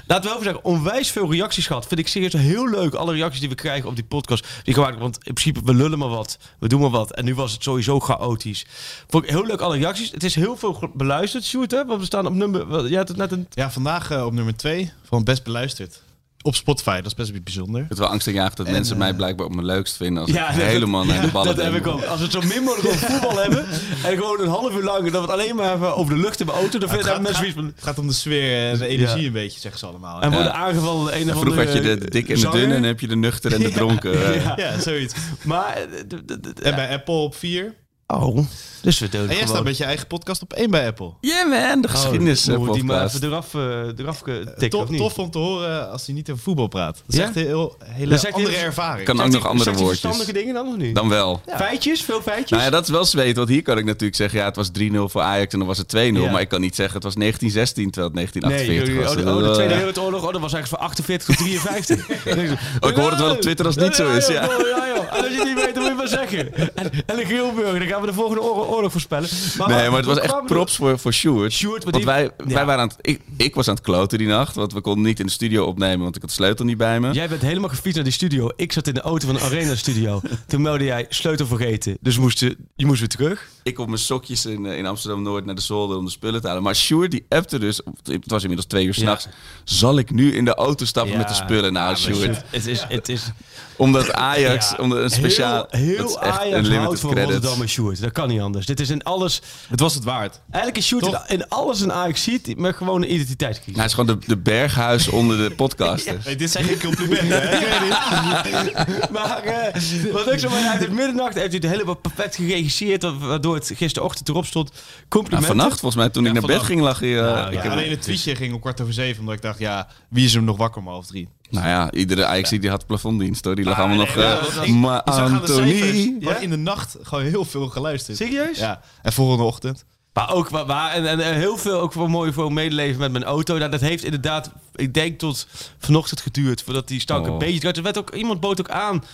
laten 0.07 0.24
we 0.24 0.30
even 0.30 0.43
zeggen, 0.43 0.64
onwijs 0.64 1.11
veel 1.11 1.30
reacties 1.30 1.66
gehad. 1.66 1.86
Vind 1.86 2.01
ik 2.01 2.09
serieus 2.09 2.32
heel 2.32 2.68
leuk. 2.68 2.95
Alle 2.95 3.12
reacties 3.12 3.40
die 3.40 3.49
we 3.49 3.55
krijgen 3.55 3.88
op 3.88 3.95
die 3.95 4.05
podcast. 4.05 4.47
Die 4.62 4.74
gemaakt, 4.74 4.99
want 4.99 5.16
in 5.16 5.34
principe, 5.34 5.61
we 5.64 5.74
lullen 5.74 5.99
maar 5.99 6.09
wat. 6.09 6.38
We 6.59 6.68
doen 6.68 6.80
maar 6.80 6.90
wat. 6.90 7.12
En 7.12 7.24
nu 7.24 7.34
was 7.34 7.53
het 7.53 7.62
sowieso 7.62 8.01
chaotisch. 8.01 8.66
Vond 9.09 9.24
ik 9.24 9.30
heel 9.30 9.47
leuk, 9.47 9.61
alle 9.61 9.76
reacties. 9.76 10.11
Het 10.11 10.24
is 10.24 10.34
heel 10.34 10.57
veel 10.57 10.90
beluisterd, 10.95 11.53
hè? 11.53 11.84
Want 11.84 12.01
we 12.01 12.07
staan 12.07 12.26
op 12.26 12.34
nummer... 12.34 12.88
Jij 12.88 12.99
had 12.99 13.09
het 13.09 13.16
net 13.16 13.32
een... 13.32 13.47
Ja, 13.51 13.70
vandaag 13.70 14.11
eh, 14.11 14.24
op 14.24 14.32
nummer 14.32 14.57
2 14.57 14.93
van 15.03 15.24
Best 15.24 15.45
Beluisterd. 15.45 16.01
Op 16.43 16.55
Spotify, 16.55 16.97
dat 16.97 17.07
is 17.07 17.14
best 17.14 17.45
bijzonder. 17.45 17.82
Het 17.82 17.90
is 17.93 17.99
wel 17.99 18.09
angstaanjagend 18.09 18.57
dat 18.57 18.66
En, 18.66 18.72
mensen 18.72 18.93
eh, 18.93 18.99
mij 18.99 19.14
blijkbaar 19.14 19.47
op 19.47 19.55
mijn 19.55 19.66
leukst 19.66 19.97
vinden 19.97 20.22
als 20.22 20.32
Ja, 20.32 20.51
ik 20.51 20.57
dat- 20.59 20.66
helemaal 20.66 21.05
naar 21.05 21.20
de 21.20 21.26
ballen 21.30 21.57
Dat 21.57 21.64
heb 21.64 21.74
ik 21.74 21.86
ook. 21.86 22.05
Als 22.05 22.18
we 22.18 22.22
het 22.24 22.32
zo 22.32 22.40
min 22.40 22.62
mogelijk 22.62 22.88
over 22.95 23.11
voetbal 23.11 23.38
hebben... 23.43 23.66
en 24.05 24.16
gewoon 24.16 24.40
een 24.40 24.49
half 24.49 24.74
uur 24.74 24.82
lang... 24.82 25.03
dat 25.03 25.12
we 25.24 25.30
het 25.32 25.40
alleen 25.40 25.57
maar 25.57 25.68
hebben 25.68 25.97
over 25.97 26.14
de 26.14 26.20
lucht 26.20 26.40
in 26.40 26.47
mijn 26.47 26.59
auto... 26.59 26.78
dan 26.78 26.88
Het 26.88 26.99
vinden 26.99 27.12
gaat, 27.14 27.22
mensen 27.22 27.45
gaat- 27.45 27.53
zoiets 27.55 27.55
van... 27.57 27.64
het 27.76 27.84
gaat 27.84 27.99
om 27.99 28.07
de 28.07 28.12
sfeer 28.12 28.70
en 28.70 28.78
de 28.78 28.86
energie 28.86 29.20
Ja. 29.20 29.26
een 29.26 29.32
beetje, 29.32 29.61
zeggen 29.61 29.80
ze 29.80 29.86
allemaal. 29.86 30.20
En 30.22 30.28
Ja, 30.30 30.34
worden 30.34 30.55
aangevallen 30.55 31.16
een 31.20 31.22
of 31.34 31.40
vroeger 31.40 31.51
andere... 31.51 31.64
had 31.66 31.72
je 31.72 31.80
de, 31.80 31.99
de 32.05 32.11
dikke 32.11 32.28
en 32.28 32.34
de 32.34 32.40
zanger. 32.40 32.59
dunne 32.59 32.74
en 32.74 32.80
dan 32.80 32.90
heb 32.90 33.01
je 33.01 33.07
de 33.09 33.16
nuchter 33.16 33.53
en 33.53 33.61
de 33.61 33.70
dronken. 33.80 34.34
eh. 34.34 34.45
Ja. 34.45 34.55
ja 34.57 34.80
zoiets. 34.80 35.14
Maar... 35.45 35.76
eh, 35.76 36.66
En 36.68 36.74
bij 36.74 36.93
Apple 36.93 37.14
op 37.14 37.34
4. 37.36 37.74
Oh, 38.12 38.38
dus 38.82 38.98
we 38.98 39.08
doen 39.08 39.20
En 39.20 39.26
jij 39.26 39.34
gewoon... 39.36 39.48
staat 39.48 39.64
met 39.64 39.76
je 39.76 39.84
eigen 39.84 40.06
podcast 40.06 40.42
op 40.42 40.52
1 40.52 40.70
bij 40.70 40.86
Apple. 40.86 41.10
Yeah 41.20 41.48
man, 41.48 41.80
de 41.80 41.88
Oh, 41.88 41.94
geschiedenis 41.94 42.46
moeten 42.46 42.66
we 42.66 42.72
die 42.72 42.84
maar 42.84 43.04
even 43.04 43.22
eraf, 43.24 43.54
eh, 43.54 43.60
eraf 43.98 44.22
eh, 44.26 44.34
tikken, 44.34 44.70
Tof, 44.70 44.82
of 44.82 44.88
niet? 44.88 44.98
tof 44.98 45.18
om 45.18 45.30
te 45.30 45.38
horen 45.38 45.90
als 45.90 46.06
hij 46.06 46.14
niet 46.14 46.30
over 46.30 46.42
voetbal 46.42 46.66
praat. 46.66 46.94
Dat 46.94 47.04
is 47.08 47.16
Ja? 47.16 47.22
echt 47.22 47.36
een 47.36 47.46
heel, 47.46 47.76
hele 47.84 48.30
andere 48.32 48.56
ervaring. 48.56 49.06
Kan 49.06 49.20
ook 49.20 49.28
nog 49.30 49.46
andere 49.46 49.70
woordjes. 49.70 49.88
verstandige 50.00 50.32
dingen 50.32 50.54
dan 50.54 50.68
of 50.68 50.76
niet? 50.76 50.94
Dan 50.94 51.08
wel. 51.08 51.40
Feitjes? 51.56 52.02
Veel 52.02 52.22
feitjes? 52.22 52.50
Nou 52.50 52.62
ja, 52.62 52.70
dat 52.70 52.82
is 52.82 52.88
wel 52.90 53.04
zweet, 53.04 53.36
want 53.36 53.48
hier 53.48 53.62
kan 53.62 53.78
ik 53.78 53.84
natuurlijk 53.84 54.16
zeggen, 54.16 54.38
ja, 54.38 54.44
het 54.44 54.56
was 54.56 54.70
3-0 54.78 55.08
voor 55.08 55.20
Ajax 55.22 55.52
en 55.52 55.58
dan 55.58 55.68
was 55.68 55.78
het 55.78 55.88
2-0. 55.96 55.98
Ja. 55.98 56.30
Maar 56.30 56.40
ik 56.40 56.48
kan 56.48 56.60
niet 56.60 56.74
zeggen, 56.74 56.94
het 56.94 57.04
was 57.04 57.14
1916 57.14 57.90
terwijl 57.90 58.12
het 58.14 58.32
Nee, 58.32 58.42
1948 58.42 58.94
oh, 58.96 59.04
was. 59.04 59.24
de, 59.24 59.46
oh, 59.46 59.48
de 59.48 59.54
Tweede 59.54 59.74
Wereldoorlog, 59.74 60.26
oh, 60.26 60.32
dat 60.32 60.40
was 60.40 60.52
eigenlijk 60.52 60.82
van 60.82 60.90
48 60.90 61.26
tot 61.26 61.36
53. 61.46 62.08
Oh, 62.80 62.90
ik 62.90 62.96
hoor 62.96 63.10
het 63.10 63.18
wel 63.18 63.30
op 63.30 63.40
Twitter 63.40 63.66
als 63.66 63.74
het 63.74 63.84
niet 63.84 63.94
zo 63.94 64.10
is, 64.16 64.26
ja. 64.26 64.32
Ja, 64.32 64.40
ja, 64.42 64.86
joh. 64.94 65.16
En 65.16 65.24
als 65.24 65.32
je 65.32 65.36
het 65.38 65.44
niet 65.44 65.64
weet, 65.64 65.74
dan 65.74 65.82
moet 65.82 65.92
je 65.92 65.96
maar 65.96 66.08
zeggen. 66.08 66.54
En, 66.74 66.90
en 67.06 67.16
de 67.16 67.24
Grilburger, 67.24 67.78
dan 67.78 67.88
gaan 67.88 68.00
we 68.03 68.11
de 68.11 68.14
volgende 68.14 68.42
oorlog, 68.42 68.92
voorspellen. 68.92 69.28
Nee, 69.59 69.88
maar 69.88 69.96
het 69.96 70.05
was 70.07 70.18
echt 70.18 70.44
props 70.46 70.76
voor, 70.76 70.98
voor 70.98 71.12
Sjoerd. 71.12 71.53
Sjoerd, 71.53 71.84
want 71.84 71.96
die- 71.96 72.05
wij, 72.05 72.22
ja. 72.22 72.55
wij 72.55 72.64
waren 72.64 72.80
aan 72.82 72.88
het, 72.88 72.96
ik, 73.00 73.20
ik 73.36 73.55
was 73.55 73.68
aan 73.68 73.74
het 73.74 73.82
kloten 73.84 74.18
die 74.18 74.26
nacht, 74.26 74.55
want 74.55 74.72
we 74.72 74.80
konden 74.80 75.05
niet 75.05 75.20
in 75.20 75.26
de 75.26 75.32
studio 75.32 75.64
opnemen, 75.64 76.00
want 76.03 76.14
ik 76.16 76.20
had 76.20 76.30
de 76.30 76.36
sleutel 76.36 76.64
niet 76.64 76.76
bij 76.76 77.00
me. 77.00 77.12
Jij 77.12 77.28
bent 77.28 77.42
helemaal 77.42 77.68
gefietst 77.68 77.94
naar 77.94 78.05
die 78.05 78.12
studio. 78.12 78.50
Ik 78.57 78.72
zat 78.72 78.86
in 78.86 78.94
de 78.94 79.00
auto 79.00 79.26
van 79.26 79.34
de 79.36 79.40
Arena 79.42 79.74
Studio. 79.74 80.20
Toen 80.46 80.62
meldde 80.62 80.84
jij 80.84 81.07
sleutel 81.09 81.46
vergeten. 81.46 81.96
Dus 82.00 82.18
moest 82.18 82.38
je, 82.40 82.57
je 82.76 82.86
moest 82.86 82.98
weer 82.98 83.09
terug. 83.09 83.48
Ik 83.62 83.78
op 83.78 83.86
mijn 83.86 83.98
sokjes 83.98 84.46
in, 84.46 84.66
eh, 84.66 84.78
in 84.78 84.86
Amsterdam-Noord 84.86 85.44
naar 85.44 85.55
de 85.55 85.61
zolder 85.61 85.96
om 85.96 86.05
de 86.05 86.11
spullen 86.11 86.40
te 86.40 86.46
halen. 86.46 86.62
Maar 86.62 86.76
Sjoerd 86.76 87.11
die 87.11 87.24
appte 87.28 87.59
dus, 87.59 87.80
het 88.03 88.30
was 88.30 88.40
inmiddels 88.42 88.68
twee 88.68 88.86
uur 88.86 88.94
s'nachts, 88.94 89.28
zal 89.64 89.98
ik 89.98 90.11
nu 90.11 90.34
in 90.34 90.44
de 90.44 90.55
auto 90.55 90.84
stappen 90.84 91.16
met 91.16 91.28
de 91.28 91.34
spullen? 91.34 91.72
Nou, 91.72 91.86
maar 91.86 91.96
Sjoerd, 91.96 92.42
Het 92.50 92.66
is, 92.66 92.84
het 92.88 93.09
is 93.09 93.30
omdat 93.76 94.12
Ajax, 94.12 94.70
ja, 94.70 94.76
omdat 94.76 94.98
een 95.03 95.11
speciaal, 95.11 95.66
Heel, 95.70 95.96
heel 95.96 96.20
Ajax 96.20 96.68
houdt 96.68 97.00
van. 97.00 97.18
Rotterdam 97.18 97.61
en 97.61 97.68
Sjoerd. 97.68 97.91
Dat 98.01 98.12
kan 98.12 98.28
niet 98.28 98.40
anders. 98.40 98.66
Dit 98.66 98.80
is 98.80 98.90
in 98.90 99.03
alles... 99.03 99.43
Het 99.68 99.80
was 99.80 99.95
het 99.95 100.05
waard. 100.05 100.40
Eigenlijk 100.51 100.76
is 100.76 100.86
Sjoerd 100.86 101.30
in, 101.30 101.49
alles 101.49 101.80
een 101.80 101.93
Ajax 101.93 102.22
ziet, 102.22 102.57
maar 102.59 102.74
gewoon 102.74 103.03
een 103.03 103.12
identiteitscrisis. 103.14 103.76
Hij 103.76 103.84
is 103.84 103.95
gewoon 103.95 104.18
de, 104.20 104.26
de 104.26 104.36
berghuis 104.36 105.09
onder 105.09 105.36
de 105.49 105.55
podcasters. 105.55 106.24
Hey, 106.32 106.36
dit 106.36 106.51
zijn 106.51 106.64
geen 106.64 106.80
complimenten, 106.80 107.40
hè? 107.43 107.59
Maar 109.18 109.43
eh, 109.43 110.12
wat 110.12 110.32
ik 110.32 110.38
zo 110.38 110.49
maar 110.51 110.68
uit 110.68 110.80
het 110.80 110.90
middernacht 110.93 111.34
heeft 111.34 111.47
hij 111.53 111.59
het 111.62 111.70
helemaal 111.70 111.95
perfect 111.95 112.34
geregisseerd, 112.34 113.03
waardoor 113.18 113.55
het 113.55 113.70
gisterochtend 113.74 114.28
erop 114.28 114.47
stond. 114.47 114.70
Nou, 114.70 114.82
Complimenten. 115.09 115.49
vannacht, 115.49 115.80
volgens 115.80 115.95
mij, 116.03 116.11
toen 116.11 116.26
ik 116.26 116.32
naar 116.32 116.43
bed 116.43 116.62
ging, 116.62 116.80
lag 116.80 117.01
hij... 117.01 117.18
eh, 117.18 117.24
Nou, 117.24 117.47
ik 117.47 117.53
ja. 117.55 117.62
heb- 117.62 117.72
Alleen 117.72 117.90
het 117.90 118.03
tweetje 118.03 118.36
ging 118.36 118.55
om 118.55 118.61
kwart 118.61 118.80
over 118.80 118.93
zeven, 118.95 119.20
omdat 119.20 119.34
ik 119.34 119.43
dacht, 119.43 119.59
ja, 119.59 119.88
wie 120.09 120.24
is 120.24 120.34
er 120.34 120.43
nog 120.43 120.57
wakker 120.57 120.80
om 120.80 120.88
half 120.88 121.07
drie? 121.07 121.28
Nou 121.53 121.66
ja, 121.66 121.92
iedere 121.92 122.24
Ajax 122.26 122.50
die 122.50 122.70
had 122.70 122.86
plafonddienst 122.86 123.44
hoor. 123.44 123.55
Die 123.55 123.64
lag 123.64 123.74
Ah, 123.74 123.80
allemaal 123.80 123.96
nee, 123.96 124.07
nog... 124.07 124.24
ja, 124.24 124.62
eh, 124.62 124.68
maar 124.72 125.03
cijfers, 125.05 125.32
Anthony... 125.50 126.16
hadden 126.20 126.42
in 126.42 126.50
de 126.50 126.57
nacht 126.57 126.96
gewoon 127.03 127.24
heel 127.24 127.44
veel 127.44 127.68
geluisterd. 127.68 128.16
Serieus? 128.16 128.59
Ja, 128.59 128.80
en 129.03 129.12
volgende 129.12 129.44
ochtend. 129.44 129.84
Maar 130.12 130.32
ook 130.34 130.48
waar, 130.48 130.92
en, 130.92 131.07
en, 131.07 131.20
en 131.20 131.34
heel 131.34 131.57
veel 131.57 131.80
ook 131.80 131.92
voor 131.92 132.11
mooi 132.11 132.32
voor 132.32 132.53
medeleven 132.53 133.00
met 133.00 133.12
mijn 133.12 133.24
auto. 133.24 133.59
Nou, 133.59 133.70
dat 133.70 133.80
heeft 133.80 134.05
inderdaad, 134.05 134.50
ik 134.74 134.94
denk 134.94 135.18
tot 135.18 135.46
vanochtend 135.78 136.20
geduurd 136.20 136.62
voordat 136.62 136.88
die 136.88 137.00
stank 137.00 137.26
Oh. 137.26 137.32
een 137.32 137.38
beetje. 137.38 137.72
Er 137.72 137.82
werd 137.82 137.98
ook 137.98 138.14
iemand 138.14 138.40
bood 138.40 138.61
ook 138.61 138.70
aan. 138.70 139.05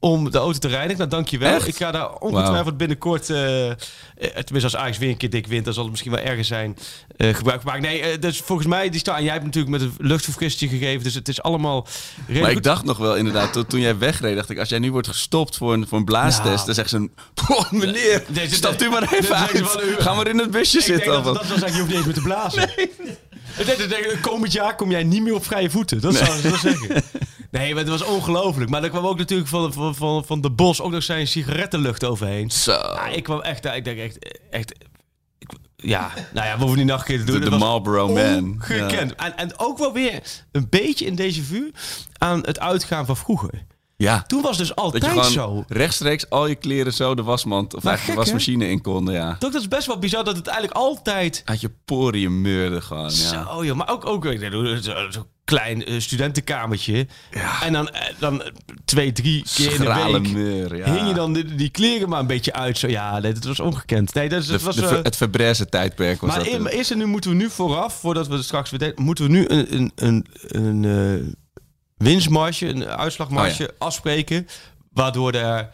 Om 0.00 0.30
de 0.30 0.38
auto 0.38 0.58
te 0.58 0.68
reinigen. 0.68 0.96
Nou, 0.98 1.10
dankjewel. 1.10 1.54
Echt? 1.54 1.66
Ik 1.66 1.76
ga 1.76 1.90
daar 1.90 2.12
ongetwijfeld 2.14 2.76
binnenkort, 2.76 3.30
eh, 3.30 3.70
eh, 3.70 3.76
tenminste 4.16 4.62
als 4.62 4.76
Ajax 4.76 4.98
weer 4.98 5.08
een 5.10 5.16
keer 5.16 5.30
dik 5.30 5.46
wint, 5.46 5.64
dan 5.64 5.72
zal 5.74 5.82
het 5.82 5.90
misschien 5.92 6.12
wel 6.12 6.20
ergens 6.22 6.48
zijn, 6.48 6.76
eh, 7.16 7.34
gebruik 7.34 7.62
maken. 7.62 7.82
Nee, 7.82 8.00
eh, 8.00 8.20
dus 8.20 8.40
volgens 8.40 8.68
mij, 8.68 8.88
die 8.90 9.00
staan, 9.00 9.22
jij 9.22 9.32
hebt 9.32 9.44
natuurlijk 9.44 9.72
met 9.72 9.80
een 9.80 9.94
luchtverfrissing 9.98 10.70
gegeven, 10.70 11.02
dus 11.04 11.14
het 11.14 11.28
is 11.28 11.42
allemaal 11.42 11.86
redelijk 12.16 12.40
Maar 12.40 12.48
ik 12.50 12.54
goed. 12.56 12.64
dacht 12.64 12.84
nog 12.84 12.98
wel 12.98 13.16
inderdaad, 13.16 13.52
toen, 13.52 13.66
toen 13.66 13.80
jij 13.80 13.98
wegreed, 13.98 14.36
dacht 14.36 14.50
ik, 14.50 14.58
als 14.58 14.68
jij 14.68 14.78
nu 14.78 14.92
wordt 14.92 15.08
gestopt 15.08 15.56
voor 15.56 15.72
een, 15.72 15.88
voor 15.88 15.98
een 15.98 16.04
blaastest, 16.04 16.44
Nou. 16.54 16.64
dan 16.66 16.74
zegt 16.74 16.88
ze 16.90 16.96
een, 16.96 17.10
"Poh, 17.34 17.70
meneer, 17.70 18.22
stapt 18.50 18.82
u 18.82 18.88
maar 18.88 19.12
even 19.12 19.36
uit. 19.36 19.58
van 19.68 19.80
u- 19.82 19.94
Ga 19.98 20.14
maar 20.14 20.28
in 20.28 20.38
het 20.38 20.50
busje 20.50 20.78
Ik 20.78 20.86
denk 20.86 20.98
zitten. 20.98 21.12
dat, 21.14 21.24
dat 21.24 21.36
wat." 21.36 21.46
wil 21.46 21.58
zeggen, 21.58 21.72
je 21.72 21.78
hoeft 21.82 21.88
niet 21.88 21.96
eens 21.96 22.06
meer 22.06 22.14
te 22.14 22.20
blazen. 22.22 22.62
Ik 22.62 22.78
ik 22.78 22.96
denk, 23.04 23.18
komend 24.20 24.52
jaar 24.52 24.76
kom 24.76 24.90
jij 24.90 25.04
niet 25.04 25.22
meer 25.22 25.34
op 25.34 25.44
vrije 25.44 25.70
voeten. 25.70 26.00
Dat 26.00 26.14
zou 26.14 26.40
ze 26.40 26.48
wel 26.48 26.58
zeggen. 26.58 27.02
Nee, 27.50 27.74
maar 27.74 27.82
het 27.82 27.88
was 27.90 28.04
ongelooflijk. 28.04 28.70
Maar 28.70 28.82
er 28.82 28.90
kwam 28.90 29.06
ook 29.06 29.18
natuurlijk 29.18 29.48
van, 29.48 29.72
van, 29.72 29.94
van, 29.94 30.24
van 30.24 30.40
de 30.40 30.50
bos 30.50 30.80
ook 30.80 30.90
nog 30.90 31.02
zijn 31.02 31.26
sigarettenlucht 31.26 32.04
overheen. 32.04 32.50
Zo, 32.50 32.80
ik 33.12 33.22
kwam 33.22 33.40
echt, 33.40 33.64
ik 33.64 33.84
denk 33.84 33.98
echt, 33.98 34.18
echt 34.50 34.72
ja, 35.76 36.10
nou 36.32 36.46
ja, 36.46 36.52
we 36.52 36.60
hoeven 36.60 36.78
niet 36.78 36.86
nog 36.86 36.98
een 36.98 37.06
keer 37.06 37.18
te 37.18 37.24
doen. 37.24 37.40
de, 37.40 37.50
de 37.50 37.56
Marlboro 37.56 38.08
Man. 38.08 38.44
Ongekend. 38.52 39.14
En, 39.14 39.36
en 39.36 39.58
ook 39.58 39.78
wel 39.78 39.92
weer 39.92 40.22
een 40.52 40.66
beetje 40.70 41.06
in 41.06 41.14
deze 41.14 41.42
vuur 41.42 41.70
aan 42.18 42.40
het 42.40 42.60
uitgaan 42.60 43.06
van 43.06 43.16
vroeger. 43.16 43.64
Ja, 43.98 44.22
Toen 44.22 44.42
was 44.42 44.56
dus 44.56 44.68
dat 44.68 44.76
altijd 44.76 45.26
zo. 45.26 45.64
rechtstreeks 45.68 46.30
al 46.30 46.46
je 46.46 46.54
kleren 46.54 46.92
zo 46.92 47.14
de 47.14 47.22
wasmand 47.22 47.74
of 47.74 47.84
eigenlijk 47.84 48.18
de 48.18 48.24
hè? 48.24 48.30
wasmachine 48.32 48.68
in 48.68 48.80
konden, 48.80 49.14
ja. 49.14 49.36
Toch, 49.38 49.52
dat 49.52 49.60
is 49.60 49.68
best 49.68 49.86
wel 49.86 49.98
bizar 49.98 50.24
dat 50.24 50.36
het 50.36 50.46
eigenlijk 50.46 50.78
altijd 50.78 51.42
Uit 51.44 51.60
je 51.60 51.70
poriën 51.84 52.40
meurde 52.40 52.80
gewoon, 52.80 53.02
ja. 53.02 53.10
Zo, 53.10 53.64
joh. 53.64 53.76
Maar 53.76 53.90
ook, 53.90 54.06
ook 54.06 54.24
zo'n 54.24 54.82
zo 55.10 55.26
klein 55.44 55.84
eh, 55.84 56.00
studentenkamertje. 56.00 57.06
En 57.62 57.72
dan, 57.72 57.88
eh, 57.88 58.14
dan 58.18 58.42
twee, 58.84 59.12
drie 59.12 59.44
keer 59.54 59.72
in 59.72 59.80
de 59.80 60.10
week 60.12 60.32
meur, 60.32 60.76
ja. 60.76 60.92
hing 60.92 61.08
je 61.08 61.14
dan 61.14 61.32
die, 61.32 61.54
die 61.54 61.70
kleren 61.70 62.08
maar 62.08 62.20
een 62.20 62.26
beetje 62.26 62.52
uit. 62.52 62.78
Zo, 62.78 62.88
ja, 62.88 63.18
nee, 63.18 63.32
dat 63.32 63.44
was 63.44 63.60
ongekend. 63.60 64.14
Nee, 64.14 64.28
dat, 64.28 64.40
is, 64.40 64.46
De, 64.46 64.52
dat 64.52 64.62
was... 64.62 64.76
de, 64.76 64.86
eh, 64.86 65.02
het 65.02 65.16
Verbreze 65.16 65.68
tijdperk 65.68 66.20
was 66.20 66.30
maar 66.30 66.44
dat. 66.44 66.58
maar 66.58 66.72
eerst 66.72 66.90
en 66.90 66.98
nu 66.98 67.06
moeten 67.06 67.30
we 67.30 67.36
nu 67.36 67.50
vooraf, 67.50 67.94
voordat 67.94 68.26
we 68.26 68.34
het 68.34 68.44
straks 68.44 68.70
weer 68.70 68.92
moeten 68.96 69.24
we 69.24 69.30
nu 69.30 69.48
een, 69.48 69.74
een, 69.74 69.92
een, 69.94 70.24
een 70.48 71.36
winstmarge, 71.96 72.66
een 72.66 72.86
uitslagmarge 72.86 73.74
afspreken. 73.78 74.46
Waardoor 74.92 75.32
er 75.32 75.70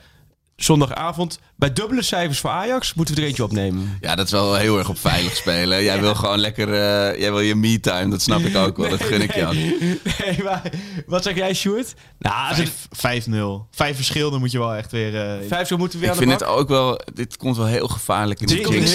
zondagavond 0.64 1.38
bij 1.56 1.72
dubbele 1.72 2.02
cijfers 2.02 2.38
voor 2.38 2.50
Ajax 2.50 2.94
moeten 2.94 3.14
we 3.14 3.20
er 3.20 3.26
eentje 3.26 3.44
opnemen. 3.44 3.98
Ja, 4.00 4.14
dat 4.14 4.26
is 4.26 4.32
wel 4.32 4.54
heel 4.54 4.78
erg 4.78 4.88
op 4.88 4.98
veilig 4.98 5.36
spelen. 5.36 5.82
Jij 5.82 6.00
wil 6.00 6.14
gewoon 6.14 6.38
lekker, 6.38 6.68
eh, 6.68 7.20
jij 7.20 7.30
wil 7.30 7.40
je 7.40 7.54
me-time, 7.54 8.10
dat 8.10 8.22
snap 8.22 8.40
ik 8.40 8.56
ook 8.56 8.76
wel. 8.76 8.88
Dat 8.90 9.02
gun 9.02 9.20
ik 9.22 9.36
ook. 9.46 9.52
Nee, 9.54 10.42
maar 10.44 10.62
wat 11.06 11.22
zeg 11.22 11.34
jij, 11.36 11.54
Sjoerd? 11.54 11.94
Nou, 12.18 12.48
als 12.48 12.58
het 12.58 12.70
Vijf- 12.90 13.24
5-0. 13.24 13.66
Vijf 13.70 13.96
verschil, 13.96 14.30
dan 14.30 14.40
moet 14.40 14.50
je 14.52 14.58
wel 14.58 14.74
echt 14.74 14.92
weer... 14.92 15.16
eh, 15.20 15.32
vijf 15.48 15.68
zo 15.68 15.76
moeten 15.76 15.98
we 16.00 16.06
weer 16.06 16.14
Ik 16.14 16.22
aan 16.22 16.28
de 16.28 16.36
vind 16.36 16.40
het 16.48 16.58
ook 16.58 16.68
wel, 16.68 17.00
dit 17.14 17.36
komt 17.36 17.56
wel 17.56 17.66
heel 17.66 17.88
gevaarlijk 17.88 18.40
in 18.40 18.46
de 18.46 18.54
jinx? 18.54 18.92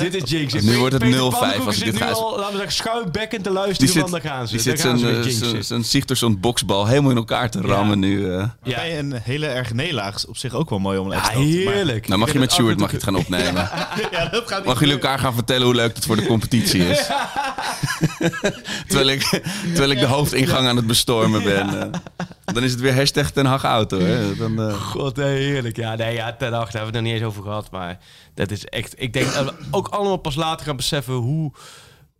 Dit 0.00 0.14
is 0.14 0.30
Jinx. 0.30 0.52
Nu 0.54 0.76
wordt 0.78 0.92
het 0.94 1.02
Peter 1.02 1.18
0-5 1.20 1.38
Pannenkoek 1.38 1.66
als 1.66 1.76
ik 1.76 1.82
zit 1.84 1.92
dit 1.92 2.00
nu 2.00 2.06
ga- 2.06 2.12
al, 2.12 2.30
laten 2.36 2.50
we 2.52 2.56
zeggen, 2.56 2.72
schuimbekkend 2.72 3.42
te 3.44 3.48
Die 3.50 3.58
luisteren, 3.58 3.92
zit, 3.92 4.00
want 4.00 4.12
daar 4.12 4.32
gaan 4.32 4.48
ze. 4.48 4.56
die 4.56 4.64
Daar 4.64 4.76
zit 4.76 4.86
gaan 4.86 4.98
zijn, 4.98 5.12
ze 5.32 5.44
met 5.44 5.54
eh, 5.54 5.60
zijn, 5.62 5.84
Sigtersson 5.84 6.40
boksbal 6.40 6.86
helemaal 6.86 7.10
in 7.10 7.16
elkaar 7.16 7.50
te 7.50 7.60
rammen 7.60 7.98
nu. 7.98 8.32
eh. 8.34 8.44
Ja. 8.62 8.86
Een 8.86 9.12
hele 9.22 9.46
erge 9.46 9.74
nederlaag 9.74 10.14
is 10.14 10.26
op 10.26 10.36
zich 10.36 10.54
ook 10.54 10.70
wel 10.70 10.78
mooi 10.88 10.98
om 10.98 11.10
een 11.10 11.18
Ja, 11.18 11.28
heerlijk. 11.28 12.08
Nou, 12.08 12.20
mag 12.20 12.32
je 12.32 12.38
met 12.38 12.52
Stuart 12.52 12.78
mag 12.78 12.90
je 12.90 12.94
het 12.96 13.04
gaan 13.04 13.16
opnemen? 13.24 13.68
Ja, 14.10 14.28
dat 14.28 14.48
gaat 14.48 14.58
niet 14.58 14.66
Mag 14.66 14.78
jullie 14.80 14.94
elkaar 14.94 15.18
gaan 15.18 15.34
vertellen 15.34 15.66
hoe 15.66 15.74
leuk 15.74 15.94
het 15.94 16.04
voor 16.04 16.16
de 16.16 16.26
competitie 16.26 16.88
is? 16.88 17.06
terwijl, 18.88 19.08
ik, 19.08 19.22
terwijl 19.62 19.90
ik 19.90 19.98
de 19.98 20.06
hoofdingang 20.06 20.68
aan 20.68 20.76
het 20.76 20.86
bestormen 20.86 21.42
ben. 21.42 21.92
eh. 21.92 22.00
dan 22.44 22.62
is 22.62 22.70
het 22.70 22.80
weer 22.80 22.94
hashtag 22.94 23.30
Ten 23.30 23.46
Hag 23.46 23.64
auto. 23.64 23.98
Hè? 24.00 24.36
Dan, 24.36 24.60
eh, 24.62 24.74
God, 24.82 25.16
heerlijk. 25.16 25.76
Ja, 25.76 25.94
nee, 25.94 26.14
ja, 26.14 26.32
ten 26.32 26.52
acht 26.52 26.72
hebben 26.72 26.92
we 26.92 26.96
het 26.98 27.04
nog 27.06 27.12
niet 27.12 27.12
eens 27.22 27.30
over 27.30 27.42
gehad. 27.42 27.70
Maar 27.70 27.98
dat 28.34 28.50
is 28.50 28.64
echt... 28.64 28.94
Ik 28.96 29.12
denk 29.12 29.32
dat 29.34 29.44
we 29.44 29.52
ook 29.70 29.88
allemaal 29.88 30.16
pas 30.16 30.34
later 30.34 30.66
gaan 30.66 30.76
beseffen 30.76 31.14
hoe 31.14 31.52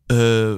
eh, 0.07 0.53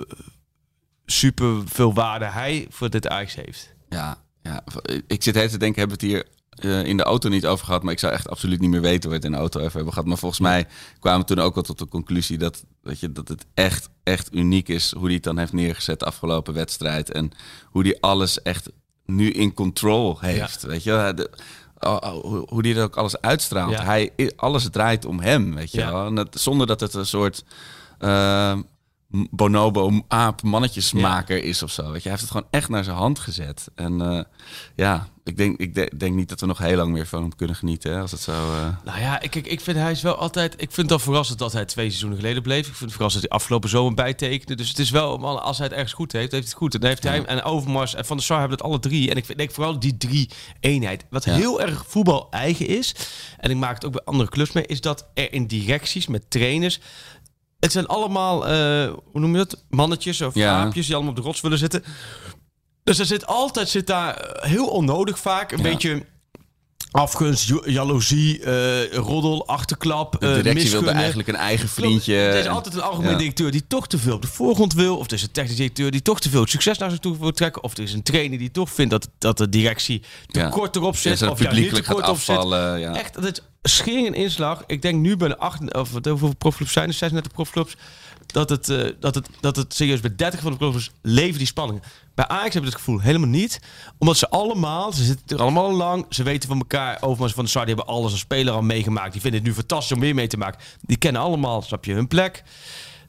super 1.07 1.63
veel 1.67 1.95
waarde 1.95 2.25
hij 2.25 2.67
voor 2.71 2.91
dit 2.91 3.09
Ajax 3.09 3.35
heeft. 3.35 3.75
Ja, 3.89 4.17
ja, 4.43 4.65
ik 5.07 5.23
zit 5.23 5.35
heel 5.35 5.49
te 5.49 5.59
denken, 5.59 5.79
hebben 5.81 5.99
we 5.99 6.07
het 6.07 6.15
hier 6.15 6.27
eh, 6.65 6.85
in 6.85 6.97
de 6.97 7.03
auto 7.03 7.29
niet 7.29 7.47
over 7.47 7.65
gehad, 7.65 7.83
maar 7.83 7.93
ik 7.93 7.99
zou 7.99 8.13
echt 8.13 8.29
absoluut 8.29 8.61
niet 8.61 8.71
meer 8.71 8.81
weten 8.81 9.09
we 9.11 9.17
het 9.17 9.25
in 9.25 9.33
de 9.33 9.39
auto 9.39 9.61
over 9.61 9.75
hebben 9.75 9.93
gehad. 9.93 10.09
Maar 10.09 10.19
volgens 10.19 10.41
mij 10.41 10.67
kwamen 10.99 11.21
we 11.21 11.27
toen 11.27 11.39
ook 11.45 11.57
al 11.57 11.63
tot 11.63 11.79
de 11.79 11.89
conclusie 11.89 12.39
dat, 12.39 12.65
dat, 12.83 13.01
je, 13.01 13.13
dat 13.13 13.29
het 13.29 13.47
echt, 13.55 13.89
echt 14.03 14.35
uniek 14.35 14.69
is 14.69 14.93
hoe 14.97 15.05
hij 15.05 15.15
het 15.15 15.23
dan 15.23 15.39
heeft 15.39 15.53
neergezet 15.53 15.99
de 15.99 16.05
afgelopen 16.05 16.55
wedstrijd. 16.55 17.11
En 17.11 17.31
hoe 17.67 17.83
hij 17.83 17.97
alles 18.01 18.43
echt 18.43 18.71
nu 19.07 19.31
in 19.31 19.55
control 19.55 20.19
heeft. 20.21 20.63
Weet 20.63 20.83
je, 20.83 21.13
de, 21.17 21.31
oh, 21.79 21.97
oh, 22.01 22.23
hoe- 22.25 22.47
hoe 22.49 22.61
hij 22.67 22.77
er 22.77 22.83
ook 22.83 22.97
alles 22.97 23.21
uitstraalt. 23.21 23.71
Ja. 23.73 23.85
Hij, 23.85 24.13
alles 24.37 24.69
draait 24.71 25.05
om 25.05 25.21
hem, 25.21 25.55
weet 25.55 25.73
je 25.73 25.79
Ja. 25.79 25.93
wel. 25.93 26.07
En 26.07 26.15
dat, 26.15 26.41
zonder 26.41 26.67
dat 26.67 26.81
het 26.81 26.95
een 26.95 27.07
soort... 27.07 27.45
eh, 27.99 28.59
bonobo 29.31 30.05
aap 30.09 30.43
mannetjesmaker 30.43 31.45
is 31.45 31.63
of 31.63 31.71
zo. 31.71 31.83
Weet 31.83 32.03
je, 32.03 32.09
hij 32.09 32.11
heeft 32.11 32.21
het 32.23 32.31
gewoon 32.31 32.47
echt 32.51 32.69
naar 32.69 32.85
zijn 32.85 32.97
hand 32.97 33.19
gezet. 33.19 33.69
En 33.75 34.01
eh, 34.01 34.23
ja, 34.77 35.09
ik 35.31 35.37
denk, 35.37 35.59
ik 35.59 35.75
de- 35.75 35.93
denk 35.97 36.15
niet 36.15 36.29
dat 36.29 36.41
we 36.41 36.47
nog 36.47 36.59
heel 36.59 36.77
lang 36.77 36.93
meer 36.93 37.07
van 37.07 37.21
hem 37.23 37.35
kunnen 37.37 37.57
genieten. 37.57 37.93
Hè, 37.93 38.01
als 38.01 38.11
het 38.11 38.21
zo. 38.21 38.33
eh, 38.33 38.69
Nou 38.85 39.01
ja, 39.01 39.21
ik, 39.21 39.35
ik, 39.35 39.61
vind 39.61 39.77
hij 39.77 39.91
is 39.91 40.03
wel 40.03 40.15
altijd... 40.17 40.53
Ik 40.53 40.59
vind 40.59 40.77
het 40.77 40.89
wel 40.89 40.99
verrassend 40.99 41.39
dat 41.39 41.53
hij 41.53 41.65
twee 41.65 41.87
seizoenen 41.89 42.19
geleden 42.19 42.43
bleef. 42.43 42.59
Ik 42.59 42.65
vind 42.65 42.81
het 42.81 42.93
verrassend 42.93 43.23
dat 43.23 43.31
hij 43.31 43.41
afgelopen 43.41 43.69
zomer 43.69 43.95
bijtekende. 43.95 44.55
Dus 44.55 44.69
het 44.69 44.79
is 44.79 44.91
wel, 44.91 45.19
man, 45.19 45.43
als 45.43 45.57
hij 45.59 45.67
het 45.67 45.75
ergens 45.75 45.93
goed 45.95 46.13
heeft, 46.13 46.33
heeft 46.33 46.43
hij 46.45 46.51
het 46.51 46.59
goed. 46.59 46.75
En 46.75 46.81
dan 46.81 46.89
heeft 46.89 47.03
hij 47.03 47.25
en 47.25 47.43
Overmars 47.43 47.95
en 47.95 48.05
Van 48.05 48.17
der 48.17 48.27
Sar 48.27 48.39
hebben 48.39 48.57
het 48.57 48.67
alle 48.67 48.79
drie. 48.79 49.11
En 49.11 49.17
ik 49.17 49.25
vind, 49.25 49.39
denk 49.39 49.51
vooral 49.51 49.79
die 49.79 49.97
drie 49.97 50.31
eenheid. 50.61 51.05
Wat 51.11 51.25
Ja. 51.25 51.35
heel 51.35 51.61
erg 51.61 51.85
voetbal 51.89 52.27
eigen 52.31 52.67
is, 52.67 52.95
en 53.39 53.51
ik 53.51 53.57
maak 53.57 53.75
het 53.75 53.85
ook 53.85 53.93
bij 53.93 54.03
andere 54.05 54.29
clubs 54.31 54.53
mee, 54.53 54.67
is 54.67 54.81
dat 54.81 55.07
er 55.15 55.33
in 55.33 55.47
directies 55.47 56.07
met 56.07 56.31
trainers... 56.31 56.81
Het 57.61 57.73
zijn 57.73 57.87
allemaal, 57.87 58.47
eh, 58.47 58.93
hoe 59.13 59.21
noem 59.21 59.31
je 59.33 59.37
dat? 59.37 59.65
Mannetjes 59.69 60.21
of 60.21 60.35
Ja. 60.35 60.53
aapjes 60.65 60.87
die 60.87 60.95
allemaal 60.95 61.13
op 61.13 61.19
de 61.19 61.23
rots 61.25 61.41
willen 61.41 61.59
zitten. 61.59 61.85
Dus 62.85 62.99
er 62.99 63.07
zit 63.07 63.27
altijd 63.27 63.69
zit 63.69 63.87
daar 63.87 64.15
eh, 64.17 64.51
heel 64.51 64.67
onnodig 64.67 65.19
vaak 65.19 65.53
een 65.53 65.59
Ja. 65.59 65.63
beetje 65.65 66.05
afgunst, 66.91 67.53
jaloezie, 67.65 68.43
eh, 68.43 68.95
roddel, 68.95 69.47
achterklap, 69.47 70.21
de 70.21 70.27
eh, 70.27 70.35
directie 70.35 70.71
wilde 70.71 70.91
eigenlijk 70.91 71.29
een 71.29 71.37
eigen 71.37 71.69
vriendje. 71.69 72.17
Er 72.17 72.39
is 72.39 72.47
altijd 72.47 72.75
een 72.75 72.81
algemeen 72.81 73.11
ja. 73.11 73.17
directeur 73.19 73.51
die 73.51 73.67
toch 73.67 73.87
te 73.87 73.99
veel 73.99 74.15
op 74.15 74.23
de 74.23 74.29
voorgrond 74.29 74.73
wil. 74.73 74.97
Of 74.97 75.07
er 75.07 75.13
is 75.13 75.23
een 75.23 75.31
technisch 75.31 75.57
directeur 75.57 75.91
die 75.91 76.03
toch 76.03 76.21
te 76.21 76.31
veel 76.31 76.47
succes 76.47 76.79
naar 76.79 76.91
zich 76.91 76.99
toe 76.99 77.19
wil 77.19 77.31
trekken. 77.33 77.63
Of 77.63 77.77
er 77.77 77.83
is 77.83 77.93
een 77.93 78.03
trainer 78.03 78.39
die 78.39 78.51
toch 78.51 78.71
vindt 78.71 78.91
dat, 78.91 79.09
dat 79.19 79.39
de 79.39 79.49
directie 79.49 80.03
te 80.27 80.39
Ja. 80.39 80.49
kort 80.49 80.77
erop 80.77 80.97
zit. 80.97 81.23
of 81.23 81.43
juist 81.43 81.59
niet 81.59 81.75
te 81.75 81.83
kort 81.83 82.09
op 82.09 82.19
zit. 82.19 82.29
afvallen. 82.29 82.81
Ja. 82.81 82.95
Echt, 82.95 83.15
dat 83.15 83.25
is 83.25 83.41
schering 83.73 84.07
en 84.07 84.15
inslag. 84.15 84.63
Ik 84.67 84.83
denk 84.83 85.01
nu 85.01 85.17
bij 85.17 85.29
de 85.29 85.39
acht, 85.39 85.75
of 85.75 85.91
hoeveel 86.05 86.35
profclubs 86.37 86.73
zijn 86.73 86.89
er? 86.89 86.95
36 86.95 87.33
profclubs. 87.33 87.77
Dat 88.27 88.51
het, 88.51 88.67
dat, 89.01 89.15
het, 89.15 89.27
dat 89.41 89.57
het 89.57 89.75
serieus 89.75 90.01
bij 90.01 90.15
30 90.17 90.41
van 90.41 90.51
de 90.51 90.57
profclubs 90.57 90.91
leven 91.03 91.39
die 91.39 91.47
spanningen. 91.47 91.83
Bij 92.21 92.29
Ajax 92.29 92.55
heb 92.55 92.63
ik 92.63 92.69
het 92.69 92.79
gevoel 92.79 93.01
helemaal 93.01 93.29
niet. 93.29 93.61
Omdat 93.99 94.17
ze 94.17 94.29
allemaal, 94.31 94.93
ze 94.93 95.05
zitten 95.05 95.37
er 95.37 95.43
allemaal 95.43 95.65
al 95.65 95.73
lang. 95.73 96.07
Ze 96.09 96.23
weten 96.23 96.49
van 96.49 96.59
elkaar. 96.59 96.99
Overmars 97.03 97.33
van 97.33 97.45
de 97.45 97.51
Sar, 97.51 97.67
die 97.67 97.75
hebben 97.75 97.95
alles 97.95 98.11
als 98.11 98.21
speler 98.21 98.53
al 98.55 98.63
meegemaakt. 98.63 99.13
Die 99.13 99.21
vinden 99.21 99.41
het 99.41 99.49
nu 99.49 99.55
fantastisch 99.55 99.93
om 99.93 100.01
weer 100.01 100.15
mee 100.15 100.27
te 100.27 100.37
maken. 100.37 100.61
Die 100.81 100.97
kennen 100.97 101.23
allemaal, 101.23 101.63
snap 101.63 101.85
je, 101.85 101.93
hun 101.95 102.09
plek. 102.09 102.43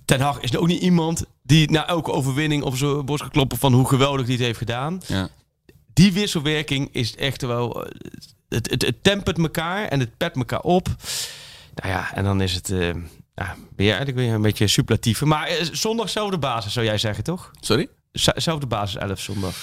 Ten 0.06 0.22
Hag 0.22 0.40
is 0.40 0.56
ook 0.56 0.68
niet 0.68 0.82
iemand 0.82 1.24
die 1.44 1.72
na 1.72 1.88
elke 1.88 2.12
overwinning 2.12 2.64
op 2.64 2.76
zijn 2.76 3.06
borst 3.06 3.24
gaat 3.24 3.32
kloppen 3.32 3.58
van 3.58 3.74
hoe 3.74 3.88
geweldig 3.88 4.26
die 4.26 4.36
het 4.36 4.46
heeft 4.46 4.58
gedaan 4.58 5.02
Ja. 5.08 5.30
die 5.94 6.14
wisselwerking 6.14 6.90
is 6.92 7.16
echt 7.16 7.42
wel. 7.42 7.84
eh, 7.86 7.92
Het, 8.50 8.70
het, 8.70 8.82
het 8.82 9.04
tempert 9.04 9.38
elkaar 9.38 9.88
en 9.88 10.00
het 10.00 10.18
pet 10.18 10.36
elkaar 10.36 10.62
op. 10.62 10.88
Nou 11.76 11.90
ja, 11.94 12.14
en 12.16 12.24
dan 12.24 12.42
is 12.42 12.54
het. 12.54 12.70
eh 12.70 12.90
ja, 13.36 13.56
weer 13.76 13.88
eigenlijk 13.88 14.18
weer 14.18 14.34
een 14.34 14.42
beetje 14.42 14.68
superlatieve. 14.68 15.26
Maar 15.26 15.48
eh, 15.48 15.66
zondag 15.72 16.10
zelfde 16.10 16.38
basis, 16.38 16.74
zou 16.74 16.86
jij 16.86 16.98
zeggen, 16.98 17.24
toch? 17.24 17.52
Sorry? 17.60 17.88
Zelfde 18.12 18.68
basis 18.68 18.96
11 19.02 19.20
zondag. 19.20 19.56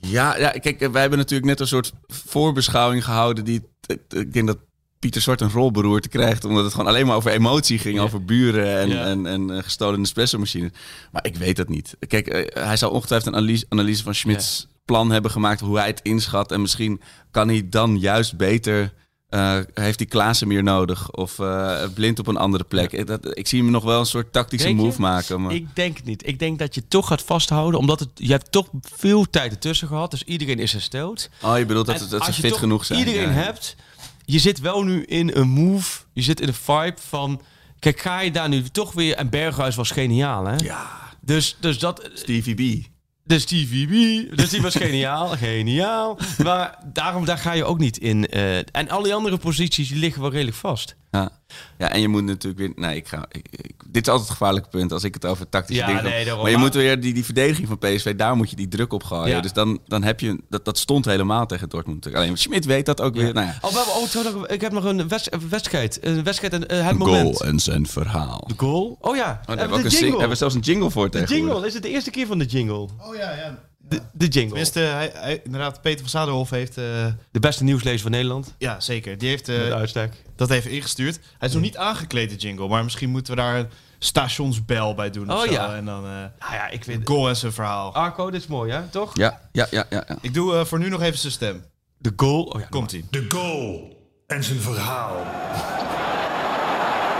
Ja, 0.00 0.36
ja, 0.36 0.50
kijk, 0.50 0.78
wij 0.92 1.00
hebben 1.00 1.18
natuurlijk 1.18 1.48
net 1.48 1.60
een 1.60 1.66
soort 1.66 1.92
voorbeschouwing 2.06 3.04
gehouden. 3.04 3.44
Die, 3.44 3.60
ik 4.08 4.32
denk 4.32 4.46
dat 4.46 4.58
Pieter 4.98 5.20
Zwart 5.20 5.40
een 5.40 5.50
rolberoerte 5.50 6.08
krijgt. 6.08 6.44
Omdat 6.44 6.64
het 6.64 6.72
gewoon 6.72 6.88
alleen 6.88 7.06
maar 7.06 7.16
over 7.16 7.30
emotie 7.30 7.78
ging. 7.78 7.96
Ja. 7.96 8.02
Over 8.02 8.24
buren 8.24 8.78
en, 8.78 8.88
Ja. 8.88 9.04
en, 9.04 9.26
en 9.26 9.50
eh, 9.50 9.62
gestolen 9.62 10.02
espresso-machines. 10.02 10.70
Maar 11.12 11.26
ik 11.26 11.36
weet 11.36 11.56
dat 11.56 11.68
niet. 11.68 11.96
Kijk, 12.06 12.26
eh, 12.28 12.64
hij 12.64 12.76
zou 12.76 12.92
ongetwijfeld 12.92 13.32
een 13.32 13.40
analyse, 13.40 13.66
analyse 13.68 14.02
van 14.02 14.14
Schmidts 14.14 14.66
plan 14.84 15.10
hebben 15.10 15.30
gemaakt. 15.30 15.60
Hoe 15.60 15.78
hij 15.78 15.86
het 15.86 16.00
inschat. 16.02 16.52
En 16.52 16.60
misschien 16.60 17.00
kan 17.30 17.48
hij 17.48 17.68
dan 17.68 17.98
juist 17.98 18.36
beter... 18.36 18.92
eh, 19.30 19.58
heeft 19.74 19.98
hij 19.98 20.08
Klaassen 20.08 20.48
meer 20.48 20.62
nodig? 20.62 21.10
Of 21.10 21.38
eh, 21.38 21.82
blind 21.94 22.18
op 22.18 22.26
een 22.26 22.36
andere 22.36 22.64
plek? 22.64 22.92
Ik, 22.92 23.06
dat, 23.06 23.38
ik 23.38 23.46
zie 23.48 23.62
hem 23.62 23.70
nog 23.70 23.84
wel 23.84 24.00
een 24.00 24.06
soort 24.06 24.32
tactische 24.32 24.72
move 24.72 25.00
maken. 25.00 25.42
Maar... 25.42 25.54
Ik 25.54 25.76
denk 25.76 25.96
het 25.96 26.06
niet. 26.06 26.26
Ik 26.28 26.38
denk 26.38 26.58
dat 26.58 26.74
je 26.74 26.88
toch 26.88 27.06
gaat 27.06 27.22
vasthouden. 27.22 27.80
Omdat 27.80 28.00
het, 28.00 28.08
je 28.14 28.30
hebt 28.30 28.52
toch 28.52 28.68
veel 28.82 29.30
tijd 29.30 29.52
ertussen 29.52 29.88
gehad. 29.88 30.10
Dus 30.10 30.22
iedereen 30.22 30.58
is 30.58 30.72
hersteld. 30.72 31.28
Oh, 31.42 31.58
je 31.58 31.66
bedoelt 31.66 31.86
dat, 31.86 32.12
En 32.12 32.24
ze 32.34 32.40
fit 32.40 32.56
genoeg 32.56 32.84
zijn? 32.84 32.98
Iedereen 32.98 33.28
Ja. 33.28 33.34
hebt. 33.34 33.76
Je 34.24 34.38
zit 34.38 34.60
wel 34.60 34.82
nu 34.82 35.02
in 35.04 35.30
een 35.34 35.48
move. 35.48 36.00
Je 36.12 36.22
zit 36.22 36.40
in 36.40 36.48
een 36.48 36.54
vibe 36.54 36.96
van. 37.08 37.40
Kijk, 37.78 38.00
ga 38.00 38.20
je 38.20 38.30
daar 38.30 38.48
nu 38.48 38.62
toch 38.62 38.92
weer. 38.92 39.14
En 39.16 39.28
Berghuis 39.28 39.76
was 39.76 39.90
geniaal, 39.90 40.44
hè? 40.46 40.54
Ja, 40.56 40.90
Dus, 41.20 41.56
dus 41.60 41.78
dat. 41.78 42.10
Stevie 42.14 42.54
B. 42.82 42.88
De 43.30 43.38
Stevie 43.38 43.86
B. 43.86 44.36
Dus 44.36 44.48
die 44.50 44.62
was 44.62 44.74
geniaal. 44.74 45.28
Geniaal. 45.28 46.18
Maar 46.42 46.78
daarom, 46.92 47.24
daar 47.24 47.38
ga 47.38 47.52
je 47.52 47.64
ook 47.64 47.78
niet 47.78 47.98
in. 47.98 48.26
eh, 48.26 48.56
en 48.56 48.88
al 48.88 49.02
die 49.02 49.14
andere 49.14 49.36
posities 49.36 49.90
liggen 49.90 50.22
wel 50.22 50.30
redelijk 50.30 50.56
vast. 50.56 50.96
Ja. 51.12 51.30
ja, 51.78 51.90
en 51.92 52.00
je 52.00 52.08
moet 52.08 52.24
natuurlijk 52.24 52.58
weer... 52.60 52.72
Nee, 52.76 52.96
ik 52.96 53.08
ga, 53.08 53.24
ik, 53.28 53.46
ik- 53.50 53.74
dit 53.86 54.02
is 54.02 54.08
altijd 54.08 54.28
het 54.28 54.38
gevaarlijke 54.38 54.68
punt 54.68 54.92
als 54.92 55.04
ik 55.04 55.14
het 55.14 55.26
over 55.26 55.48
tactische 55.48 55.82
Ja, 55.82 55.88
dingen 55.88 56.02
heb. 56.02 56.12
nee, 56.12 56.24
daarom. 56.24 56.42
Maar 56.42 56.50
je 56.50 56.56
Maar- 56.56 56.66
moet 56.66 56.74
weer 56.74 57.00
die, 57.00 57.14
die 57.14 57.24
verdediging 57.24 57.68
van 57.68 57.78
PSV, 57.78 58.14
daar 58.16 58.36
moet 58.36 58.50
je 58.50 58.56
die 58.56 58.68
druk 58.68 58.92
op 58.92 59.02
gooien. 59.04 59.28
Ja. 59.34 59.40
Dus 59.40 59.52
dan, 59.52 59.78
dan 59.86 60.02
heb 60.02 60.20
je... 60.20 60.40
Dat, 60.48 60.64
dat 60.64 60.78
stond 60.78 61.04
helemaal 61.04 61.46
tegen 61.46 61.68
Dortmund. 61.68 62.14
Alleen 62.14 62.36
Schmidt 62.38 62.64
weet 62.64 62.86
dat 62.86 63.00
ook 63.00 63.14
weer. 63.14 63.34
Nou 63.34 63.46
ja. 63.46 63.58
Oh, 63.60 63.70
we 63.70 63.76
hebben- 64.14 64.40
oh, 64.40 64.42
ik 64.50 64.60
heb 64.60 64.72
nog 64.72 64.84
een 64.84 65.08
wed- 65.08 65.32
een 65.32 65.48
wedstrijd. 65.48 65.98
Een 66.00 66.24
wedstrijd 66.24 66.52
en 66.52 66.68
eh, 66.68 66.86
het 66.86 66.98
moment. 66.98 67.40
en 67.42 67.58
zijn 67.58 67.86
verhaal. 67.86 68.44
De 68.46 68.54
goal. 68.56 68.96
Oh 69.00 69.16
ja, 69.16 69.22
Oh, 69.22 69.26
daar 69.26 69.36
hebben 69.36 69.46
hebben, 69.46 69.90
we 69.90 70.18
we 70.20 70.28
de 70.28 70.34
zelfs 70.34 70.54
een 70.54 70.60
jingle 70.60 70.90
voor 70.90 71.04
de 71.04 71.10
tegenwoordig. 71.10 71.46
jingle. 71.52 71.66
Is 71.66 71.74
het 71.74 71.82
de 71.82 71.88
eerste 71.88 72.10
keer 72.10 72.26
van 72.26 72.38
de 72.38 72.44
jingle? 72.46 72.74
Oh 72.76 73.14
ja, 73.16 73.30
ja. 73.30 73.58
De, 73.90 74.00
de 74.12 74.26
jingle. 74.26 74.48
Tenminste, 74.48 74.78
hij, 74.80 75.10
hij- 75.14 75.40
inderdaad, 75.44 75.82
Peter 75.82 76.00
van 76.00 76.08
Zaderhof 76.08 76.50
heeft... 76.50 76.76
eh, 76.78 76.84
De 77.30 77.40
beste 77.40 77.64
nieuwslezer 77.64 78.00
van 78.00 78.10
Nederland. 78.10 78.54
ja, 78.58 78.80
zeker. 78.80 79.18
Die 79.18 79.28
heeft 79.28 79.48
eh, 79.48 79.72
uitstek. 79.72 80.12
dat 80.36 80.50
even 80.50 80.70
ingestuurd. 80.70 81.18
Hij 81.38 81.48
is 81.48 81.54
nog 81.54 81.62
niet 81.62 81.76
aangekleed, 81.76 82.30
de 82.30 82.36
jingle. 82.36 82.68
Maar 82.68 82.84
misschien 82.84 83.10
moeten 83.10 83.34
we 83.34 83.40
daar 83.40 83.56
een 83.58 83.68
stationsbel 83.98 84.94
bij 84.94 85.10
doen 85.10 85.30
of 85.32 85.36
Oh, 85.38 85.44
zo. 85.46 85.52
ja. 85.52 85.74
En 85.74 85.84
dan 85.84 86.04
eh 86.04 86.10
Nou 86.10 86.54
ja, 86.54 86.68
ik 86.68 86.84
vind... 86.84 87.08
goal 87.08 87.28
en 87.28 87.36
zijn 87.36 87.52
verhaal. 87.52 87.94
Arco, 87.94 88.30
dit 88.30 88.40
is 88.40 88.46
mooi, 88.46 88.72
hè? 88.72 88.80
Toch? 88.88 89.16
Ja, 89.16 89.40
ja, 89.52 89.66
ja, 89.70 89.84
ja. 89.90 90.04
ja. 90.08 90.16
Ik 90.20 90.34
doe 90.34 90.56
eh, 90.56 90.64
voor 90.64 90.78
nu 90.78 90.88
nog 90.88 91.02
even 91.02 91.18
zijn 91.18 91.32
stem. 91.32 91.64
De 91.98 92.12
goal. 92.16 92.42
Oh 92.42 92.60
ja, 92.60 92.66
Komt-ie. 92.66 93.04
De 93.10 93.24
goal 93.28 93.96
en 94.26 94.44
zijn 94.44 94.60
verhaal. 94.60 95.16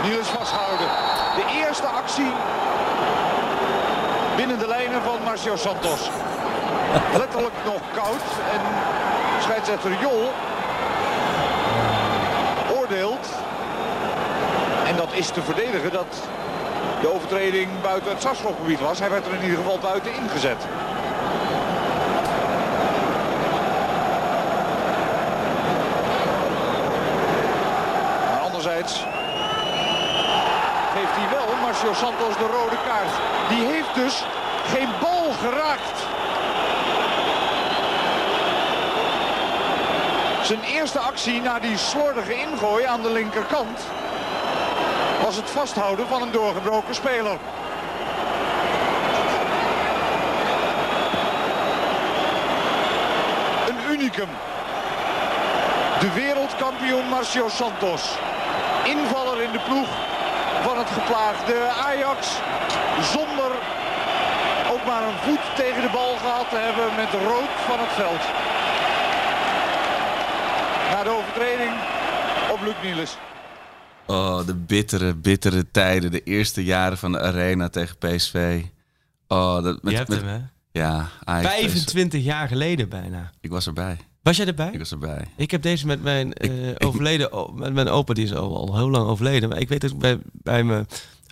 Niels 0.03 0.27
vasthouden. 0.27 0.87
De 1.35 1.63
eerste 1.65 1.85
actie 1.87 2.31
binnen 4.37 4.59
de 4.59 4.67
lijnen 4.67 5.01
van 5.01 5.23
Marcio 5.23 5.55
Santos. 5.55 6.09
Letterlijk 7.17 7.53
nog 7.65 7.81
koud 7.93 8.23
en 8.51 8.61
scheidsrechter 9.41 9.91
Jol 10.01 10.31
oordeelt. 12.75 13.27
En 14.87 14.95
dat 14.95 15.09
is 15.13 15.27
te 15.29 15.41
verdedigen 15.41 15.91
dat 15.91 16.15
de 17.01 17.13
overtreding 17.13 17.81
buiten 17.81 18.09
het 18.09 18.19
strafschopgebied 18.19 18.79
was. 18.79 18.99
Hij 18.99 19.09
werd 19.09 19.25
er 19.25 19.33
in 19.33 19.43
ieder 19.43 19.57
geval 19.57 19.79
buiten 19.79 20.13
ingezet. 20.13 20.65
Anderzijds 28.43 28.93
geeft 30.93 31.15
hij 31.15 31.29
wel 31.29 31.55
Marcio 31.61 31.93
Santos 31.93 32.37
de 32.37 32.49
rode 32.59 32.77
kaart. 32.87 33.13
Die 33.49 33.65
heeft 33.65 33.95
dus 33.95 34.23
geen 34.73 34.89
bal 34.99 35.31
geraakt. 35.31 36.20
Zijn 40.51 40.63
eerste 40.63 40.99
actie 40.99 41.41
na 41.41 41.59
die 41.59 41.77
slordige 41.77 42.33
ingooi 42.33 42.85
aan 42.85 43.01
de 43.01 43.11
linkerkant 43.11 43.79
was 45.23 45.35
het 45.35 45.49
vasthouden 45.49 46.07
van 46.07 46.21
een 46.21 46.31
doorgebroken 46.31 46.95
speler. 46.95 47.37
Een 53.67 53.91
unicum. 53.91 54.29
De 55.99 56.11
wereldkampioen 56.13 57.07
Marcio 57.09 57.49
Santos. 57.49 58.17
Invaller 58.83 59.41
in 59.41 59.51
de 59.51 59.59
ploeg 59.59 59.89
van 60.61 60.77
het 60.77 60.89
geplaagde 60.89 61.55
Ajax. 61.85 62.27
Zonder 63.01 63.51
ook 64.71 64.85
maar 64.85 65.03
een 65.03 65.21
voet 65.21 65.55
tegen 65.55 65.81
de 65.81 65.89
bal 65.89 66.15
gehad 66.15 66.49
te 66.49 66.57
hebben 66.57 66.95
met 66.95 67.13
rood 67.13 67.51
van 67.67 67.79
het 67.79 67.91
veld. 67.91 68.23
Na 71.03 71.07
de 71.07 71.15
overtreding 71.17 71.71
op 72.51 72.59
Luc 72.65 72.93
Niels. 72.93 73.17
Oh, 74.07 74.45
de 74.45 74.55
bittere, 74.55 75.15
bittere 75.15 75.71
tijden. 75.71 76.11
De 76.11 76.23
eerste 76.23 76.63
jaren 76.63 76.97
van 76.97 77.11
de 77.11 77.19
arena 77.19 77.69
tegen 77.69 77.97
PSV. 77.97 78.63
Oh, 79.27 79.63
dat, 79.63 79.81
met, 79.83 79.91
Je 79.91 79.97
hebt 79.97 80.09
met- 80.09 80.19
hem, 80.21 80.27
hè? 80.27 80.39
Ja, 80.71 81.07
Ajax, 81.23 81.47
PSV. 81.55 81.59
25 81.59 82.23
jaar 82.23 82.47
geleden 82.47 82.89
bijna. 82.89 83.31
Ik 83.41 83.49
was 83.49 83.67
erbij. 83.67 83.97
Was 84.23 84.37
jij 84.37 84.45
erbij? 84.45 84.69
Ik 84.71 84.77
was 84.77 84.91
erbij. 84.91 85.25
Ik 85.37 85.51
heb 85.51 85.61
deze 85.61 85.87
met 85.87 86.03
mijn 86.03 86.33
eh, 86.33 86.69
ik- 86.69 86.85
overleden, 86.85 87.29
met 87.55 87.73
mijn 87.73 87.87
opa, 87.89 88.13
die 88.13 88.23
is 88.25 88.33
al, 88.33 88.57
al 88.57 88.75
heel 88.77 88.89
lang 88.89 89.07
overleden. 89.07 89.49
Maar 89.49 89.59
ik 89.59 89.69
weet 89.69 89.81
dat 89.81 89.91
ik 89.91 89.97
bij, 89.99 90.19
bij 90.31 90.63
mijn 90.63 90.87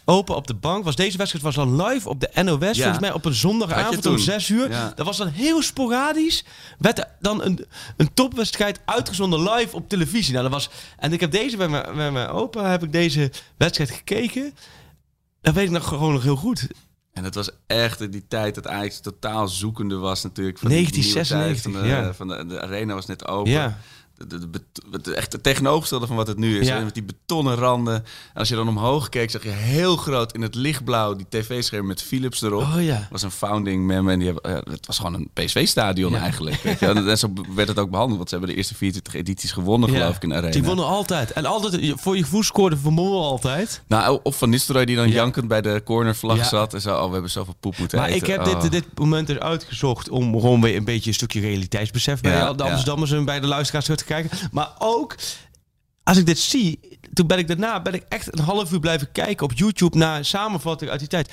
opa 0.09 0.33
op 0.33 0.47
de 0.47 0.53
bank 0.53 0.83
was. 0.83 0.95
Deze 0.95 1.17
wedstrijd 1.17 1.45
was 1.45 1.55
dan 1.55 1.81
live 1.81 2.09
op 2.09 2.19
de 2.19 2.29
NOS, 2.43 2.59
Ja. 2.59 2.73
volgens 2.83 2.99
mij 2.99 3.11
op 3.13 3.25
een 3.25 3.33
zondagavond 3.33 3.95
om 3.95 4.01
toen? 4.01 4.19
6 4.19 4.49
uur. 4.49 4.69
Dat 4.95 5.05
was 5.05 5.17
dan 5.17 5.27
heel 5.27 5.61
sporadisch. 5.61 6.45
Werd 6.77 6.97
er 6.99 7.07
dan 7.19 7.43
een, 7.43 7.65
een 7.97 8.13
topwedstrijd 8.13 8.79
uitgezonden 8.85 9.51
live 9.51 9.75
op 9.75 9.89
televisie. 9.89 10.31
Nou, 10.33 10.43
dat 10.43 10.53
was, 10.53 10.69
en 10.97 11.13
ik 11.13 11.19
heb 11.19 11.31
deze 11.31 11.57
bij 11.57 11.67
mijn, 11.67 11.95
bij 11.95 12.11
mijn 12.11 12.27
opa, 12.29 12.69
heb 12.69 12.83
ik 12.83 12.91
deze 12.91 13.31
wedstrijd 13.57 13.91
gekeken. 13.91 14.53
Dat 15.41 15.53
weet 15.53 15.65
ik 15.65 15.71
nog 15.71 15.87
gewoon 15.87 16.13
nog 16.13 16.23
heel 16.23 16.35
goed. 16.35 16.67
En 17.13 17.23
het 17.23 17.35
was 17.35 17.49
echt 17.67 18.01
in 18.01 18.11
die 18.11 18.27
tijd 18.27 18.55
dat 18.55 18.67
Ajax 18.67 18.99
totaal 18.99 19.47
zoekende 19.47 19.95
was 19.95 20.23
natuurlijk. 20.23 20.57
Van 20.57 20.69
die 20.69 20.77
nieuwe 20.77 20.91
1996, 20.91 21.71
tijd 21.71 21.73
Van 21.75 21.81
de, 21.81 22.05
ja. 22.05 22.13
van 22.13 22.27
de, 22.27 22.55
de 22.55 22.61
arena 22.61 22.93
was 22.93 23.05
net 23.05 23.27
open. 23.27 23.51
Ja. 23.51 23.77
Het 24.91 25.07
echt 25.13 25.31
het 25.33 25.43
tegenovergestelde 25.43 26.07
van 26.07 26.15
wat 26.15 26.27
het 26.27 26.37
nu 26.37 26.59
is. 26.59 26.67
Ja. 26.67 26.79
Met 26.79 26.93
die 26.93 27.03
betonnen 27.03 27.55
randen. 27.55 27.93
En 27.95 28.03
als 28.33 28.49
je 28.49 28.55
dan 28.55 28.67
omhoog 28.67 29.09
keek, 29.09 29.31
zag 29.31 29.43
je 29.43 29.49
heel 29.49 29.95
groot 29.97 30.33
in 30.33 30.41
het 30.41 30.55
lichtblauw 30.55 31.15
die 31.15 31.25
tv-scherm 31.29 31.85
met 31.87 32.01
Philips 32.01 32.41
erop. 32.41 32.61
Oh 32.61 32.83
ja. 32.83 32.95
Dat 32.97 33.07
was 33.09 33.21
een 33.21 33.31
founding 33.31 33.85
member. 33.85 34.13
En 34.13 34.19
die 34.19 34.27
hebben, 34.33 34.71
het 34.71 34.85
was 34.87 34.97
gewoon 34.97 35.13
een 35.13 35.29
PSV-stadion 35.33 36.11
Ja. 36.11 36.19
eigenlijk. 36.19 36.61
Weet 36.61 36.79
je. 36.79 36.85
En 37.09 37.17
zo 37.17 37.33
werd 37.55 37.67
het 37.67 37.79
ook 37.79 37.89
behandeld. 37.89 38.17
Want 38.17 38.29
ze 38.29 38.35
hebben 38.35 38.53
de 38.53 38.59
eerste 38.61 38.75
24 38.75 39.13
edities 39.13 39.51
gewonnen, 39.51 39.89
geloof 39.89 40.15
ik, 40.15 40.23
in 40.23 40.33
arena. 40.33 40.51
Die 40.51 40.63
wonnen 40.63 40.85
altijd. 40.85 41.31
En 41.31 41.45
altijd, 41.45 41.93
voor 41.95 42.15
je 42.17 42.23
gevoel 42.23 42.43
scoorde 42.43 42.77
Van 42.77 42.95
Bommel 42.95 43.23
altijd. 43.25 43.81
Nou, 43.87 44.19
of 44.23 44.37
Van 44.37 44.49
Nistelrooy 44.49 44.85
die 44.85 44.95
dan 44.95 45.07
Ja. 45.07 45.13
jankend 45.13 45.47
bij 45.47 45.61
de 45.61 45.81
cornervlag 45.85 46.45
zat. 46.45 46.73
En 46.73 46.81
zo, 46.81 46.95
oh, 46.97 47.05
we 47.07 47.11
hebben 47.13 47.31
zoveel 47.31 47.55
poep 47.59 47.77
moeten 47.77 47.97
Maar 47.97 48.07
eten. 48.07 48.21
ik 48.21 48.27
heb 48.27 48.39
Oh. 48.47 48.61
dit, 48.61 48.71
dit 48.71 48.85
moment 48.99 49.27
dus 49.27 49.39
uitgezocht 49.39 50.09
om 50.09 50.39
gewoon 50.39 50.61
weer 50.61 50.75
een 50.75 50.83
beetje 50.83 51.09
een 51.09 51.15
stukje 51.15 51.39
realiteitsbesef 51.39 52.21
bij 52.21 52.53
de. 52.55 52.63
Amsterdammers 52.63 53.11
en 53.11 53.25
bij 53.25 53.39
de 53.39 53.47
luisteraars 53.47 53.85
te 53.85 54.05
kijken. 54.09 54.49
Maar 54.51 54.69
ook, 54.77 55.15
als 56.03 56.17
ik 56.17 56.25
dit 56.25 56.39
zie, 56.39 56.79
toen 57.13 57.27
ben 57.27 57.37
ik 57.37 57.47
daarna 57.47 57.81
ben 57.81 57.93
ik 57.93 58.03
echt 58.09 58.37
een 58.39 58.43
half 58.43 58.71
uur 58.71 58.79
blijven 58.79 59.11
kijken 59.11 59.45
op 59.45 59.53
YouTube 59.53 59.97
naar 59.97 60.17
een 60.17 60.25
samenvatting 60.25 60.91
uit 60.91 60.99
die 60.99 61.09
tijd. 61.09 61.31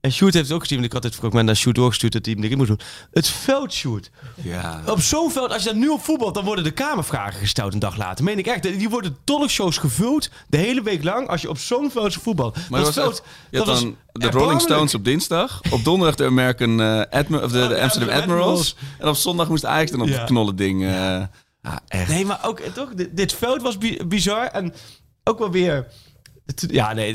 En 0.00 0.12
Sjoerd 0.12 0.34
heeft 0.34 0.46
het 0.46 0.54
ook 0.54 0.60
gezien, 0.62 0.78
want 0.78 0.88
ik 0.90 0.94
had 0.94 1.04
het 1.04 1.14
fragment 1.14 1.46
naar 1.46 1.56
Sjoerd 1.56 1.76
doorgestuurd 1.76 2.12
dat 2.12 2.24
hij 2.24 2.34
hem 2.34 2.44
erin 2.44 2.56
moest 2.56 2.68
doen. 2.68 2.80
Het 3.10 3.28
veld, 3.28 3.72
Sjoerd. 3.72 4.10
Ja. 4.34 4.82
Op 4.86 5.00
zo'n 5.00 5.30
veld, 5.30 5.52
als 5.52 5.62
je 5.62 5.68
dat 5.68 5.78
nu 5.78 5.88
op 5.88 6.02
voetbalt, 6.04 6.34
dan 6.34 6.44
worden 6.44 6.64
de 6.64 6.70
kamervragen 6.70 7.40
gesteld 7.40 7.72
een 7.72 7.78
dag 7.78 7.96
later. 7.96 8.24
Meen 8.24 8.38
ik 8.38 8.46
echt. 8.46 8.62
Die 8.62 8.88
worden 8.88 9.16
talkshows 9.24 9.78
gevuld 9.78 10.30
de 10.48 10.56
hele 10.56 10.82
week 10.82 11.04
lang 11.04 11.28
als 11.28 11.40
je 11.40 11.48
op 11.48 11.58
zo'n 11.58 11.90
veld 11.90 12.14
voetbalt. 12.14 12.56
Maar 12.70 12.80
dat 12.80 12.92
veld, 12.92 13.22
dat 13.50 13.66
was 13.66 13.80
dan 13.80 13.96
de 14.12 14.30
Rolling. 14.30 14.60
Stones 14.60 14.94
op 14.94 15.04
dinsdag. 15.04 15.60
Op 15.70 15.84
donderdag 15.84 16.14
de 16.16 16.24
American 16.24 16.80
Admi- 17.10 17.36
of 17.38 17.52
de, 17.52 17.68
de 17.68 17.74
Oh, 17.74 17.80
Amsterdam 17.82 18.16
Admirals. 18.16 18.76
En 18.98 19.08
op 19.08 19.16
zondag 19.16 19.48
moest 19.48 19.64
Ajax 19.64 19.90
dan 19.90 20.00
op 20.02 20.08
het 20.08 20.24
knollen 20.24 20.56
ding. 20.56 20.84
eh 20.84 21.22
ja, 21.62 21.80
echt. 21.88 22.08
Nee, 22.08 22.24
maar 22.24 22.40
ook 22.46 22.58
eh, 22.60 22.72
toch, 22.72 22.94
dit, 22.94 23.16
dit 23.16 23.32
veld 23.32 23.62
was 23.62 23.78
bi- 23.78 24.04
bizar 24.06 24.46
en 24.46 24.74
ook 25.24 25.38
wel 25.38 25.50
weer. 25.50 25.86
Ja, 26.68 26.92
nee, 26.92 27.14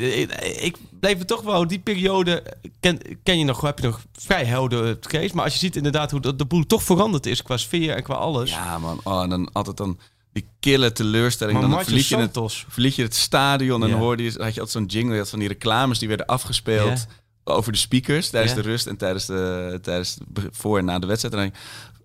ik, 0.61 0.77
bleef 0.99 1.17
het 1.17 1.27
toch 1.27 1.41
wel. 1.41 1.67
Die 1.67 1.79
periode 1.79 2.43
ken, 2.79 2.99
ken 3.23 3.37
je 3.39 3.45
nog, 3.45 3.61
heb 3.61 3.79
je 3.79 3.85
nog 3.85 4.01
vrij 4.13 4.45
helder 4.45 4.97
geest. 5.01 5.33
Maar 5.33 5.43
als 5.43 5.53
je 5.53 5.59
ziet 5.59 5.75
inderdaad 5.75 6.11
hoe 6.11 6.19
de, 6.19 6.35
de 6.35 6.45
boel 6.45 6.65
toch 6.65 6.83
veranderd 6.83 7.25
is 7.25 7.41
qua 7.41 7.57
sfeer 7.57 7.95
en 7.95 8.03
qua 8.03 8.13
alles. 8.13 8.49
Ja, 8.49 8.77
man. 8.79 8.99
Oh, 9.03 9.23
en 9.23 9.29
dan 9.29 9.51
altijd 9.51 9.77
dan 9.77 9.99
die 10.33 10.47
kille 10.59 10.91
teleurstelling. 10.91 11.59
Maar 11.59 11.69
dan 11.69 11.83
verliet 11.83 12.07
je, 12.07 12.17
het, 12.17 12.39
verliet 12.67 12.95
je 12.95 13.03
het 13.03 13.15
stadion 13.15 13.81
en 13.81 13.87
Ja. 13.87 13.93
dan 13.93 14.01
hoorde 14.03 14.23
je, 14.23 14.29
had 14.29 14.53
je 14.53 14.59
altijd 14.61 14.69
zo'n 14.69 14.85
jingle. 14.85 15.17
Had 15.17 15.29
van 15.29 15.39
die 15.39 15.47
reclames 15.47 15.99
die 15.99 16.07
werden 16.07 16.25
afgespeeld 16.25 17.05
over 17.43 17.71
de 17.71 17.77
speakers 17.77 18.29
tijdens 18.29 18.53
Ja. 18.55 18.61
de 18.61 18.67
rust 18.67 18.87
en 18.87 18.97
tijdens 18.97 19.25
de, 19.25 19.79
tijdens 19.81 20.17
de, 20.27 20.47
voor 20.51 20.77
en 20.77 20.85
na 20.85 20.99
de 20.99 21.07
wedstrijd. 21.07 21.35
En 21.35 21.39
dan 21.41 21.51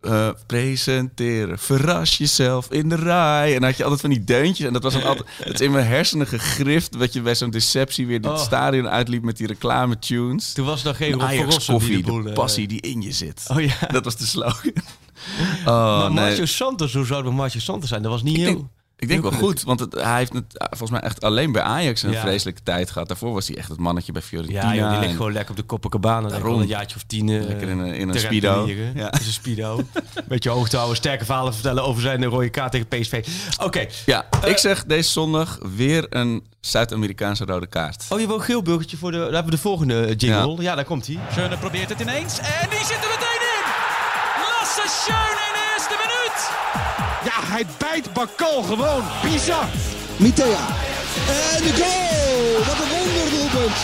eh, 0.01 0.29
presenteren, 0.47 1.59
verras 1.59 2.19
jezelf 2.19 2.71
in 2.71 2.89
de 2.89 2.95
rij. 2.95 3.47
En 3.55 3.61
dan 3.61 3.69
had 3.69 3.77
je 3.77 3.83
altijd 3.83 4.01
van 4.01 4.11
die 4.11 4.25
deuntjes. 4.25 4.67
En 4.67 4.73
dat 4.73 4.83
was 4.83 4.93
dan 4.93 5.03
altijd, 5.03 5.27
dat 5.45 5.55
is 5.55 5.61
in 5.61 5.71
mijn 5.71 5.87
hersenen 5.87 6.27
gegrift. 6.27 6.99
Dat 6.99 7.13
je 7.13 7.21
bij 7.21 7.35
zo'n 7.35 7.51
deceptie 7.51 8.07
weer 8.07 8.21
dit 8.21 8.31
Oh. 8.31 8.39
stadion 8.39 8.89
uitliep 8.89 9.23
met 9.23 9.37
die 9.37 9.47
reclame 9.47 9.99
tunes. 9.99 10.53
Toen 10.53 10.67
was 10.67 10.81
er 10.81 10.87
nog 10.87 10.97
geen 10.97 11.11
Rob 11.13 11.21
van 11.21 11.29
Ajax 11.31 11.55
Rossum 11.55 11.79
die 11.79 11.87
koffie, 11.87 12.05
de 12.05 12.11
boel, 12.11 12.23
de 12.23 12.29
eh, 12.29 12.35
passie 12.35 12.69
die 12.69 12.81
in 12.81 13.03
je 13.03 13.13
zit. 13.13 13.45
Oh 13.49 13.61
ja. 13.61 13.75
Dat 13.93 14.05
was 14.05 14.17
de 14.17 14.27
slogan. 14.27 14.73
Oh, 15.65 15.99
maar 15.99 16.11
nee. 16.11 16.25
Marcio 16.25 16.47
Santos, 16.47 16.93
hoe 16.95 17.05
zou 17.07 17.19
het 17.19 17.29
met 17.29 17.37
Marcio 17.39 17.61
Santos 17.61 17.89
zijn? 17.89 18.03
Dat 18.03 18.11
was 18.13 18.23
niet 18.23 18.37
Ik 18.37 18.43
heel... 18.43 18.53
denk, 18.55 18.67
ik 19.01 19.09
denk 19.09 19.23
wel 19.23 19.31
goed, 19.33 19.63
want 19.63 19.81
het, 19.81 19.95
hij 19.95 20.17
heeft 20.19 20.33
het, 20.33 20.45
volgens 20.69 20.91
mij 20.91 21.01
echt 21.01 21.21
alleen 21.25 21.53
bij 21.53 21.63
Ajax 21.63 22.03
een 22.03 22.11
Ja. 22.11 22.21
vreselijke 22.21 22.63
tijd 22.63 22.91
gehad. 22.91 23.09
Daarvoor 23.09 23.33
was 23.33 23.49
hij 23.49 23.57
echt 23.57 23.69
het 23.69 23.79
mannetje 23.79 24.13
bij 24.13 24.23
Fiorentina. 24.23 24.73
Ja, 24.73 24.75
joh, 24.75 24.89
die 24.91 24.99
ligt 24.99 25.11
en- 25.11 25.17
gewoon 25.17 25.33
lekker 25.33 25.51
op 25.51 25.57
de 25.57 25.67
Copacabana. 25.67 26.21
Daarom. 26.21 26.41
Daarom. 26.43 26.61
Een 26.61 26.67
jaartje 26.67 26.97
of 26.97 27.03
tien. 27.03 27.29
eh, 27.29 27.47
Lekker 27.47 27.69
in 27.69 27.79
een- 27.79 27.95
in 27.95 28.09
een 28.09 28.19
speedo. 28.19 28.69
Ja. 28.95 29.11
Dat 29.11 29.21
is 29.21 29.27
een 29.27 29.33
speedo. 29.33 29.81
Beetje 30.29 30.51
hoog 30.51 30.69
te 30.69 30.77
houden, 30.77 30.97
sterke 30.97 31.25
verhalen 31.25 31.55
vertellen 31.55 31.85
over 31.85 32.03
zijn 32.03 32.25
rode 32.25 32.49
kaart 32.51 32.73
tegen 32.73 32.87
PSV. 32.89 33.27
Oké. 33.63 33.87
Ja, 34.07 34.27
Eh, 34.43 34.51
ik 34.51 34.59
zeg 34.59 34.85
deze 34.85 35.11
zondag 35.11 35.59
weer 35.77 36.07
een 36.11 36.45
Zuid-Amerikaanse 36.61 37.45
rode 37.45 37.67
kaart. 37.67 38.05
Oh, 38.09 38.21
je 38.21 38.27
wil 38.27 38.37
een 38.37 38.43
geel 38.43 38.63
burgertje 38.63 38.97
voor 38.97 39.11
de... 39.11 39.17
Dan 39.17 39.25
hebben 39.27 39.45
we 39.45 39.51
de 39.51 39.59
volgende 39.59 40.01
eh, 40.05 40.15
jingle. 40.17 40.63
Ja, 40.63 40.75
daar 40.75 40.85
komt 40.85 41.07
hij. 41.07 41.19
Schöne 41.33 41.57
probeert 41.59 41.89
het 41.89 42.01
ineens 42.01 42.39
en 42.39 42.69
die 42.71 42.79
zit 42.79 42.97
er 42.97 43.09
meteen 43.11 43.40
hij 47.51 47.67
bijt 47.79 48.13
Bakal 48.13 48.63
gewoon. 48.63 49.03
Bizar. 49.23 49.69
Mitea. 50.17 50.67
En 51.55 51.63
de 51.63 51.73
goal! 51.81 52.65
Wat 52.67 52.79
een 52.83 52.91
wonderdoelpunt 52.99 53.77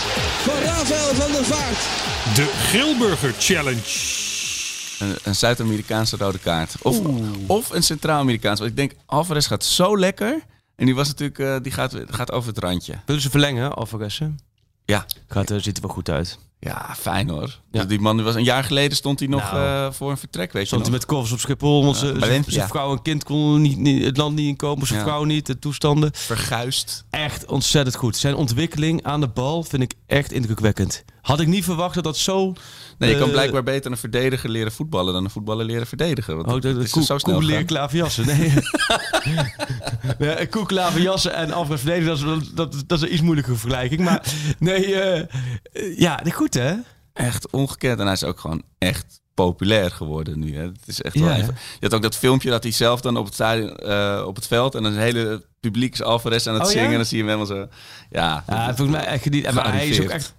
van 0.47 0.59
Rafael 0.63 1.15
van 1.15 1.33
der 1.33 1.45
Vaart. 1.45 1.81
De 2.35 2.45
Grilburger 2.69 3.35
Challenge. 3.39 4.15
Een, 4.99 5.17
een 5.23 5.35
Zuid-Amerikaanse 5.35 6.17
rode 6.17 6.39
kaart. 6.39 6.75
Of, 6.83 7.01
of 7.47 7.71
een 7.71 7.83
Centraal-Amerikaanse. 7.83 8.63
Want 8.63 8.79
ik 8.79 8.89
denk, 8.89 9.01
Alvarez 9.07 9.47
gaat 9.47 9.65
zo 9.65 9.99
lekker. 9.99 10.41
En 10.77 10.87
die 10.87 10.95
was 10.95 11.09
natuurlijk, 11.09 11.39
eh, 11.39 11.57
die 11.63 11.73
gaat, 11.73 11.95
gaat 12.07 12.33
over 12.33 12.49
het 12.49 12.59
randje. 12.59 12.95
Willen 13.07 13.23
ze 13.23 13.31
verlengen, 13.31 13.75
Alvarez? 13.75 14.21
Ja, 14.85 15.07
Gaat, 15.29 15.51
er 15.51 15.61
ziet 15.61 15.77
er 15.77 15.83
wel 15.83 15.95
goed 15.95 16.11
uit. 16.11 16.39
Ja 16.61 16.95
fijn 16.99 17.29
hoor. 17.29 17.61
Ja. 17.71 17.85
Die 17.85 18.01
man 18.01 18.17
die 18.17 18.25
was 18.25 18.35
een 18.35 18.45
jaar 18.45 18.65
geleden 18.65 18.97
stond 18.97 19.19
hij 19.19 19.29
nog 19.29 19.53
Nou. 19.53 19.87
eh, 19.87 19.93
voor 19.93 20.11
een 20.11 20.17
vertrek, 20.19 20.53
weet 20.53 20.63
je 20.63 20.69
Stond 20.69 20.83
hij 20.83 20.91
met 20.93 21.07
koffers 21.07 21.33
op 21.33 21.39
Schiphol, 21.39 21.85
want 21.85 22.01
Ja, 22.01 22.07
ze- 22.07 22.13
bij 22.13 22.43
zijn 22.47 22.69
vrouw 22.69 22.93
en 22.93 23.03
kind 23.03 23.25
konden 23.25 23.63
niet, 23.63 23.79
niet, 23.79 24.05
het 24.05 24.17
land 24.17 24.35
niet 24.35 24.47
inkomen, 24.49 24.87
zijn 24.87 24.99
Ja. 24.99 25.05
vrouw 25.07 25.25
niet, 25.25 25.47
de 25.47 25.59
toestanden. 25.59 26.11
Verguist. 26.15 27.05
Echt 27.11 27.47
ontzettend 27.47 27.97
goed. 27.97 28.17
Zijn 28.17 28.35
ontwikkeling 28.35 29.03
aan 29.05 29.21
de 29.21 29.29
bal 29.29 29.63
vind 29.63 29.83
ik 29.83 29.95
echt 30.07 30.33
indrukwekkend. 30.33 31.05
Had 31.23 31.41
ik 31.41 31.47
niet 31.47 31.65
verwacht 31.65 31.95
dat 31.95 32.05
dat 32.05 32.17
zo... 32.17 32.53
Nee, 32.99 33.11
je 33.11 33.17
kan 33.17 33.27
eh, 33.27 33.33
blijkbaar 33.33 33.63
beter 33.63 33.91
een 33.91 33.97
verdediger 33.97 34.51
leren 34.51 34.73
voetballen 34.73 35.13
dan 35.15 35.25
een 35.25 35.31
voetballer 35.31 35.65
leren 35.65 35.87
verdedigen. 35.87 36.37
Want 36.37 36.49
Oh, 36.49 36.61
de 36.61 36.69
is 36.83 36.91
koe, 36.91 37.03
zo 37.05 37.19
snel 37.19 37.65
klaverjassen. 37.65 38.27
Nee. 38.27 38.53
nee, 40.19 40.47
koe 40.49 40.67
klaverjassen 40.67 41.35
en 41.35 41.53
Alfred 41.53 41.81
verdedigen, 41.81 42.27
dat 42.27 42.43
is, 42.43 42.51
dat, 42.55 42.83
dat 42.87 42.99
is 42.99 43.05
een 43.09 43.13
iets 43.13 43.23
moeilijke 43.23 43.57
vergelijking. 43.57 44.01
Maar 44.01 44.33
nee, 44.59 45.01
eh, 45.01 45.99
ja, 45.99 46.23
goed 46.33 46.55
hè? 46.55 46.75
Echt 47.13 47.51
ongekend. 47.51 47.99
En 47.99 48.05
hij 48.05 48.15
is 48.15 48.25
ook 48.25 48.41
gewoon 48.41 48.63
echt 48.79 49.21
populair 49.35 49.91
geworden 49.91 50.39
nu. 50.39 50.57
Hè. 50.57 50.63
Het 50.63 50.87
is 50.87 51.03
echt 51.03 51.15
Ja, 51.15 51.25
wel 51.25 51.35
even. 51.35 51.55
Je 51.55 51.79
had 51.81 51.95
ook 51.95 52.03
dat 52.03 52.17
filmpje 52.17 52.51
dat 52.51 52.63
hij 52.63 52.73
zelf 52.73 53.01
dan 53.01 53.17
op 53.17 53.25
het, 53.25 53.35
stadion, 53.35 53.71
op 54.27 54.37
het 54.37 54.47
veld 54.47 54.75
en 54.75 54.85
een 54.85 54.97
hele 54.99 55.45
publiek 55.61 55.93
is 55.93 56.03
Alvarez 56.03 56.47
aan 56.47 56.55
het 56.55 56.63
Oh, 56.63 56.69
ja? 56.69 56.75
zingen. 56.75 56.91
En 56.91 56.97
dan 56.97 57.05
zie 57.07 57.19
je 57.19 57.25
hem 57.25 57.39
helemaal 57.39 57.57
zo. 57.57 57.69
Ja, 58.11 58.45
Ja, 58.49 58.67
volgens 58.77 58.97
mij 58.97 59.07
echt 59.07 59.23
geniet. 59.23 59.53
Maar 59.53 59.73
hij 59.73 59.89
is 59.89 60.01
ook 60.01 60.09
echt 60.09 60.35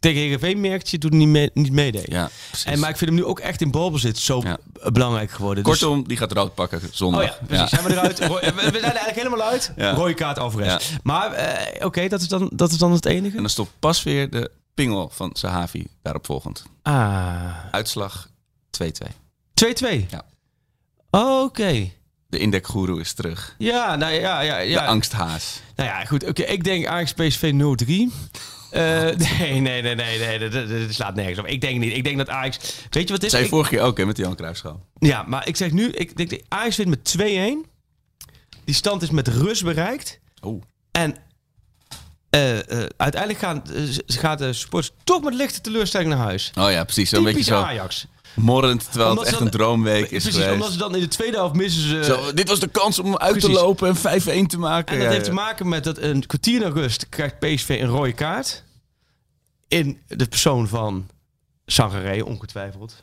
tegen 0.00 0.20
Heerenveen 0.20 0.60
merkt 0.60 0.88
je 0.90 0.98
toen 0.98 1.16
niet, 1.16 1.28
mee, 1.28 1.50
niet 1.54 1.72
meedeed. 1.72 2.06
ja 2.10 2.30
precies. 2.48 2.64
En, 2.66 2.78
maar 2.78 2.90
ik 2.90 2.96
vind 2.96 3.10
hem 3.10 3.18
nu 3.18 3.24
ook 3.24 3.38
echt 3.40 3.60
in 3.60 3.70
balbezit 3.70 4.18
zo 4.18 4.40
Ja. 4.42 4.58
belangrijk 4.92 5.30
geworden. 5.30 5.64
Dus- 5.64 5.78
Kortom, 5.78 6.08
die 6.08 6.16
gaat 6.16 6.32
rood 6.32 6.54
pakken 6.54 6.80
zondag. 6.92 7.20
Oh 7.20 7.26
ja, 7.26 7.38
precies. 7.46 7.68
Zijn 7.70 7.84
we 7.84 7.90
eruit? 7.92 8.18
We 8.28 8.28
we 8.28 8.60
zijn 8.60 8.74
er 8.74 8.82
eigenlijk 8.82 9.16
helemaal 9.16 9.42
uit. 9.46 9.72
Ja. 9.76 9.90
Rode 9.92 10.14
kaart 10.14 10.38
Alvarez. 10.38 10.90
Ja. 10.90 10.96
Maar 11.02 11.32
eh, 11.32 11.86
oké, 11.86 12.08
dat, 12.08 12.20
is 12.20 12.28
dan, 12.28 12.50
dat 12.52 12.70
is 12.70 12.78
dan 12.78 12.92
het 12.92 13.06
enige? 13.06 13.34
En 13.36 13.42
dan 13.42 13.50
stopt 13.50 13.70
pas 13.78 14.02
weer 14.02 14.30
de 14.30 14.50
pingel 14.74 15.10
van 15.12 15.30
Sahavi 15.32 15.86
daarop 16.02 16.26
volgend. 16.26 16.62
Ah, 16.82 17.64
Uitslag 17.70 18.28
2-2. 18.82 18.86
2-2? 19.54 20.06
Ja. 20.10 20.22
Oké. 21.10 21.90
De 22.28 22.38
indekgoeroe 22.38 23.00
is 23.00 23.12
terug. 23.12 23.54
Ja, 23.58 23.96
nou 23.96 24.12
ja, 24.12 24.40
ja, 24.40 24.58
ja. 24.58 24.80
De 24.80 24.86
angsthaas. 24.86 25.60
Nou 25.76 25.88
ja, 25.88 26.04
goed. 26.04 26.26
Oké, 26.28 26.42
ik 26.42 26.64
denk 26.64 26.86
Ajax 26.86 27.12
PSV 27.12 27.52
0-3. 27.52 28.12
Eh, 28.70 28.80
nee, 29.38 29.60
nee, 29.60 29.82
nee, 29.82 29.94
nee, 29.94 30.38
nee, 30.38 30.48
dat, 30.48 30.94
slaat 30.94 31.14
nergens 31.14 31.38
op. 31.38 31.46
Ik 31.46 31.60
denk 31.60 31.78
niet. 31.78 31.96
Ik 31.96 32.04
denk 32.04 32.16
dat 32.16 32.28
Ajax... 32.28 32.58
Weet 32.90 33.08
je 33.08 33.12
wat 33.12 33.22
het 33.22 33.32
is? 33.32 33.40
Ik- 33.40 33.48
vorige 33.48 33.70
keer 33.70 33.80
ook 33.80 33.98
hè, 33.98 34.06
met 34.06 34.16
die 34.16 34.24
Jan 34.24 34.36
Cruijffschaal. 34.36 34.86
Ja, 34.98 35.22
maar 35.22 35.48
ik 35.48 35.56
zeg 35.56 35.70
nu, 35.70 35.88
ik 35.88 36.16
denk 36.16 36.42
Ajax 36.48 36.76
wint 36.76 36.88
met 36.88 37.16
2-1. 37.18 37.22
Die 38.64 38.74
stand 38.74 39.02
is 39.02 39.10
met 39.10 39.28
rust 39.28 39.64
bereikt. 39.64 40.18
Oh. 40.40 40.62
En 40.90 41.16
eh, 42.30 42.58
eh, 42.58 42.86
uiteindelijk 42.96 43.40
gaan, 43.42 43.62
eh, 43.74 43.82
gaat 44.06 44.38
de 44.38 44.52
sports 44.52 44.92
toch 45.04 45.22
met 45.22 45.34
lichte 45.34 45.60
teleurstelling 45.60 46.10
naar 46.10 46.18
huis. 46.18 46.50
Oh 46.58 46.70
ja, 46.70 46.84
precies. 46.84 47.08
Zo'n 47.10 47.24
beetje 47.24 47.42
zo 47.42 47.60
Ajax. 47.60 48.06
Morrend, 48.34 48.84
terwijl 48.84 49.10
Omdat 49.10 49.24
het 49.24 49.34
echt 49.34 49.42
een 49.42 49.50
droomweek 49.50 50.10
is 50.10 50.22
Precies, 50.22 50.46
omdat 50.46 50.72
ze 50.72 50.78
dan 50.78 50.94
in 50.94 51.00
de 51.00 51.08
tweede 51.08 51.36
helft 51.36 51.54
missen 51.54 51.82
ze... 51.82 52.04
Zo, 52.04 52.32
dit 52.32 52.48
was 52.48 52.60
de 52.60 52.68
kans 52.68 52.98
om 52.98 53.16
uit 53.16 53.32
Precies. 53.32 53.54
te 53.54 53.60
lopen 53.60 53.88
en 53.88 54.44
5-1 54.44 54.46
te 54.46 54.58
maken. 54.58 54.94
en 54.94 54.98
dat 54.98 55.06
Ja, 55.06 55.12
heeft 55.12 55.26
ja. 55.26 55.32
te 55.32 55.38
maken 55.38 55.68
met 55.68 55.84
dat 55.84 55.98
een 55.98 56.26
kwartier 56.26 56.60
naar 56.60 56.72
rust 56.72 57.08
krijgt 57.08 57.38
PSV 57.38 57.78
een 57.82 57.88
rode 57.88 58.12
kaart. 58.12 58.64
In 59.68 59.98
de 60.06 60.26
persoon 60.26 60.68
van 60.68 61.08
Sangaré, 61.66 62.24
ongetwijfeld. 62.24 63.02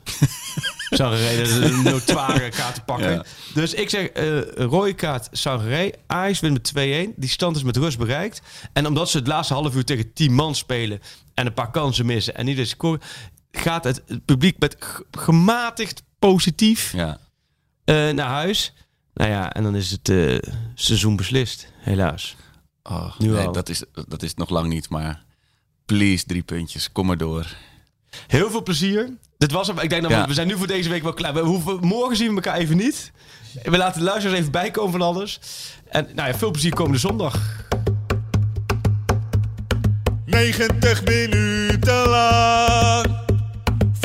Sangaré, 0.90 1.36
dat 1.36 1.46
is 1.46 1.56
een 1.56 1.82
notoire 1.82 2.48
kaart 2.48 2.74
te 2.74 2.80
pakken. 2.80 3.10
Ja. 3.10 3.24
Dus 3.54 3.74
ik 3.74 3.90
zeg, 3.90 4.08
een 4.12 4.44
rode 4.54 4.94
kaart 4.94 5.28
Sangaré. 5.32 5.90
Ajax 6.06 6.40
wint 6.40 6.72
met 6.74 7.08
2-1. 7.08 7.14
Die 7.16 7.28
stand 7.28 7.56
is 7.56 7.62
met 7.62 7.76
rust 7.76 7.98
bereikt. 7.98 8.40
En 8.72 8.86
omdat 8.86 9.10
ze 9.10 9.18
het 9.18 9.26
laatste 9.26 9.54
half 9.54 9.74
uur 9.74 9.84
tegen 9.84 10.12
10 10.12 10.32
man 10.34 10.54
spelen... 10.54 11.00
en 11.34 11.46
een 11.46 11.54
paar 11.54 11.70
kansen 11.70 12.06
missen 12.06 12.34
en 12.34 12.44
niet 12.44 12.58
eens 12.58 12.70
scoren... 12.70 13.00
gaat 13.52 13.84
het, 13.84 14.02
het 14.06 14.24
publiek 14.24 14.58
met 14.58 14.76
gematigd 15.10 16.02
positief 16.18 16.92
Ja. 16.92 17.18
eh, 17.84 17.94
naar 18.10 18.28
huis. 18.28 18.72
Nou 19.14 19.30
ja, 19.30 19.52
en 19.52 19.62
dan 19.62 19.74
is 19.76 19.90
het 19.90 20.08
eh, 20.08 20.38
seizoen 20.74 21.16
beslist, 21.16 21.68
helaas. 21.78 22.36
Oh, 22.82 23.18
Nu 23.18 23.28
nee, 23.28 23.46
al. 23.46 23.52
dat 23.52 23.68
is, 23.68 23.82
dat 24.08 24.22
is 24.22 24.34
nog 24.34 24.48
lang 24.50 24.68
niet, 24.68 24.88
maar 24.88 25.24
please, 25.86 26.24
drie 26.26 26.42
puntjes. 26.42 26.92
Kom 26.92 27.06
maar 27.06 27.16
door. 27.18 27.46
Heel 28.26 28.50
veel 28.50 28.62
plezier. 28.62 29.16
Dit 29.38 29.52
was 29.52 29.66
hem. 29.66 29.78
Ik 29.78 29.90
denk 29.90 30.02
dat 30.02 30.10
Ja. 30.10 30.20
we, 30.22 30.26
we 30.28 30.34
zijn 30.34 30.46
nu 30.46 30.56
voor 30.56 30.66
deze 30.66 30.88
week 30.88 31.02
wel 31.02 31.12
klaar. 31.12 31.34
We 31.34 31.40
hoeven, 31.40 31.78
morgen 31.80 32.16
zien 32.16 32.28
we 32.28 32.34
elkaar 32.34 32.56
even 32.56 32.76
niet. 32.76 33.12
We 33.62 33.76
laten 33.76 33.98
de 33.98 34.04
luisteraars 34.06 34.38
even 34.38 34.52
bijkomen 34.52 34.92
van 34.92 35.02
alles. 35.02 35.40
En 35.88 36.08
nou 36.14 36.28
ja, 36.28 36.38
veel 36.38 36.50
plezier 36.50 36.74
komende 36.74 36.98
zondag. 36.98 37.66
90 40.24 41.04
minuten 41.04 42.08
lang 42.08 43.06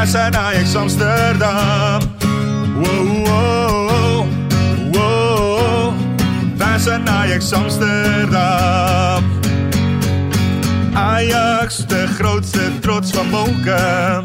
Wij 0.00 0.08
zijn 0.08 0.36
Ajax 0.36 0.74
Amsterdam. 0.74 2.00
Wow, 2.74 3.26
wow, 3.26 4.26
wow. 4.92 5.92
Wij 6.56 6.78
zijn 6.78 7.08
Ajax 7.08 7.52
Amsterdam. 7.52 9.24
Ajax, 10.92 11.86
de 11.86 12.06
grootste 12.06 12.78
trots 12.80 13.10
van 13.10 13.28
Monken. 13.28 14.24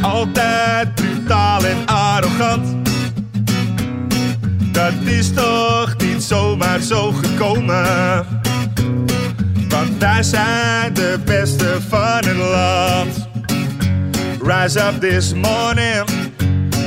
Altijd 0.00 0.94
brutaal 0.94 1.64
en 1.64 1.86
arrogant. 1.86 2.76
Dat 4.72 4.92
is 5.04 5.32
toch 5.32 5.96
niet 5.98 6.22
zomaar 6.22 6.80
zo 6.80 7.12
gekomen. 7.12 8.26
Want 9.68 9.98
wij 9.98 10.22
zijn 10.22 10.94
de 10.94 11.18
beste 11.24 11.76
van 11.88 12.24
het 12.24 12.36
land. 12.36 13.27
Rise 14.48 14.78
up 14.78 14.94
this 14.94 15.34
morning, 15.34 16.06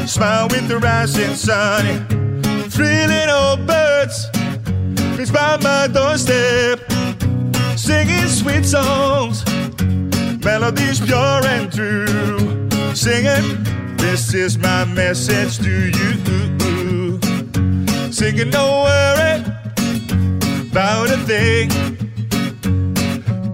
smile 0.07 0.47
with 0.47 0.67
the 0.67 0.79
rising 0.81 1.35
sun. 1.35 2.07
Three 2.71 3.05
little 3.05 3.55
birds, 3.67 4.25
fits 5.15 5.29
by 5.29 5.57
my 5.61 5.85
doorstep, 5.85 6.79
singing 7.77 8.27
sweet 8.29 8.65
songs, 8.65 9.45
melodies 10.43 11.01
pure 11.01 11.45
and 11.45 11.71
true. 11.71 12.67
Singing, 12.95 13.63
this 13.95 14.33
is 14.33 14.57
my 14.57 14.83
message 14.85 15.59
to 15.59 15.69
you. 15.69 17.19
Singing, 18.11 18.49
don't 18.49 18.85
worry 18.89 19.37
about 20.71 21.11
a 21.11 21.17
thing. 21.29 21.69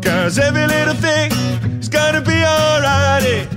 Cause 0.01 0.39
every 0.39 0.65
little 0.65 0.95
thing 0.95 1.29
is 1.81 1.89
gonna 1.89 2.21
be 2.21 2.41
alright. 2.45 3.56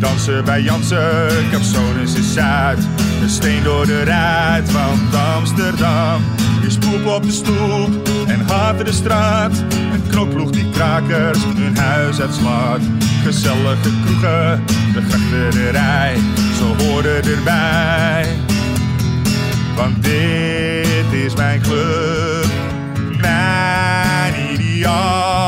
Dansen 0.00 0.44
bij 0.44 0.62
Jansen, 0.62 1.50
Capsones 1.50 2.14
is 2.14 2.32
Zuid. 2.32 2.78
Een 3.22 3.28
steen 3.28 3.62
door 3.62 3.86
de 3.86 4.04
ruit, 4.04 4.72
want 4.72 5.14
Amsterdam 5.14 6.22
is 6.66 6.78
poep 6.78 7.06
op 7.06 7.22
de 7.22 7.32
stoep 7.32 8.08
en 8.26 8.40
haat 8.40 8.84
de 8.84 8.92
straat. 8.92 9.52
Een 9.92 10.02
knokploeg 10.08 10.50
die 10.50 10.70
krakers 10.70 11.38
hun 11.44 11.76
huis 11.76 12.20
uitslaat. 12.20 12.80
Gezellige 13.22 13.90
kroegen, 14.04 14.64
de 14.94 15.02
grachterij, 15.08 16.16
ze 16.56 16.84
horen 16.84 17.24
erbij. 17.24 18.26
Want 19.76 20.02
dit 20.02 21.12
is 21.24 21.34
mijn 21.34 21.60
club, 21.60 22.46
mijn 23.20 24.34
ideaal. 24.52 25.47